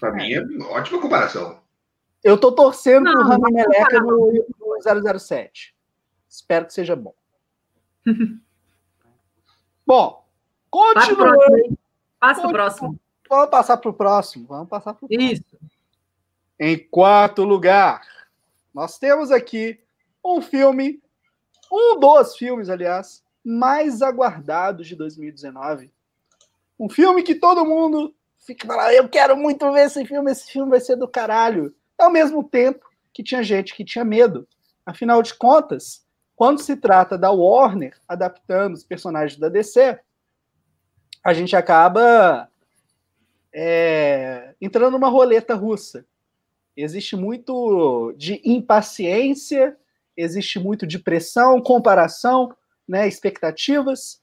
Para 0.00 0.12
mim 0.12 0.32
é 0.32 0.42
ótima 0.70 1.00
comparação. 1.00 1.62
Eu 2.22 2.38
tô 2.38 2.52
torcendo 2.52 3.12
pro 3.12 3.22
Rami 3.22 3.52
Meleca 3.52 4.00
no, 4.00 4.32
no 4.32 5.18
007. 5.18 5.74
Espero 6.26 6.66
que 6.66 6.72
seja 6.72 6.96
bom. 6.96 7.14
bom, 9.86 10.23
continuando. 10.74 11.78
Passa 12.18 12.46
o 12.46 12.50
próximo. 12.50 13.00
Vamos 13.28 13.50
passar 13.50 13.76
para 13.76 13.90
o 13.90 13.94
próximo. 13.94 14.46
Vamos 14.48 14.68
passar 14.68 14.94
para 14.94 15.06
o 15.06 15.08
Isso. 15.08 15.56
Em 16.58 16.78
quarto 16.78 17.44
lugar, 17.44 18.02
nós 18.72 18.98
temos 18.98 19.30
aqui 19.30 19.80
um 20.24 20.40
filme, 20.40 21.00
um 21.70 21.98
dos 21.98 22.36
filmes, 22.36 22.68
aliás, 22.68 23.22
mais 23.44 24.02
aguardados 24.02 24.86
de 24.86 24.96
2019. 24.96 25.90
Um 26.78 26.88
filme 26.88 27.22
que 27.22 27.34
todo 27.34 27.64
mundo 27.64 28.14
fica 28.38 28.66
falando, 28.66 28.90
eu 28.90 29.08
quero 29.08 29.36
muito 29.36 29.70
ver 29.72 29.86
esse 29.86 30.04
filme, 30.04 30.32
esse 30.32 30.50
filme 30.50 30.70
vai 30.70 30.80
ser 30.80 30.96
do 30.96 31.08
caralho. 31.08 31.74
Ao 31.98 32.10
mesmo 32.10 32.42
tempo 32.42 32.84
que 33.12 33.22
tinha 33.22 33.42
gente 33.42 33.74
que 33.74 33.84
tinha 33.84 34.04
medo. 34.04 34.46
Afinal 34.84 35.22
de 35.22 35.34
contas, 35.34 36.04
quando 36.34 36.60
se 36.60 36.76
trata 36.76 37.16
da 37.16 37.30
Warner 37.30 37.96
adaptando 38.08 38.74
os 38.74 38.84
personagens 38.84 39.38
da 39.38 39.48
DC, 39.48 40.00
a 41.24 41.32
gente 41.32 41.56
acaba 41.56 42.48
é, 43.52 44.54
entrando 44.60 44.92
numa 44.92 45.08
roleta 45.08 45.54
russa. 45.54 46.04
Existe 46.76 47.16
muito 47.16 48.12
de 48.18 48.42
impaciência, 48.44 49.76
existe 50.14 50.58
muito 50.58 50.86
de 50.86 50.98
pressão, 50.98 51.62
comparação, 51.62 52.54
né, 52.86 53.08
expectativas, 53.08 54.20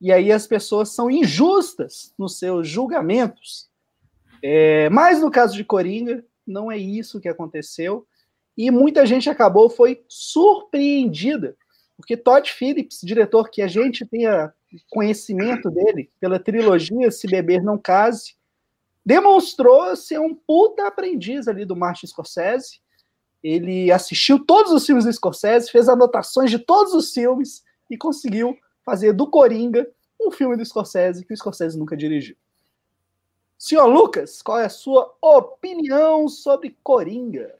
e 0.00 0.12
aí 0.12 0.30
as 0.30 0.46
pessoas 0.46 0.90
são 0.90 1.10
injustas 1.10 2.12
nos 2.18 2.38
seus 2.38 2.68
julgamentos. 2.68 3.70
É, 4.42 4.90
mas 4.90 5.20
no 5.20 5.30
caso 5.30 5.56
de 5.56 5.64
Coringa, 5.64 6.24
não 6.46 6.70
é 6.70 6.76
isso 6.76 7.20
que 7.20 7.28
aconteceu. 7.28 8.06
E 8.56 8.70
muita 8.70 9.06
gente 9.06 9.30
acabou, 9.30 9.70
foi 9.70 10.04
surpreendida, 10.08 11.56
porque 11.96 12.16
Todd 12.16 12.50
Phillips, 12.50 13.00
diretor 13.02 13.48
que 13.48 13.62
a 13.62 13.68
gente 13.68 14.04
tenha 14.04 14.52
conhecimento 14.88 15.70
dele 15.70 16.10
pela 16.20 16.38
trilogia 16.38 17.10
Se 17.10 17.26
Beber 17.26 17.62
Não 17.62 17.78
Case, 17.78 18.34
demonstrou 19.04 19.94
ser 19.96 20.20
um 20.20 20.34
puta 20.34 20.86
aprendiz 20.86 21.48
ali 21.48 21.64
do 21.64 21.76
Martin 21.76 22.06
Scorsese. 22.06 22.80
Ele 23.42 23.90
assistiu 23.90 24.44
todos 24.44 24.72
os 24.72 24.86
filmes 24.86 25.04
do 25.04 25.12
Scorsese, 25.12 25.70
fez 25.70 25.88
anotações 25.88 26.50
de 26.50 26.58
todos 26.58 26.94
os 26.94 27.12
filmes 27.12 27.62
e 27.90 27.96
conseguiu 27.96 28.56
fazer 28.84 29.12
do 29.12 29.28
Coringa 29.28 29.86
um 30.20 30.30
filme 30.30 30.56
do 30.56 30.64
Scorsese 30.64 31.24
que 31.24 31.34
o 31.34 31.36
Scorsese 31.36 31.78
nunca 31.78 31.96
dirigiu. 31.96 32.36
Senhor 33.58 33.86
Lucas, 33.86 34.42
qual 34.42 34.58
é 34.58 34.66
a 34.66 34.70
sua 34.70 35.14
opinião 35.20 36.28
sobre 36.28 36.76
Coringa? 36.82 37.54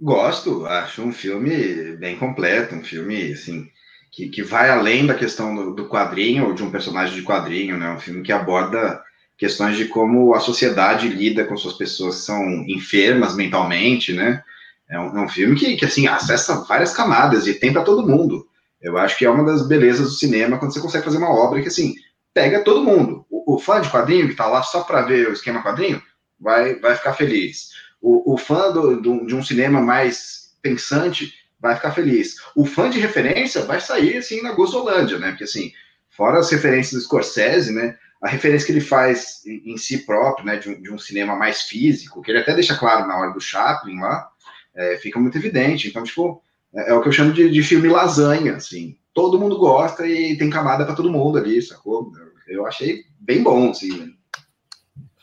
Gosto, 0.00 0.64
acho 0.66 1.02
um 1.02 1.12
filme 1.12 1.96
bem 1.96 2.18
completo, 2.18 2.74
um 2.74 2.82
filme 2.82 3.32
assim 3.32 3.70
que, 4.10 4.28
que 4.28 4.42
vai 4.42 4.70
além 4.70 5.06
da 5.06 5.14
questão 5.14 5.54
do, 5.54 5.74
do 5.74 5.88
quadrinho 5.88 6.46
ou 6.46 6.54
de 6.54 6.62
um 6.62 6.70
personagem 6.70 7.14
de 7.14 7.22
quadrinho, 7.22 7.76
né? 7.76 7.90
Um 7.92 8.00
filme 8.00 8.22
que 8.22 8.32
aborda 8.32 9.00
questões 9.38 9.76
de 9.76 9.86
como 9.86 10.34
a 10.34 10.40
sociedade 10.40 11.08
lida 11.08 11.44
com 11.44 11.56
suas 11.56 11.74
pessoas 11.74 12.16
que 12.16 12.22
são 12.22 12.44
enfermas 12.68 13.34
mentalmente, 13.34 14.12
né? 14.12 14.42
É 14.88 14.98
um, 14.98 15.18
é 15.18 15.22
um 15.22 15.28
filme 15.28 15.56
que, 15.56 15.76
que, 15.76 15.84
assim, 15.84 16.08
acessa 16.08 16.64
várias 16.64 16.92
camadas 16.92 17.46
e 17.46 17.54
tem 17.54 17.72
para 17.72 17.84
todo 17.84 18.06
mundo. 18.06 18.46
Eu 18.82 18.98
acho 18.98 19.16
que 19.16 19.24
é 19.24 19.30
uma 19.30 19.44
das 19.44 19.66
belezas 19.66 20.08
do 20.08 20.14
cinema 20.14 20.58
quando 20.58 20.74
você 20.74 20.80
consegue 20.80 21.04
fazer 21.04 21.18
uma 21.18 21.30
obra 21.30 21.62
que, 21.62 21.68
assim, 21.68 21.94
pega 22.34 22.64
todo 22.64 22.84
mundo. 22.84 23.24
O, 23.30 23.54
o 23.54 23.58
fã 23.58 23.80
de 23.80 23.88
quadrinho 23.88 24.26
que 24.26 24.32
está 24.32 24.46
lá 24.46 24.62
só 24.62 24.82
para 24.82 25.02
ver 25.02 25.28
o 25.28 25.32
esquema 25.32 25.62
quadrinho 25.62 26.02
vai, 26.38 26.74
vai 26.80 26.96
ficar 26.96 27.14
feliz. 27.14 27.70
O, 28.00 28.34
o 28.34 28.36
fã 28.36 28.72
do, 28.72 29.00
do, 29.00 29.26
de 29.26 29.34
um 29.34 29.42
cinema 29.42 29.80
mais 29.80 30.54
pensante 30.60 31.32
vai 31.60 31.76
ficar 31.76 31.92
feliz. 31.92 32.36
O 32.56 32.64
fã 32.64 32.88
de 32.88 32.98
referência 32.98 33.62
vai 33.62 33.80
sair, 33.80 34.16
assim, 34.16 34.42
na 34.42 34.52
Gozolândia, 34.52 35.18
né? 35.18 35.30
Porque, 35.30 35.44
assim, 35.44 35.72
fora 36.08 36.38
as 36.38 36.50
referências 36.50 36.92
do 36.94 37.06
Scorsese, 37.06 37.72
né? 37.72 37.96
A 38.22 38.28
referência 38.28 38.66
que 38.66 38.72
ele 38.72 38.80
faz 38.80 39.44
em, 39.46 39.72
em 39.72 39.76
si 39.76 39.98
próprio, 40.04 40.46
né? 40.46 40.56
De 40.56 40.70
um, 40.70 40.80
de 40.80 40.92
um, 40.92 40.98
cinema 40.98 41.36
mais 41.36 41.62
físico, 41.62 42.22
que 42.22 42.30
ele 42.30 42.40
até 42.40 42.54
deixa 42.54 42.76
claro 42.76 43.06
na 43.06 43.18
hora 43.18 43.32
do 43.32 43.40
Chaplin 43.40 43.98
lá, 44.00 44.28
é, 44.74 44.96
fica 44.96 45.18
muito 45.18 45.36
evidente. 45.36 45.88
Então, 45.88 46.02
tipo, 46.02 46.42
é, 46.74 46.90
é 46.90 46.94
o 46.94 47.02
que 47.02 47.08
eu 47.08 47.12
chamo 47.12 47.32
de, 47.32 47.50
de 47.50 47.62
filme 47.62 47.88
lasanha, 47.88 48.56
assim 48.56 48.98
todo 49.14 49.38
mundo 49.38 49.58
gosta 49.58 50.06
e 50.06 50.36
tem 50.36 50.50
camada 50.50 50.84
para 50.84 50.94
todo 50.94 51.10
mundo 51.10 51.38
ali, 51.38 51.60
sacou? 51.60 52.12
Eu 52.48 52.66
achei 52.66 53.04
bem 53.18 53.42
bom, 53.42 53.70
assim. 53.70 53.96
Né? 53.98 54.12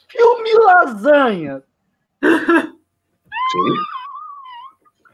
Filme 0.09 0.53
lasanha! 0.53 1.63
Sim. 2.23 3.73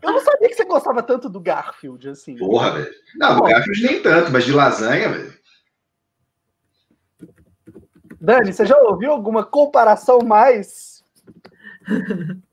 Eu 0.04 0.12
não 0.12 0.20
sabia 0.20 0.50
que 0.50 0.56
você 0.56 0.66
gostava 0.66 1.02
tanto 1.02 1.30
do 1.30 1.40
Garfield, 1.40 2.10
assim. 2.10 2.36
Porra, 2.36 2.72
velho. 2.72 2.94
Não, 3.16 3.38
do 3.38 3.44
Garfield 3.44 3.84
nem 3.84 4.02
tanto, 4.02 4.32
mas 4.32 4.44
de 4.44 4.52
lasanha, 4.52 5.10
velho. 5.10 5.34
Dani, 8.20 8.52
você 8.52 8.66
já 8.66 8.78
ouviu 8.80 9.12
alguma 9.12 9.46
comparação 9.46 10.20
mais? 10.20 11.04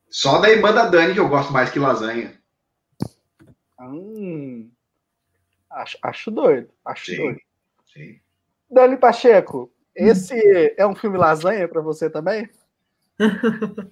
Só 0.08 0.38
da 0.38 0.48
irmã 0.48 0.72
da 0.72 0.86
Dani 0.86 1.12
que 1.12 1.20
eu 1.20 1.28
gosto 1.28 1.52
mais 1.52 1.70
que 1.70 1.78
lasanha. 1.78 2.40
Hum. 3.80 4.70
Acho, 5.68 5.98
acho 6.02 6.30
doido. 6.30 6.70
Acho 6.84 7.06
sim, 7.06 7.16
doido. 7.16 7.40
Sim. 7.92 8.20
Dani 8.70 8.96
Pacheco, 8.96 9.72
esse 9.94 10.74
é 10.76 10.86
um 10.86 10.94
filme 10.94 11.18
lasanha 11.18 11.66
para 11.68 11.80
você 11.80 12.08
também? 12.08 12.48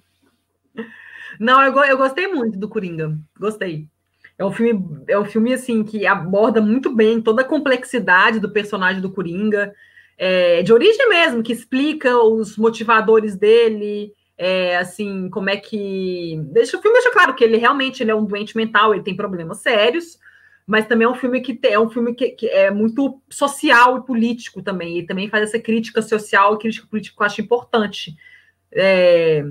Não, 1.39 1.61
eu, 1.61 1.73
eu 1.83 1.97
gostei 1.97 2.27
muito 2.27 2.57
do 2.57 2.69
Coringa. 2.69 3.17
Gostei. 3.37 3.87
É 4.37 4.45
um 4.45 4.51
filme, 4.53 5.03
é 5.09 5.19
um 5.19 5.25
filme 5.25 5.53
assim 5.53 5.83
que 5.83 6.07
aborda 6.07 6.61
muito 6.61 6.95
bem 6.95 7.21
toda 7.21 7.41
a 7.41 7.45
complexidade 7.45 8.39
do 8.39 8.49
personagem 8.49 9.01
do 9.01 9.11
Coringa, 9.11 9.73
é, 10.17 10.63
de 10.63 10.71
origem 10.71 11.09
mesmo, 11.09 11.43
que 11.43 11.51
explica 11.51 12.17
os 12.17 12.57
motivadores 12.57 13.35
dele, 13.35 14.13
é, 14.37 14.77
assim, 14.77 15.29
como 15.29 15.49
é 15.49 15.57
que. 15.57 16.39
Deixa 16.53 16.77
o 16.77 16.81
filme 16.81 16.95
deixa 16.97 17.11
claro 17.11 17.35
que 17.35 17.43
ele 17.43 17.57
realmente 17.57 18.01
ele 18.01 18.11
é 18.11 18.15
um 18.15 18.23
doente 18.23 18.55
mental, 18.55 18.93
ele 18.93 19.03
tem 19.03 19.13
problemas 19.13 19.57
sérios, 19.57 20.17
mas 20.65 20.87
também 20.87 21.05
é 21.05 21.09
um 21.09 21.15
filme 21.15 21.41
que 21.41 21.59
é 21.63 21.77
um 21.77 21.89
filme 21.89 22.15
que, 22.15 22.29
que, 22.29 22.47
é 22.47 22.71
muito 22.71 23.21
social 23.29 23.97
e 23.97 24.05
político 24.05 24.61
também, 24.61 24.99
e 24.99 25.05
também 25.05 25.27
faz 25.27 25.43
essa 25.43 25.59
crítica 25.59 26.01
social 26.01 26.55
e 26.55 26.59
crítica 26.59 26.87
política 26.87 27.17
que 27.17 27.21
eu 27.21 27.25
acho 27.25 27.41
importante. 27.41 28.15
É, 28.71 29.43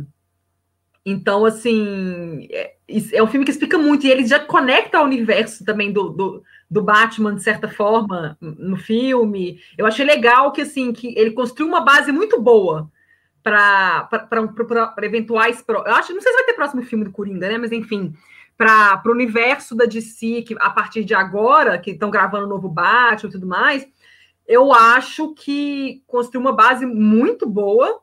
então, 1.11 1.45
assim, 1.45 2.49
é, 2.51 2.75
é, 3.13 3.23
um 3.23 3.27
filme 3.27 3.45
que 3.45 3.51
explica 3.51 3.79
muito, 3.79 4.07
e 4.07 4.11
ele 4.11 4.27
já 4.27 4.39
conecta 4.41 4.99
ao 4.99 5.05
universo 5.05 5.65
também 5.65 5.93
do, 5.93 6.11
do, 6.11 6.43
do, 6.71 6.83
Batman, 6.83 7.35
de 7.35 7.43
certa 7.43 7.69
forma, 7.69 8.37
no 8.41 8.77
filme. 8.77 9.61
Eu 9.77 9.87
achei 9.87 10.05
legal 10.05 10.53
que, 10.53 10.63
assim, 10.63 10.93
que 10.93 11.15
ele 11.17 11.33
construiu 11.33 11.69
uma 11.69 11.81
base 11.81 12.13
muito 12.13 12.41
boa 12.41 12.91
para 13.43 14.09
eventuais... 15.03 15.65
Eu 15.67 15.95
acho, 15.95 16.13
não 16.13 16.21
sei 16.21 16.33
se 16.33 16.39
vai 16.39 16.45
ter 16.45 16.55
próximo 16.55 16.83
filme 16.83 17.05
do 17.05 17.13
Coringa, 17.13 17.49
né? 17.49 17.59
Mas, 17.59 17.73
enfim, 17.73 18.13
para 18.57 19.01
o 19.07 19.11
universo 19.11 19.77
da 19.77 19.85
DC, 19.85 20.43
que 20.43 20.57
a 20.59 20.71
partir 20.71 21.05
de 21.05 21.15
agora, 21.15 21.79
que 21.79 21.93
estão 21.93 22.11
gravando 22.11 22.47
o 22.47 22.49
novo 22.49 22.69
Batman 22.69 23.29
e 23.29 23.33
tudo 23.33 23.47
mais, 23.47 23.87
eu 24.49 24.73
acho 24.73 25.35
que 25.35 26.03
construiu 26.07 26.41
uma 26.41 26.53
base 26.53 26.85
muito 26.85 27.47
boa. 27.47 28.01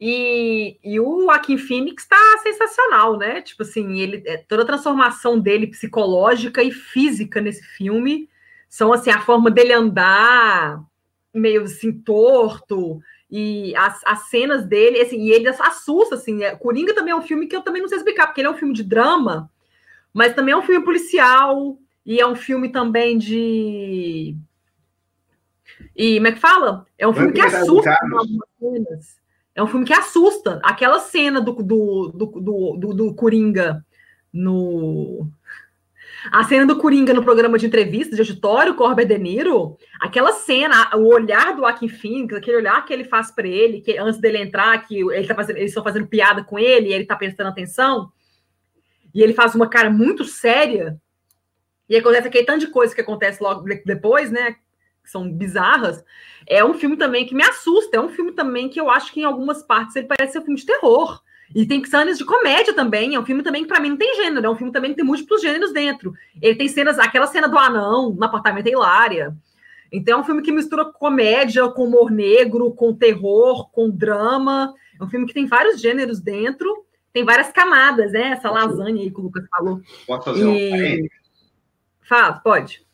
E, 0.00 0.78
e 0.82 0.98
o 0.98 1.24
Joaquim 1.24 1.58
Phoenix 1.58 2.04
está 2.04 2.38
sensacional, 2.42 3.18
né? 3.18 3.42
Tipo 3.42 3.62
assim, 3.62 4.00
ele, 4.00 4.22
é, 4.26 4.38
toda 4.38 4.62
a 4.62 4.66
transformação 4.66 5.38
dele 5.38 5.66
psicológica 5.66 6.62
e 6.62 6.70
física 6.70 7.40
nesse 7.40 7.62
filme 7.62 8.28
são 8.68 8.92
assim, 8.92 9.10
a 9.10 9.20
forma 9.20 9.50
dele 9.50 9.72
andar 9.72 10.82
meio 11.34 11.62
assim 11.62 11.92
torto, 11.92 13.00
e 13.30 13.74
as, 13.76 14.00
as 14.04 14.28
cenas 14.28 14.66
dele, 14.66 15.00
assim, 15.00 15.20
e 15.20 15.30
ele 15.30 15.48
assusta, 15.48 16.16
assim. 16.16 16.42
É, 16.42 16.56
Coringa 16.56 16.94
também 16.94 17.12
é 17.12 17.16
um 17.16 17.22
filme 17.22 17.46
que 17.46 17.54
eu 17.54 17.62
também 17.62 17.80
não 17.80 17.88
sei 17.88 17.98
explicar, 17.98 18.26
porque 18.26 18.40
ele 18.40 18.48
é 18.48 18.50
um 18.50 18.56
filme 18.56 18.74
de 18.74 18.82
drama, 18.82 19.48
mas 20.12 20.34
também 20.34 20.52
é 20.52 20.56
um 20.56 20.62
filme 20.62 20.84
policial 20.84 21.78
e 22.04 22.20
é 22.20 22.26
um 22.26 22.34
filme 22.34 22.70
também 22.70 23.16
de. 23.16 24.36
E 25.94 26.16
como 26.16 26.26
é 26.26 26.32
que 26.32 26.40
fala? 26.40 26.86
É 26.98 27.06
um 27.06 27.12
filme 27.12 27.32
que 27.32 27.40
assusta 27.40 27.96
cenas. 28.58 29.20
É 29.54 29.62
um 29.62 29.66
filme 29.66 29.84
que 29.84 29.92
assusta. 29.92 30.60
Aquela 30.62 31.00
cena 31.00 31.40
do, 31.40 31.52
do, 31.52 32.12
do, 32.14 32.26
do, 32.26 32.76
do, 32.78 32.94
do 32.94 33.14
Coringa 33.14 33.84
no. 34.32 35.28
A 36.30 36.44
cena 36.44 36.66
do 36.66 36.76
Coringa 36.76 37.14
no 37.14 37.24
programa 37.24 37.58
de 37.58 37.66
entrevista 37.66 38.14
de 38.14 38.20
auditório 38.20 38.74
com 38.74 38.84
o 38.84 38.94
De 38.94 39.18
Niro, 39.18 39.78
aquela 39.98 40.32
cena, 40.32 40.94
o 40.94 41.06
olhar 41.06 41.54
do 41.54 41.60
Joaquin 41.60 41.88
Phoenix, 41.88 42.34
aquele 42.34 42.58
olhar 42.58 42.84
que 42.84 42.92
ele 42.92 43.04
faz 43.04 43.30
para 43.30 43.48
ele, 43.48 43.80
que 43.80 43.96
antes 43.96 44.20
dele 44.20 44.36
entrar, 44.36 44.86
que 44.86 45.00
ele 45.00 45.26
tá 45.26 45.34
fazendo, 45.34 45.56
eles 45.56 45.70
estão 45.70 45.82
fazendo 45.82 46.06
piada 46.06 46.44
com 46.44 46.58
ele, 46.58 46.88
e 46.88 46.92
ele 46.92 47.06
tá 47.06 47.16
prestando 47.16 47.48
atenção, 47.48 48.12
e 49.14 49.22
ele 49.22 49.32
faz 49.32 49.54
uma 49.54 49.66
cara 49.66 49.88
muito 49.88 50.22
séria, 50.24 51.00
e 51.88 51.96
acontece 51.96 52.28
aquele 52.28 52.44
tanto 52.44 52.66
de 52.66 52.72
coisa 52.72 52.94
que 52.94 53.00
acontece 53.00 53.42
logo 53.42 53.64
depois, 53.86 54.30
né? 54.30 54.56
Que 55.10 55.12
são 55.12 55.30
bizarras. 55.30 56.04
É 56.46 56.64
um 56.64 56.74
filme 56.74 56.96
também 56.96 57.26
que 57.26 57.34
me 57.34 57.42
assusta, 57.42 57.96
é 57.96 58.00
um 58.00 58.08
filme 58.08 58.32
também 58.32 58.68
que 58.68 58.80
eu 58.80 58.88
acho 58.88 59.12
que 59.12 59.20
em 59.20 59.24
algumas 59.24 59.62
partes 59.62 59.96
ele 59.96 60.06
parece 60.06 60.32
ser 60.32 60.38
um 60.38 60.44
filme 60.44 60.60
de 60.60 60.66
terror. 60.66 61.20
E 61.52 61.66
tem 61.66 61.84
cenas 61.84 62.16
de 62.16 62.24
comédia 62.24 62.72
também. 62.72 63.16
É 63.16 63.20
um 63.20 63.26
filme 63.26 63.42
também 63.42 63.62
que, 63.62 63.68
para 63.68 63.80
mim, 63.80 63.90
não 63.90 63.96
tem 63.96 64.14
gênero. 64.14 64.46
É 64.46 64.50
um 64.50 64.54
filme 64.54 64.72
também 64.72 64.92
que 64.92 64.96
tem 64.96 65.04
múltiplos 65.04 65.42
gêneros 65.42 65.72
dentro. 65.72 66.14
Ele 66.40 66.54
tem 66.54 66.68
cenas, 66.68 66.96
aquela 66.96 67.26
cena 67.26 67.48
do 67.48 67.58
anão 67.58 68.12
no 68.12 68.24
apartamento 68.24 68.68
é 68.68 68.70
hilária. 68.70 69.36
Então, 69.90 70.18
é 70.18 70.22
um 70.22 70.24
filme 70.24 70.42
que 70.42 70.52
mistura 70.52 70.84
comédia 70.84 71.68
com 71.68 71.86
humor 71.86 72.08
negro, 72.08 72.72
com 72.72 72.94
terror, 72.94 73.68
com 73.72 73.90
drama. 73.90 74.72
É 75.00 75.02
um 75.02 75.10
filme 75.10 75.26
que 75.26 75.34
tem 75.34 75.46
vários 75.46 75.80
gêneros 75.80 76.20
dentro 76.20 76.86
tem 77.12 77.24
várias 77.24 77.50
camadas, 77.50 78.12
né? 78.12 78.30
Essa 78.30 78.50
lasanha 78.50 79.02
aí 79.02 79.10
que 79.10 79.18
o 79.18 79.24
Lucas 79.24 79.44
falou. 79.50 79.80
Pode 80.06 80.24
fazer 80.24 80.44
e... 80.44 81.02
um 81.02 81.08
Fala, 82.02 82.34
pode. 82.34 82.84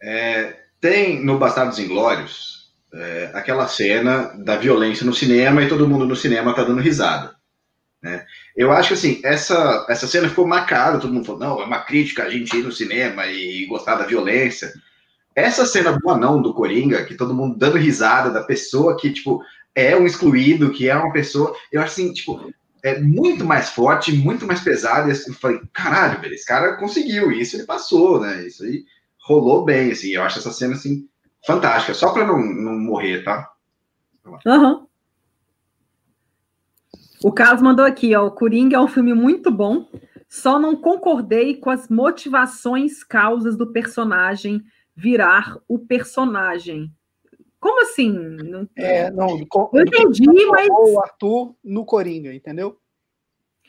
É, 0.00 0.61
tem 0.82 1.24
no 1.24 1.38
Bastardos 1.38 1.78
Inglórios 1.78 2.72
é, 2.92 3.30
aquela 3.32 3.68
cena 3.68 4.34
da 4.36 4.56
violência 4.56 5.06
no 5.06 5.14
cinema 5.14 5.62
e 5.62 5.68
todo 5.68 5.88
mundo 5.88 6.04
no 6.04 6.16
cinema 6.16 6.52
tá 6.52 6.64
dando 6.64 6.82
risada. 6.82 7.36
Né? 8.02 8.26
Eu 8.56 8.72
acho 8.72 8.88
que 8.88 8.94
assim, 8.94 9.20
essa, 9.22 9.86
essa 9.88 10.08
cena 10.08 10.28
ficou 10.28 10.44
marcada, 10.44 10.98
todo 10.98 11.14
mundo 11.14 11.24
falou, 11.24 11.40
não, 11.40 11.62
é 11.62 11.64
uma 11.64 11.78
crítica 11.78 12.24
a 12.24 12.28
gente 12.28 12.56
ir 12.56 12.64
no 12.64 12.72
cinema 12.72 13.28
e 13.28 13.64
gostar 13.66 13.94
da 13.94 14.04
violência. 14.04 14.72
Essa 15.36 15.64
cena 15.64 15.92
do 15.92 16.10
anão 16.10 16.42
do 16.42 16.52
Coringa, 16.52 17.04
que 17.04 17.14
todo 17.14 17.32
mundo 17.32 17.56
dando 17.56 17.78
risada 17.78 18.28
da 18.28 18.42
pessoa 18.42 18.96
que, 18.96 19.12
tipo, 19.12 19.40
é 19.76 19.96
um 19.96 20.04
excluído, 20.04 20.72
que 20.72 20.90
é 20.90 20.96
uma 20.96 21.12
pessoa. 21.12 21.54
Eu 21.70 21.80
acho 21.80 21.92
assim, 21.92 22.12
tipo, 22.12 22.52
é 22.82 22.98
muito 22.98 23.44
mais 23.44 23.70
forte, 23.70 24.12
muito 24.12 24.48
mais 24.48 24.60
pesado. 24.60 25.08
E 25.08 25.12
eu 25.12 25.34
falei, 25.34 25.60
caralho, 25.72 26.20
velho, 26.20 26.34
esse 26.34 26.44
cara 26.44 26.76
conseguiu, 26.76 27.30
isso 27.30 27.54
ele 27.54 27.64
passou, 27.64 28.20
né? 28.20 28.44
Isso 28.44 28.64
aí 28.64 28.84
rolou 29.22 29.64
bem, 29.64 29.92
assim. 29.92 30.10
Eu 30.10 30.22
acho 30.22 30.38
essa 30.38 30.50
cena, 30.50 30.74
assim, 30.74 31.08
fantástica. 31.46 31.94
Só 31.94 32.12
para 32.12 32.26
não, 32.26 32.38
não 32.38 32.78
morrer, 32.78 33.22
tá? 33.22 33.50
Uhum. 34.46 34.86
O 37.22 37.32
Carlos 37.32 37.62
mandou 37.62 37.84
aqui, 37.84 38.14
ó. 38.14 38.26
O 38.26 38.32
Coringa 38.32 38.76
é 38.76 38.80
um 38.80 38.88
filme 38.88 39.14
muito 39.14 39.50
bom. 39.50 39.88
Só 40.28 40.58
não 40.58 40.74
concordei 40.74 41.56
com 41.56 41.70
as 41.70 41.88
motivações, 41.88 43.04
causas 43.04 43.56
do 43.56 43.72
personagem 43.72 44.62
virar 44.94 45.56
o 45.68 45.78
personagem. 45.78 46.92
Como 47.60 47.82
assim? 47.82 48.10
Não... 48.10 48.68
É, 48.76 49.10
não. 49.10 49.38
Eu 49.72 49.82
entendi, 49.82 50.26
mas. 50.46 50.68
O 50.68 51.00
Arthur 51.00 51.54
no 51.62 51.84
Coringa, 51.84 52.34
entendeu? 52.34 52.76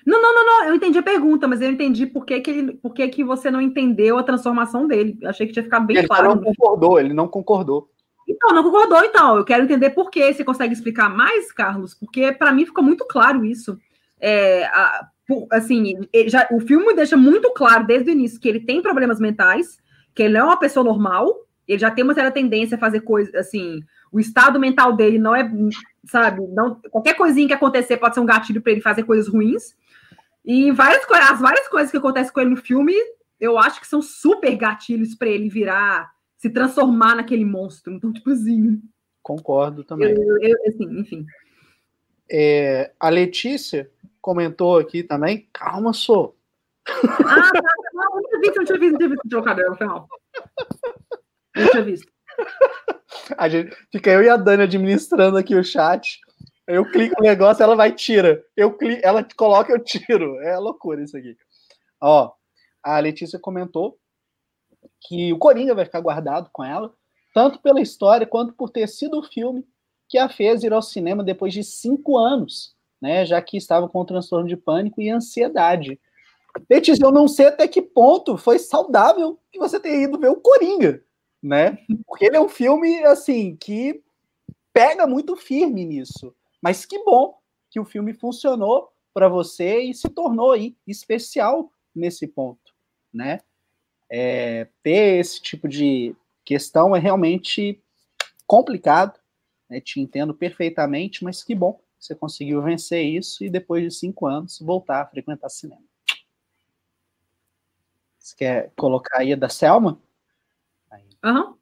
Não, 0.05 0.21
não, 0.21 0.33
não, 0.33 0.45
não, 0.45 0.65
eu 0.65 0.75
entendi 0.75 0.97
a 0.97 1.03
pergunta, 1.03 1.47
mas 1.47 1.61
eu 1.61 1.71
entendi 1.71 2.05
por 2.05 2.25
que, 2.25 2.39
que, 2.41 2.51
ele, 2.51 2.73
por 2.73 2.93
que, 2.93 3.07
que 3.07 3.23
você 3.23 3.49
não 3.49 3.61
entendeu 3.61 4.17
a 4.17 4.23
transformação 4.23 4.87
dele. 4.87 5.17
Achei 5.23 5.47
que 5.47 5.53
tinha 5.53 5.63
ficado 5.63 5.85
bem 5.85 5.97
ele 5.97 6.07
claro. 6.07 6.31
Ele 6.31 6.35
não 6.35 6.43
concordou, 6.43 6.99
ele 6.99 7.13
não 7.13 7.27
concordou. 7.27 7.89
Então, 8.27 8.53
não 8.53 8.63
concordou, 8.63 9.03
então. 9.03 9.37
Eu 9.37 9.45
quero 9.45 9.63
entender 9.63 9.91
por 9.91 10.09
quê. 10.09 10.33
Você 10.33 10.43
consegue 10.43 10.73
explicar 10.73 11.09
mais, 11.09 11.51
Carlos? 11.51 11.93
Porque 11.93 12.31
para 12.31 12.51
mim 12.51 12.65
ficou 12.65 12.83
muito 12.83 13.05
claro 13.05 13.45
isso. 13.45 13.77
É, 14.19 14.65
a, 14.65 15.07
por, 15.27 15.47
assim, 15.51 15.95
já, 16.27 16.47
o 16.51 16.59
filme 16.59 16.93
deixa 16.93 17.15
muito 17.15 17.51
claro 17.51 17.85
desde 17.85 18.09
o 18.09 18.13
início 18.13 18.39
que 18.39 18.47
ele 18.47 18.59
tem 18.59 18.81
problemas 18.81 19.19
mentais, 19.19 19.77
que 20.13 20.23
ele 20.23 20.33
não 20.33 20.41
é 20.41 20.43
uma 20.45 20.59
pessoa 20.59 20.83
normal, 20.83 21.33
ele 21.67 21.79
já 21.79 21.89
tem 21.89 22.03
uma 22.03 22.13
certa 22.13 22.31
tendência 22.31 22.75
a 22.75 22.79
fazer 22.79 23.01
coisas, 23.01 23.33
assim, 23.35 23.81
o 24.11 24.19
estado 24.19 24.59
mental 24.59 24.93
dele 24.93 25.17
não 25.17 25.35
é, 25.35 25.49
sabe, 26.05 26.45
não, 26.49 26.79
qualquer 26.91 27.15
coisinha 27.15 27.47
que 27.47 27.53
acontecer 27.53 27.97
pode 27.97 28.15
ser 28.15 28.21
um 28.21 28.25
gatilho 28.25 28.61
para 28.61 28.71
ele 28.71 28.81
fazer 28.81 29.03
coisas 29.03 29.27
ruins. 29.27 29.75
E 30.45 30.71
várias, 30.71 31.05
as 31.09 31.39
várias 31.39 31.67
coisas 31.67 31.91
que 31.91 31.97
acontecem 31.97 32.33
com 32.33 32.41
ele 32.41 32.49
no 32.51 32.57
filme, 32.57 32.93
eu 33.39 33.57
acho 33.57 33.79
que 33.79 33.87
são 33.87 34.01
super 34.01 34.55
gatilhos 34.55 35.15
para 35.15 35.29
ele 35.29 35.49
virar, 35.49 36.11
se 36.37 36.49
transformar 36.49 37.15
naquele 37.15 37.45
monstro. 37.45 37.93
Então, 37.93 38.11
tipo 38.11 38.29
assim. 38.29 38.81
Concordo 39.21 39.83
também. 39.83 40.13
Eu, 40.13 40.37
eu, 40.41 40.57
assim, 40.67 40.99
enfim. 40.99 41.25
É, 42.29 42.91
a 42.99 43.09
Letícia 43.09 43.89
comentou 44.21 44.77
aqui 44.77 45.03
também. 45.03 45.47
Calma, 45.53 45.93
sou. 45.93 46.35
Ah, 46.87 47.51
tá, 47.51 47.61
tá, 47.61 47.75
não, 47.93 48.15
não 48.15 48.23
tinha 48.23 48.39
visto, 48.41 48.55
não 48.57 48.65
tinha 48.65 48.79
visto, 48.79 48.91
não 48.91 48.99
tinha 48.99 49.09
visto 49.09 49.83
o 49.83 49.87
mal. 49.87 50.07
Não 51.55 51.67
tinha 51.69 51.83
visto. 51.83 52.11
A 53.37 53.47
gente, 53.47 53.75
fica 53.91 54.11
eu 54.11 54.23
e 54.23 54.29
a 54.29 54.35
Dani 54.35 54.63
administrando 54.63 55.37
aqui 55.37 55.55
o 55.55 55.63
chat. 55.63 56.19
Eu 56.67 56.89
clico 56.89 57.15
no 57.17 57.27
negócio, 57.27 57.61
ela 57.61 57.75
vai 57.75 57.89
e 57.89 57.93
tira. 57.93 58.43
Eu 58.55 58.77
clico, 58.77 59.01
ela 59.03 59.25
coloca, 59.35 59.71
eu 59.71 59.83
tiro. 59.83 60.39
É 60.41 60.57
loucura 60.57 61.03
isso 61.03 61.17
aqui. 61.17 61.35
Ó, 62.01 62.31
a 62.81 62.99
Letícia 62.99 63.39
comentou 63.39 63.97
que 65.01 65.33
o 65.33 65.37
Coringa 65.37 65.75
vai 65.75 65.85
ficar 65.85 66.01
guardado 66.01 66.49
com 66.51 66.63
ela, 66.63 66.93
tanto 67.33 67.59
pela 67.59 67.81
história 67.81 68.27
quanto 68.27 68.53
por 68.53 68.69
ter 68.69 68.87
sido 68.87 69.19
o 69.19 69.23
filme 69.23 69.65
que 70.07 70.17
a 70.17 70.29
fez 70.29 70.63
ir 70.63 70.71
ao 70.71 70.81
cinema 70.81 71.23
depois 71.23 71.53
de 71.53 71.63
cinco 71.63 72.17
anos, 72.17 72.75
né? 73.01 73.25
Já 73.25 73.41
que 73.41 73.57
estava 73.57 73.89
com 73.89 74.05
transtorno 74.05 74.47
de 74.47 74.55
pânico 74.55 75.01
e 75.01 75.09
ansiedade. 75.09 75.99
Letícia, 76.69 77.03
eu 77.03 77.11
não 77.11 77.27
sei 77.27 77.47
até 77.47 77.67
que 77.67 77.81
ponto 77.81 78.37
foi 78.37 78.59
saudável 78.59 79.39
que 79.51 79.59
você 79.59 79.79
tenha 79.79 80.03
ido 80.03 80.19
ver 80.19 80.29
o 80.29 80.39
Coringa, 80.39 81.03
né? 81.41 81.77
Porque 82.05 82.25
ele 82.25 82.37
é 82.37 82.41
um 82.41 82.49
filme 82.49 83.03
assim 83.05 83.55
que 83.55 84.01
pega 84.71 85.07
muito 85.07 85.35
firme 85.35 85.83
nisso. 85.83 86.33
Mas 86.63 86.85
que 86.85 87.03
bom 87.03 87.37
que 87.69 87.77
o 87.77 87.83
filme 87.83 88.13
funcionou 88.13 88.89
para 89.13 89.27
você 89.27 89.81
e 89.81 89.93
se 89.93 90.07
tornou 90.07 90.53
aí 90.53 90.77
especial 90.87 91.69
nesse 91.93 92.25
ponto, 92.25 92.73
né? 93.13 93.41
É, 94.09 94.69
ter 94.81 95.19
esse 95.19 95.41
tipo 95.41 95.67
de 95.67 96.15
questão 96.45 96.95
é 96.95 96.99
realmente 96.99 97.83
complicado, 98.47 99.19
né? 99.69 99.81
te 99.81 99.99
entendo 99.99 100.33
perfeitamente, 100.33 101.21
mas 101.21 101.43
que 101.43 101.53
bom 101.53 101.73
que 101.73 102.05
você 102.05 102.15
conseguiu 102.15 102.61
vencer 102.61 103.03
isso 103.03 103.43
e 103.43 103.49
depois 103.49 103.83
de 103.83 103.91
cinco 103.91 104.25
anos 104.25 104.57
voltar 104.59 105.01
a 105.01 105.07
frequentar 105.07 105.49
cinema. 105.49 105.83
Você 108.17 108.35
quer 108.37 108.71
colocar 108.77 109.19
aí 109.19 109.33
a 109.33 109.35
da 109.35 109.49
Selma? 109.49 109.99
Uhum. 111.25 111.57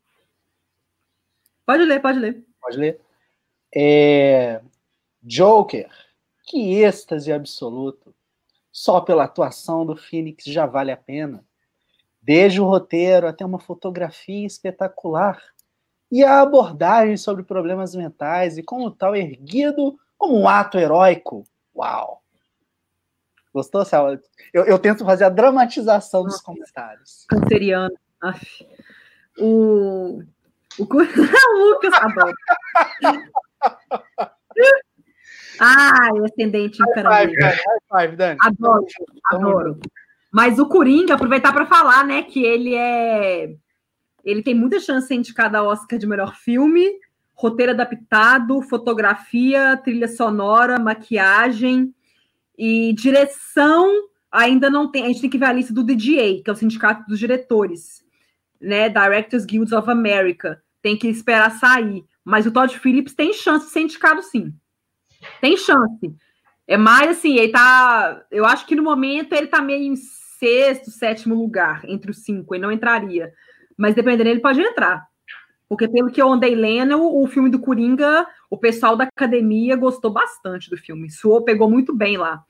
Pode 1.66 1.86
ler, 1.86 2.00
pode 2.00 2.20
ler. 2.20 2.46
Pode 2.62 2.78
ler. 2.78 3.02
É... 3.74 4.62
Joker, 5.22 5.90
que 6.46 6.82
êxtase 6.82 7.32
absoluto. 7.32 8.14
Só 8.72 9.02
pela 9.02 9.26
atuação 9.26 9.86
do 9.86 9.96
Phoenix 9.96 10.46
já 10.46 10.66
vale 10.66 10.92
a 10.92 10.98
pena. 10.98 11.44
Desde 12.22 12.62
o 12.62 12.66
roteiro 12.66 13.28
até 13.28 13.46
uma 13.46 13.60
fotografia 13.60 14.46
espetacular. 14.46 15.42
E 16.12 16.24
a 16.24 16.42
abordagem 16.42 17.18
sobre 17.18 17.44
problemas 17.44 17.96
mentais 17.96 18.58
e 18.58 18.64
como 18.64 18.92
tal 18.92 19.16
erguido 19.16 19.98
como 20.18 20.40
um 20.40 20.48
ato 20.48 20.78
heróico. 20.78 21.46
Uau! 21.76 22.22
Gostou, 23.54 23.84
Selma? 23.84 24.22
Eu, 24.54 24.66
eu, 24.66 24.80
tento 24.80 25.04
fazer 25.04 25.26
a 25.26 25.30
dramatização 25.30 26.24
dos 26.24 26.40
comentários. 26.40 27.26
Canceriano. 27.28 27.94
Aff. 28.22 28.66
O. 29.38 30.22
O, 30.80 30.84
o 30.86 31.70
Lucas 31.70 31.94
adora. 31.94 32.34
Ai, 35.64 36.10
ascendente 36.26 36.80
em 36.82 36.94
five, 36.94 37.36
five, 37.88 38.16
Dani. 38.16 38.38
Adoro, 38.42 38.86
adoro. 39.32 39.80
Mas 40.32 40.58
o 40.58 40.66
Coringa, 40.66 41.14
aproveitar 41.14 41.54
para 41.54 41.68
falar, 41.68 42.04
né, 42.04 42.24
que 42.24 42.44
ele 42.44 42.74
é. 42.74 43.54
Ele 44.26 44.42
tem 44.42 44.56
muita 44.56 44.80
chance 44.80 45.02
de 45.02 45.08
ser 45.10 45.16
indicado 45.16 45.56
a 45.58 45.62
Oscar 45.64 46.00
de 46.00 46.08
melhor 46.08 46.36
filme, 46.36 46.90
roteiro 47.36 47.74
adaptado, 47.74 48.60
fotografia, 48.64 49.78
trilha 49.78 50.08
sonora, 50.08 50.80
maquiagem 50.80 51.94
e 52.58 52.92
direção. 52.94 53.88
Ainda 54.32 54.68
não 54.68 54.90
tem. 54.90 55.04
A 55.04 55.08
gente 55.10 55.22
tem 55.22 55.30
que 55.30 55.38
ver 55.38 55.46
a 55.46 55.54
lista 55.54 55.74
do 55.74 55.84
DGA, 55.84 56.42
que 56.44 56.44
é 56.48 56.52
o 56.52 56.56
Sindicato 56.56 57.06
dos 57.08 57.20
Diretores, 57.20 58.04
né? 58.60 58.90
Directors 58.90 59.46
Guilds 59.46 59.74
of 59.74 59.90
America. 59.92 60.60
Tem 60.82 60.98
que 60.98 61.08
esperar 61.08 61.52
sair. 61.52 62.04
Mas 62.24 62.48
o 62.48 62.52
Todd 62.52 62.80
Phillips 62.80 63.14
tem 63.14 63.32
chance 63.34 63.68
de 63.68 63.72
ser 63.72 63.82
indicado, 63.82 64.24
sim. 64.24 64.54
Tem 65.40 65.58
chance. 65.58 66.16
É 66.68 66.78
mais 66.78 67.18
assim, 67.18 67.36
ele 67.36 67.52
tá. 67.52 68.24
Eu 68.32 68.46
acho 68.46 68.66
que 68.66 68.76
no 68.76 68.84
momento 68.84 69.34
ele 69.34 69.48
tá 69.48 69.62
meio 69.62 69.92
em 69.92 69.96
sexto, 69.96 70.90
sétimo 70.90 71.36
lugar, 71.36 71.84
entre 71.86 72.12
os 72.12 72.24
cinco, 72.24 72.56
ele 72.56 72.64
não 72.64 72.72
entraria. 72.72 73.34
Mas 73.78 73.94
dependendo, 73.94 74.30
ele 74.30 74.40
pode 74.40 74.62
entrar. 74.62 75.06
Porque 75.68 75.88
pelo 75.88 76.12
que 76.12 76.22
eu 76.22 76.32
andei 76.32 76.56
lendo, 76.56 76.98
o, 76.98 77.24
o 77.24 77.28
filme 77.28 77.50
do 77.50 77.60
Coringa, 77.60 78.26
o 78.50 78.58
pessoal 78.58 78.98
da 78.98 79.06
academia 79.06 79.76
gostou 79.76 80.12
bastante 80.12 80.70
do 80.70 80.78
filme. 80.78 81.10
Suou, 81.10 81.44
pegou 81.44 81.70
muito 81.70 81.96
bem 81.96 82.18
lá. 82.18 82.44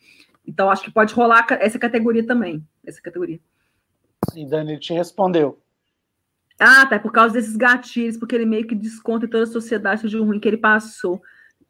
Então, 0.46 0.72
acho 0.72 0.84
que 0.84 0.92
pode 0.92 1.14
rolar 1.14 1.46
essa 1.60 1.78
categoria 1.78 2.26
também. 2.26 2.66
Essa 2.86 3.02
categoria. 3.02 3.40
E 4.36 4.46
Dani 4.48 4.80
te 4.80 4.94
respondeu. 4.94 5.60
Ah, 6.60 6.86
tá. 6.86 6.96
É 6.96 7.00
por 7.00 7.12
causa 7.12 7.34
desses 7.34 7.56
gatilhos, 7.56 8.18
porque 8.18 8.36
ele 8.36 8.46
meio 8.46 8.66
que 8.66 8.76
desconta 8.76 9.28
toda 9.28 9.44
a 9.44 9.48
sociedade 9.48 10.10
de 10.10 10.18
ruim 10.18 10.40
que 10.40 10.48
ele 10.48 10.58
passou 10.58 11.22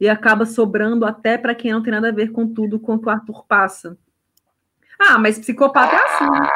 e 0.02 0.10
acaba 0.10 0.48
sobrando 0.48 1.06
até 1.06 1.38
para 1.38 1.54
quem 1.54 1.72
não 1.72 1.84
tem 1.84 1.94
nada 1.94 2.10
a 2.10 2.12
ver 2.12 2.32
com 2.32 2.52
tudo 2.52 2.80
quanto 2.80 3.06
o 3.06 3.10
Arthur 3.12 3.46
passa. 3.46 3.96
Ah, 5.00 5.20
mas 5.20 5.38
psicopata 5.38 5.96
é 5.96 6.00
assim. 6.00 6.32
Né? 6.32 6.50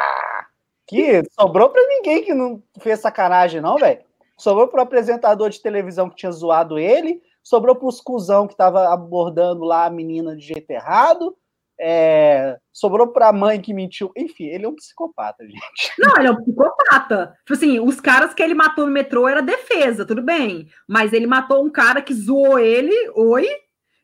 Que 0.84 1.22
sobrou 1.30 1.70
para 1.70 1.86
ninguém 1.86 2.24
que 2.24 2.34
não 2.34 2.60
fez 2.80 2.98
sacanagem, 2.98 3.60
não, 3.60 3.76
velho. 3.76 4.00
Sobrou 4.36 4.66
pro 4.66 4.82
apresentador 4.82 5.48
de 5.48 5.62
televisão 5.62 6.10
que 6.10 6.16
tinha 6.16 6.32
zoado 6.32 6.76
ele, 6.76 7.22
sobrou 7.40 7.76
pros 7.76 8.00
cuzão 8.00 8.48
que 8.48 8.56
tava 8.56 8.92
abordando 8.92 9.64
lá 9.64 9.86
a 9.86 9.90
menina 9.90 10.36
de 10.36 10.44
jeito 10.44 10.68
errado, 10.68 11.36
é, 11.78 12.58
sobrou 12.72 13.08
pra 13.08 13.32
mãe 13.32 13.60
que 13.60 13.74
mentiu. 13.74 14.10
Enfim, 14.16 14.44
ele 14.44 14.64
é 14.64 14.68
um 14.68 14.74
psicopata, 14.74 15.44
gente. 15.44 15.60
Não, 15.98 16.16
ele 16.18 16.28
é 16.28 16.30
um 16.30 16.42
psicopata. 16.42 17.36
Tipo 17.40 17.52
assim, 17.52 17.80
os 17.80 18.00
caras 18.00 18.34
que 18.34 18.42
ele 18.42 18.54
matou 18.54 18.86
no 18.86 18.92
metrô 18.92 19.28
era 19.28 19.42
defesa, 19.42 20.06
tudo 20.06 20.22
bem. 20.22 20.68
Mas 20.88 21.12
ele 21.12 21.26
matou 21.26 21.64
um 21.64 21.70
cara 21.70 22.00
que 22.00 22.14
zoou 22.14 22.58
ele, 22.58 22.94
oi, 23.14 23.46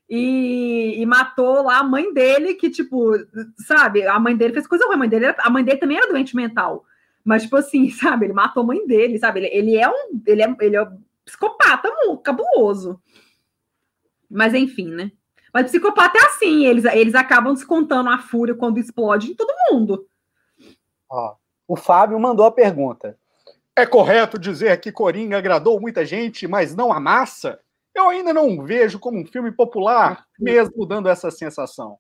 e, 0.09 1.01
e, 1.01 1.07
matou 1.07 1.63
lá 1.63 1.79
a 1.79 1.85
mãe 1.85 2.13
dele, 2.13 2.55
que, 2.55 2.69
tipo, 2.69 3.13
sabe, 3.67 4.07
a 4.07 4.19
mãe 4.21 4.37
dele 4.37 4.53
fez 4.53 4.67
coisa 4.67 4.85
ruim. 4.85 4.97
A 4.97 4.99
mãe 4.99 5.09
dele, 5.09 5.25
era, 5.27 5.37
a 5.41 5.49
mãe 5.49 5.65
dele 5.65 5.79
também 5.79 5.97
era 5.97 6.09
doente 6.09 6.37
mental. 6.37 6.85
Mas, 7.25 7.45
tipo 7.45 7.57
assim, 7.57 7.89
sabe, 7.91 8.27
ele 8.27 8.35
matou 8.35 8.63
a 8.63 8.67
mãe 8.67 8.87
dele, 8.87 9.19
sabe? 9.19 9.41
Ele, 9.41 9.49
ele 9.49 9.77
é 9.77 9.89
um. 9.89 10.21
Ele 10.27 10.43
é, 10.43 10.57
ele 10.61 10.77
é 10.77 10.83
um 10.83 11.01
psicopata 11.25 11.89
cabuloso. 12.23 13.01
Mas 14.31 14.55
enfim, 14.55 14.89
né? 14.89 15.13
Mas 15.53 15.67
psicopata 15.67 16.19
é 16.19 16.23
assim, 16.23 16.65
eles, 16.67 16.85
eles 16.87 17.15
acabam 17.15 17.53
descontando 17.53 18.09
a 18.09 18.19
fúria 18.19 18.55
quando 18.55 18.79
explode 18.79 19.31
em 19.31 19.35
todo 19.35 19.53
mundo. 19.71 20.07
Ó, 21.11 21.37
o 21.69 21.77
Fábio 21.77 22.19
mandou 22.19 22.47
a 22.47 22.53
pergunta. 22.53 23.19
É 23.77 23.87
correto 23.87 24.39
dizer 24.39 24.81
que 24.81 24.93
Coringa 24.93 25.39
agradou 25.39 25.81
muita 25.81 26.05
gente, 26.05 26.47
mas 26.47 26.75
não 26.75 26.93
a 26.93 26.99
massa? 26.99 27.61
Eu 27.95 28.09
ainda 28.09 28.33
não 28.33 28.65
vejo 28.65 28.99
como 28.99 29.19
um 29.19 29.27
filme 29.27 29.53
popular, 29.53 30.27
mesmo 30.39 30.87
dando 30.87 31.09
essa 31.09 31.31
sensação. 31.31 31.99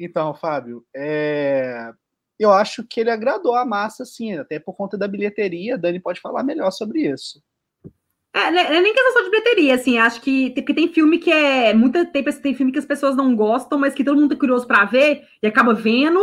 Então, 0.00 0.34
Fábio, 0.34 0.84
é... 0.94 1.92
eu 2.38 2.50
acho 2.50 2.84
que 2.86 3.00
ele 3.00 3.10
agradou 3.10 3.54
a 3.54 3.64
massa, 3.64 4.04
sim, 4.04 4.36
até 4.38 4.58
por 4.58 4.74
conta 4.74 4.96
da 4.96 5.06
bilheteria. 5.06 5.74
A 5.74 5.78
Dani 5.78 6.00
pode 6.00 6.20
falar 6.20 6.42
melhor 6.42 6.70
sobre 6.70 7.02
isso. 7.02 7.42
É, 8.36 8.50
não 8.50 8.58
é 8.58 8.80
nem 8.80 8.92
questão 8.92 9.22
de 9.22 9.30
bilheteria, 9.30 9.76
assim, 9.76 9.96
acho 9.96 10.20
que 10.20 10.50
porque 10.50 10.74
tem 10.74 10.88
filme 10.88 11.18
que 11.18 11.30
é. 11.30 11.72
Muita, 11.72 12.04
tem, 12.04 12.24
tem 12.24 12.52
filme 12.52 12.72
que 12.72 12.78
as 12.80 12.84
pessoas 12.84 13.14
não 13.14 13.36
gostam, 13.36 13.78
mas 13.78 13.94
que 13.94 14.02
todo 14.02 14.20
mundo 14.20 14.34
é 14.34 14.36
curioso 14.36 14.66
para 14.66 14.84
ver 14.84 15.22
e 15.40 15.46
acaba 15.46 15.72
vendo. 15.72 16.18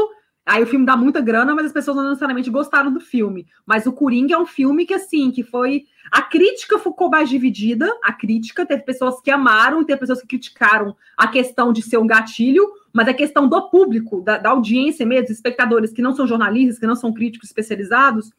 Aí 0.46 0.62
o 0.62 0.68
filme 0.68 0.86
dá 0.86 0.98
muita 0.98 1.22
grana, 1.22 1.56
mas 1.56 1.68
as 1.68 1.72
pessoas 1.72 1.96
não 1.96 2.10
necessariamente 2.10 2.50
gostaram 2.50 2.92
do 2.92 3.00
filme. 3.00 3.48
Mas 3.66 3.86
o 3.86 3.94
Coringa 3.94 4.34
é 4.34 4.38
um 4.38 4.46
filme 4.46 4.86
que, 4.86 4.94
assim, 4.94 5.32
que 5.32 5.42
foi. 5.42 5.84
A 6.12 6.22
crítica 6.22 6.78
ficou 6.78 7.10
mais 7.10 7.30
dividida. 7.30 7.90
A 8.04 8.12
crítica, 8.12 8.66
teve 8.66 8.82
pessoas 8.82 9.22
que 9.22 9.32
amaram, 9.32 9.86
teve 9.86 10.00
pessoas 10.00 10.20
que 10.20 10.28
criticaram 10.28 10.94
a 11.16 11.28
questão 11.28 11.72
de 11.72 11.82
ser 11.82 11.98
um 11.98 12.08
gatilho. 12.08 12.68
mas 12.92 13.08
a 13.08 13.14
questão 13.14 13.48
do 13.48 13.70
público, 13.70 14.20
da, 14.22 14.38
da 14.38 14.50
audiência 14.50 15.06
mesmo, 15.06 15.32
espectadores 15.32 15.94
que 15.94 16.02
não 16.02 16.14
são 16.14 16.28
jornalistas, 16.28 16.78
que 16.78 16.88
não 16.88 16.96
são 16.96 17.14
críticos 17.14 17.48
especializados, 17.48 18.32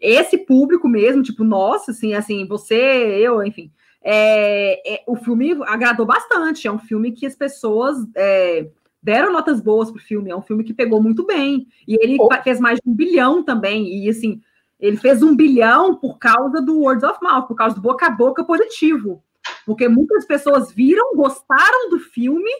esse 0.00 0.38
público 0.38 0.88
mesmo, 0.88 1.22
tipo, 1.22 1.42
nossa, 1.44 1.90
assim, 1.90 2.14
assim, 2.14 2.46
você, 2.46 2.74
eu, 2.76 3.42
enfim, 3.42 3.70
é, 4.02 4.94
é, 4.94 5.02
o 5.06 5.16
filme 5.16 5.56
agradou 5.66 6.06
bastante. 6.06 6.66
É 6.66 6.72
um 6.72 6.78
filme 6.78 7.12
que 7.12 7.26
as 7.26 7.34
pessoas 7.34 7.98
é, 8.14 8.68
deram 9.02 9.32
notas 9.32 9.60
boas 9.60 9.90
pro 9.90 10.00
filme. 10.00 10.30
É 10.30 10.36
um 10.36 10.42
filme 10.42 10.64
que 10.64 10.74
pegou 10.74 11.02
muito 11.02 11.26
bem. 11.26 11.66
E 11.86 11.94
ele 12.02 12.16
oh. 12.20 12.28
fez 12.42 12.60
mais 12.60 12.78
de 12.82 12.88
um 12.88 12.94
bilhão 12.94 13.42
também. 13.42 14.04
E 14.04 14.08
assim, 14.08 14.40
ele 14.78 14.96
fez 14.96 15.22
um 15.22 15.34
bilhão 15.34 15.96
por 15.96 16.18
causa 16.18 16.62
do 16.62 16.80
word 16.80 17.04
of 17.04 17.18
mouth, 17.22 17.46
por 17.46 17.56
causa 17.56 17.74
do 17.74 17.82
boca 17.82 18.06
a 18.06 18.10
boca 18.10 18.44
positivo. 18.44 19.22
Porque 19.66 19.88
muitas 19.88 20.24
pessoas 20.24 20.72
viram, 20.72 21.14
gostaram 21.14 21.90
do 21.90 21.98
filme 21.98 22.50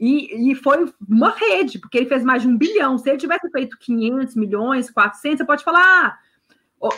e, 0.00 0.50
e 0.50 0.54
foi 0.54 0.92
uma 1.08 1.30
rede, 1.30 1.78
porque 1.78 1.98
ele 1.98 2.06
fez 2.06 2.24
mais 2.24 2.42
de 2.42 2.48
um 2.48 2.56
bilhão. 2.56 2.98
Se 2.98 3.08
ele 3.08 3.18
tivesse 3.18 3.48
feito 3.50 3.78
500 3.78 4.34
milhões, 4.34 4.90
400, 4.90 5.38
você 5.38 5.44
pode 5.44 5.62
falar. 5.62 5.80
Ah, 5.80 6.18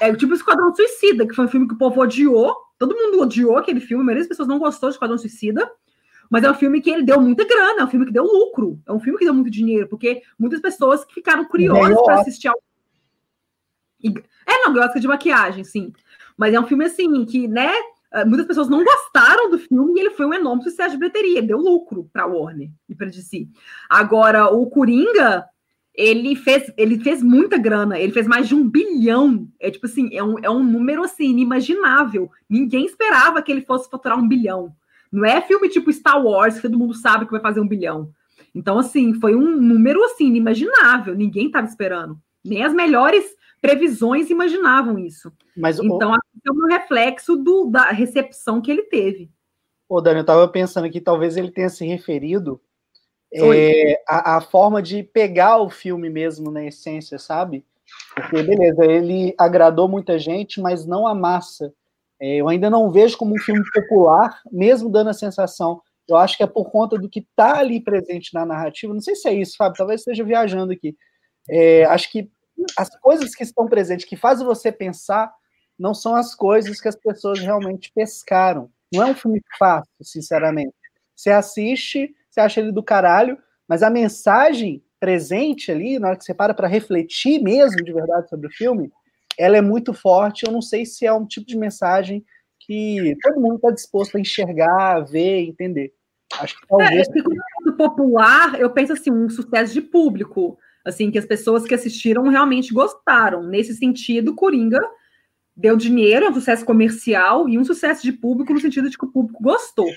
é 0.01 0.15
tipo 0.15 0.35
Esquadrão 0.35 0.75
Suicida, 0.75 1.27
que 1.27 1.35
foi 1.35 1.45
um 1.45 1.49
filme 1.49 1.69
que 1.69 1.75
o 1.75 1.79
povo 1.79 2.01
odiou. 2.01 2.55
Todo 2.79 2.95
mundo 2.95 3.21
odiou 3.21 3.57
aquele 3.57 3.81
filme, 3.81 4.03
a 4.03 4.07
maioria 4.07 4.23
das 4.23 4.29
pessoas 4.29 4.49
não 4.49 4.59
gostou 4.59 4.89
de 4.89 4.97
Esquadrão 4.97 5.19
Suicida. 5.19 5.71
Mas 6.31 6.43
é 6.43 6.51
um 6.51 6.55
filme 6.55 6.81
que 6.81 6.91
ele 6.91 7.03
deu 7.03 7.21
muita 7.21 7.45
grana, 7.45 7.83
é 7.83 7.85
um 7.85 7.89
filme 7.89 8.07
que 8.07 8.13
deu 8.13 8.25
lucro, 8.25 8.81
é 8.87 8.93
um 8.93 8.99
filme 8.99 9.19
que 9.19 9.25
deu 9.25 9.35
muito 9.35 9.51
dinheiro, 9.51 9.87
porque 9.89 10.23
muitas 10.39 10.61
pessoas 10.61 11.05
que 11.05 11.13
ficaram 11.13 11.45
curiosas 11.45 12.01
para 12.03 12.21
assistir 12.21 12.49
ao. 12.49 12.57
É, 14.47 14.65
não, 14.65 14.73
gosta 14.73 14.99
de 14.99 15.07
maquiagem, 15.07 15.65
sim. 15.65 15.93
Mas 16.37 16.53
é 16.53 16.61
um 16.61 16.67
filme 16.67 16.85
assim 16.85 17.25
que, 17.25 17.47
né, 17.47 17.71
ah, 18.15 18.25
muitas 18.25 18.47
pessoas 18.47 18.69
não 18.69 18.85
gostaram 18.85 19.51
do 19.51 19.59
filme 19.59 19.99
e 19.99 20.01
ele 20.01 20.11
foi 20.11 20.25
um 20.25 20.33
enorme 20.33 20.63
sucesso 20.63 20.93
de 20.93 20.99
bilheteria, 20.99 21.43
deu 21.43 21.59
lucro 21.59 22.09
para 22.13 22.27
Warner 22.27 22.71
e 22.89 22.95
para 22.95 23.09
DC. 23.09 23.49
Agora, 23.91 24.47
o 24.49 24.69
Coringa, 24.71 25.45
ele 25.95 26.35
fez, 26.35 26.73
ele 26.77 26.99
fez 26.99 27.23
muita 27.23 27.57
grana, 27.57 27.99
ele 27.99 28.13
fez 28.13 28.27
mais 28.27 28.49
de 28.49 28.55
um 28.55 28.69
bilhão. 28.69 29.49
É 29.61 29.71
tipo 29.71 29.87
assim, 29.87 30.09
é 30.13 30.23
um, 30.23 30.39
é 30.41 30.51
um 30.51 30.63
número 30.63 31.05
assim, 31.05 31.31
inimaginável. 31.31 32.31
Ninguém 32.49 32.85
esperava 32.85 33.41
que 33.41 33.53
ele 33.53 33.61
fosse 33.61 33.89
faturar 33.89 34.19
um 34.19 34.27
bilhão. 34.27 34.75
Não 35.13 35.25
é 35.25 35.41
filme 35.41 35.69
tipo 35.69 35.93
Star 35.93 36.21
Wars, 36.21 36.57
que 36.57 36.63
todo 36.63 36.79
mundo 36.79 36.95
sabe 36.95 37.27
que 37.27 37.31
vai 37.31 37.41
fazer 37.41 37.61
um 37.61 37.69
bilhão. 37.69 38.11
Então, 38.53 38.79
assim, 38.79 39.15
foi 39.15 39.37
um 39.37 39.61
número 39.61 40.03
assim, 40.05 40.27
inimaginável, 40.27 41.15
ninguém 41.15 41.47
estava 41.47 41.67
esperando. 41.67 42.19
Nem 42.45 42.65
as 42.65 42.75
melhores 42.75 43.25
previsões 43.61 44.29
imaginavam 44.31 44.99
isso. 44.99 45.33
Mas, 45.57 45.79
então, 45.79 46.11
o... 46.11 46.15
é 46.15 46.53
um 46.53 46.67
reflexo 46.67 47.37
do, 47.37 47.67
da 47.67 47.91
recepção 47.91 48.61
que 48.61 48.71
ele 48.71 48.83
teve. 48.83 49.31
Ô, 49.89 50.01
Dani, 50.01 50.19
eu 50.19 50.23
estava 50.23 50.47
pensando 50.49 50.91
que 50.91 51.01
talvez 51.01 51.37
ele 51.37 51.51
tenha 51.51 51.69
se 51.69 51.87
referido 51.87 52.61
é, 53.35 54.03
a, 54.09 54.37
a, 54.37 54.41
forma 54.41 54.81
de 54.81 55.03
pegar 55.03 55.59
o 55.59 55.69
filme 55.69 56.09
mesmo 56.09 56.51
na 56.51 56.65
essência, 56.65 57.19
sabe? 57.19 57.65
Porque, 58.15 58.43
beleza, 58.43 58.85
ele 58.85 59.35
agradou 59.39 59.89
muita 59.89 60.19
gente, 60.19 60.61
mas 60.61 60.87
não 60.87 61.07
a 61.07 61.15
massa. 61.15 61.73
É, 62.21 62.37
eu 62.37 62.49
ainda 62.49 62.71
não 62.71 62.91
vejo 62.91 63.17
como 63.17 63.35
um 63.35 63.39
filme 63.39 63.63
popular, 63.73 64.41
mesmo 64.51 64.89
dando 64.89 65.11
a 65.11 65.15
sensação. 65.15 65.83
Eu 66.07 66.17
acho 66.17 66.37
que 66.37 66.43
é 66.43 66.47
por 66.47 66.71
conta 66.71 66.99
do 66.99 67.09
que 67.09 67.21
está 67.21 67.59
ali 67.59 67.81
presente 67.81 68.33
na 68.35 68.45
narrativa. 68.45 68.93
Não 68.93 69.01
sei 69.01 69.17
se 69.17 69.29
é 69.29 69.35
isso, 69.35 69.57
Fábio, 69.57 69.79
talvez 69.79 70.01
esteja 70.01 70.23
viajando 70.23 70.73
aqui. 70.73 70.97
É, 71.49 71.85
acho 71.87 72.11
que 72.11 72.31
as 72.79 72.89
coisas 73.01 73.35
que 73.35 73.43
estão 73.43 73.67
presentes, 73.67 74.07
que 74.07 74.17
fazem 74.17 74.47
você 74.47 74.71
pensar, 74.71 75.33
não 75.79 75.93
são 75.93 76.15
as 76.15 76.35
coisas 76.35 76.81
que 76.81 76.89
as 76.89 76.97
pessoas 76.97 77.41
realmente 77.41 77.91
pescaram. 77.95 78.71
Não 78.93 79.03
é 79.03 79.07
um 79.11 79.15
filme 79.15 79.43
fácil, 79.59 79.91
sinceramente. 80.03 80.75
Você 81.17 81.31
assiste, 81.31 82.15
você 82.35 82.41
acha 82.41 82.61
ele 82.61 82.73
do 82.73 82.83
caralho, 82.83 83.39
mas 83.69 83.83
a 83.83 83.89
mensagem 83.89 84.83
presente 84.99 85.71
ali, 85.71 85.99
na 85.99 86.09
hora 86.09 86.17
que 86.17 86.25
você 86.25 86.35
para 86.35 86.53
para 86.53 86.67
refletir 86.67 87.43
mesmo 87.43 87.83
de 87.85 87.93
verdade 87.93 88.29
sobre 88.29 88.49
o 88.49 88.51
filme, 88.51 88.91
ela 89.39 89.57
é 89.57 89.61
muito 89.61 89.93
forte. 89.93 90.45
Eu 90.47 90.53
não 90.53 90.63
sei 90.63 90.85
se 90.85 91.07
é 91.07 91.13
um 91.13 91.27
tipo 91.27 91.47
de 91.47 91.57
mensagem 91.57 92.25
que 92.61 93.17
todo 93.23 93.41
mundo 93.41 93.57
está 93.57 93.71
disposto 93.71 94.17
a 94.17 94.21
enxergar, 94.21 95.01
ver, 95.01 95.41
entender. 95.41 95.93
Acho 96.39 96.59
que 96.59 96.67
talvez. 96.67 97.07
É, 97.09 97.73
popular, 97.77 98.59
eu 98.59 98.71
penso 98.71 98.93
assim, 98.93 99.11
um 99.11 99.29
sucesso 99.29 99.73
de 99.73 99.83
público 99.83 100.59
assim, 100.85 101.11
que 101.11 101.19
as 101.19 101.25
pessoas 101.25 101.65
que 101.65 101.75
assistiram 101.75 102.29
realmente 102.29 102.73
gostaram. 102.73 103.43
Nesse 103.43 103.75
sentido, 103.75 104.35
Coringa 104.35 104.81
deu 105.57 105.77
dinheiro, 105.77 106.27
é 106.27 106.31
um 106.31 106.35
sucesso 106.35 106.65
comercial 106.65 107.49
e 107.49 107.59
um 107.59 107.65
sucesso 107.65 108.03
de 108.03 108.13
público 108.13 108.53
no 108.53 108.61
sentido 108.61 108.91
de 108.91 108.99
que 108.99 109.05
o 109.05 109.11
público 109.11 109.43
gostou. 109.43 109.89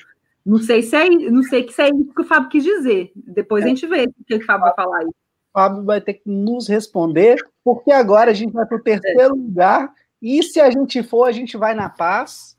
Não 0.47 0.59
sei 0.59 0.81
se 0.81 0.95
é, 0.95 1.09
não 1.09 1.43
sei 1.43 1.67
se 1.69 1.81
é 1.81 1.89
isso 1.89 2.13
que 2.15 2.21
o 2.21 2.25
Fábio 2.25 2.47
quis 2.47 2.63
dizer. 2.63 3.11
Depois 3.13 3.63
é. 3.63 3.65
a 3.65 3.69
gente 3.69 3.85
vê 3.85 4.05
o 4.05 4.23
que 4.25 4.35
o 4.35 4.45
Fábio 4.45 4.61
vai 4.61 4.73
falar 4.73 4.99
aí. 4.99 5.05
O 5.05 5.13
Fábio 5.53 5.83
vai 5.83 5.99
ter 5.99 6.13
que 6.13 6.29
nos 6.29 6.69
responder, 6.69 7.35
porque 7.65 7.91
agora 7.91 8.31
a 8.31 8.33
gente 8.33 8.53
vai 8.53 8.65
para 8.65 8.77
o 8.77 8.81
terceiro 8.81 9.19
é. 9.19 9.27
lugar. 9.27 9.93
E 10.21 10.41
se 10.41 10.61
a 10.61 10.71
gente 10.71 11.03
for, 11.03 11.25
a 11.25 11.33
gente 11.33 11.57
vai 11.57 11.75
na 11.75 11.89
paz. 11.89 12.55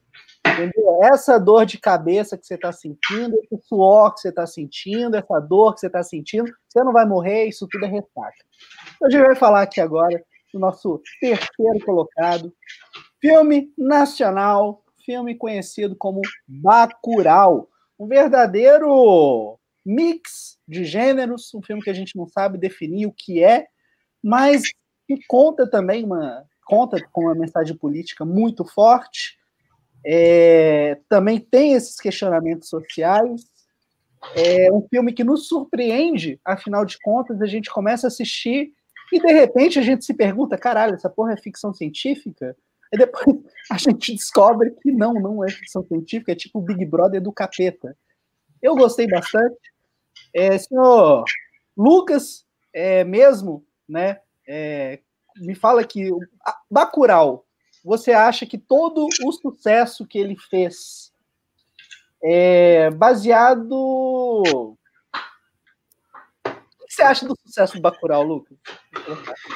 Entendeu? 0.46 1.02
Essa 1.02 1.38
dor 1.38 1.64
de 1.64 1.78
cabeça 1.78 2.36
que 2.36 2.46
você 2.46 2.56
está 2.56 2.70
sentindo, 2.72 3.38
esse 3.42 3.66
suor 3.66 4.14
que 4.14 4.20
você 4.20 4.28
está 4.28 4.46
sentindo, 4.46 5.16
essa 5.16 5.40
dor 5.40 5.74
que 5.74 5.80
você 5.80 5.86
está 5.86 6.02
sentindo, 6.02 6.52
você 6.68 6.84
não 6.84 6.92
vai 6.92 7.06
morrer, 7.06 7.46
isso 7.46 7.66
tudo 7.70 7.86
é 7.86 7.88
ressaca. 7.88 8.44
Então, 8.96 9.08
a 9.08 9.10
gente 9.10 9.26
vai 9.26 9.34
falar 9.34 9.62
aqui 9.62 9.80
agora 9.80 10.22
do 10.52 10.60
nosso 10.60 11.00
terceiro 11.20 11.84
colocado, 11.84 12.52
filme 13.18 13.72
nacional, 13.78 14.82
filme 15.04 15.34
conhecido 15.34 15.96
como 15.96 16.20
Bacurau, 16.46 17.68
um 17.98 18.06
verdadeiro 18.06 19.58
mix 19.84 20.58
de 20.66 20.84
gêneros, 20.84 21.52
um 21.54 21.62
filme 21.62 21.82
que 21.82 21.90
a 21.90 21.94
gente 21.94 22.16
não 22.16 22.26
sabe 22.26 22.58
definir 22.58 23.06
o 23.06 23.12
que 23.12 23.42
é, 23.42 23.66
mas 24.22 24.62
que 25.06 25.18
conta 25.26 25.68
também 25.68 26.04
uma 26.04 26.44
conta 26.64 27.02
com 27.10 27.22
uma 27.22 27.34
mensagem 27.34 27.74
política 27.74 28.26
muito 28.26 28.62
forte 28.64 29.38
é, 30.04 30.98
também 31.08 31.38
tem 31.38 31.74
esses 31.74 31.96
questionamentos 31.96 32.68
sociais. 32.68 33.42
É 34.34 34.72
um 34.72 34.86
filme 34.88 35.12
que 35.12 35.22
nos 35.22 35.46
surpreende, 35.46 36.40
afinal 36.44 36.84
de 36.84 36.98
contas, 36.98 37.40
a 37.40 37.46
gente 37.46 37.70
começa 37.70 38.06
a 38.06 38.08
assistir 38.08 38.72
e 39.12 39.20
de 39.20 39.32
repente 39.32 39.78
a 39.78 39.82
gente 39.82 40.04
se 40.04 40.12
pergunta: 40.14 40.58
caralho, 40.58 40.94
essa 40.94 41.08
porra 41.08 41.32
é 41.32 41.36
ficção 41.36 41.72
científica? 41.72 42.56
E 42.92 42.98
depois 42.98 43.26
a 43.70 43.76
gente 43.76 44.14
descobre 44.14 44.70
que 44.82 44.90
não, 44.90 45.14
não 45.14 45.44
é 45.44 45.50
ficção 45.50 45.84
científica, 45.86 46.32
é 46.32 46.36
tipo 46.36 46.58
o 46.58 46.62
Big 46.62 46.84
Brother 46.84 47.22
do 47.22 47.32
capeta. 47.32 47.96
Eu 48.62 48.74
gostei 48.74 49.06
bastante. 49.06 49.56
É, 50.34 50.58
senhor 50.58 51.24
Lucas, 51.76 52.44
é, 52.72 53.04
mesmo, 53.04 53.64
né? 53.88 54.20
É, 54.46 55.00
me 55.36 55.54
fala 55.54 55.84
que 55.84 56.10
Bacurau 56.70 57.46
você 57.84 58.12
acha 58.12 58.44
que 58.44 58.58
todo 58.58 59.08
o 59.24 59.32
sucesso 59.32 60.06
que 60.06 60.18
ele 60.18 60.36
fez 60.36 61.12
é 62.22 62.90
baseado. 62.90 64.76
Você 66.98 67.02
acha 67.04 67.28
do 67.28 67.38
sucesso 67.46 67.74
do 67.76 67.80
Bacurau, 67.80 68.24
Lucas? 68.24 68.58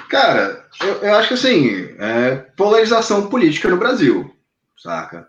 Cara, 0.08 0.64
eu, 0.80 0.94
eu 1.02 1.14
acho 1.16 1.26
que 1.26 1.34
assim, 1.34 1.96
é 1.98 2.36
polarização 2.56 3.28
política 3.28 3.68
no 3.68 3.76
Brasil, 3.76 4.32
saca? 4.78 5.26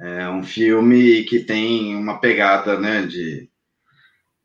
É 0.00 0.26
um 0.30 0.42
filme 0.42 1.22
que 1.24 1.40
tem 1.40 1.94
uma 1.94 2.18
pegada, 2.18 2.80
né, 2.80 3.02
de 3.02 3.50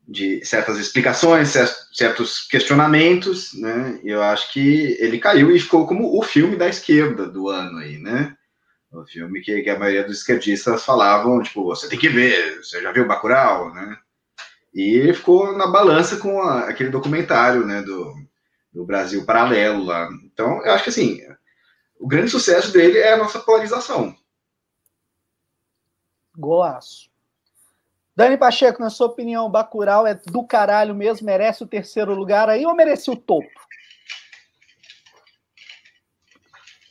de 0.06 0.44
certas 0.44 0.78
explicações, 0.78 1.52
certos 1.92 2.46
questionamentos, 2.46 3.52
né? 3.54 3.98
Eu 4.04 4.22
acho 4.22 4.52
que 4.52 4.96
ele 5.00 5.18
caiu 5.18 5.50
e 5.50 5.58
ficou 5.58 5.84
como 5.84 6.16
o 6.16 6.22
filme 6.22 6.54
da 6.54 6.68
esquerda 6.68 7.26
do 7.26 7.48
ano 7.48 7.78
aí, 7.78 7.98
né? 7.98 8.36
O 8.92 9.04
filme 9.04 9.40
que, 9.40 9.62
que 9.62 9.70
a 9.70 9.78
maioria 9.78 10.04
dos 10.04 10.18
esquerdistas 10.18 10.84
falavam, 10.84 11.42
tipo, 11.42 11.64
você 11.64 11.88
tem 11.88 11.98
que 11.98 12.08
ver, 12.08 12.62
você 12.62 12.80
já 12.80 12.92
viu 12.92 13.06
Bacurau, 13.06 13.74
né? 13.74 13.98
E 14.76 15.10
ficou 15.14 15.56
na 15.56 15.66
balança 15.66 16.18
com 16.18 16.38
a, 16.42 16.68
aquele 16.68 16.90
documentário, 16.90 17.64
né, 17.64 17.80
do, 17.80 18.14
do 18.70 18.84
Brasil 18.84 19.24
Paralelo 19.24 19.82
lá. 19.82 20.06
Então, 20.22 20.62
eu 20.62 20.72
acho 20.72 20.84
que 20.84 20.90
assim, 20.90 21.18
o 21.98 22.06
grande 22.06 22.30
sucesso 22.30 22.70
dele 22.70 22.98
é 22.98 23.14
a 23.14 23.16
nossa 23.16 23.38
polarização. 23.38 24.14
Goaço. 26.36 27.10
Dani 28.14 28.36
Pacheco, 28.36 28.82
na 28.82 28.90
sua 28.90 29.06
opinião, 29.06 29.50
Bacurau 29.50 30.06
é 30.06 30.14
do 30.14 30.44
caralho 30.46 30.94
mesmo? 30.94 31.24
Merece 31.24 31.62
o 31.62 31.66
terceiro 31.66 32.14
lugar 32.14 32.50
aí 32.50 32.66
ou 32.66 32.74
merece 32.74 33.10
o 33.10 33.16
topo? 33.16 33.48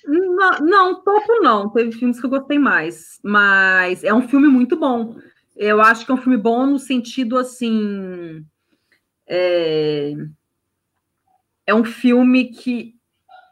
Não, 0.07 0.59
não, 0.59 1.03
topo 1.03 1.39
não. 1.41 1.69
Teve 1.69 1.91
filmes 1.91 2.19
que 2.19 2.25
eu 2.25 2.31
gostei 2.31 2.57
mais. 2.57 3.19
Mas 3.23 4.03
é 4.03 4.11
um 4.11 4.27
filme 4.27 4.47
muito 4.47 4.75
bom. 4.75 5.15
Eu 5.55 5.81
acho 5.81 6.05
que 6.05 6.11
é 6.11 6.13
um 6.13 6.21
filme 6.21 6.37
bom 6.37 6.65
no 6.65 6.79
sentido 6.79 7.37
assim. 7.37 8.45
É, 9.27 10.13
é 11.65 11.73
um 11.73 11.83
filme 11.83 12.51
que 12.51 12.95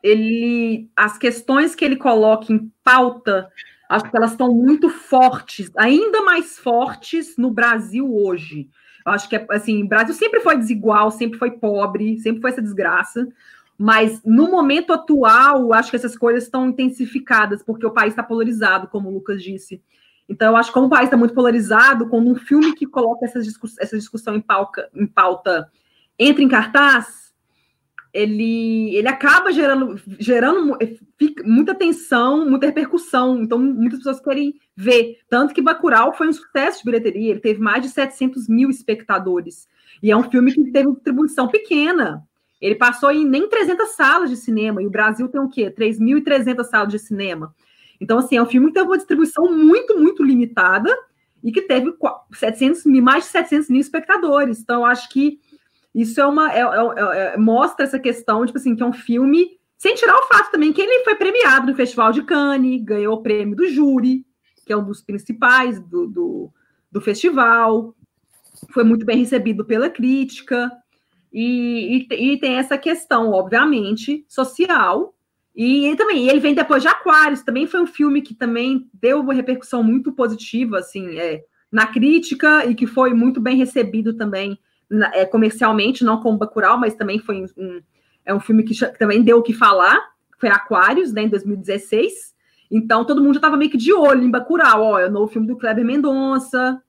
ele. 0.02 0.90
As 0.96 1.18
questões 1.18 1.76
que 1.76 1.86
ele 1.86 1.96
coloca 1.96 2.52
em 2.52 2.72
pauta 2.84 3.50
Acho 3.94 4.10
que 4.10 4.18
elas 4.18 4.32
estão 4.32 4.52
muito 4.52 4.90
fortes, 4.90 5.72
ainda 5.78 6.24
mais 6.24 6.58
fortes 6.58 7.38
no 7.38 7.52
Brasil 7.52 8.12
hoje. 8.12 8.68
Acho 9.06 9.30
que, 9.30 9.36
assim, 9.52 9.84
o 9.84 9.88
Brasil 9.88 10.16
sempre 10.16 10.40
foi 10.40 10.58
desigual, 10.58 11.12
sempre 11.12 11.38
foi 11.38 11.52
pobre, 11.52 12.18
sempre 12.20 12.42
foi 12.42 12.50
essa 12.50 12.62
desgraça. 12.62 13.28
Mas 13.78 14.20
no 14.26 14.50
momento 14.50 14.94
atual, 14.94 15.74
acho 15.74 15.92
que 15.92 15.96
essas 15.96 16.18
coisas 16.18 16.46
estão 16.46 16.70
intensificadas, 16.70 17.62
porque 17.62 17.86
o 17.86 17.92
país 17.92 18.14
está 18.14 18.24
polarizado, 18.24 18.88
como 18.88 19.10
o 19.10 19.14
Lucas 19.14 19.44
disse. 19.44 19.80
Então, 20.28 20.52
eu 20.52 20.58
acho 20.58 20.70
que 20.70 20.74
como 20.74 20.88
o 20.88 20.90
país 20.90 21.06
está 21.06 21.18
muito 21.18 21.34
polarizado, 21.34 22.08
quando 22.08 22.30
um 22.30 22.36
filme 22.36 22.74
que 22.74 22.86
coloca 22.86 23.26
essas 23.26 23.45
discuss 23.45 23.78
essa 23.80 23.98
discussão 23.98 24.36
em, 24.36 24.41
pauca, 24.41 24.90
em 24.94 25.06
pauta 25.06 25.70
entra 26.18 26.44
em 26.44 26.48
cartaz, 26.48 27.24
ele, 28.14 28.95
ele 28.95 29.08
acaba 29.08 29.52
gerando, 29.52 30.00
gerando 30.20 30.78
muita 31.44 31.74
tensão, 31.74 32.48
muita 32.48 32.68
repercussão. 32.68 33.41
Então, 33.41 33.58
muitas 33.58 34.00
pessoas 34.00 34.22
querem 34.22 34.54
ver. 34.76 35.18
Tanto 35.28 35.54
que 35.54 35.62
Bacurau 35.62 36.14
foi 36.14 36.28
um 36.28 36.34
sucesso 36.34 36.80
de 36.80 36.86
bilheteria, 36.86 37.32
ele 37.32 37.40
teve 37.40 37.60
mais 37.60 37.82
de 37.82 37.90
700 37.90 38.48
mil 38.48 38.70
espectadores. 38.70 39.68
E 40.02 40.12
é 40.12 40.16
um 40.16 40.30
filme 40.30 40.54
que 40.54 40.72
teve 40.72 40.91
distribuição 40.91 41.48
pequena. 41.48 42.24
Ele 42.62 42.76
passou 42.76 43.12
em 43.12 43.26
nem 43.26 43.50
300 43.50 43.90
salas 43.90 44.30
de 44.30 44.38
cinema, 44.38 44.82
e 44.82 44.88
o 44.88 44.91
Brasil 44.91 45.28
tem 45.28 45.41
o 45.41 45.50
quê? 45.50 45.70
3.300 45.70 46.64
salas 46.64 46.90
de 46.90 47.00
cinema. 47.00 47.54
Então, 47.99 48.20
assim, 48.20 48.38
é 48.38 48.41
um 48.41 48.45
filme 48.45 48.68
que 48.68 48.74
teve 48.74 48.88
uma 48.88 48.98
distribuição 48.98 49.52
muito, 49.52 49.98
muito 49.98 50.24
limitada 50.24 50.94
e 51.44 51.52
que 51.52 51.61
teve 51.61 51.94
700 52.34 52.86
mil, 52.86 53.03
mais 53.03 53.26
de 53.26 53.32
700 53.32 53.70
mil 53.70 53.82
espectadores. 53.82 54.60
Então, 54.60 54.86
acho 54.86 55.10
que 55.10 55.40
isso 55.94 56.20
é 56.20 56.26
uma 56.26 56.52
é, 56.52 56.61
é, 56.61 57.34
é, 57.34 57.38
mostra 57.38 57.86
essa 57.86 57.99
questão, 57.99 58.45
tipo 58.45 58.57
assim, 58.57 58.76
que 58.76 58.82
é 58.82 58.86
um 58.86 58.94
filme, 58.94 59.57
sem 59.78 59.95
tirar 59.95 60.15
o 60.18 60.28
fato 60.28 60.52
também 60.52 60.74
que 60.74 60.82
ele 60.82 61.03
foi 61.03 61.15
premiado 61.15 61.68
no 61.68 61.76
Festival 61.76 62.11
de 62.11 62.24
Cannes, 62.24 62.84
ganhou 62.84 63.15
o 63.15 63.22
prêmio 63.22 63.56
do 63.56 63.68
júri, 63.68 64.26
que 64.65 64.74
é 64.74 64.78
um 64.78 64.86
dos 64.86 65.02
principais 65.02 65.80
do, 65.80 66.07
do, 66.07 66.52
do 66.91 67.02
festival, 67.02 67.94
foi 68.72 68.84
muito 68.84 69.06
bem 69.06 69.18
recebido 69.18 69.65
pela 69.65 69.90
crítica. 69.90 70.72
E, 71.32 72.06
e, 72.10 72.34
e, 72.34 72.40
tem 72.40 72.56
essa 72.56 72.78
questão, 72.78 73.32
obviamente, 73.32 74.24
social. 74.28 75.12
E, 75.56 75.88
e, 75.88 75.96
também 75.96 76.28
ele 76.28 76.40
vem 76.40 76.54
depois 76.54 76.82
de 76.82 76.88
Aquários, 76.88 77.44
também 77.44 77.68
foi 77.68 77.82
um 77.82 77.88
filme 77.88 78.22
que 78.22 78.34
também 78.34 78.90
deu 78.94 79.20
uma 79.20 79.34
repercussão 79.34 79.84
muito 79.84 80.12
positiva, 80.12 80.80
assim, 80.80 81.18
é, 81.18 81.44
na 81.72 81.86
crítica 81.86 82.66
e 82.66 82.74
que 82.74 82.88
foi 82.88 83.14
muito 83.14 83.40
bem 83.40 83.56
recebido 83.56 84.14
também 84.14 84.58
é, 85.14 85.26
comercialmente, 85.26 86.04
não 86.04 86.20
como 86.20 86.38
Bacurau, 86.38 86.78
mas 86.78 86.96
também 86.96 87.20
foi 87.20 87.46
um, 87.58 87.82
é 88.26 88.34
um 88.34 88.40
filme 88.40 88.64
que, 88.64 88.74
que 88.74 89.00
também 89.00 89.22
deu 89.22 89.40
o 89.40 89.44
que 89.44 89.54
falar, 89.54 90.00
foi 90.40 90.50
Aquários, 90.50 91.14
né, 91.14 91.24
em 91.24 91.30
2016. 91.30 92.34
Então 92.72 93.06
todo 93.06 93.22
mundo 93.22 93.36
já 93.36 93.40
estava 93.40 93.58
meio 93.58 93.70
que 93.70 93.78
de 93.78 93.94
olho 93.94 94.24
em 94.24 94.32
Bacurau, 94.32 94.82
ó, 94.82 95.00
é 95.00 95.08
o 95.08 95.12
novo 95.12 95.32
filme 95.32 95.48
do 95.48 95.58
Kleber 95.58 95.86
Mendonça, 95.86 96.82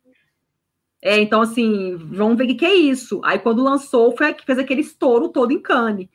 é, 1.07 1.20
então, 1.20 1.43
assim, 1.43 1.97
vamos 1.97 2.39
ver 2.39 2.45
o 2.45 2.47
que, 2.47 2.55
que, 2.55 2.65
é 2.65 2.74
isso. 2.74 3.20
Aí, 3.23 3.39
quando 3.39 3.62
lançou, 3.62 4.16
foi 4.16 4.32
que 4.32 4.47
fez 4.47 4.59
aquele 4.59 4.81
estouro 4.81 5.28
todo 5.28 5.53
em 5.53 5.61
Cannes. 5.61 6.09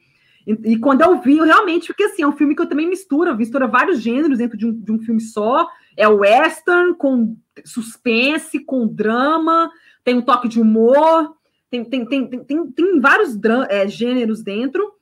E, 0.63 0.77
quando 0.77 1.01
eu 1.01 1.21
vi, 1.21 1.37
eu 1.37 1.45
realmente, 1.45 1.87
porque 1.87 2.03
assim, 2.03 2.23
é 2.23 2.27
um 2.27 2.35
filme 2.35 2.55
que 2.55 2.61
eu 2.61 2.67
também 2.67 2.89
misturo, 2.89 3.35
mistura 3.35 3.67
vários 3.67 4.01
gêneros 4.01 4.39
dentro 4.39 4.57
de 4.57 4.65
um, 4.65 4.73
de 4.73 4.91
um 4.91 4.99
filme 4.99 5.21
só. 5.21 5.67
É 5.95 6.07
western, 6.07 6.95
com 6.95 7.37
suspense, 7.63 8.59
com 8.59 8.87
drama, 8.87 9.69
tem 10.03 10.17
um 10.17 10.21
toque 10.21 10.47
de 10.47 10.59
humor, 10.59 11.35
tem, 11.69 11.85
tem, 11.85 12.05
tem, 12.05 12.27
tem, 12.27 12.43
tem, 12.43 12.71
tem 12.71 12.99
vários 12.99 13.37
é, 13.69 13.87
gêneros 13.87 14.41
dentro 14.41 14.93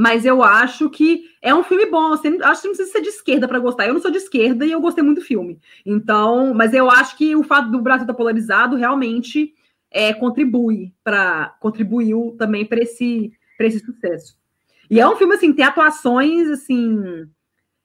mas 0.00 0.24
eu 0.24 0.44
acho 0.44 0.88
que 0.88 1.24
é 1.42 1.52
um 1.52 1.64
filme 1.64 1.86
bom. 1.86 2.10
Você, 2.10 2.28
acho 2.28 2.62
que 2.62 2.68
não 2.68 2.74
precisa 2.76 2.92
ser 2.92 3.00
de 3.02 3.08
esquerda 3.08 3.48
para 3.48 3.58
gostar. 3.58 3.84
Eu 3.84 3.94
não 3.94 4.00
sou 4.00 4.12
de 4.12 4.18
esquerda 4.18 4.64
e 4.64 4.70
eu 4.70 4.80
gostei 4.80 5.02
muito 5.02 5.18
do 5.18 5.26
filme. 5.26 5.58
Então, 5.84 6.54
mas 6.54 6.72
eu 6.72 6.88
acho 6.88 7.16
que 7.16 7.34
o 7.34 7.42
fato 7.42 7.68
do 7.68 7.82
Brasil 7.82 8.04
estar 8.04 8.12
tá 8.12 8.16
polarizado 8.16 8.76
realmente 8.76 9.56
é, 9.90 10.14
contribui 10.14 10.94
para 11.02 11.48
contribuiu 11.58 12.36
também 12.38 12.64
para 12.64 12.78
esse 12.78 13.32
para 13.56 13.66
esse 13.66 13.80
sucesso. 13.80 14.37
E 14.90 15.00
é 15.00 15.08
um 15.08 15.16
filme 15.16 15.34
assim, 15.34 15.52
tem 15.52 15.64
atuações 15.64 16.48
assim, 16.48 17.28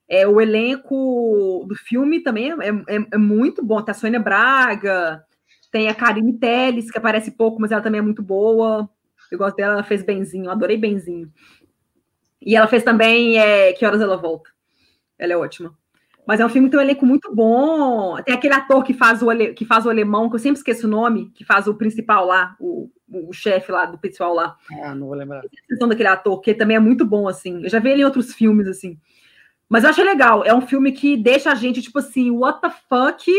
é, 0.07 0.27
o 0.27 0.39
elenco 0.39 1.65
do 1.67 1.75
filme 1.75 2.21
também 2.21 2.51
é, 2.51 2.95
é, 2.95 3.07
é 3.13 3.17
muito 3.17 3.63
bom. 3.63 3.81
Tem 3.81 3.91
a 3.91 3.95
Sônia 3.95 4.19
Braga, 4.19 5.23
tem 5.71 5.89
a 5.89 5.95
Karine 5.95 6.37
Telles, 6.37 6.91
que 6.91 6.97
aparece 6.97 7.31
pouco, 7.31 7.59
mas 7.59 7.71
ela 7.71 7.81
também 7.81 7.99
é 7.99 8.03
muito 8.03 8.21
boa. 8.21 8.89
Eu 9.31 9.37
gosto 9.37 9.55
dela, 9.55 9.73
ela 9.73 9.83
fez 9.83 10.03
Benzinho, 10.03 10.49
adorei 10.49 10.77
Benzinho. 10.77 11.31
E 12.41 12.55
ela 12.55 12.67
fez 12.67 12.83
também 12.83 13.39
é, 13.39 13.73
Que 13.73 13.85
Horas 13.85 14.01
Ela 14.01 14.17
Volta. 14.17 14.49
Ela 15.17 15.33
é 15.33 15.37
ótima. 15.37 15.75
Mas 16.25 16.39
é 16.39 16.45
um 16.45 16.49
filme 16.49 16.67
que 16.67 16.71
tem 16.71 16.79
um 16.79 16.83
elenco 16.83 17.05
muito 17.05 17.33
bom. 17.35 18.15
Tem 18.23 18.33
aquele 18.33 18.53
ator 18.53 18.83
que 18.83 18.93
faz 18.93 19.21
o, 19.21 19.29
ale... 19.29 19.53
que 19.53 19.65
faz 19.65 19.85
o 19.85 19.89
alemão, 19.89 20.29
que 20.29 20.35
eu 20.35 20.39
sempre 20.39 20.57
esqueço 20.57 20.87
o 20.87 20.89
nome, 20.89 21.31
que 21.35 21.43
faz 21.43 21.67
o 21.67 21.75
principal 21.75 22.25
lá, 22.25 22.55
o, 22.59 22.89
o 23.09 23.33
chefe 23.33 23.71
lá 23.71 23.85
do 23.85 23.97
pessoal 23.97 24.33
lá. 24.33 24.55
Ah, 24.81 24.95
não 24.95 25.07
vou 25.07 25.15
lembrar. 25.15 25.39
A 25.41 25.85
daquele 25.85 26.07
ator, 26.07 26.39
que 26.39 26.53
também 26.53 26.77
é 26.77 26.79
muito 26.79 27.05
bom, 27.05 27.27
assim. 27.27 27.63
Eu 27.63 27.69
já 27.69 27.79
vi 27.79 27.89
ele 27.89 28.01
em 28.03 28.05
outros 28.05 28.33
filmes, 28.33 28.67
assim. 28.67 28.97
Mas 29.67 29.83
eu 29.83 29.89
acho 29.89 30.03
legal. 30.03 30.43
É 30.45 30.53
um 30.53 30.61
filme 30.61 30.91
que 30.91 31.17
deixa 31.17 31.51
a 31.51 31.55
gente, 31.55 31.81
tipo 31.81 31.99
assim, 31.99 32.31
what 32.31 32.61
the 32.61 32.69
fuck? 32.89 33.29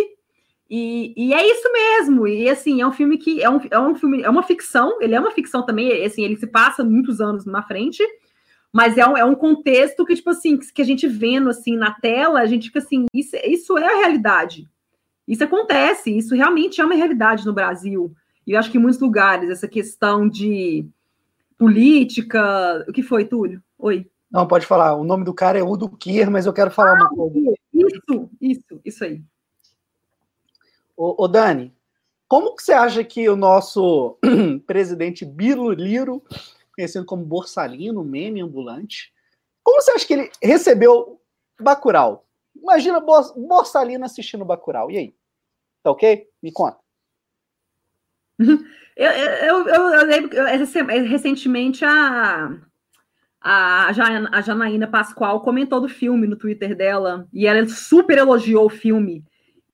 E, 0.69 1.15
e 1.17 1.33
é 1.33 1.47
isso 1.47 1.73
mesmo. 1.73 2.27
E 2.27 2.49
assim, 2.51 2.81
é 2.83 2.87
um 2.87 2.93
filme 2.93 3.17
que 3.17 3.43
é 3.43 3.49
um, 3.49 3.61
é 3.71 3.79
um 3.79 3.95
filme, 3.95 4.23
é 4.23 4.29
uma 4.29 4.43
ficção, 4.43 5.01
ele 5.01 5.15
é 5.15 5.21
uma 5.21 5.31
ficção 5.31 5.65
também, 5.65 6.05
assim, 6.05 6.25
ele 6.25 6.37
se 6.37 6.47
passa 6.47 6.83
muitos 6.83 7.21
anos 7.21 7.47
na 7.47 7.63
frente 7.63 8.03
mas 8.75 8.99
é 8.99 9.07
um, 9.07 9.17
é 9.17 9.25
um 9.25 9.37
contexto 9.37 10.05
que, 10.05 10.17
tipo 10.17 10.31
assim, 10.31 10.59
que 10.59 10.83
a 10.83 10.85
gente 10.85 11.07
vendo 11.07 11.49
assim 11.49 11.77
na 11.77 11.93
tela, 11.93 12.41
a 12.41 12.47
gente 12.47 12.67
fica 12.67 12.81
assim, 12.81 13.07
isso, 13.15 13.37
isso 13.45 13.79
é 13.79 13.87
a 13.87 13.99
realidade. 13.99 14.69
Isso 15.29 15.45
acontece, 15.45 16.11
isso 16.11 16.35
realmente 16.35 16.81
é 16.81 16.85
uma 16.85 16.97
realidade 16.97 17.47
no 17.47 17.53
Brasil. 17.53 18.13
E 18.45 18.51
eu 18.51 18.59
acho 18.59 18.73
que 18.73 18.77
em 18.77 18.81
muitos 18.81 18.99
lugares, 18.99 19.49
essa 19.49 19.69
questão 19.69 20.29
de 20.29 20.89
política. 21.57 22.85
O 22.89 22.93
que 22.93 23.01
foi, 23.01 23.25
Túlio? 23.25 23.63
Oi. 23.79 24.11
Não, 24.29 24.45
pode 24.45 24.67
falar. 24.67 24.97
O 24.97 25.05
nome 25.05 25.25
do 25.25 25.33
cara 25.33 25.57
é 25.57 25.63
Udo 25.63 25.89
Kier, 25.89 26.29
mas 26.29 26.45
eu 26.45 26.53
quero 26.53 26.73
falar 26.73 26.99
ah, 26.99 27.05
uma 27.05 27.09
coisa. 27.11 27.55
Isso, 27.73 28.31
isso, 28.41 28.81
isso 28.85 29.05
aí. 29.05 29.23
Ô, 30.97 31.23
ô 31.23 31.29
Dani, 31.29 31.73
como 32.27 32.57
que 32.57 32.63
você 32.65 32.73
acha 32.73 33.05
que 33.05 33.29
o 33.29 33.37
nosso 33.37 34.19
presidente 34.67 35.25
Liro 35.25 36.25
conhecido 36.75 37.05
como 37.05 37.25
Borsalino, 37.25 38.05
meme 38.05 38.41
ambulante. 38.41 39.13
Como 39.63 39.81
você 39.81 39.93
acha 39.93 40.07
que 40.07 40.15
ele 40.15 40.31
recebeu 40.43 41.21
Bacurau? 41.61 42.27
Imagina 42.55 43.01
Borsalino 43.01 44.05
assistindo 44.05 44.45
Bacurau. 44.45 44.91
E 44.91 44.99
aí? 44.99 45.15
Tá 45.83 45.91
ok? 45.91 46.29
Me 46.43 46.53
conta. 46.53 46.79
Eu, 48.97 49.11
eu, 49.11 49.69
eu, 49.69 50.07
lembro 50.07 50.31
recentemente 51.09 51.85
a, 51.85 52.57
a, 53.41 53.89
a 53.89 54.41
Janaína 54.41 54.87
Pascoal 54.87 55.41
comentou 55.41 55.81
do 55.81 55.89
filme 55.89 56.29
no 56.29 56.37
Twitter 56.37 56.77
dela 56.77 57.27
e 57.33 57.45
ela 57.45 57.67
super 57.67 58.19
elogiou 58.19 58.67
o 58.67 58.71
filme. 58.71 59.25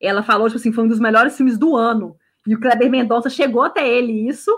Ela 0.00 0.22
falou, 0.22 0.48
tipo 0.48 0.58
assim, 0.58 0.72
foi 0.72 0.84
um 0.84 0.88
dos 0.88 0.98
melhores 0.98 1.36
filmes 1.36 1.58
do 1.58 1.76
ano. 1.76 2.16
E 2.46 2.54
o 2.54 2.60
Kleber 2.60 2.90
Mendonça 2.90 3.28
chegou 3.28 3.60
até 3.60 3.86
ele 3.86 4.26
isso 4.26 4.50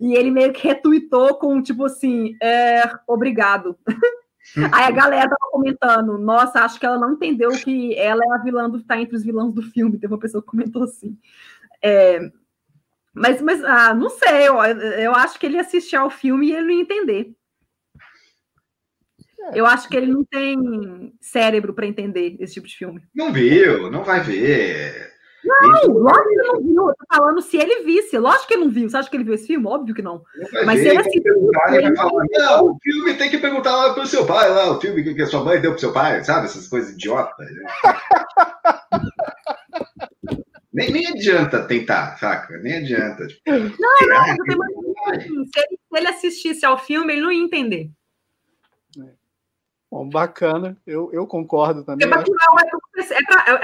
e 0.00 0.14
ele 0.14 0.30
meio 0.30 0.52
que 0.52 0.66
retuitou 0.66 1.34
com, 1.36 1.62
tipo 1.62 1.84
assim, 1.84 2.36
é, 2.42 2.82
obrigado. 3.06 3.76
Aí 4.72 4.84
a 4.84 4.90
galera 4.90 5.28
tava 5.28 5.50
comentando, 5.50 6.18
nossa, 6.18 6.60
acho 6.64 6.78
que 6.78 6.84
ela 6.84 6.98
não 6.98 7.12
entendeu 7.12 7.50
que 7.50 7.94
ela 7.94 8.22
é 8.24 8.32
a 8.32 8.42
vilã 8.42 8.68
do 8.68 8.82
tá 8.82 9.00
entre 9.00 9.16
os 9.16 9.22
vilões 9.22 9.54
do 9.54 9.62
filme. 9.62 9.98
Teve 9.98 10.12
uma 10.12 10.20
pessoa 10.20 10.42
que 10.42 10.48
comentou 10.48 10.82
assim. 10.82 11.16
É, 11.82 12.30
mas, 13.14 13.40
mas 13.42 13.62
ah, 13.64 13.94
não 13.94 14.08
sei, 14.08 14.48
eu, 14.48 14.56
eu 14.56 15.14
acho 15.14 15.38
que 15.38 15.46
ele 15.46 15.58
assistir 15.58 15.96
ao 15.96 16.10
filme 16.10 16.48
e 16.48 16.52
ele 16.52 16.62
não 16.62 16.70
ia 16.70 16.82
entender. 16.82 17.34
É. 19.50 19.60
Eu 19.60 19.66
acho 19.66 19.88
que 19.88 19.96
ele 19.96 20.06
não 20.06 20.24
tem 20.24 21.12
cérebro 21.20 21.74
para 21.74 21.86
entender 21.86 22.36
esse 22.38 22.54
tipo 22.54 22.66
de 22.66 22.76
filme. 22.76 23.02
Não 23.14 23.32
viu, 23.32 23.90
não 23.90 24.04
vai 24.04 24.20
ver. 24.20 25.11
Não, 25.44 25.92
lógico 25.92 26.28
que 26.28 26.34
ele 26.34 26.42
não 26.42 26.62
viu. 26.62 26.88
Eu 26.88 26.94
tô 26.94 27.16
falando 27.16 27.42
se 27.42 27.56
ele 27.56 27.82
visse. 27.82 28.18
Lógico 28.18 28.48
que 28.48 28.54
ele 28.54 28.64
não 28.64 28.70
viu. 28.70 28.88
Você 28.88 28.96
acha 28.96 29.10
que 29.10 29.16
ele 29.16 29.24
viu 29.24 29.34
esse 29.34 29.46
filme? 29.46 29.66
Óbvio 29.66 29.94
que 29.94 30.02
não. 30.02 30.22
Mas 30.64 30.80
se 30.80 30.88
ele. 30.88 31.02
Ele 31.72 31.96
falar, 31.96 32.24
não, 32.30 32.66
o 32.66 32.78
filme 32.82 33.14
tem 33.14 33.30
que 33.30 33.38
perguntar 33.38 33.74
lá 33.74 33.94
pro 33.94 34.06
seu 34.06 34.24
pai, 34.24 34.48
lá, 34.50 34.70
o 34.70 34.80
filme 34.80 35.02
que 35.02 35.22
a 35.22 35.26
sua 35.26 35.44
mãe 35.44 35.60
deu 35.60 35.72
pro 35.72 35.80
seu 35.80 35.92
pai, 35.92 36.22
sabe? 36.24 36.46
Essas 36.46 36.68
coisas 36.68 36.92
idiotas. 36.92 37.34
Né? 37.38 37.64
nem, 40.72 40.92
nem 40.92 41.06
adianta 41.06 41.66
tentar, 41.66 42.16
saca? 42.18 42.56
Nem 42.58 42.78
adianta. 42.78 43.26
Tipo, 43.26 43.50
não, 43.50 44.08
não, 44.08 44.28
eu 44.28 44.36
tenho 44.44 44.58
se, 45.46 45.58
ele, 45.58 45.68
se 45.68 45.98
ele 45.98 46.08
assistisse 46.08 46.64
ao 46.64 46.78
filme, 46.78 47.12
ele 47.12 47.22
não 47.22 47.32
ia 47.32 47.42
entender. 47.42 47.90
Bom, 49.92 50.08
bacana, 50.08 50.74
eu, 50.86 51.10
eu 51.12 51.26
concordo 51.26 51.84
também. 51.84 52.06
É 52.06 52.10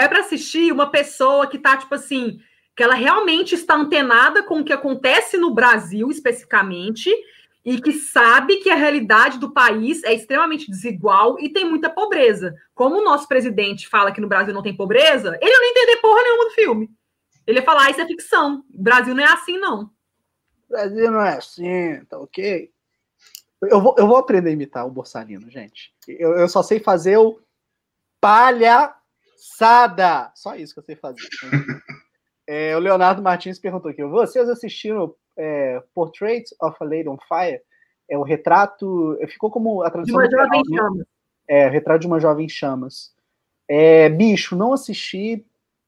para 0.09 0.19
é 0.19 0.21
assistir 0.21 0.71
uma 0.71 0.91
pessoa 0.91 1.47
que 1.47 1.57
está, 1.57 1.75
tipo 1.75 1.95
assim, 1.95 2.39
que 2.77 2.83
ela 2.83 2.95
realmente 2.95 3.55
está 3.55 3.75
antenada 3.75 4.43
com 4.43 4.61
o 4.61 4.65
que 4.65 4.75
acontece 4.75 5.39
no 5.39 5.55
Brasil, 5.55 6.11
especificamente, 6.11 7.11
e 7.65 7.81
que 7.81 7.95
sabe 7.95 8.59
que 8.59 8.69
a 8.69 8.75
realidade 8.75 9.39
do 9.39 9.55
país 9.55 10.05
é 10.05 10.13
extremamente 10.13 10.71
desigual 10.71 11.41
e 11.41 11.49
tem 11.49 11.65
muita 11.65 11.89
pobreza. 11.89 12.55
Como 12.75 12.97
o 12.97 13.05
nosso 13.05 13.27
presidente 13.27 13.89
fala 13.89 14.13
que 14.13 14.21
no 14.21 14.29
Brasil 14.29 14.53
não 14.53 14.63
tem 14.63 14.77
pobreza, 14.77 15.39
ele 15.41 15.51
não 15.51 15.65
ia 15.65 15.71
entender 15.71 15.97
porra 15.97 16.23
nenhuma 16.23 16.45
do 16.45 16.51
filme. 16.51 16.91
Ele 17.47 17.61
ia 17.61 17.65
falar, 17.65 17.87
ah, 17.87 17.91
isso 17.91 18.03
é 18.03 18.07
ficção. 18.07 18.63
O 18.71 18.83
Brasil 18.83 19.15
não 19.15 19.25
é 19.25 19.33
assim, 19.33 19.57
não. 19.57 19.91
Brasil 20.69 21.11
não 21.11 21.23
é 21.23 21.39
assim, 21.39 22.05
tá 22.05 22.19
ok? 22.19 22.71
Eu 23.63 23.81
vou, 23.81 23.95
eu 23.99 24.07
vou 24.07 24.17
aprender 24.17 24.51
a 24.51 24.53
imitar 24.53 24.87
o 24.87 24.91
Borsalino, 24.91 25.51
gente. 25.51 25.93
Eu, 26.07 26.37
eu 26.37 26.49
só 26.49 26.63
sei 26.63 26.79
fazer 26.79 27.17
o 27.17 27.41
palhaçada. 28.21 28.93
Só 30.35 30.55
isso 30.55 30.75
que 30.75 30.81
eu 30.81 30.85
sei 30.85 30.95
fazer. 30.97 31.29
é, 32.47 32.77
o 32.77 32.79
Leonardo 32.79 33.23
Martins 33.23 33.59
perguntou 33.59 33.91
aqui: 33.91 34.05
vocês 34.05 34.49
assistiram 34.49 35.15
é, 35.37 35.83
Portrait 35.95 36.45
of 36.63 36.77
a 36.81 36.85
Lady 36.85 37.09
on 37.09 37.19
Fire? 37.27 37.61
É 38.09 38.17
o 38.17 38.23
retrato. 38.23 39.19
Ficou 39.29 39.51
como 39.51 39.83
a 39.83 39.91
tradução. 39.91 40.23
De 40.23 40.35
uma 40.35 40.45
jovem 40.45 40.63
né? 40.69 40.77
chamas. 40.77 41.07
É, 41.49 41.67
o 41.67 41.71
retrato 41.71 42.01
de 42.01 42.07
uma 42.07 42.21
jovem 42.21 42.49
chamas. 42.49 43.13
É, 43.69 44.09
bicho, 44.09 44.55
não 44.57 44.73
assisti. 44.73 45.45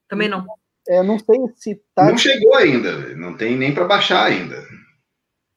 Também 0.07 0.27
não. 0.27 0.45
É, 0.87 1.01
não 1.01 1.17
sei 1.17 1.37
se 1.55 1.81
tá. 1.95 2.05
Não 2.05 2.17
chegou 2.17 2.55
ainda, 2.55 3.15
não 3.15 3.35
tem 3.35 3.55
nem 3.55 3.73
para 3.73 3.85
baixar 3.85 4.25
ainda. 4.25 4.61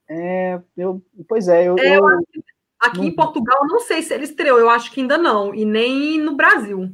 É, 0.09 0.61
eu, 0.77 1.03
pois 1.29 1.49
é, 1.49 1.69
eu. 1.69 1.77
É, 1.79 1.97
eu... 1.97 2.07
Aqui 2.81 2.99
não... 2.99 3.05
em 3.05 3.15
Portugal, 3.15 3.67
não 3.67 3.81
sei 3.81 4.03
se 4.03 4.13
ele 4.13 4.25
estreou, 4.25 4.59
eu 4.59 4.69
acho 4.69 4.91
que 4.91 5.01
ainda 5.01 5.17
não, 5.17 5.55
e 5.55 5.65
nem 5.65 6.21
no 6.21 6.37
Brasil. 6.37 6.91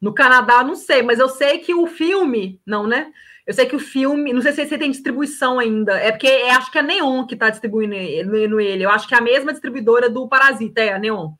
No 0.00 0.12
Canadá, 0.12 0.62
não 0.62 0.74
sei, 0.74 1.02
mas 1.02 1.18
eu 1.18 1.28
sei 1.28 1.58
que 1.58 1.74
o 1.74 1.86
filme, 1.86 2.60
não, 2.66 2.86
né? 2.86 3.10
Eu 3.46 3.52
sei 3.52 3.66
que 3.66 3.76
o 3.76 3.78
filme, 3.78 4.32
não 4.32 4.40
sei 4.40 4.52
se 4.52 4.78
tem 4.78 4.90
distribuição 4.90 5.58
ainda, 5.58 5.98
é 5.98 6.10
porque 6.10 6.26
é, 6.26 6.50
acho 6.52 6.70
que 6.70 6.78
é 6.78 6.80
a 6.80 6.84
Neon 6.84 7.26
que 7.26 7.34
está 7.34 7.50
distribuindo 7.50 7.94
ele, 7.94 8.84
eu 8.84 8.90
acho 8.90 9.06
que 9.06 9.14
é 9.14 9.18
a 9.18 9.22
mesma 9.22 9.52
distribuidora 9.52 10.08
do 10.08 10.28
Parasita, 10.28 10.80
é 10.80 10.92
a 10.92 10.98
Neon. 10.98 11.32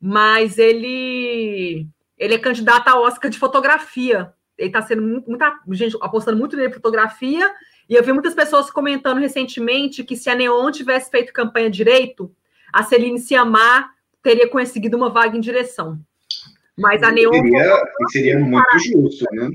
Mas 0.00 0.58
ele 0.58 1.86
ele 2.16 2.34
é 2.34 2.38
candidato 2.38 2.88
a 2.88 2.98
Oscar 2.98 3.30
de 3.30 3.38
fotografia. 3.38 4.32
Ele 4.56 4.68
está 4.68 4.80
sendo 4.80 5.02
muito, 5.02 5.28
muita 5.28 5.54
gente 5.72 5.96
apostando 6.00 6.38
muito 6.38 6.56
nele 6.56 6.72
fotografia 6.72 7.52
e 7.88 7.94
eu 7.94 8.02
vi 8.02 8.12
muitas 8.12 8.34
pessoas 8.34 8.70
comentando 8.70 9.18
recentemente 9.18 10.02
que 10.02 10.16
se 10.16 10.28
a 10.28 10.34
Neon 10.34 10.70
tivesse 10.70 11.10
feito 11.10 11.32
campanha 11.32 11.70
direito, 11.70 12.34
a 12.72 12.82
Celine 12.82 13.18
Siamar 13.18 13.90
teria 14.22 14.48
conseguido 14.48 14.96
uma 14.96 15.08
vaga 15.08 15.36
em 15.36 15.40
direção. 15.40 15.98
Mas 16.76 17.02
a 17.02 17.10
Neon. 17.10 17.32
Seria, 17.32 17.82
seria 18.10 18.38
muito 18.38 18.78
justo, 18.78 19.24
né? 19.32 19.50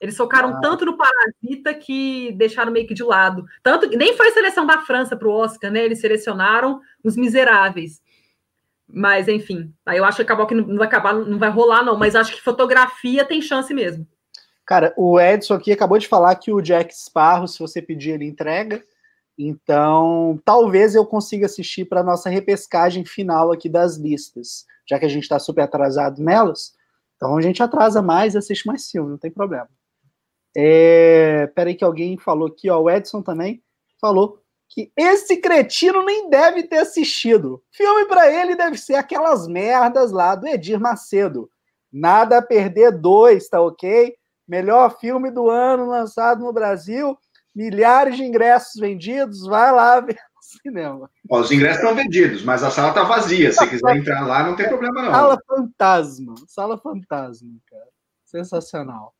Eles 0.00 0.16
focaram 0.16 0.48
ah. 0.48 0.60
tanto 0.60 0.84
no 0.84 0.96
Parasita 0.96 1.72
que 1.74 2.32
deixaram 2.32 2.72
meio 2.72 2.88
que 2.88 2.94
de 2.94 3.04
lado. 3.04 3.44
Tanto 3.62 3.88
que 3.88 3.96
nem 3.96 4.16
foi 4.16 4.28
a 4.28 4.32
seleção 4.32 4.66
da 4.66 4.78
França 4.80 5.16
para 5.16 5.28
o 5.28 5.32
Oscar, 5.32 5.70
né? 5.70 5.84
Eles 5.84 6.00
selecionaram 6.00 6.80
os 7.04 7.16
miseráveis. 7.16 8.02
Mas, 8.88 9.28
enfim, 9.28 9.72
aí 9.86 9.98
eu 9.98 10.04
acho 10.04 10.16
que 10.16 10.22
acabou 10.22 10.46
que 10.46 10.56
não 10.56 10.76
vai 10.76 10.88
acabar, 10.88 11.14
não 11.14 11.38
vai 11.38 11.50
rolar, 11.50 11.84
não. 11.84 11.96
Mas 11.96 12.16
acho 12.16 12.32
que 12.34 12.42
fotografia 12.42 13.24
tem 13.24 13.40
chance 13.40 13.72
mesmo. 13.72 14.04
Cara, 14.66 14.94
o 14.96 15.20
Edson 15.20 15.54
aqui 15.54 15.72
acabou 15.72 15.98
de 15.98 16.08
falar 16.08 16.34
que 16.36 16.52
o 16.52 16.60
Jack 16.60 16.94
Sparrow, 16.94 17.48
se 17.48 17.58
você 17.58 17.82
pedir, 17.82 18.12
ele 18.12 18.26
entrega. 18.26 18.82
Então, 19.38 20.40
talvez 20.44 20.94
eu 20.94 21.04
consiga 21.04 21.46
assistir 21.46 21.86
para 21.86 22.02
nossa 22.02 22.28
repescagem 22.28 23.04
final 23.04 23.50
aqui 23.50 23.68
das 23.68 23.96
listas, 23.96 24.64
já 24.88 24.98
que 24.98 25.04
a 25.04 25.08
gente 25.08 25.24
está 25.24 25.38
super 25.38 25.62
atrasado 25.62 26.22
nelas. 26.22 26.74
Então 27.16 27.36
a 27.36 27.40
gente 27.40 27.62
atrasa 27.62 28.02
mais 28.02 28.34
e 28.34 28.38
assiste 28.38 28.66
mais 28.66 28.90
filme, 28.90 29.10
não 29.10 29.18
tem 29.18 29.30
problema. 29.30 29.68
É, 30.56 31.46
peraí 31.54 31.74
que 31.74 31.84
alguém 31.84 32.18
falou 32.18 32.48
aqui, 32.48 32.68
ó, 32.68 32.80
o 32.80 32.90
Edson 32.90 33.22
também 33.22 33.62
falou 34.00 34.40
que 34.68 34.90
esse 34.96 35.36
cretino 35.36 36.04
nem 36.04 36.28
deve 36.28 36.64
ter 36.64 36.78
assistido. 36.78 37.62
Filme 37.70 38.06
para 38.06 38.28
ele 38.32 38.56
deve 38.56 38.76
ser 38.76 38.94
aquelas 38.96 39.46
merdas 39.46 40.10
lá 40.10 40.34
do 40.34 40.48
Edir 40.48 40.80
Macedo. 40.80 41.48
Nada 41.92 42.38
a 42.38 42.42
perder 42.42 42.90
dois, 42.90 43.48
tá 43.48 43.60
ok? 43.60 44.16
Melhor 44.52 44.98
filme 44.98 45.30
do 45.30 45.48
ano 45.48 45.86
lançado 45.86 46.44
no 46.44 46.52
Brasil, 46.52 47.18
milhares 47.54 48.16
de 48.16 48.22
ingressos 48.22 48.78
vendidos, 48.78 49.46
vai 49.46 49.72
lá 49.72 49.98
ver 49.98 50.18
no 50.36 50.42
cinema. 50.42 51.10
Ó, 51.30 51.40
os 51.40 51.50
ingressos 51.50 51.78
estão 51.78 51.94
vendidos, 51.94 52.44
mas 52.44 52.62
a 52.62 52.70
sala 52.70 52.90
está 52.90 53.02
vazia. 53.02 53.50
Se 53.50 53.66
quiser 53.66 53.96
entrar 53.96 54.26
lá, 54.26 54.44
não 54.44 54.54
tem 54.54 54.68
problema 54.68 55.04
não. 55.04 55.10
Sala 55.10 55.38
fantasma, 55.48 56.34
sala 56.46 56.76
fantasma, 56.76 57.50
cara. 57.66 57.88
Sensacional. 58.26 59.14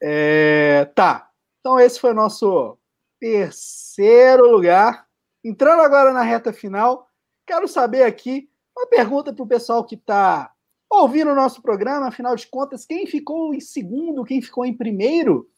É, 0.00 0.84
tá, 0.94 1.28
então 1.58 1.80
esse 1.80 1.98
foi 1.98 2.12
o 2.12 2.14
nosso 2.14 2.78
terceiro 3.18 4.48
lugar. 4.48 5.08
Entrando 5.42 5.82
agora 5.82 6.12
na 6.12 6.22
reta 6.22 6.52
final, 6.52 7.08
quero 7.44 7.66
saber 7.66 8.04
aqui 8.04 8.48
uma 8.78 8.86
pergunta 8.86 9.32
para 9.32 9.42
o 9.42 9.48
pessoal 9.48 9.84
que 9.84 9.96
está 9.96 10.52
ouvindo 10.90 11.30
o 11.30 11.34
nosso 11.34 11.60
programa, 11.60 12.08
afinal 12.08 12.36
de 12.36 12.46
contas, 12.46 12.86
quem 12.86 13.06
ficou 13.06 13.54
em 13.54 13.60
segundo, 13.60 14.24
quem 14.24 14.40
ficou 14.40 14.64
em 14.64 14.76
primeiro? 14.76 15.48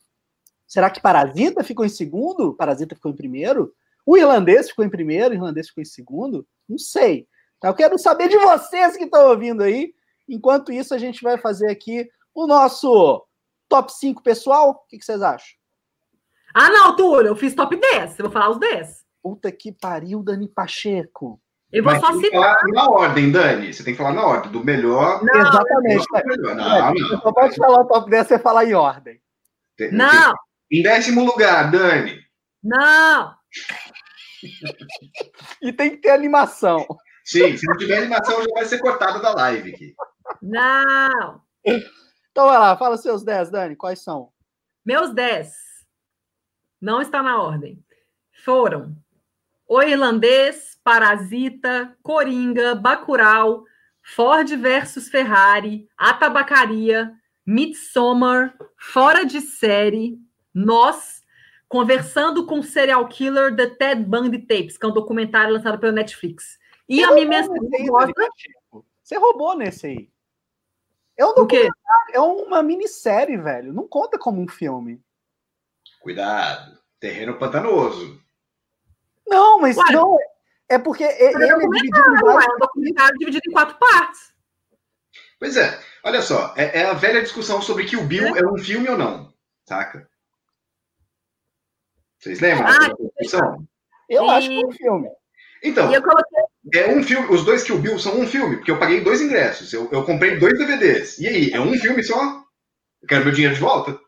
Será 0.67 0.91
que 0.91 1.01
Parasita 1.01 1.65
ficou 1.65 1.85
em 1.85 1.89
segundo? 1.89 2.55
Parasita 2.55 2.95
ficou 2.95 3.11
em 3.11 3.17
primeiro? 3.17 3.75
O 4.05 4.17
irlandês 4.17 4.69
ficou 4.69 4.85
em 4.85 4.91
primeiro, 4.91 5.31
o 5.31 5.35
irlandês 5.37 5.69
ficou 5.69 5.83
em 5.83 5.87
segundo? 5.87 6.47
Não 6.69 6.79
sei. 6.79 7.27
Tá? 7.61 7.69
Eu 7.69 7.75
quero 7.75 7.99
saber 7.99 8.29
de 8.29 8.39
vocês 8.39 8.97
que 8.97 9.05
estão 9.05 9.29
ouvindo 9.29 9.63
aí. 9.63 9.93
Enquanto 10.29 10.73
isso, 10.73 10.95
a 10.95 10.99
gente 10.99 11.23
vai 11.23 11.39
fazer 11.39 11.71
aqui 11.71 12.09
o 12.35 12.47
nosso 12.47 13.27
top 13.69 13.93
5 13.93 14.23
pessoal. 14.23 14.71
O 14.71 14.75
que, 14.89 14.99
que 14.99 15.05
vocês 15.05 15.23
acham? 15.23 15.57
Ah, 16.55 16.71
não, 16.71 16.97
Túlio, 16.97 17.29
eu 17.29 17.37
fiz 17.37 17.55
top 17.55 17.77
10. 17.77 18.19
Eu 18.19 18.25
vou 18.25 18.33
falar 18.33 18.51
os 18.51 18.59
10. 18.59 19.05
Puta 19.23 19.51
que 19.53 19.73
pariu, 19.73 20.23
Dani 20.23 20.49
Pacheco. 20.49 21.41
Eu 21.70 21.85
vou 21.85 21.93
Mas 21.93 22.01
só 22.01 22.19
citar. 22.19 22.57
na 22.69 22.89
ordem, 22.89 23.31
Dani. 23.31 23.73
Você 23.73 23.85
tem 23.85 23.93
que 23.93 23.99
falar 23.99 24.15
na 24.15 24.24
ordem, 24.24 24.51
do 24.51 24.65
melhor. 24.65 25.23
Não, 25.23 25.39
Exatamente. 25.39 26.07
Melhor. 26.24 26.55
Não, 26.55 27.20
só 27.20 27.32
pode 27.32 27.57
falar 27.57 27.81
o 27.81 27.86
top 27.86 28.11
10 28.11 28.27
você 28.27 28.39
falar 28.39 28.65
em 28.65 28.74
ordem. 28.74 29.20
Tem, 29.77 29.93
não. 29.93 30.32
Tem. 30.69 30.81
Em 30.81 30.82
décimo 30.82 31.24
lugar, 31.24 31.70
Dani. 31.70 32.19
Não. 32.62 33.35
e 35.62 35.73
tem 35.73 35.90
que 35.90 35.99
ter 35.99 36.11
animação. 36.11 36.86
Sim, 37.24 37.57
se 37.57 37.66
não 37.66 37.77
tiver 37.77 37.99
animação, 37.99 38.43
já 38.43 38.49
vai 38.55 38.65
ser 38.65 38.78
cortada 38.78 39.20
da 39.20 39.35
live 39.35 39.74
aqui. 39.74 39.95
Não. 40.40 41.43
Então 41.65 42.47
vai 42.47 42.59
lá, 42.59 42.77
fala 42.77 42.97
seus 42.97 43.23
10, 43.23 43.51
Dani, 43.51 43.77
quais 43.77 44.03
são? 44.03 44.32
Meus 44.85 45.12
10. 45.12 45.53
Não 46.81 47.03
está 47.03 47.23
na 47.23 47.43
ordem. 47.43 47.85
Foram 48.45 48.97
O 49.69 49.82
Irlandês, 49.82 50.78
Parasita, 50.82 51.95
Coringa, 52.03 52.74
Bacurau, 52.74 53.65
Ford 54.03 54.49
versus 54.57 55.11
Ferrari, 55.11 55.86
A 55.97 56.15
Tabacaria, 56.15 57.12
Midsommar, 57.45 58.57
Fora 58.78 59.27
de 59.27 59.43
Série, 59.43 60.19
Nós, 60.55 61.19
Conversando 61.69 62.47
com 62.47 62.61
o 62.61 62.62
Serial 62.62 63.07
Killer 63.09 63.55
The 63.55 63.66
Ted 63.66 64.03
Bundy 64.03 64.39
Tapes, 64.39 64.78
que 64.78 64.86
é 64.86 64.89
um 64.89 64.93
documentário 64.93 65.53
lançado 65.53 65.78
pela 65.78 65.93
Netflix. 65.93 66.59
E 66.89 67.05
Você 67.05 67.05
a 67.05 67.12
minha 67.12 67.43
rosa... 67.90 68.12
Você 69.03 69.19
roubou 69.19 69.55
nesse 69.55 69.86
aí. 69.86 70.11
É 71.15 71.27
um 71.27 71.35
documentário, 71.35 72.15
é 72.15 72.20
uma 72.20 72.62
minissérie, 72.62 73.36
velho. 73.36 73.74
Não 73.74 73.86
conta 73.86 74.19
como 74.19 74.40
um 74.40 74.49
filme. 74.49 74.99
Cuidado. 76.01 76.78
Terreno 76.99 77.39
pantanoso. 77.39 78.19
Não, 79.29 79.59
mas 79.61 79.77
Ué, 79.77 79.93
não. 79.93 80.17
É 80.69 80.79
porque 80.79 81.05
ele 81.05 81.45
é, 81.45 81.49
é 81.49 81.59
dividido 81.59 81.99
em 81.99 82.21
vários... 82.21 82.45
É 82.45 82.55
um 82.55 82.59
documentário 82.59 83.19
dividido 83.19 83.43
em 83.49 83.53
quatro 83.53 83.79
partes. 83.79 84.33
Pois 85.39 85.57
é, 85.57 85.79
olha 86.05 86.21
só, 86.21 86.53
é, 86.57 86.81
é 86.81 86.85
a 86.85 86.95
velha 86.95 87.23
discussão 87.23 87.63
sobre 87.63 87.85
que 87.85 87.97
o 87.97 88.03
Bill 88.03 88.37
é. 88.37 88.41
é, 88.41 88.47
um 88.47 88.59
filme 88.59 88.89
ou 88.89 88.99
não, 88.99 89.33
saca? 89.67 90.09
Vocês 92.19 92.41
lembram 92.41 92.67
ah, 92.67 92.89
discussão? 93.19 93.65
Eu 94.09 94.25
e... 94.25 94.31
acho 94.31 94.49
que 94.49 94.61
é 94.61 94.67
um 94.67 94.73
filme. 94.73 95.09
Então, 95.63 95.89
coloquei... 96.03 96.43
é 96.75 96.89
um 96.89 97.03
filme, 97.03 97.29
os 97.33 97.45
dois 97.45 97.63
que 97.63 97.73
o 97.73 97.79
Bill 97.79 97.99
são 97.99 98.19
um 98.19 98.27
filme, 98.27 98.57
porque 98.57 98.71
eu 98.71 98.79
paguei 98.79 99.01
dois 99.01 99.21
ingressos, 99.21 99.73
eu, 99.73 99.89
eu 99.93 100.05
comprei 100.05 100.39
dois 100.39 100.59
DVDs. 100.59 101.19
E 101.19 101.29
aí, 101.29 101.51
é 101.53 101.61
um 101.61 101.73
filme 101.75 102.03
só? 102.03 102.43
Eu 103.01 103.09
quero 103.09 103.25
meu 103.25 103.33
dinheiro 103.33 103.55
de 103.55 103.61
volta? 103.61 103.99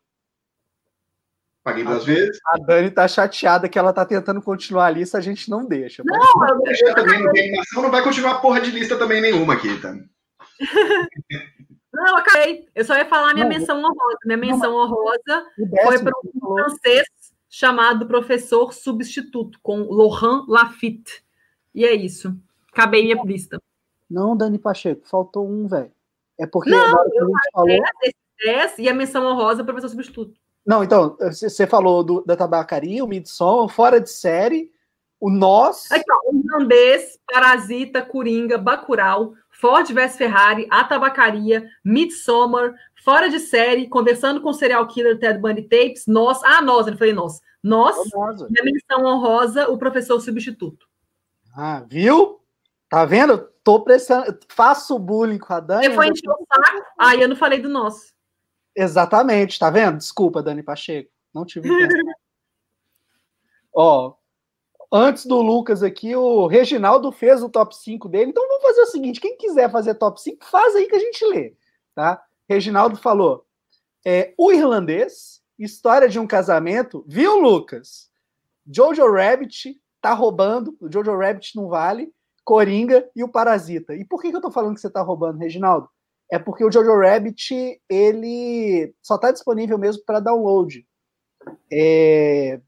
Paguei 1.70 1.84
duas 1.84 2.02
a, 2.02 2.06
vezes. 2.06 2.38
A 2.46 2.58
Dani 2.58 2.90
tá 2.90 3.06
chateada 3.06 3.68
que 3.68 3.78
ela 3.78 3.92
tá 3.92 4.04
tentando 4.04 4.42
continuar 4.42 4.86
a 4.86 4.90
lista, 4.90 5.18
a 5.18 5.20
gente 5.20 5.48
não 5.48 5.64
deixa. 5.64 6.02
Não, 6.04 6.18
não 6.18 6.62
deixa 6.62 6.94
também, 6.94 7.22
não 7.22 7.32
tem 7.32 7.48
animação, 7.48 7.82
não 7.82 7.90
vai 7.90 8.02
continuar 8.02 8.40
porra 8.40 8.60
de 8.60 8.70
lista 8.70 8.96
também 8.96 9.20
nenhuma 9.20 9.54
aqui, 9.54 9.78
tá? 9.80 9.94
Não, 11.92 12.16
acabei. 12.16 12.66
Eu 12.74 12.84
só 12.84 12.96
ia 12.96 13.06
falar 13.06 13.34
minha 13.34 13.44
não, 13.44 13.52
menção 13.52 13.78
honrosa. 13.78 14.18
Minha 14.24 14.38
menção 14.38 14.74
honrosa 14.74 15.46
foi 15.84 15.98
para 15.98 16.12
um 16.24 16.40
francês 16.40 17.06
chamado 17.48 18.06
Professor 18.06 18.72
Substituto, 18.72 19.58
com 19.62 19.82
Laurent 19.82 20.44
Lafitte. 20.48 21.24
E 21.74 21.84
é 21.84 21.92
isso. 21.92 22.36
Acabei 22.72 23.02
minha 23.02 23.22
lista. 23.24 23.60
Não, 24.08 24.36
Dani 24.36 24.58
Pacheco, 24.58 25.06
faltou 25.08 25.48
um, 25.48 25.66
velho. 25.66 25.92
É 26.38 26.46
porque 26.46 26.70
não, 26.70 27.04
eu 27.14 27.30
falou... 27.52 27.78
10 28.42 28.78
e 28.78 28.88
a 28.88 28.94
menção 28.94 29.24
honrosa 29.26 29.64
Professor 29.64 29.88
Substituto. 29.88 30.40
Não, 30.70 30.84
então, 30.84 31.16
você 31.18 31.66
falou 31.66 32.04
do, 32.04 32.24
da 32.24 32.36
tabacaria, 32.36 33.04
o 33.04 33.08
Midson, 33.08 33.66
fora 33.66 34.00
de 34.00 34.08
série, 34.08 34.70
o 35.18 35.28
Nós. 35.28 35.90
Aqui, 35.90 36.04
ó, 36.08 36.30
o 36.30 36.38
Irlandês, 36.38 37.18
Parasita, 37.26 38.02
Coringa, 38.02 38.56
Bacurau, 38.56 39.34
Ford 39.50 39.84
vs 39.92 40.14
Ferrari, 40.14 40.68
A 40.70 40.84
Tabacaria, 40.84 41.68
Midsommar, 41.84 42.72
Fora 43.04 43.28
de 43.28 43.40
Série, 43.40 43.88
Conversando 43.88 44.40
com 44.40 44.50
o 44.50 44.54
Serial 44.54 44.86
Killer 44.86 45.18
Ted 45.18 45.40
Bundy 45.40 45.62
Tapes, 45.62 46.06
Nós, 46.06 46.40
ah, 46.44 46.62
Nós, 46.62 46.86
eu 46.86 46.96
falei 46.96 47.14
Nós, 47.14 47.40
Nós, 47.60 47.96
Famosa. 48.08 48.46
e 48.48 48.60
a 48.60 48.64
menção 48.64 49.04
honrosa, 49.04 49.68
O 49.68 49.76
Professor 49.76 50.20
Substituto. 50.20 50.86
Ah, 51.52 51.82
viu? 51.84 52.38
Tá 52.88 53.04
vendo? 53.04 53.48
Tô 53.64 53.80
prestando. 53.80 54.38
Faço 54.48 54.96
bullying 55.00 55.38
com 55.38 55.52
a 55.52 55.58
Dani. 55.58 55.88
Você 55.88 55.94
foi 55.96 56.08
encher 56.10 56.30
o 56.30 56.46
saco, 56.46 56.86
aí 56.96 57.20
eu 57.20 57.28
não 57.28 57.34
falei 57.34 57.60
do 57.60 57.68
Nós. 57.68 58.14
Exatamente, 58.76 59.58
tá 59.58 59.70
vendo? 59.70 59.98
Desculpa, 59.98 60.42
Dani 60.42 60.62
Pacheco. 60.62 61.10
Não 61.34 61.44
tive. 61.44 61.68
Ó, 63.72 64.14
antes 64.92 65.26
do 65.26 65.40
Lucas 65.40 65.82
aqui, 65.82 66.14
o 66.14 66.46
Reginaldo 66.46 67.12
fez 67.12 67.42
o 67.42 67.48
top 67.48 67.76
5 67.76 68.08
dele. 68.08 68.30
Então 68.30 68.46
vamos 68.46 68.62
fazer 68.62 68.82
o 68.82 68.86
seguinte: 68.86 69.20
quem 69.20 69.36
quiser 69.36 69.70
fazer 69.70 69.94
top 69.94 70.20
5, 70.20 70.44
faz 70.44 70.74
aí 70.74 70.86
que 70.86 70.96
a 70.96 71.00
gente 71.00 71.24
lê, 71.26 71.54
tá? 71.94 72.22
Reginaldo 72.48 72.96
falou: 72.96 73.46
é, 74.04 74.34
o 74.36 74.52
irlandês, 74.52 75.40
história 75.58 76.08
de 76.08 76.18
um 76.18 76.26
casamento, 76.26 77.04
viu, 77.06 77.38
Lucas? 77.38 78.10
Jojo 78.66 79.10
Rabbit 79.10 79.80
tá 80.00 80.14
roubando, 80.14 80.76
o 80.80 80.90
Jojo 80.90 81.16
Rabbit 81.16 81.56
não 81.56 81.68
vale, 81.68 82.12
Coringa 82.44 83.08
e 83.14 83.22
o 83.22 83.28
Parasita. 83.28 83.94
E 83.94 84.04
por 84.04 84.20
que, 84.20 84.30
que 84.30 84.36
eu 84.36 84.40
tô 84.40 84.50
falando 84.50 84.74
que 84.74 84.80
você 84.80 84.90
tá 84.90 85.02
roubando, 85.02 85.38
Reginaldo? 85.38 85.88
É 86.30 86.38
porque 86.38 86.64
o 86.64 86.70
Jojo 86.70 86.96
Rabbit 86.96 87.80
ele 87.88 88.94
só 89.02 89.18
tá 89.18 89.32
disponível 89.32 89.76
mesmo 89.78 90.04
para 90.04 90.20
download. 90.20 90.86
É... 91.72 92.60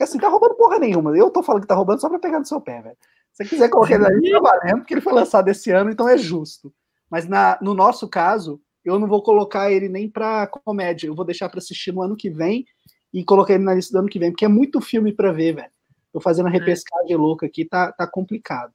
Assim, 0.00 0.18
tá 0.18 0.28
roubando 0.28 0.54
porra 0.54 0.78
nenhuma. 0.78 1.16
Eu 1.16 1.30
tô 1.30 1.42
falando 1.42 1.62
que 1.62 1.68
tá 1.68 1.74
roubando 1.74 2.00
só 2.00 2.08
pra 2.08 2.18
pegar 2.18 2.38
no 2.38 2.46
seu 2.46 2.60
pé, 2.60 2.82
velho. 2.82 2.96
Se 3.32 3.44
você 3.44 3.50
quiser 3.50 3.68
colocar 3.70 3.94
ele 3.94 4.06
ali, 4.06 4.30
tá 4.30 4.40
valendo, 4.40 4.78
porque 4.78 4.94
ele 4.94 5.00
foi 5.00 5.12
lançado 5.12 5.48
esse 5.48 5.70
ano, 5.70 5.90
então 5.90 6.08
é 6.08 6.18
justo. 6.18 6.72
Mas 7.10 7.26
na, 7.26 7.58
no 7.62 7.72
nosso 7.72 8.08
caso, 8.08 8.60
eu 8.84 8.98
não 8.98 9.08
vou 9.08 9.22
colocar 9.22 9.70
ele 9.70 9.88
nem 9.88 10.08
pra 10.10 10.46
comédia. 10.46 11.06
Eu 11.06 11.14
vou 11.14 11.24
deixar 11.24 11.48
pra 11.48 11.58
assistir 11.58 11.92
no 11.92 12.02
ano 12.02 12.16
que 12.16 12.28
vem 12.28 12.66
e 13.12 13.24
colocar 13.24 13.54
ele 13.54 13.64
na 13.64 13.74
lista 13.74 13.92
do 13.92 14.00
ano 14.00 14.08
que 14.08 14.18
vem, 14.18 14.30
porque 14.30 14.44
é 14.44 14.48
muito 14.48 14.80
filme 14.80 15.12
pra 15.12 15.32
ver, 15.32 15.54
velho. 15.54 15.70
Tô 16.12 16.20
fazendo 16.20 16.46
a 16.46 16.50
repescagem 16.50 17.16
louca 17.16 17.46
aqui, 17.46 17.64
tá, 17.64 17.92
tá 17.92 18.06
complicado. 18.06 18.72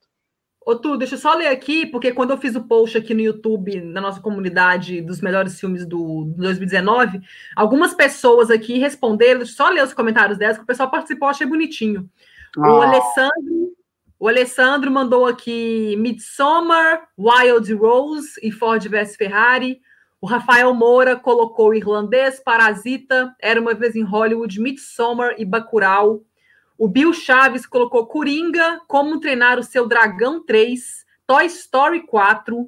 Ô, 0.63 0.75
Tu, 0.75 0.95
deixa 0.95 1.15
eu 1.15 1.19
só 1.19 1.33
ler 1.33 1.47
aqui, 1.47 1.88
porque 1.88 2.11
quando 2.11 2.29
eu 2.31 2.38
fiz 2.38 2.55
o 2.55 2.63
post 2.63 2.95
aqui 2.97 3.13
no 3.15 3.21
YouTube, 3.21 3.81
na 3.81 3.99
nossa 3.99 4.21
comunidade 4.21 5.01
dos 5.01 5.19
melhores 5.19 5.59
filmes 5.59 5.85
do 5.85 6.25
do 6.25 6.43
2019, 6.43 7.19
algumas 7.55 7.93
pessoas 7.95 8.51
aqui 8.51 8.77
responderam, 8.77 9.39
deixa 9.39 9.53
eu 9.53 9.57
só 9.57 9.69
ler 9.69 9.83
os 9.83 9.93
comentários 9.93 10.38
delas, 10.38 10.57
que 10.57 10.63
o 10.63 10.67
pessoal 10.67 10.91
participou, 10.91 11.27
achei 11.29 11.47
bonitinho. 11.47 12.07
O 12.55 12.63
Ah. 12.63 12.85
Alessandro, 12.85 13.73
o 14.19 14.27
Alessandro 14.27 14.91
mandou 14.91 15.25
aqui 15.25 15.95
Midsommar, 15.97 17.07
Wild 17.17 17.73
Rose 17.73 18.39
e 18.43 18.51
Ford 18.51 18.88
vs 18.88 19.15
Ferrari. 19.15 19.81
O 20.21 20.27
Rafael 20.27 20.71
Moura 20.75 21.15
colocou 21.15 21.73
irlandês, 21.73 22.39
Parasita, 22.39 23.35
Era 23.41 23.59
uma 23.59 23.73
vez 23.73 23.95
em 23.95 24.03
Hollywood, 24.03 24.61
Midsommar 24.61 25.33
e 25.39 25.43
Bacurau. 25.43 26.21
O 26.82 26.88
Bill 26.88 27.14
Chaves 27.14 27.68
colocou 27.68 28.08
Coringa, 28.08 28.82
Como 28.88 29.20
Treinar 29.20 29.60
o 29.60 29.64
Seu 29.64 29.88
Dragão 29.88 30.44
3, 30.44 31.06
Toy 31.28 31.45
Story 31.45 32.08
4, 32.08 32.68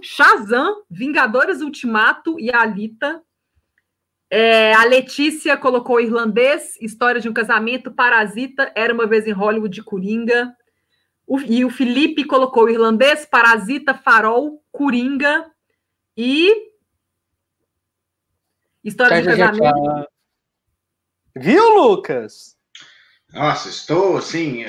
Shazam, 0.00 0.82
Vingadores 0.88 1.60
Ultimato 1.60 2.40
e 2.40 2.50
Alita. 2.50 3.22
É, 4.30 4.72
a 4.72 4.84
Letícia 4.84 5.58
colocou 5.58 6.00
Irlandês, 6.00 6.74
História 6.80 7.20
de 7.20 7.28
um 7.28 7.34
Casamento, 7.34 7.92
Parasita, 7.92 8.72
Era 8.74 8.94
uma 8.94 9.06
vez 9.06 9.26
em 9.26 9.32
Hollywood 9.32 9.74
de 9.74 9.82
Coringa. 9.82 10.56
O- 11.26 11.38
e 11.40 11.62
o 11.62 11.68
Felipe 11.68 12.24
colocou 12.24 12.70
Irlandês, 12.70 13.26
Parasita, 13.26 13.92
Farol, 13.92 14.64
Coringa 14.72 15.52
e. 16.16 16.50
História 18.82 19.20
de 19.20 19.28
um 19.28 19.36
Casamento. 19.36 20.08
Viu, 21.36 21.74
Lucas? 21.76 22.58
Nossa, 23.32 23.68
estou 23.68 24.16
assim, 24.16 24.64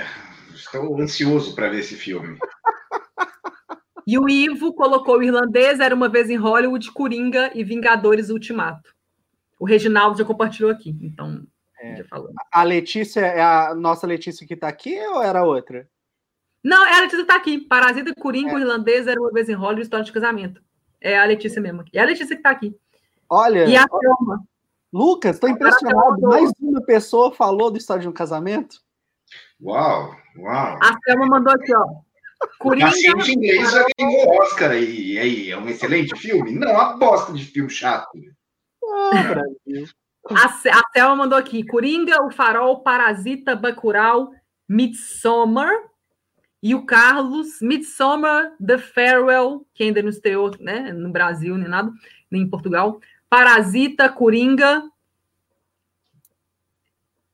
estou 0.54 1.00
ansioso 1.02 1.56
para 1.56 1.70
ver 1.70 1.80
esse 1.80 1.96
filme. 1.96 2.38
E 4.06 4.18
o 4.18 4.28
Ivo 4.30 4.74
colocou 4.74 5.18
o 5.18 5.24
irlandês, 5.24 5.80
era 5.80 5.94
uma 5.96 6.10
vez 6.10 6.30
em 6.30 6.36
Hollywood, 6.36 6.92
Coringa 6.92 7.52
e 7.56 7.64
Vingadores 7.64 8.30
Ultimato. 8.30 8.94
O 9.60 9.66
Reginaldo 9.66 10.18
já 10.18 10.26
compartilhou 10.26 10.72
aqui, 10.72 10.96
então 11.02 11.46
É. 11.80 11.98
já 11.98 12.04
falou. 12.06 12.30
A 12.52 12.64
Letícia 12.64 13.22
é 13.22 13.42
a 13.42 13.74
nossa 13.76 14.06
Letícia 14.08 14.46
que 14.46 14.56
tá 14.56 14.68
aqui 14.68 15.00
ou 15.08 15.22
era 15.22 15.44
outra? 15.44 15.88
Não, 16.64 16.86
é 16.86 16.98
a 16.98 17.02
Letícia 17.02 17.26
tá 17.26 17.36
aqui. 17.36 17.60
Parasita, 17.60 18.14
Coringa, 18.20 18.52
É. 18.52 18.56
o 18.56 18.60
irlandês, 18.60 19.08
era 19.08 19.20
uma 19.20 19.32
vez 19.32 19.50
em 19.50 19.54
Hollywood, 19.54 19.84
história 19.84 20.06
de 20.06 20.12
casamento. 20.12 20.62
É 21.00 21.18
a 21.18 21.26
Letícia 21.26 21.60
mesmo. 21.62 21.82
aqui. 21.82 21.98
É 21.98 22.02
a 22.02 22.06
Letícia 22.06 22.36
que 22.36 22.42
tá 22.44 22.52
aqui. 22.52 22.76
Olha, 23.30 23.66
E 23.66 23.76
a 23.76 23.88
Thelma. 23.88 24.44
Lucas, 24.94 25.40
tô 25.40 25.48
impressionado. 25.48 26.22
Mais 26.22 26.52
uma 26.60 26.82
pessoa 26.82 27.34
falou 27.34 27.72
do 27.72 27.78
História 27.78 28.02
de 28.02 28.10
um 28.10 28.14
Casamento? 28.14 28.82
Uau, 29.62 30.16
uau. 30.38 30.80
A 30.82 30.98
Thelma 31.06 31.28
mandou 31.28 31.54
aqui, 31.54 31.74
ó. 31.74 31.86
Coringa. 32.60 32.92
Inglês 33.28 33.72
já 33.72 33.86
ganhou 33.98 34.28
o 34.28 34.42
Oscar 34.42 34.72
aí. 34.72 35.14
E 35.14 35.20
aí, 35.20 35.52
é 35.52 35.58
um 35.58 35.68
excelente 35.70 36.18
filme? 36.18 36.52
Não, 36.52 36.72
uma 36.72 36.98
bosta 36.98 37.32
de 37.32 37.46
filme 37.46 37.70
chato. 37.70 38.10
Ah, 39.14 39.24
Brasil. 39.24 39.88
A, 40.30 40.80
a 40.80 40.84
Thelma 40.92 41.16
mandou 41.16 41.38
aqui: 41.38 41.64
Coringa, 41.66 42.24
o 42.24 42.32
Farol, 42.32 42.82
Parasita, 42.82 43.56
Bacurau, 43.56 44.32
Midsommar. 44.68 45.72
E 46.64 46.76
o 46.76 46.86
Carlos, 46.86 47.60
Midsommar, 47.60 48.52
The 48.64 48.78
Farewell, 48.78 49.66
que 49.74 49.84
ainda 49.84 50.00
não 50.04 50.10
estreou 50.10 50.52
né, 50.60 50.94
no 50.94 51.12
Brasil, 51.12 51.58
nem 51.58 51.68
nada, 51.68 51.92
nem 52.30 52.44
em 52.44 52.50
Portugal. 52.50 53.00
Parasita, 53.32 54.10
Coringa. 54.10 54.84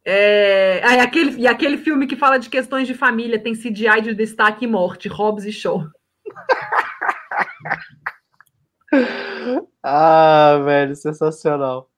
É, 0.05 0.79
ah, 0.83 0.95
e 0.95 0.99
aquele, 0.99 1.41
e 1.41 1.47
aquele 1.47 1.75
filme 1.75 2.05
que 2.05 2.15
fala 2.15 2.37
de 2.37 2.51
questões 2.51 2.87
de 2.87 2.93
família, 2.93 3.41
tem 3.41 3.55
CGI 3.55 4.01
de 4.03 4.13
destaque 4.13 4.65
e 4.65 4.67
morte, 4.67 5.07
Hobbs 5.07 5.43
e 5.43 5.51
Show. 5.51 5.83
Ah, 9.83 10.61
velho, 10.65 10.95
sensacional. 10.95 11.89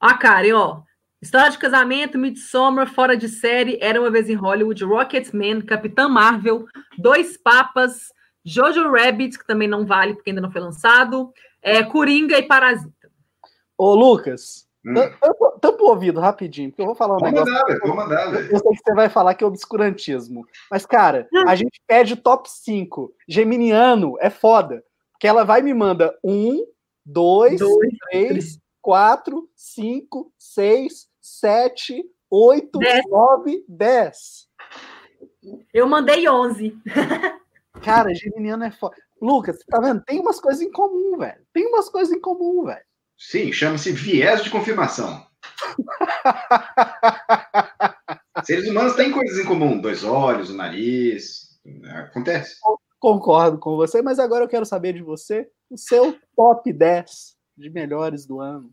Ó, 0.00 0.16
Karen, 0.16 0.52
ó. 0.52 0.82
História 1.20 1.50
de 1.50 1.58
casamento, 1.58 2.18
Midsommar, 2.18 2.88
Fora 2.88 3.16
de 3.16 3.28
Série, 3.28 3.78
Era 3.80 4.00
Uma 4.00 4.10
Vez 4.10 4.28
em 4.28 4.34
Hollywood, 4.34 4.84
Rocketman, 4.84 5.60
Capitã 5.60 6.08
Marvel, 6.08 6.66
Dois 6.98 7.36
Papas, 7.36 8.12
Jojo 8.44 8.90
Rabbit, 8.90 9.38
que 9.38 9.46
também 9.46 9.68
não 9.68 9.84
vale 9.84 10.14
porque 10.14 10.30
ainda 10.30 10.40
não 10.40 10.50
foi 10.50 10.60
lançado, 10.60 11.32
é, 11.62 11.82
Coringa 11.82 12.38
e 12.38 12.42
Parasita. 12.42 12.95
Ô, 13.78 13.94
Lucas, 13.94 14.66
Hum. 14.88 14.94
tampa 15.60 15.82
o 15.82 15.88
ouvido 15.88 16.20
rapidinho, 16.20 16.70
porque 16.70 16.80
eu 16.82 16.86
vou 16.86 16.94
falar 16.94 17.16
um 17.16 17.18
Vou 17.18 17.28
negócio. 17.28 17.52
mandar, 17.52 17.66
velho. 17.66 17.80
Vou 17.86 17.96
mandar, 17.96 18.30
velho. 18.30 18.52
Eu 18.52 18.58
sei 18.60 18.70
que 18.72 18.82
você 18.84 18.94
vai 18.94 19.08
falar 19.08 19.34
que 19.34 19.42
é 19.42 19.46
obscurantismo. 19.46 20.46
Mas, 20.70 20.86
cara, 20.86 21.28
a 21.46 21.56
gente 21.56 21.80
pede 21.88 22.14
top 22.14 22.48
5. 22.48 23.12
Geminiano 23.28 24.16
é 24.20 24.30
foda. 24.30 24.84
Porque 25.12 25.26
ela 25.26 25.42
vai 25.44 25.58
e 25.58 25.62
me 25.64 25.74
manda 25.74 26.16
um, 26.22 26.64
dois, 27.04 27.58
Dois, 27.58 27.94
três, 28.10 28.60
quatro, 28.80 29.48
cinco, 29.56 30.32
seis, 30.38 31.08
sete, 31.20 32.04
oito, 32.30 32.78
Dez. 32.78 33.02
nove, 33.08 33.64
dez. 33.66 34.46
Eu 35.74 35.88
mandei 35.88 36.28
11. 36.28 36.76
Cara, 37.82 38.14
Geminiano 38.14 38.62
é 38.64 38.70
foda. 38.70 38.94
Lucas, 39.20 39.58
tá 39.68 39.80
vendo? 39.80 40.02
Tem 40.04 40.20
umas 40.20 40.38
coisas 40.38 40.62
em 40.62 40.70
comum, 40.70 41.16
velho. 41.18 41.40
Tem 41.52 41.66
umas 41.66 41.88
coisas 41.88 42.14
em 42.14 42.20
comum, 42.20 42.64
velho. 42.64 42.84
Sim, 43.18 43.52
chama-se 43.52 43.92
viés 43.92 44.44
de 44.44 44.50
confirmação. 44.50 45.26
Seres 48.44 48.68
humanos 48.68 48.94
têm 48.94 49.10
coisas 49.10 49.38
em 49.38 49.46
comum. 49.46 49.80
Dois 49.80 50.04
olhos, 50.04 50.50
o 50.50 50.54
nariz. 50.54 51.58
Acontece. 51.94 52.56
Concordo 52.98 53.58
com 53.58 53.76
você, 53.76 54.02
mas 54.02 54.18
agora 54.18 54.44
eu 54.44 54.48
quero 54.48 54.66
saber 54.66 54.92
de 54.92 55.02
você 55.02 55.48
o 55.70 55.76
seu 55.76 56.16
top 56.36 56.72
10 56.72 57.36
de 57.56 57.70
melhores 57.70 58.26
do 58.26 58.40
ano. 58.40 58.70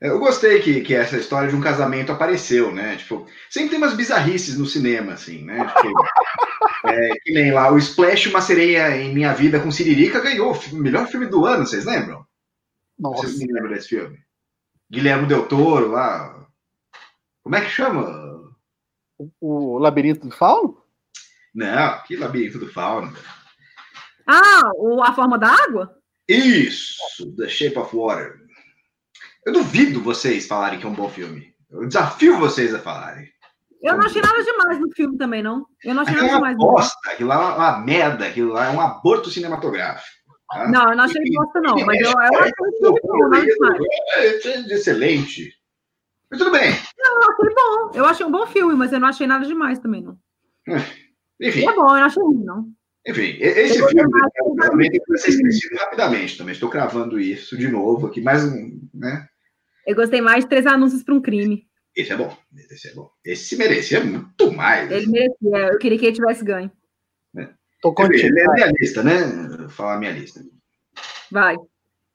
Eu 0.00 0.18
gostei 0.18 0.60
que, 0.60 0.82
que 0.82 0.94
essa 0.94 1.16
história 1.16 1.48
de 1.48 1.56
um 1.56 1.60
casamento 1.60 2.12
apareceu, 2.12 2.70
né? 2.70 2.96
Tipo, 2.96 3.26
sempre 3.48 3.70
tem 3.70 3.78
umas 3.78 3.94
bizarrices 3.94 4.58
no 4.58 4.66
cinema, 4.66 5.14
assim, 5.14 5.42
né? 5.42 5.72
Tipo, 5.74 6.04
é, 6.86 7.14
que 7.22 7.32
nem 7.32 7.50
lá, 7.50 7.72
o 7.72 7.78
Splash, 7.78 8.26
Uma 8.26 8.42
Sereia 8.42 8.94
em 8.94 9.14
Minha 9.14 9.32
Vida 9.32 9.58
com 9.58 9.70
Siririca 9.70 10.20
ganhou 10.20 10.52
o 10.52 10.76
melhor 10.76 11.08
filme 11.08 11.26
do 11.26 11.46
ano, 11.46 11.66
vocês 11.66 11.86
lembram? 11.86 12.25
Nossa. 12.98 13.22
Vocês 13.26 13.40
não 13.40 13.54
lembram 13.54 13.72
desse 13.72 13.88
filme? 13.88 14.18
Guilherme 14.90 15.26
Del 15.26 15.46
Toro 15.48 15.90
lá. 15.90 16.46
Como 17.42 17.54
é 17.56 17.60
que 17.60 17.70
chama? 17.70 18.54
O 19.40 19.78
Labirinto 19.78 20.26
do 20.28 20.34
Fauno? 20.34 20.82
Não, 21.54 22.02
que 22.02 22.16
labirinto 22.16 22.58
do 22.58 22.70
fauno. 22.70 23.16
Ah, 24.26 24.70
o 24.76 25.02
A 25.02 25.14
Forma 25.14 25.38
da 25.38 25.48
Água? 25.48 25.96
Isso, 26.28 26.98
The 27.36 27.48
Shape 27.48 27.78
of 27.78 27.96
Water. 27.96 28.36
Eu 29.46 29.54
duvido 29.54 30.02
vocês 30.02 30.46
falarem 30.46 30.78
que 30.78 30.84
é 30.84 30.88
um 30.88 30.94
bom 30.94 31.08
filme. 31.08 31.54
Eu 31.70 31.86
desafio 31.86 32.38
vocês 32.38 32.74
a 32.74 32.78
falarem. 32.78 33.30
Eu 33.80 33.96
não 33.96 34.04
achei 34.04 34.20
nada 34.20 34.42
demais 34.42 34.78
no 34.80 34.90
filme 34.92 35.16
também, 35.16 35.42
não. 35.42 35.64
Eu 35.82 35.94
não 35.94 36.02
achei 36.02 36.14
Aquilo 36.14 36.30
nada 36.32 36.38
é 36.38 36.38
uma 36.42 36.54
demais. 36.54 36.56
bosta, 36.58 37.10
aquilo 37.10 37.28
lá 37.30 37.34
é 37.36 37.54
uma 37.56 37.78
merda, 37.78 38.26
aquilo 38.26 38.52
lá 38.52 38.66
é 38.66 38.70
um 38.70 38.80
aborto 38.80 39.30
cinematográfico. 39.30 40.15
Tá? 40.48 40.68
Não, 40.68 40.90
eu 40.90 40.96
não 40.96 41.04
achei 41.04 41.22
bosta, 41.32 41.60
não. 41.60 41.74
Mas 41.84 42.00
eu, 42.00 42.10
eu 42.10 42.18
achei 42.18 42.52
filme 42.56 43.00
bom. 43.02 43.34
É, 44.14 44.26
é 44.26 44.74
excelente. 44.74 45.52
Mas 46.30 46.38
tudo 46.38 46.50
bem. 46.50 46.70
Eu 46.98 47.28
achei 47.30 47.54
bom. 47.54 47.90
Eu 47.94 48.04
achei 48.06 48.26
um 48.26 48.30
bom 48.30 48.46
filme, 48.46 48.74
mas 48.74 48.92
eu 48.92 49.00
não 49.00 49.08
achei 49.08 49.26
nada 49.26 49.46
demais 49.46 49.78
também, 49.78 50.02
não. 50.02 50.18
Enfim, 51.40 51.60
E 51.60 51.64
é 51.68 51.74
bom, 51.74 51.82
eu 51.82 51.96
não 51.96 52.04
achei 52.04 52.22
ruim, 52.22 52.44
não. 52.44 52.68
enfim, 53.06 53.36
esse 53.40 53.78
Eu 53.78 53.88
filme 53.88 54.10
também 54.58 54.90
tem 54.90 55.00
que 55.00 55.18
ser 55.18 55.30
esquecido 55.30 55.76
rapidamente 55.76 56.36
também. 56.38 56.52
Estou 56.52 56.68
cravando 56.70 57.20
isso 57.20 57.56
de 57.56 57.68
novo 57.68 58.06
aqui, 58.08 58.20
mais 58.20 58.44
um, 58.44 58.80
né? 58.92 59.28
Eu 59.86 59.94
gostei 59.94 60.20
mais 60.20 60.42
de 60.44 60.50
Três 60.50 60.66
Anúncios 60.66 61.04
para 61.04 61.14
um 61.14 61.20
Crime. 61.22 61.64
Esse 61.94 62.12
é 62.12 62.16
bom, 62.16 62.36
esse 62.70 62.88
é 62.88 62.94
bom. 62.94 63.08
Esse 63.24 63.56
merecia 63.56 64.02
muito 64.02 64.52
mais. 64.52 64.90
Ele 64.90 65.06
merecia. 65.06 65.72
Eu 65.72 65.78
queria 65.78 65.98
que 65.98 66.06
ele 66.06 66.16
tivesse 66.16 66.44
ganho. 66.44 66.70
Tô 67.80 67.92
contigo. 67.94 68.38
é 68.38 68.42
a 68.42 68.46
vai. 68.46 68.54
minha 68.56 68.72
lista, 68.80 69.02
né? 69.02 69.24
Vou 69.58 69.68
falar 69.68 69.94
a 69.94 69.98
minha 69.98 70.12
lista. 70.12 70.40
Vai. 71.30 71.56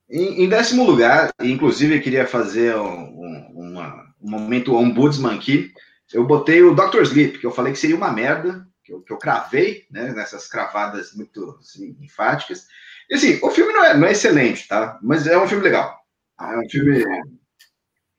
Em, 0.09 0.43
em 0.43 0.49
décimo 0.49 0.83
lugar, 0.83 1.31
inclusive 1.41 1.95
eu 1.97 2.01
queria 2.01 2.27
fazer 2.27 2.75
um, 2.75 2.83
um- 2.85 3.51
uma- 3.71 4.05
um 4.21 4.29
momento 4.29 4.75
ombudsman 4.75 5.35
aqui, 5.35 5.71
eu 6.13 6.25
botei 6.25 6.61
o 6.61 6.75
Dr. 6.75 7.01
Sleep, 7.03 7.39
que 7.39 7.45
eu 7.45 7.51
falei 7.51 7.71
que 7.73 7.79
seria 7.79 7.95
uma 7.95 8.11
merda, 8.11 8.67
que 8.83 8.91
eu, 8.93 9.01
que 9.01 9.13
eu 9.13 9.17
cravei, 9.17 9.85
né, 9.89 10.11
nessas 10.13 10.47
cravadas 10.47 11.13
muito 11.13 11.57
assim, 11.61 11.95
enfáticas. 12.01 12.65
E 13.09 13.15
assim, 13.15 13.39
o 13.41 13.49
filme 13.49 13.71
não 13.73 13.83
é, 13.85 13.97
não 13.97 14.07
é 14.07 14.11
excelente, 14.11 14.67
tá? 14.67 14.99
Mas 15.01 15.25
é 15.27 15.37
um 15.37 15.47
filme 15.47 15.63
legal. 15.63 15.97
É 16.39 16.57
um 16.57 16.69
filme. 16.69 17.03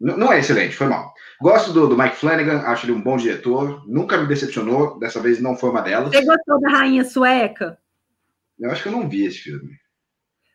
Não, 0.03 0.17
não 0.17 0.33
é 0.33 0.41
excelente, 0.41 0.75
foi 0.75 0.89
mal. 0.89 1.15
Gosto 1.41 1.73
do, 1.73 1.87
do 1.89 1.97
Mike 1.97 2.17
Flanagan, 2.17 2.59
acho 2.63 2.85
ele 2.87 2.93
um 2.93 3.01
bom 3.01 3.17
diretor, 3.17 3.83
nunca 3.87 4.19
me 4.19 4.27
decepcionou, 4.27 4.99
dessa 4.99 5.21
vez 5.21 5.41
não 5.41 5.57
foi 5.57 5.71
uma 5.71 5.81
delas. 5.81 6.11
Você 6.13 6.25
gostou 6.25 6.61
da 6.61 6.71
Rainha 6.71 7.05
Sueca? 7.05 7.79
Eu 8.59 8.71
acho 8.71 8.83
que 8.83 8.89
eu 8.89 8.93
não 8.93 9.09
vi 9.09 9.25
esse 9.27 9.39
filme. 9.39 9.71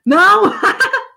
Não! 0.06 0.52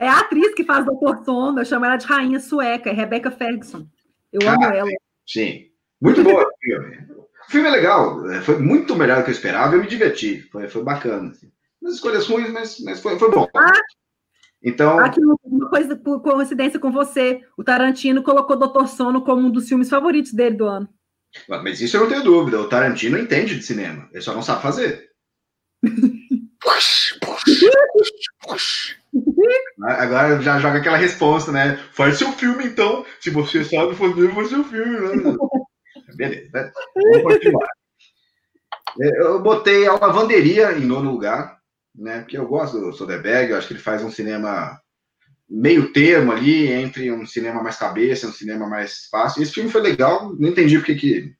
É 0.00 0.08
a 0.08 0.20
atriz 0.20 0.54
que 0.54 0.64
faz 0.64 0.84
Doutor 0.86 1.22
Sono, 1.24 1.60
eu 1.60 1.64
chamo 1.64 1.84
ela 1.84 1.96
de 1.96 2.06
Rainha 2.06 2.40
Sueca, 2.40 2.88
é 2.88 2.92
Rebecca 2.94 3.30
Ferguson. 3.30 3.86
Eu 4.32 4.48
amo 4.48 4.64
Ah, 4.64 4.74
ela. 4.74 4.88
Sim. 5.26 5.66
Muito 6.00 6.22
bom 6.22 6.32
o 6.32 6.50
filme. 6.58 6.96
O 7.46 7.50
filme 7.50 7.68
é 7.68 7.70
legal. 7.70 8.30
é, 8.30 8.40
Foi 8.40 8.58
muito 8.58 8.96
melhor 8.96 9.18
do 9.18 9.24
que 9.24 9.30
eu 9.30 9.34
esperava. 9.34 9.74
Eu 9.74 9.82
me 9.82 9.86
diverti. 9.86 10.40
Foi, 10.50 10.68
foi 10.68 10.82
bacana. 10.82 11.30
Assim. 11.30 11.52
Umas 11.82 11.96
escolhas 11.96 12.26
ruins, 12.26 12.50
mas, 12.50 12.80
mas 12.80 13.00
foi, 13.00 13.18
foi 13.18 13.30
bom. 13.30 13.46
Então, 14.64 14.98
Aqui 14.98 15.20
uma 15.20 15.68
coisa 15.68 15.94
por 15.94 16.22
coincidência 16.22 16.80
com 16.80 16.90
você. 16.90 17.42
O 17.56 17.62
Tarantino 17.62 18.22
colocou 18.22 18.56
Doutor 18.56 18.88
Sono 18.88 19.22
como 19.22 19.46
um 19.46 19.50
dos 19.50 19.68
filmes 19.68 19.90
favoritos 19.90 20.32
dele 20.32 20.56
do 20.56 20.64
ano. 20.64 20.88
mas 21.48 21.82
isso 21.82 21.96
eu 21.96 22.00
não 22.00 22.08
tenho 22.08 22.24
dúvida. 22.24 22.58
O 22.60 22.68
Tarantino 22.68 23.18
entende 23.18 23.56
de 23.56 23.62
cinema. 23.62 24.08
Ele 24.10 24.22
só 24.22 24.32
não 24.34 24.42
sabe 24.42 24.62
fazer. 24.62 25.10
Agora 29.82 30.40
já 30.40 30.58
joga 30.58 30.78
aquela 30.78 30.96
resposta, 30.96 31.52
né? 31.52 31.76
Faz 31.92 32.16
seu 32.16 32.32
filme, 32.32 32.64
então. 32.64 33.04
Se 33.20 33.30
você 33.30 33.64
sabe 33.64 33.94
fazer, 33.94 34.34
faz 34.34 34.48
seu 34.48 34.64
filme. 34.64 34.98
Né? 35.22 35.36
Beleza. 36.16 36.48
né? 36.52 36.72
Vamos 36.94 37.22
continuar. 37.22 37.68
É, 39.00 39.20
Eu 39.22 39.42
botei 39.42 39.86
a 39.86 39.92
lavanderia 39.94 40.72
em 40.72 40.86
nono 40.86 41.10
lugar, 41.10 41.58
né? 41.94 42.20
Porque 42.20 42.36
eu 42.36 42.46
gosto 42.46 42.80
do 42.80 42.92
Soderbergh, 42.92 43.50
eu 43.50 43.58
acho 43.58 43.68
que 43.68 43.74
ele 43.74 43.80
faz 43.80 44.02
um 44.02 44.10
cinema 44.10 44.80
meio 45.48 45.92
termo 45.92 46.32
ali, 46.32 46.70
entre 46.70 47.12
um 47.12 47.26
cinema 47.26 47.62
mais 47.62 47.76
cabeça, 47.76 48.26
um 48.26 48.32
cinema 48.32 48.66
mais 48.66 49.06
fácil. 49.10 49.42
Esse 49.42 49.52
filme 49.52 49.70
foi 49.70 49.80
legal, 49.80 50.34
não 50.34 50.48
entendi 50.48 50.78
porque 50.78 50.94
que 50.94 51.32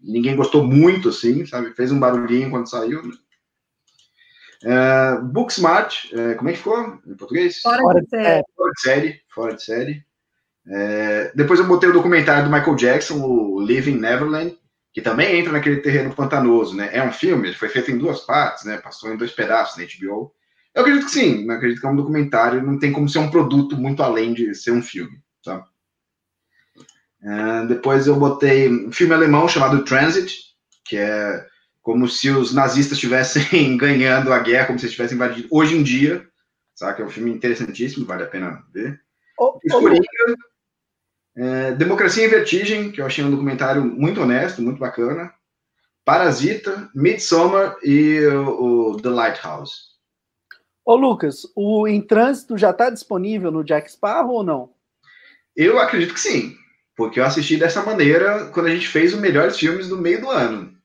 ninguém 0.00 0.36
gostou 0.36 0.62
muito, 0.64 1.08
assim, 1.08 1.44
sabe? 1.46 1.74
Fez 1.74 1.90
um 1.90 1.98
barulhinho 1.98 2.50
quando 2.50 2.70
saiu. 2.70 3.02
né? 3.02 3.12
É, 4.64 5.20
Booksmart, 5.20 6.12
é, 6.12 6.34
como 6.34 6.48
é 6.48 6.52
que 6.52 6.58
ficou 6.58 7.00
em 7.06 7.16
português? 7.16 7.60
Fora, 7.60 8.00
de 8.00 8.08
série. 8.08 8.44
Fora 8.54 8.72
de 8.72 8.80
série, 8.80 9.20
fora 9.34 9.54
de 9.54 9.62
série. 9.62 10.06
É, 10.68 11.32
depois 11.34 11.60
eu 11.60 11.66
botei 11.66 11.88
o 11.88 11.92
documentário 11.92 12.44
do 12.44 12.50
Michael 12.50 12.76
Jackson, 12.76 13.20
o 13.22 13.60
Living 13.60 13.98
Neverland, 13.98 14.58
que 14.96 15.02
também 15.02 15.38
entra 15.38 15.52
naquele 15.52 15.82
terreno 15.82 16.14
pantanoso, 16.14 16.74
né? 16.74 16.88
É 16.90 17.02
um 17.02 17.12
filme, 17.12 17.48
ele 17.48 17.54
foi 17.54 17.68
feito 17.68 17.90
em 17.90 17.98
duas 17.98 18.20
partes, 18.20 18.64
né? 18.64 18.78
Passou 18.78 19.12
em 19.12 19.16
dois 19.18 19.30
pedaços 19.30 19.76
na 19.76 19.84
HBO. 19.84 20.32
Eu 20.74 20.80
acredito 20.80 21.04
que 21.04 21.10
sim, 21.10 21.44
eu 21.44 21.50
acredito 21.50 21.82
que 21.82 21.86
é 21.86 21.90
um 21.90 21.96
documentário, 21.96 22.62
não 22.62 22.78
tem 22.78 22.90
como 22.90 23.06
ser 23.06 23.18
um 23.18 23.30
produto 23.30 23.76
muito 23.76 24.02
além 24.02 24.32
de 24.32 24.54
ser 24.54 24.70
um 24.70 24.80
filme, 24.80 25.20
tá? 25.44 25.62
É, 27.22 27.66
depois 27.66 28.06
eu 28.06 28.16
botei 28.16 28.70
um 28.70 28.90
filme 28.90 29.12
alemão 29.12 29.46
chamado 29.46 29.84
Transit, 29.84 30.34
que 30.82 30.96
é 30.96 31.46
como 31.82 32.08
se 32.08 32.30
os 32.30 32.54
nazistas 32.54 32.96
estivessem 32.96 33.76
ganhando 33.76 34.32
a 34.32 34.38
guerra, 34.38 34.68
como 34.68 34.78
se 34.78 34.86
estivessem 34.86 35.16
invadindo 35.16 35.46
hoje 35.50 35.76
em 35.76 35.82
dia, 35.82 36.26
sabe? 36.74 37.02
É 37.02 37.04
um 37.04 37.10
filme 37.10 37.30
interessantíssimo, 37.30 38.06
vale 38.06 38.22
a 38.22 38.28
pena 38.28 38.64
ver. 38.72 38.98
Ô, 39.38 39.60
Coringa, 39.70 40.08
é, 41.36 41.72
Democracia 41.72 42.24
em 42.24 42.30
Vertigem, 42.30 42.90
que 42.90 43.00
eu 43.00 43.06
achei 43.06 43.24
um 43.24 43.30
documentário 43.30 43.84
muito 43.84 44.20
honesto, 44.22 44.62
muito 44.62 44.78
bacana. 44.78 45.32
Parasita, 46.04 46.88
Midsommar 46.94 47.76
e 47.82 48.20
o, 48.26 48.92
o 48.92 49.00
The 49.00 49.08
Lighthouse. 49.08 49.72
Ô, 50.84 50.94
Lucas, 50.94 51.42
o 51.56 51.88
Em 51.88 52.00
Trânsito 52.00 52.56
já 52.56 52.70
está 52.70 52.90
disponível 52.90 53.50
no 53.50 53.64
Jack 53.64 53.90
Sparrow 53.90 54.36
ou 54.36 54.44
não? 54.44 54.72
Eu 55.56 55.80
acredito 55.80 56.14
que 56.14 56.20
sim, 56.20 56.54
porque 56.96 57.18
eu 57.18 57.24
assisti 57.24 57.56
dessa 57.56 57.82
maneira 57.82 58.46
quando 58.50 58.66
a 58.66 58.70
gente 58.70 58.86
fez 58.86 59.12
os 59.12 59.20
melhores 59.20 59.58
filmes 59.58 59.88
do 59.88 59.98
meio 59.98 60.20
do 60.20 60.30
ano. 60.30 60.76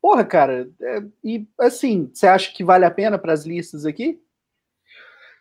Porra, 0.00 0.24
cara, 0.24 0.70
é- 0.80 1.02
e 1.22 1.46
assim, 1.60 2.10
você 2.14 2.26
acha 2.26 2.52
que 2.52 2.64
vale 2.64 2.84
a 2.84 2.90
pena 2.90 3.18
para 3.18 3.32
as 3.32 3.44
listas 3.44 3.84
aqui? 3.84 4.22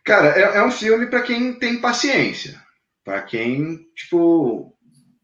Cara, 0.04 0.38
é, 0.38 0.58
é 0.58 0.66
um 0.66 0.72
filme 0.72 1.06
para 1.08 1.22
quem 1.22 1.54
tem 1.58 1.80
paciência, 1.80 2.62
para 3.08 3.22
quem, 3.22 3.88
tipo, 3.96 4.78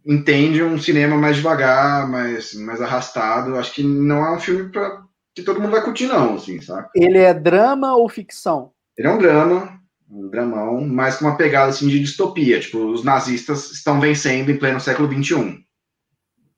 entende 0.06 0.64
um 0.64 0.80
cinema 0.80 1.18
mais 1.18 1.36
devagar, 1.36 2.10
mais, 2.10 2.54
mais 2.54 2.82
arrastado. 2.82 3.58
Acho 3.58 3.74
que 3.74 3.84
não 3.84 4.26
é 4.26 4.34
um 4.34 4.40
filme 4.40 4.72
para 4.72 5.04
que 5.36 5.44
todo 5.44 5.60
mundo 5.60 5.74
vai 5.74 5.84
curtir, 5.84 6.08
não, 6.08 6.36
assim, 6.36 6.62
sabe? 6.62 6.88
Ele 6.96 7.18
é 7.18 7.34
drama 7.34 7.94
ou 7.94 8.08
ficção? 8.08 8.72
Ele 8.98 9.10
é 9.10 9.12
um 9.12 9.18
drama, 9.18 9.82
um 10.10 10.30
dramão, 10.30 10.80
mas 10.88 11.18
com 11.18 11.26
uma 11.26 11.36
pegada 11.36 11.72
assim 11.72 11.90
de 11.90 12.00
distopia. 12.00 12.58
Tipo, 12.62 12.86
os 12.86 13.04
nazistas 13.04 13.70
estão 13.74 14.00
vencendo 14.00 14.50
em 14.50 14.58
pleno 14.58 14.80
século 14.80 15.12
XXI. 15.12 15.36
Ou 15.36 15.64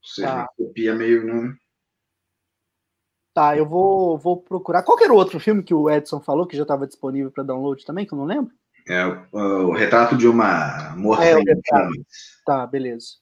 seja, 0.04 0.28
Tá. 0.28 0.36
uma 0.36 0.48
distopia 0.56 0.94
meio. 0.94 1.26
Né? 1.26 1.56
Tá, 3.34 3.58
eu 3.58 3.66
vou, 3.66 4.16
vou 4.16 4.44
procurar. 4.44 4.84
Qual 4.84 5.00
era 5.02 5.12
o 5.12 5.18
outro 5.18 5.40
filme 5.40 5.64
que 5.64 5.74
o 5.74 5.90
Edson 5.90 6.22
falou 6.22 6.46
que 6.46 6.56
já 6.56 6.62
estava 6.62 6.86
disponível 6.86 7.32
para 7.32 7.44
download 7.44 7.84
também, 7.84 8.06
que 8.06 8.14
eu 8.14 8.18
não 8.20 8.26
lembro? 8.26 8.54
É 8.88 9.06
o, 9.06 9.70
o 9.70 9.72
retrato 9.72 10.16
de 10.16 10.28
uma 10.28 10.95
morta 10.95 11.24
É. 11.26 12.03
Tá, 12.45 12.68
beleza. 12.68 13.16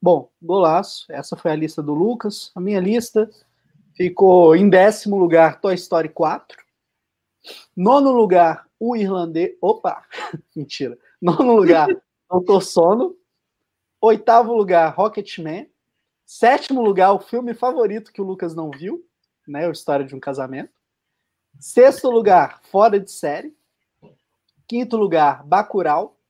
Bom, 0.00 0.30
golaço. 0.40 1.06
Essa 1.10 1.36
foi 1.36 1.50
a 1.50 1.56
lista 1.56 1.82
do 1.82 1.94
Lucas. 1.94 2.50
A 2.54 2.60
minha 2.60 2.80
lista 2.80 3.30
ficou 3.96 4.54
em 4.54 4.68
décimo 4.68 5.16
lugar 5.16 5.60
Toy 5.60 5.74
Story 5.74 6.08
4. 6.08 6.58
Nono 7.76 8.12
lugar, 8.12 8.66
o 8.78 8.96
irlandês. 8.96 9.56
Opa! 9.60 10.04
Mentira. 10.54 10.98
Nono 11.20 11.54
lugar, 11.54 11.88
Doutor 12.30 12.62
Sono. 12.62 13.16
Oitavo 14.00 14.54
lugar, 14.54 14.94
Rocketman. 14.94 15.68
Sétimo 16.24 16.82
lugar, 16.82 17.12
o 17.12 17.18
filme 17.18 17.54
favorito 17.54 18.12
que 18.12 18.20
o 18.20 18.24
Lucas 18.24 18.54
não 18.54 18.70
viu, 18.70 19.04
né? 19.46 19.66
A 19.66 19.70
História 19.70 20.04
de 20.04 20.14
um 20.14 20.20
Casamento. 20.20 20.72
Sexto 21.58 22.08
lugar, 22.10 22.60
Fora 22.70 23.00
de 23.00 23.10
Série. 23.10 23.57
Quinto 24.68 24.98
lugar, 24.98 25.42
Bacurau. 25.46 26.20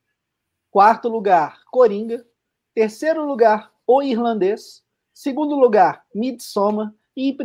Quarto 0.70 1.08
lugar, 1.08 1.64
Coringa. 1.72 2.24
Terceiro 2.72 3.24
lugar, 3.24 3.72
O 3.84 4.00
Irlandês. 4.00 4.84
Segundo 5.12 5.56
lugar, 5.56 6.06
Midsommar. 6.14 6.94
E 7.16 7.30
em 7.30 7.36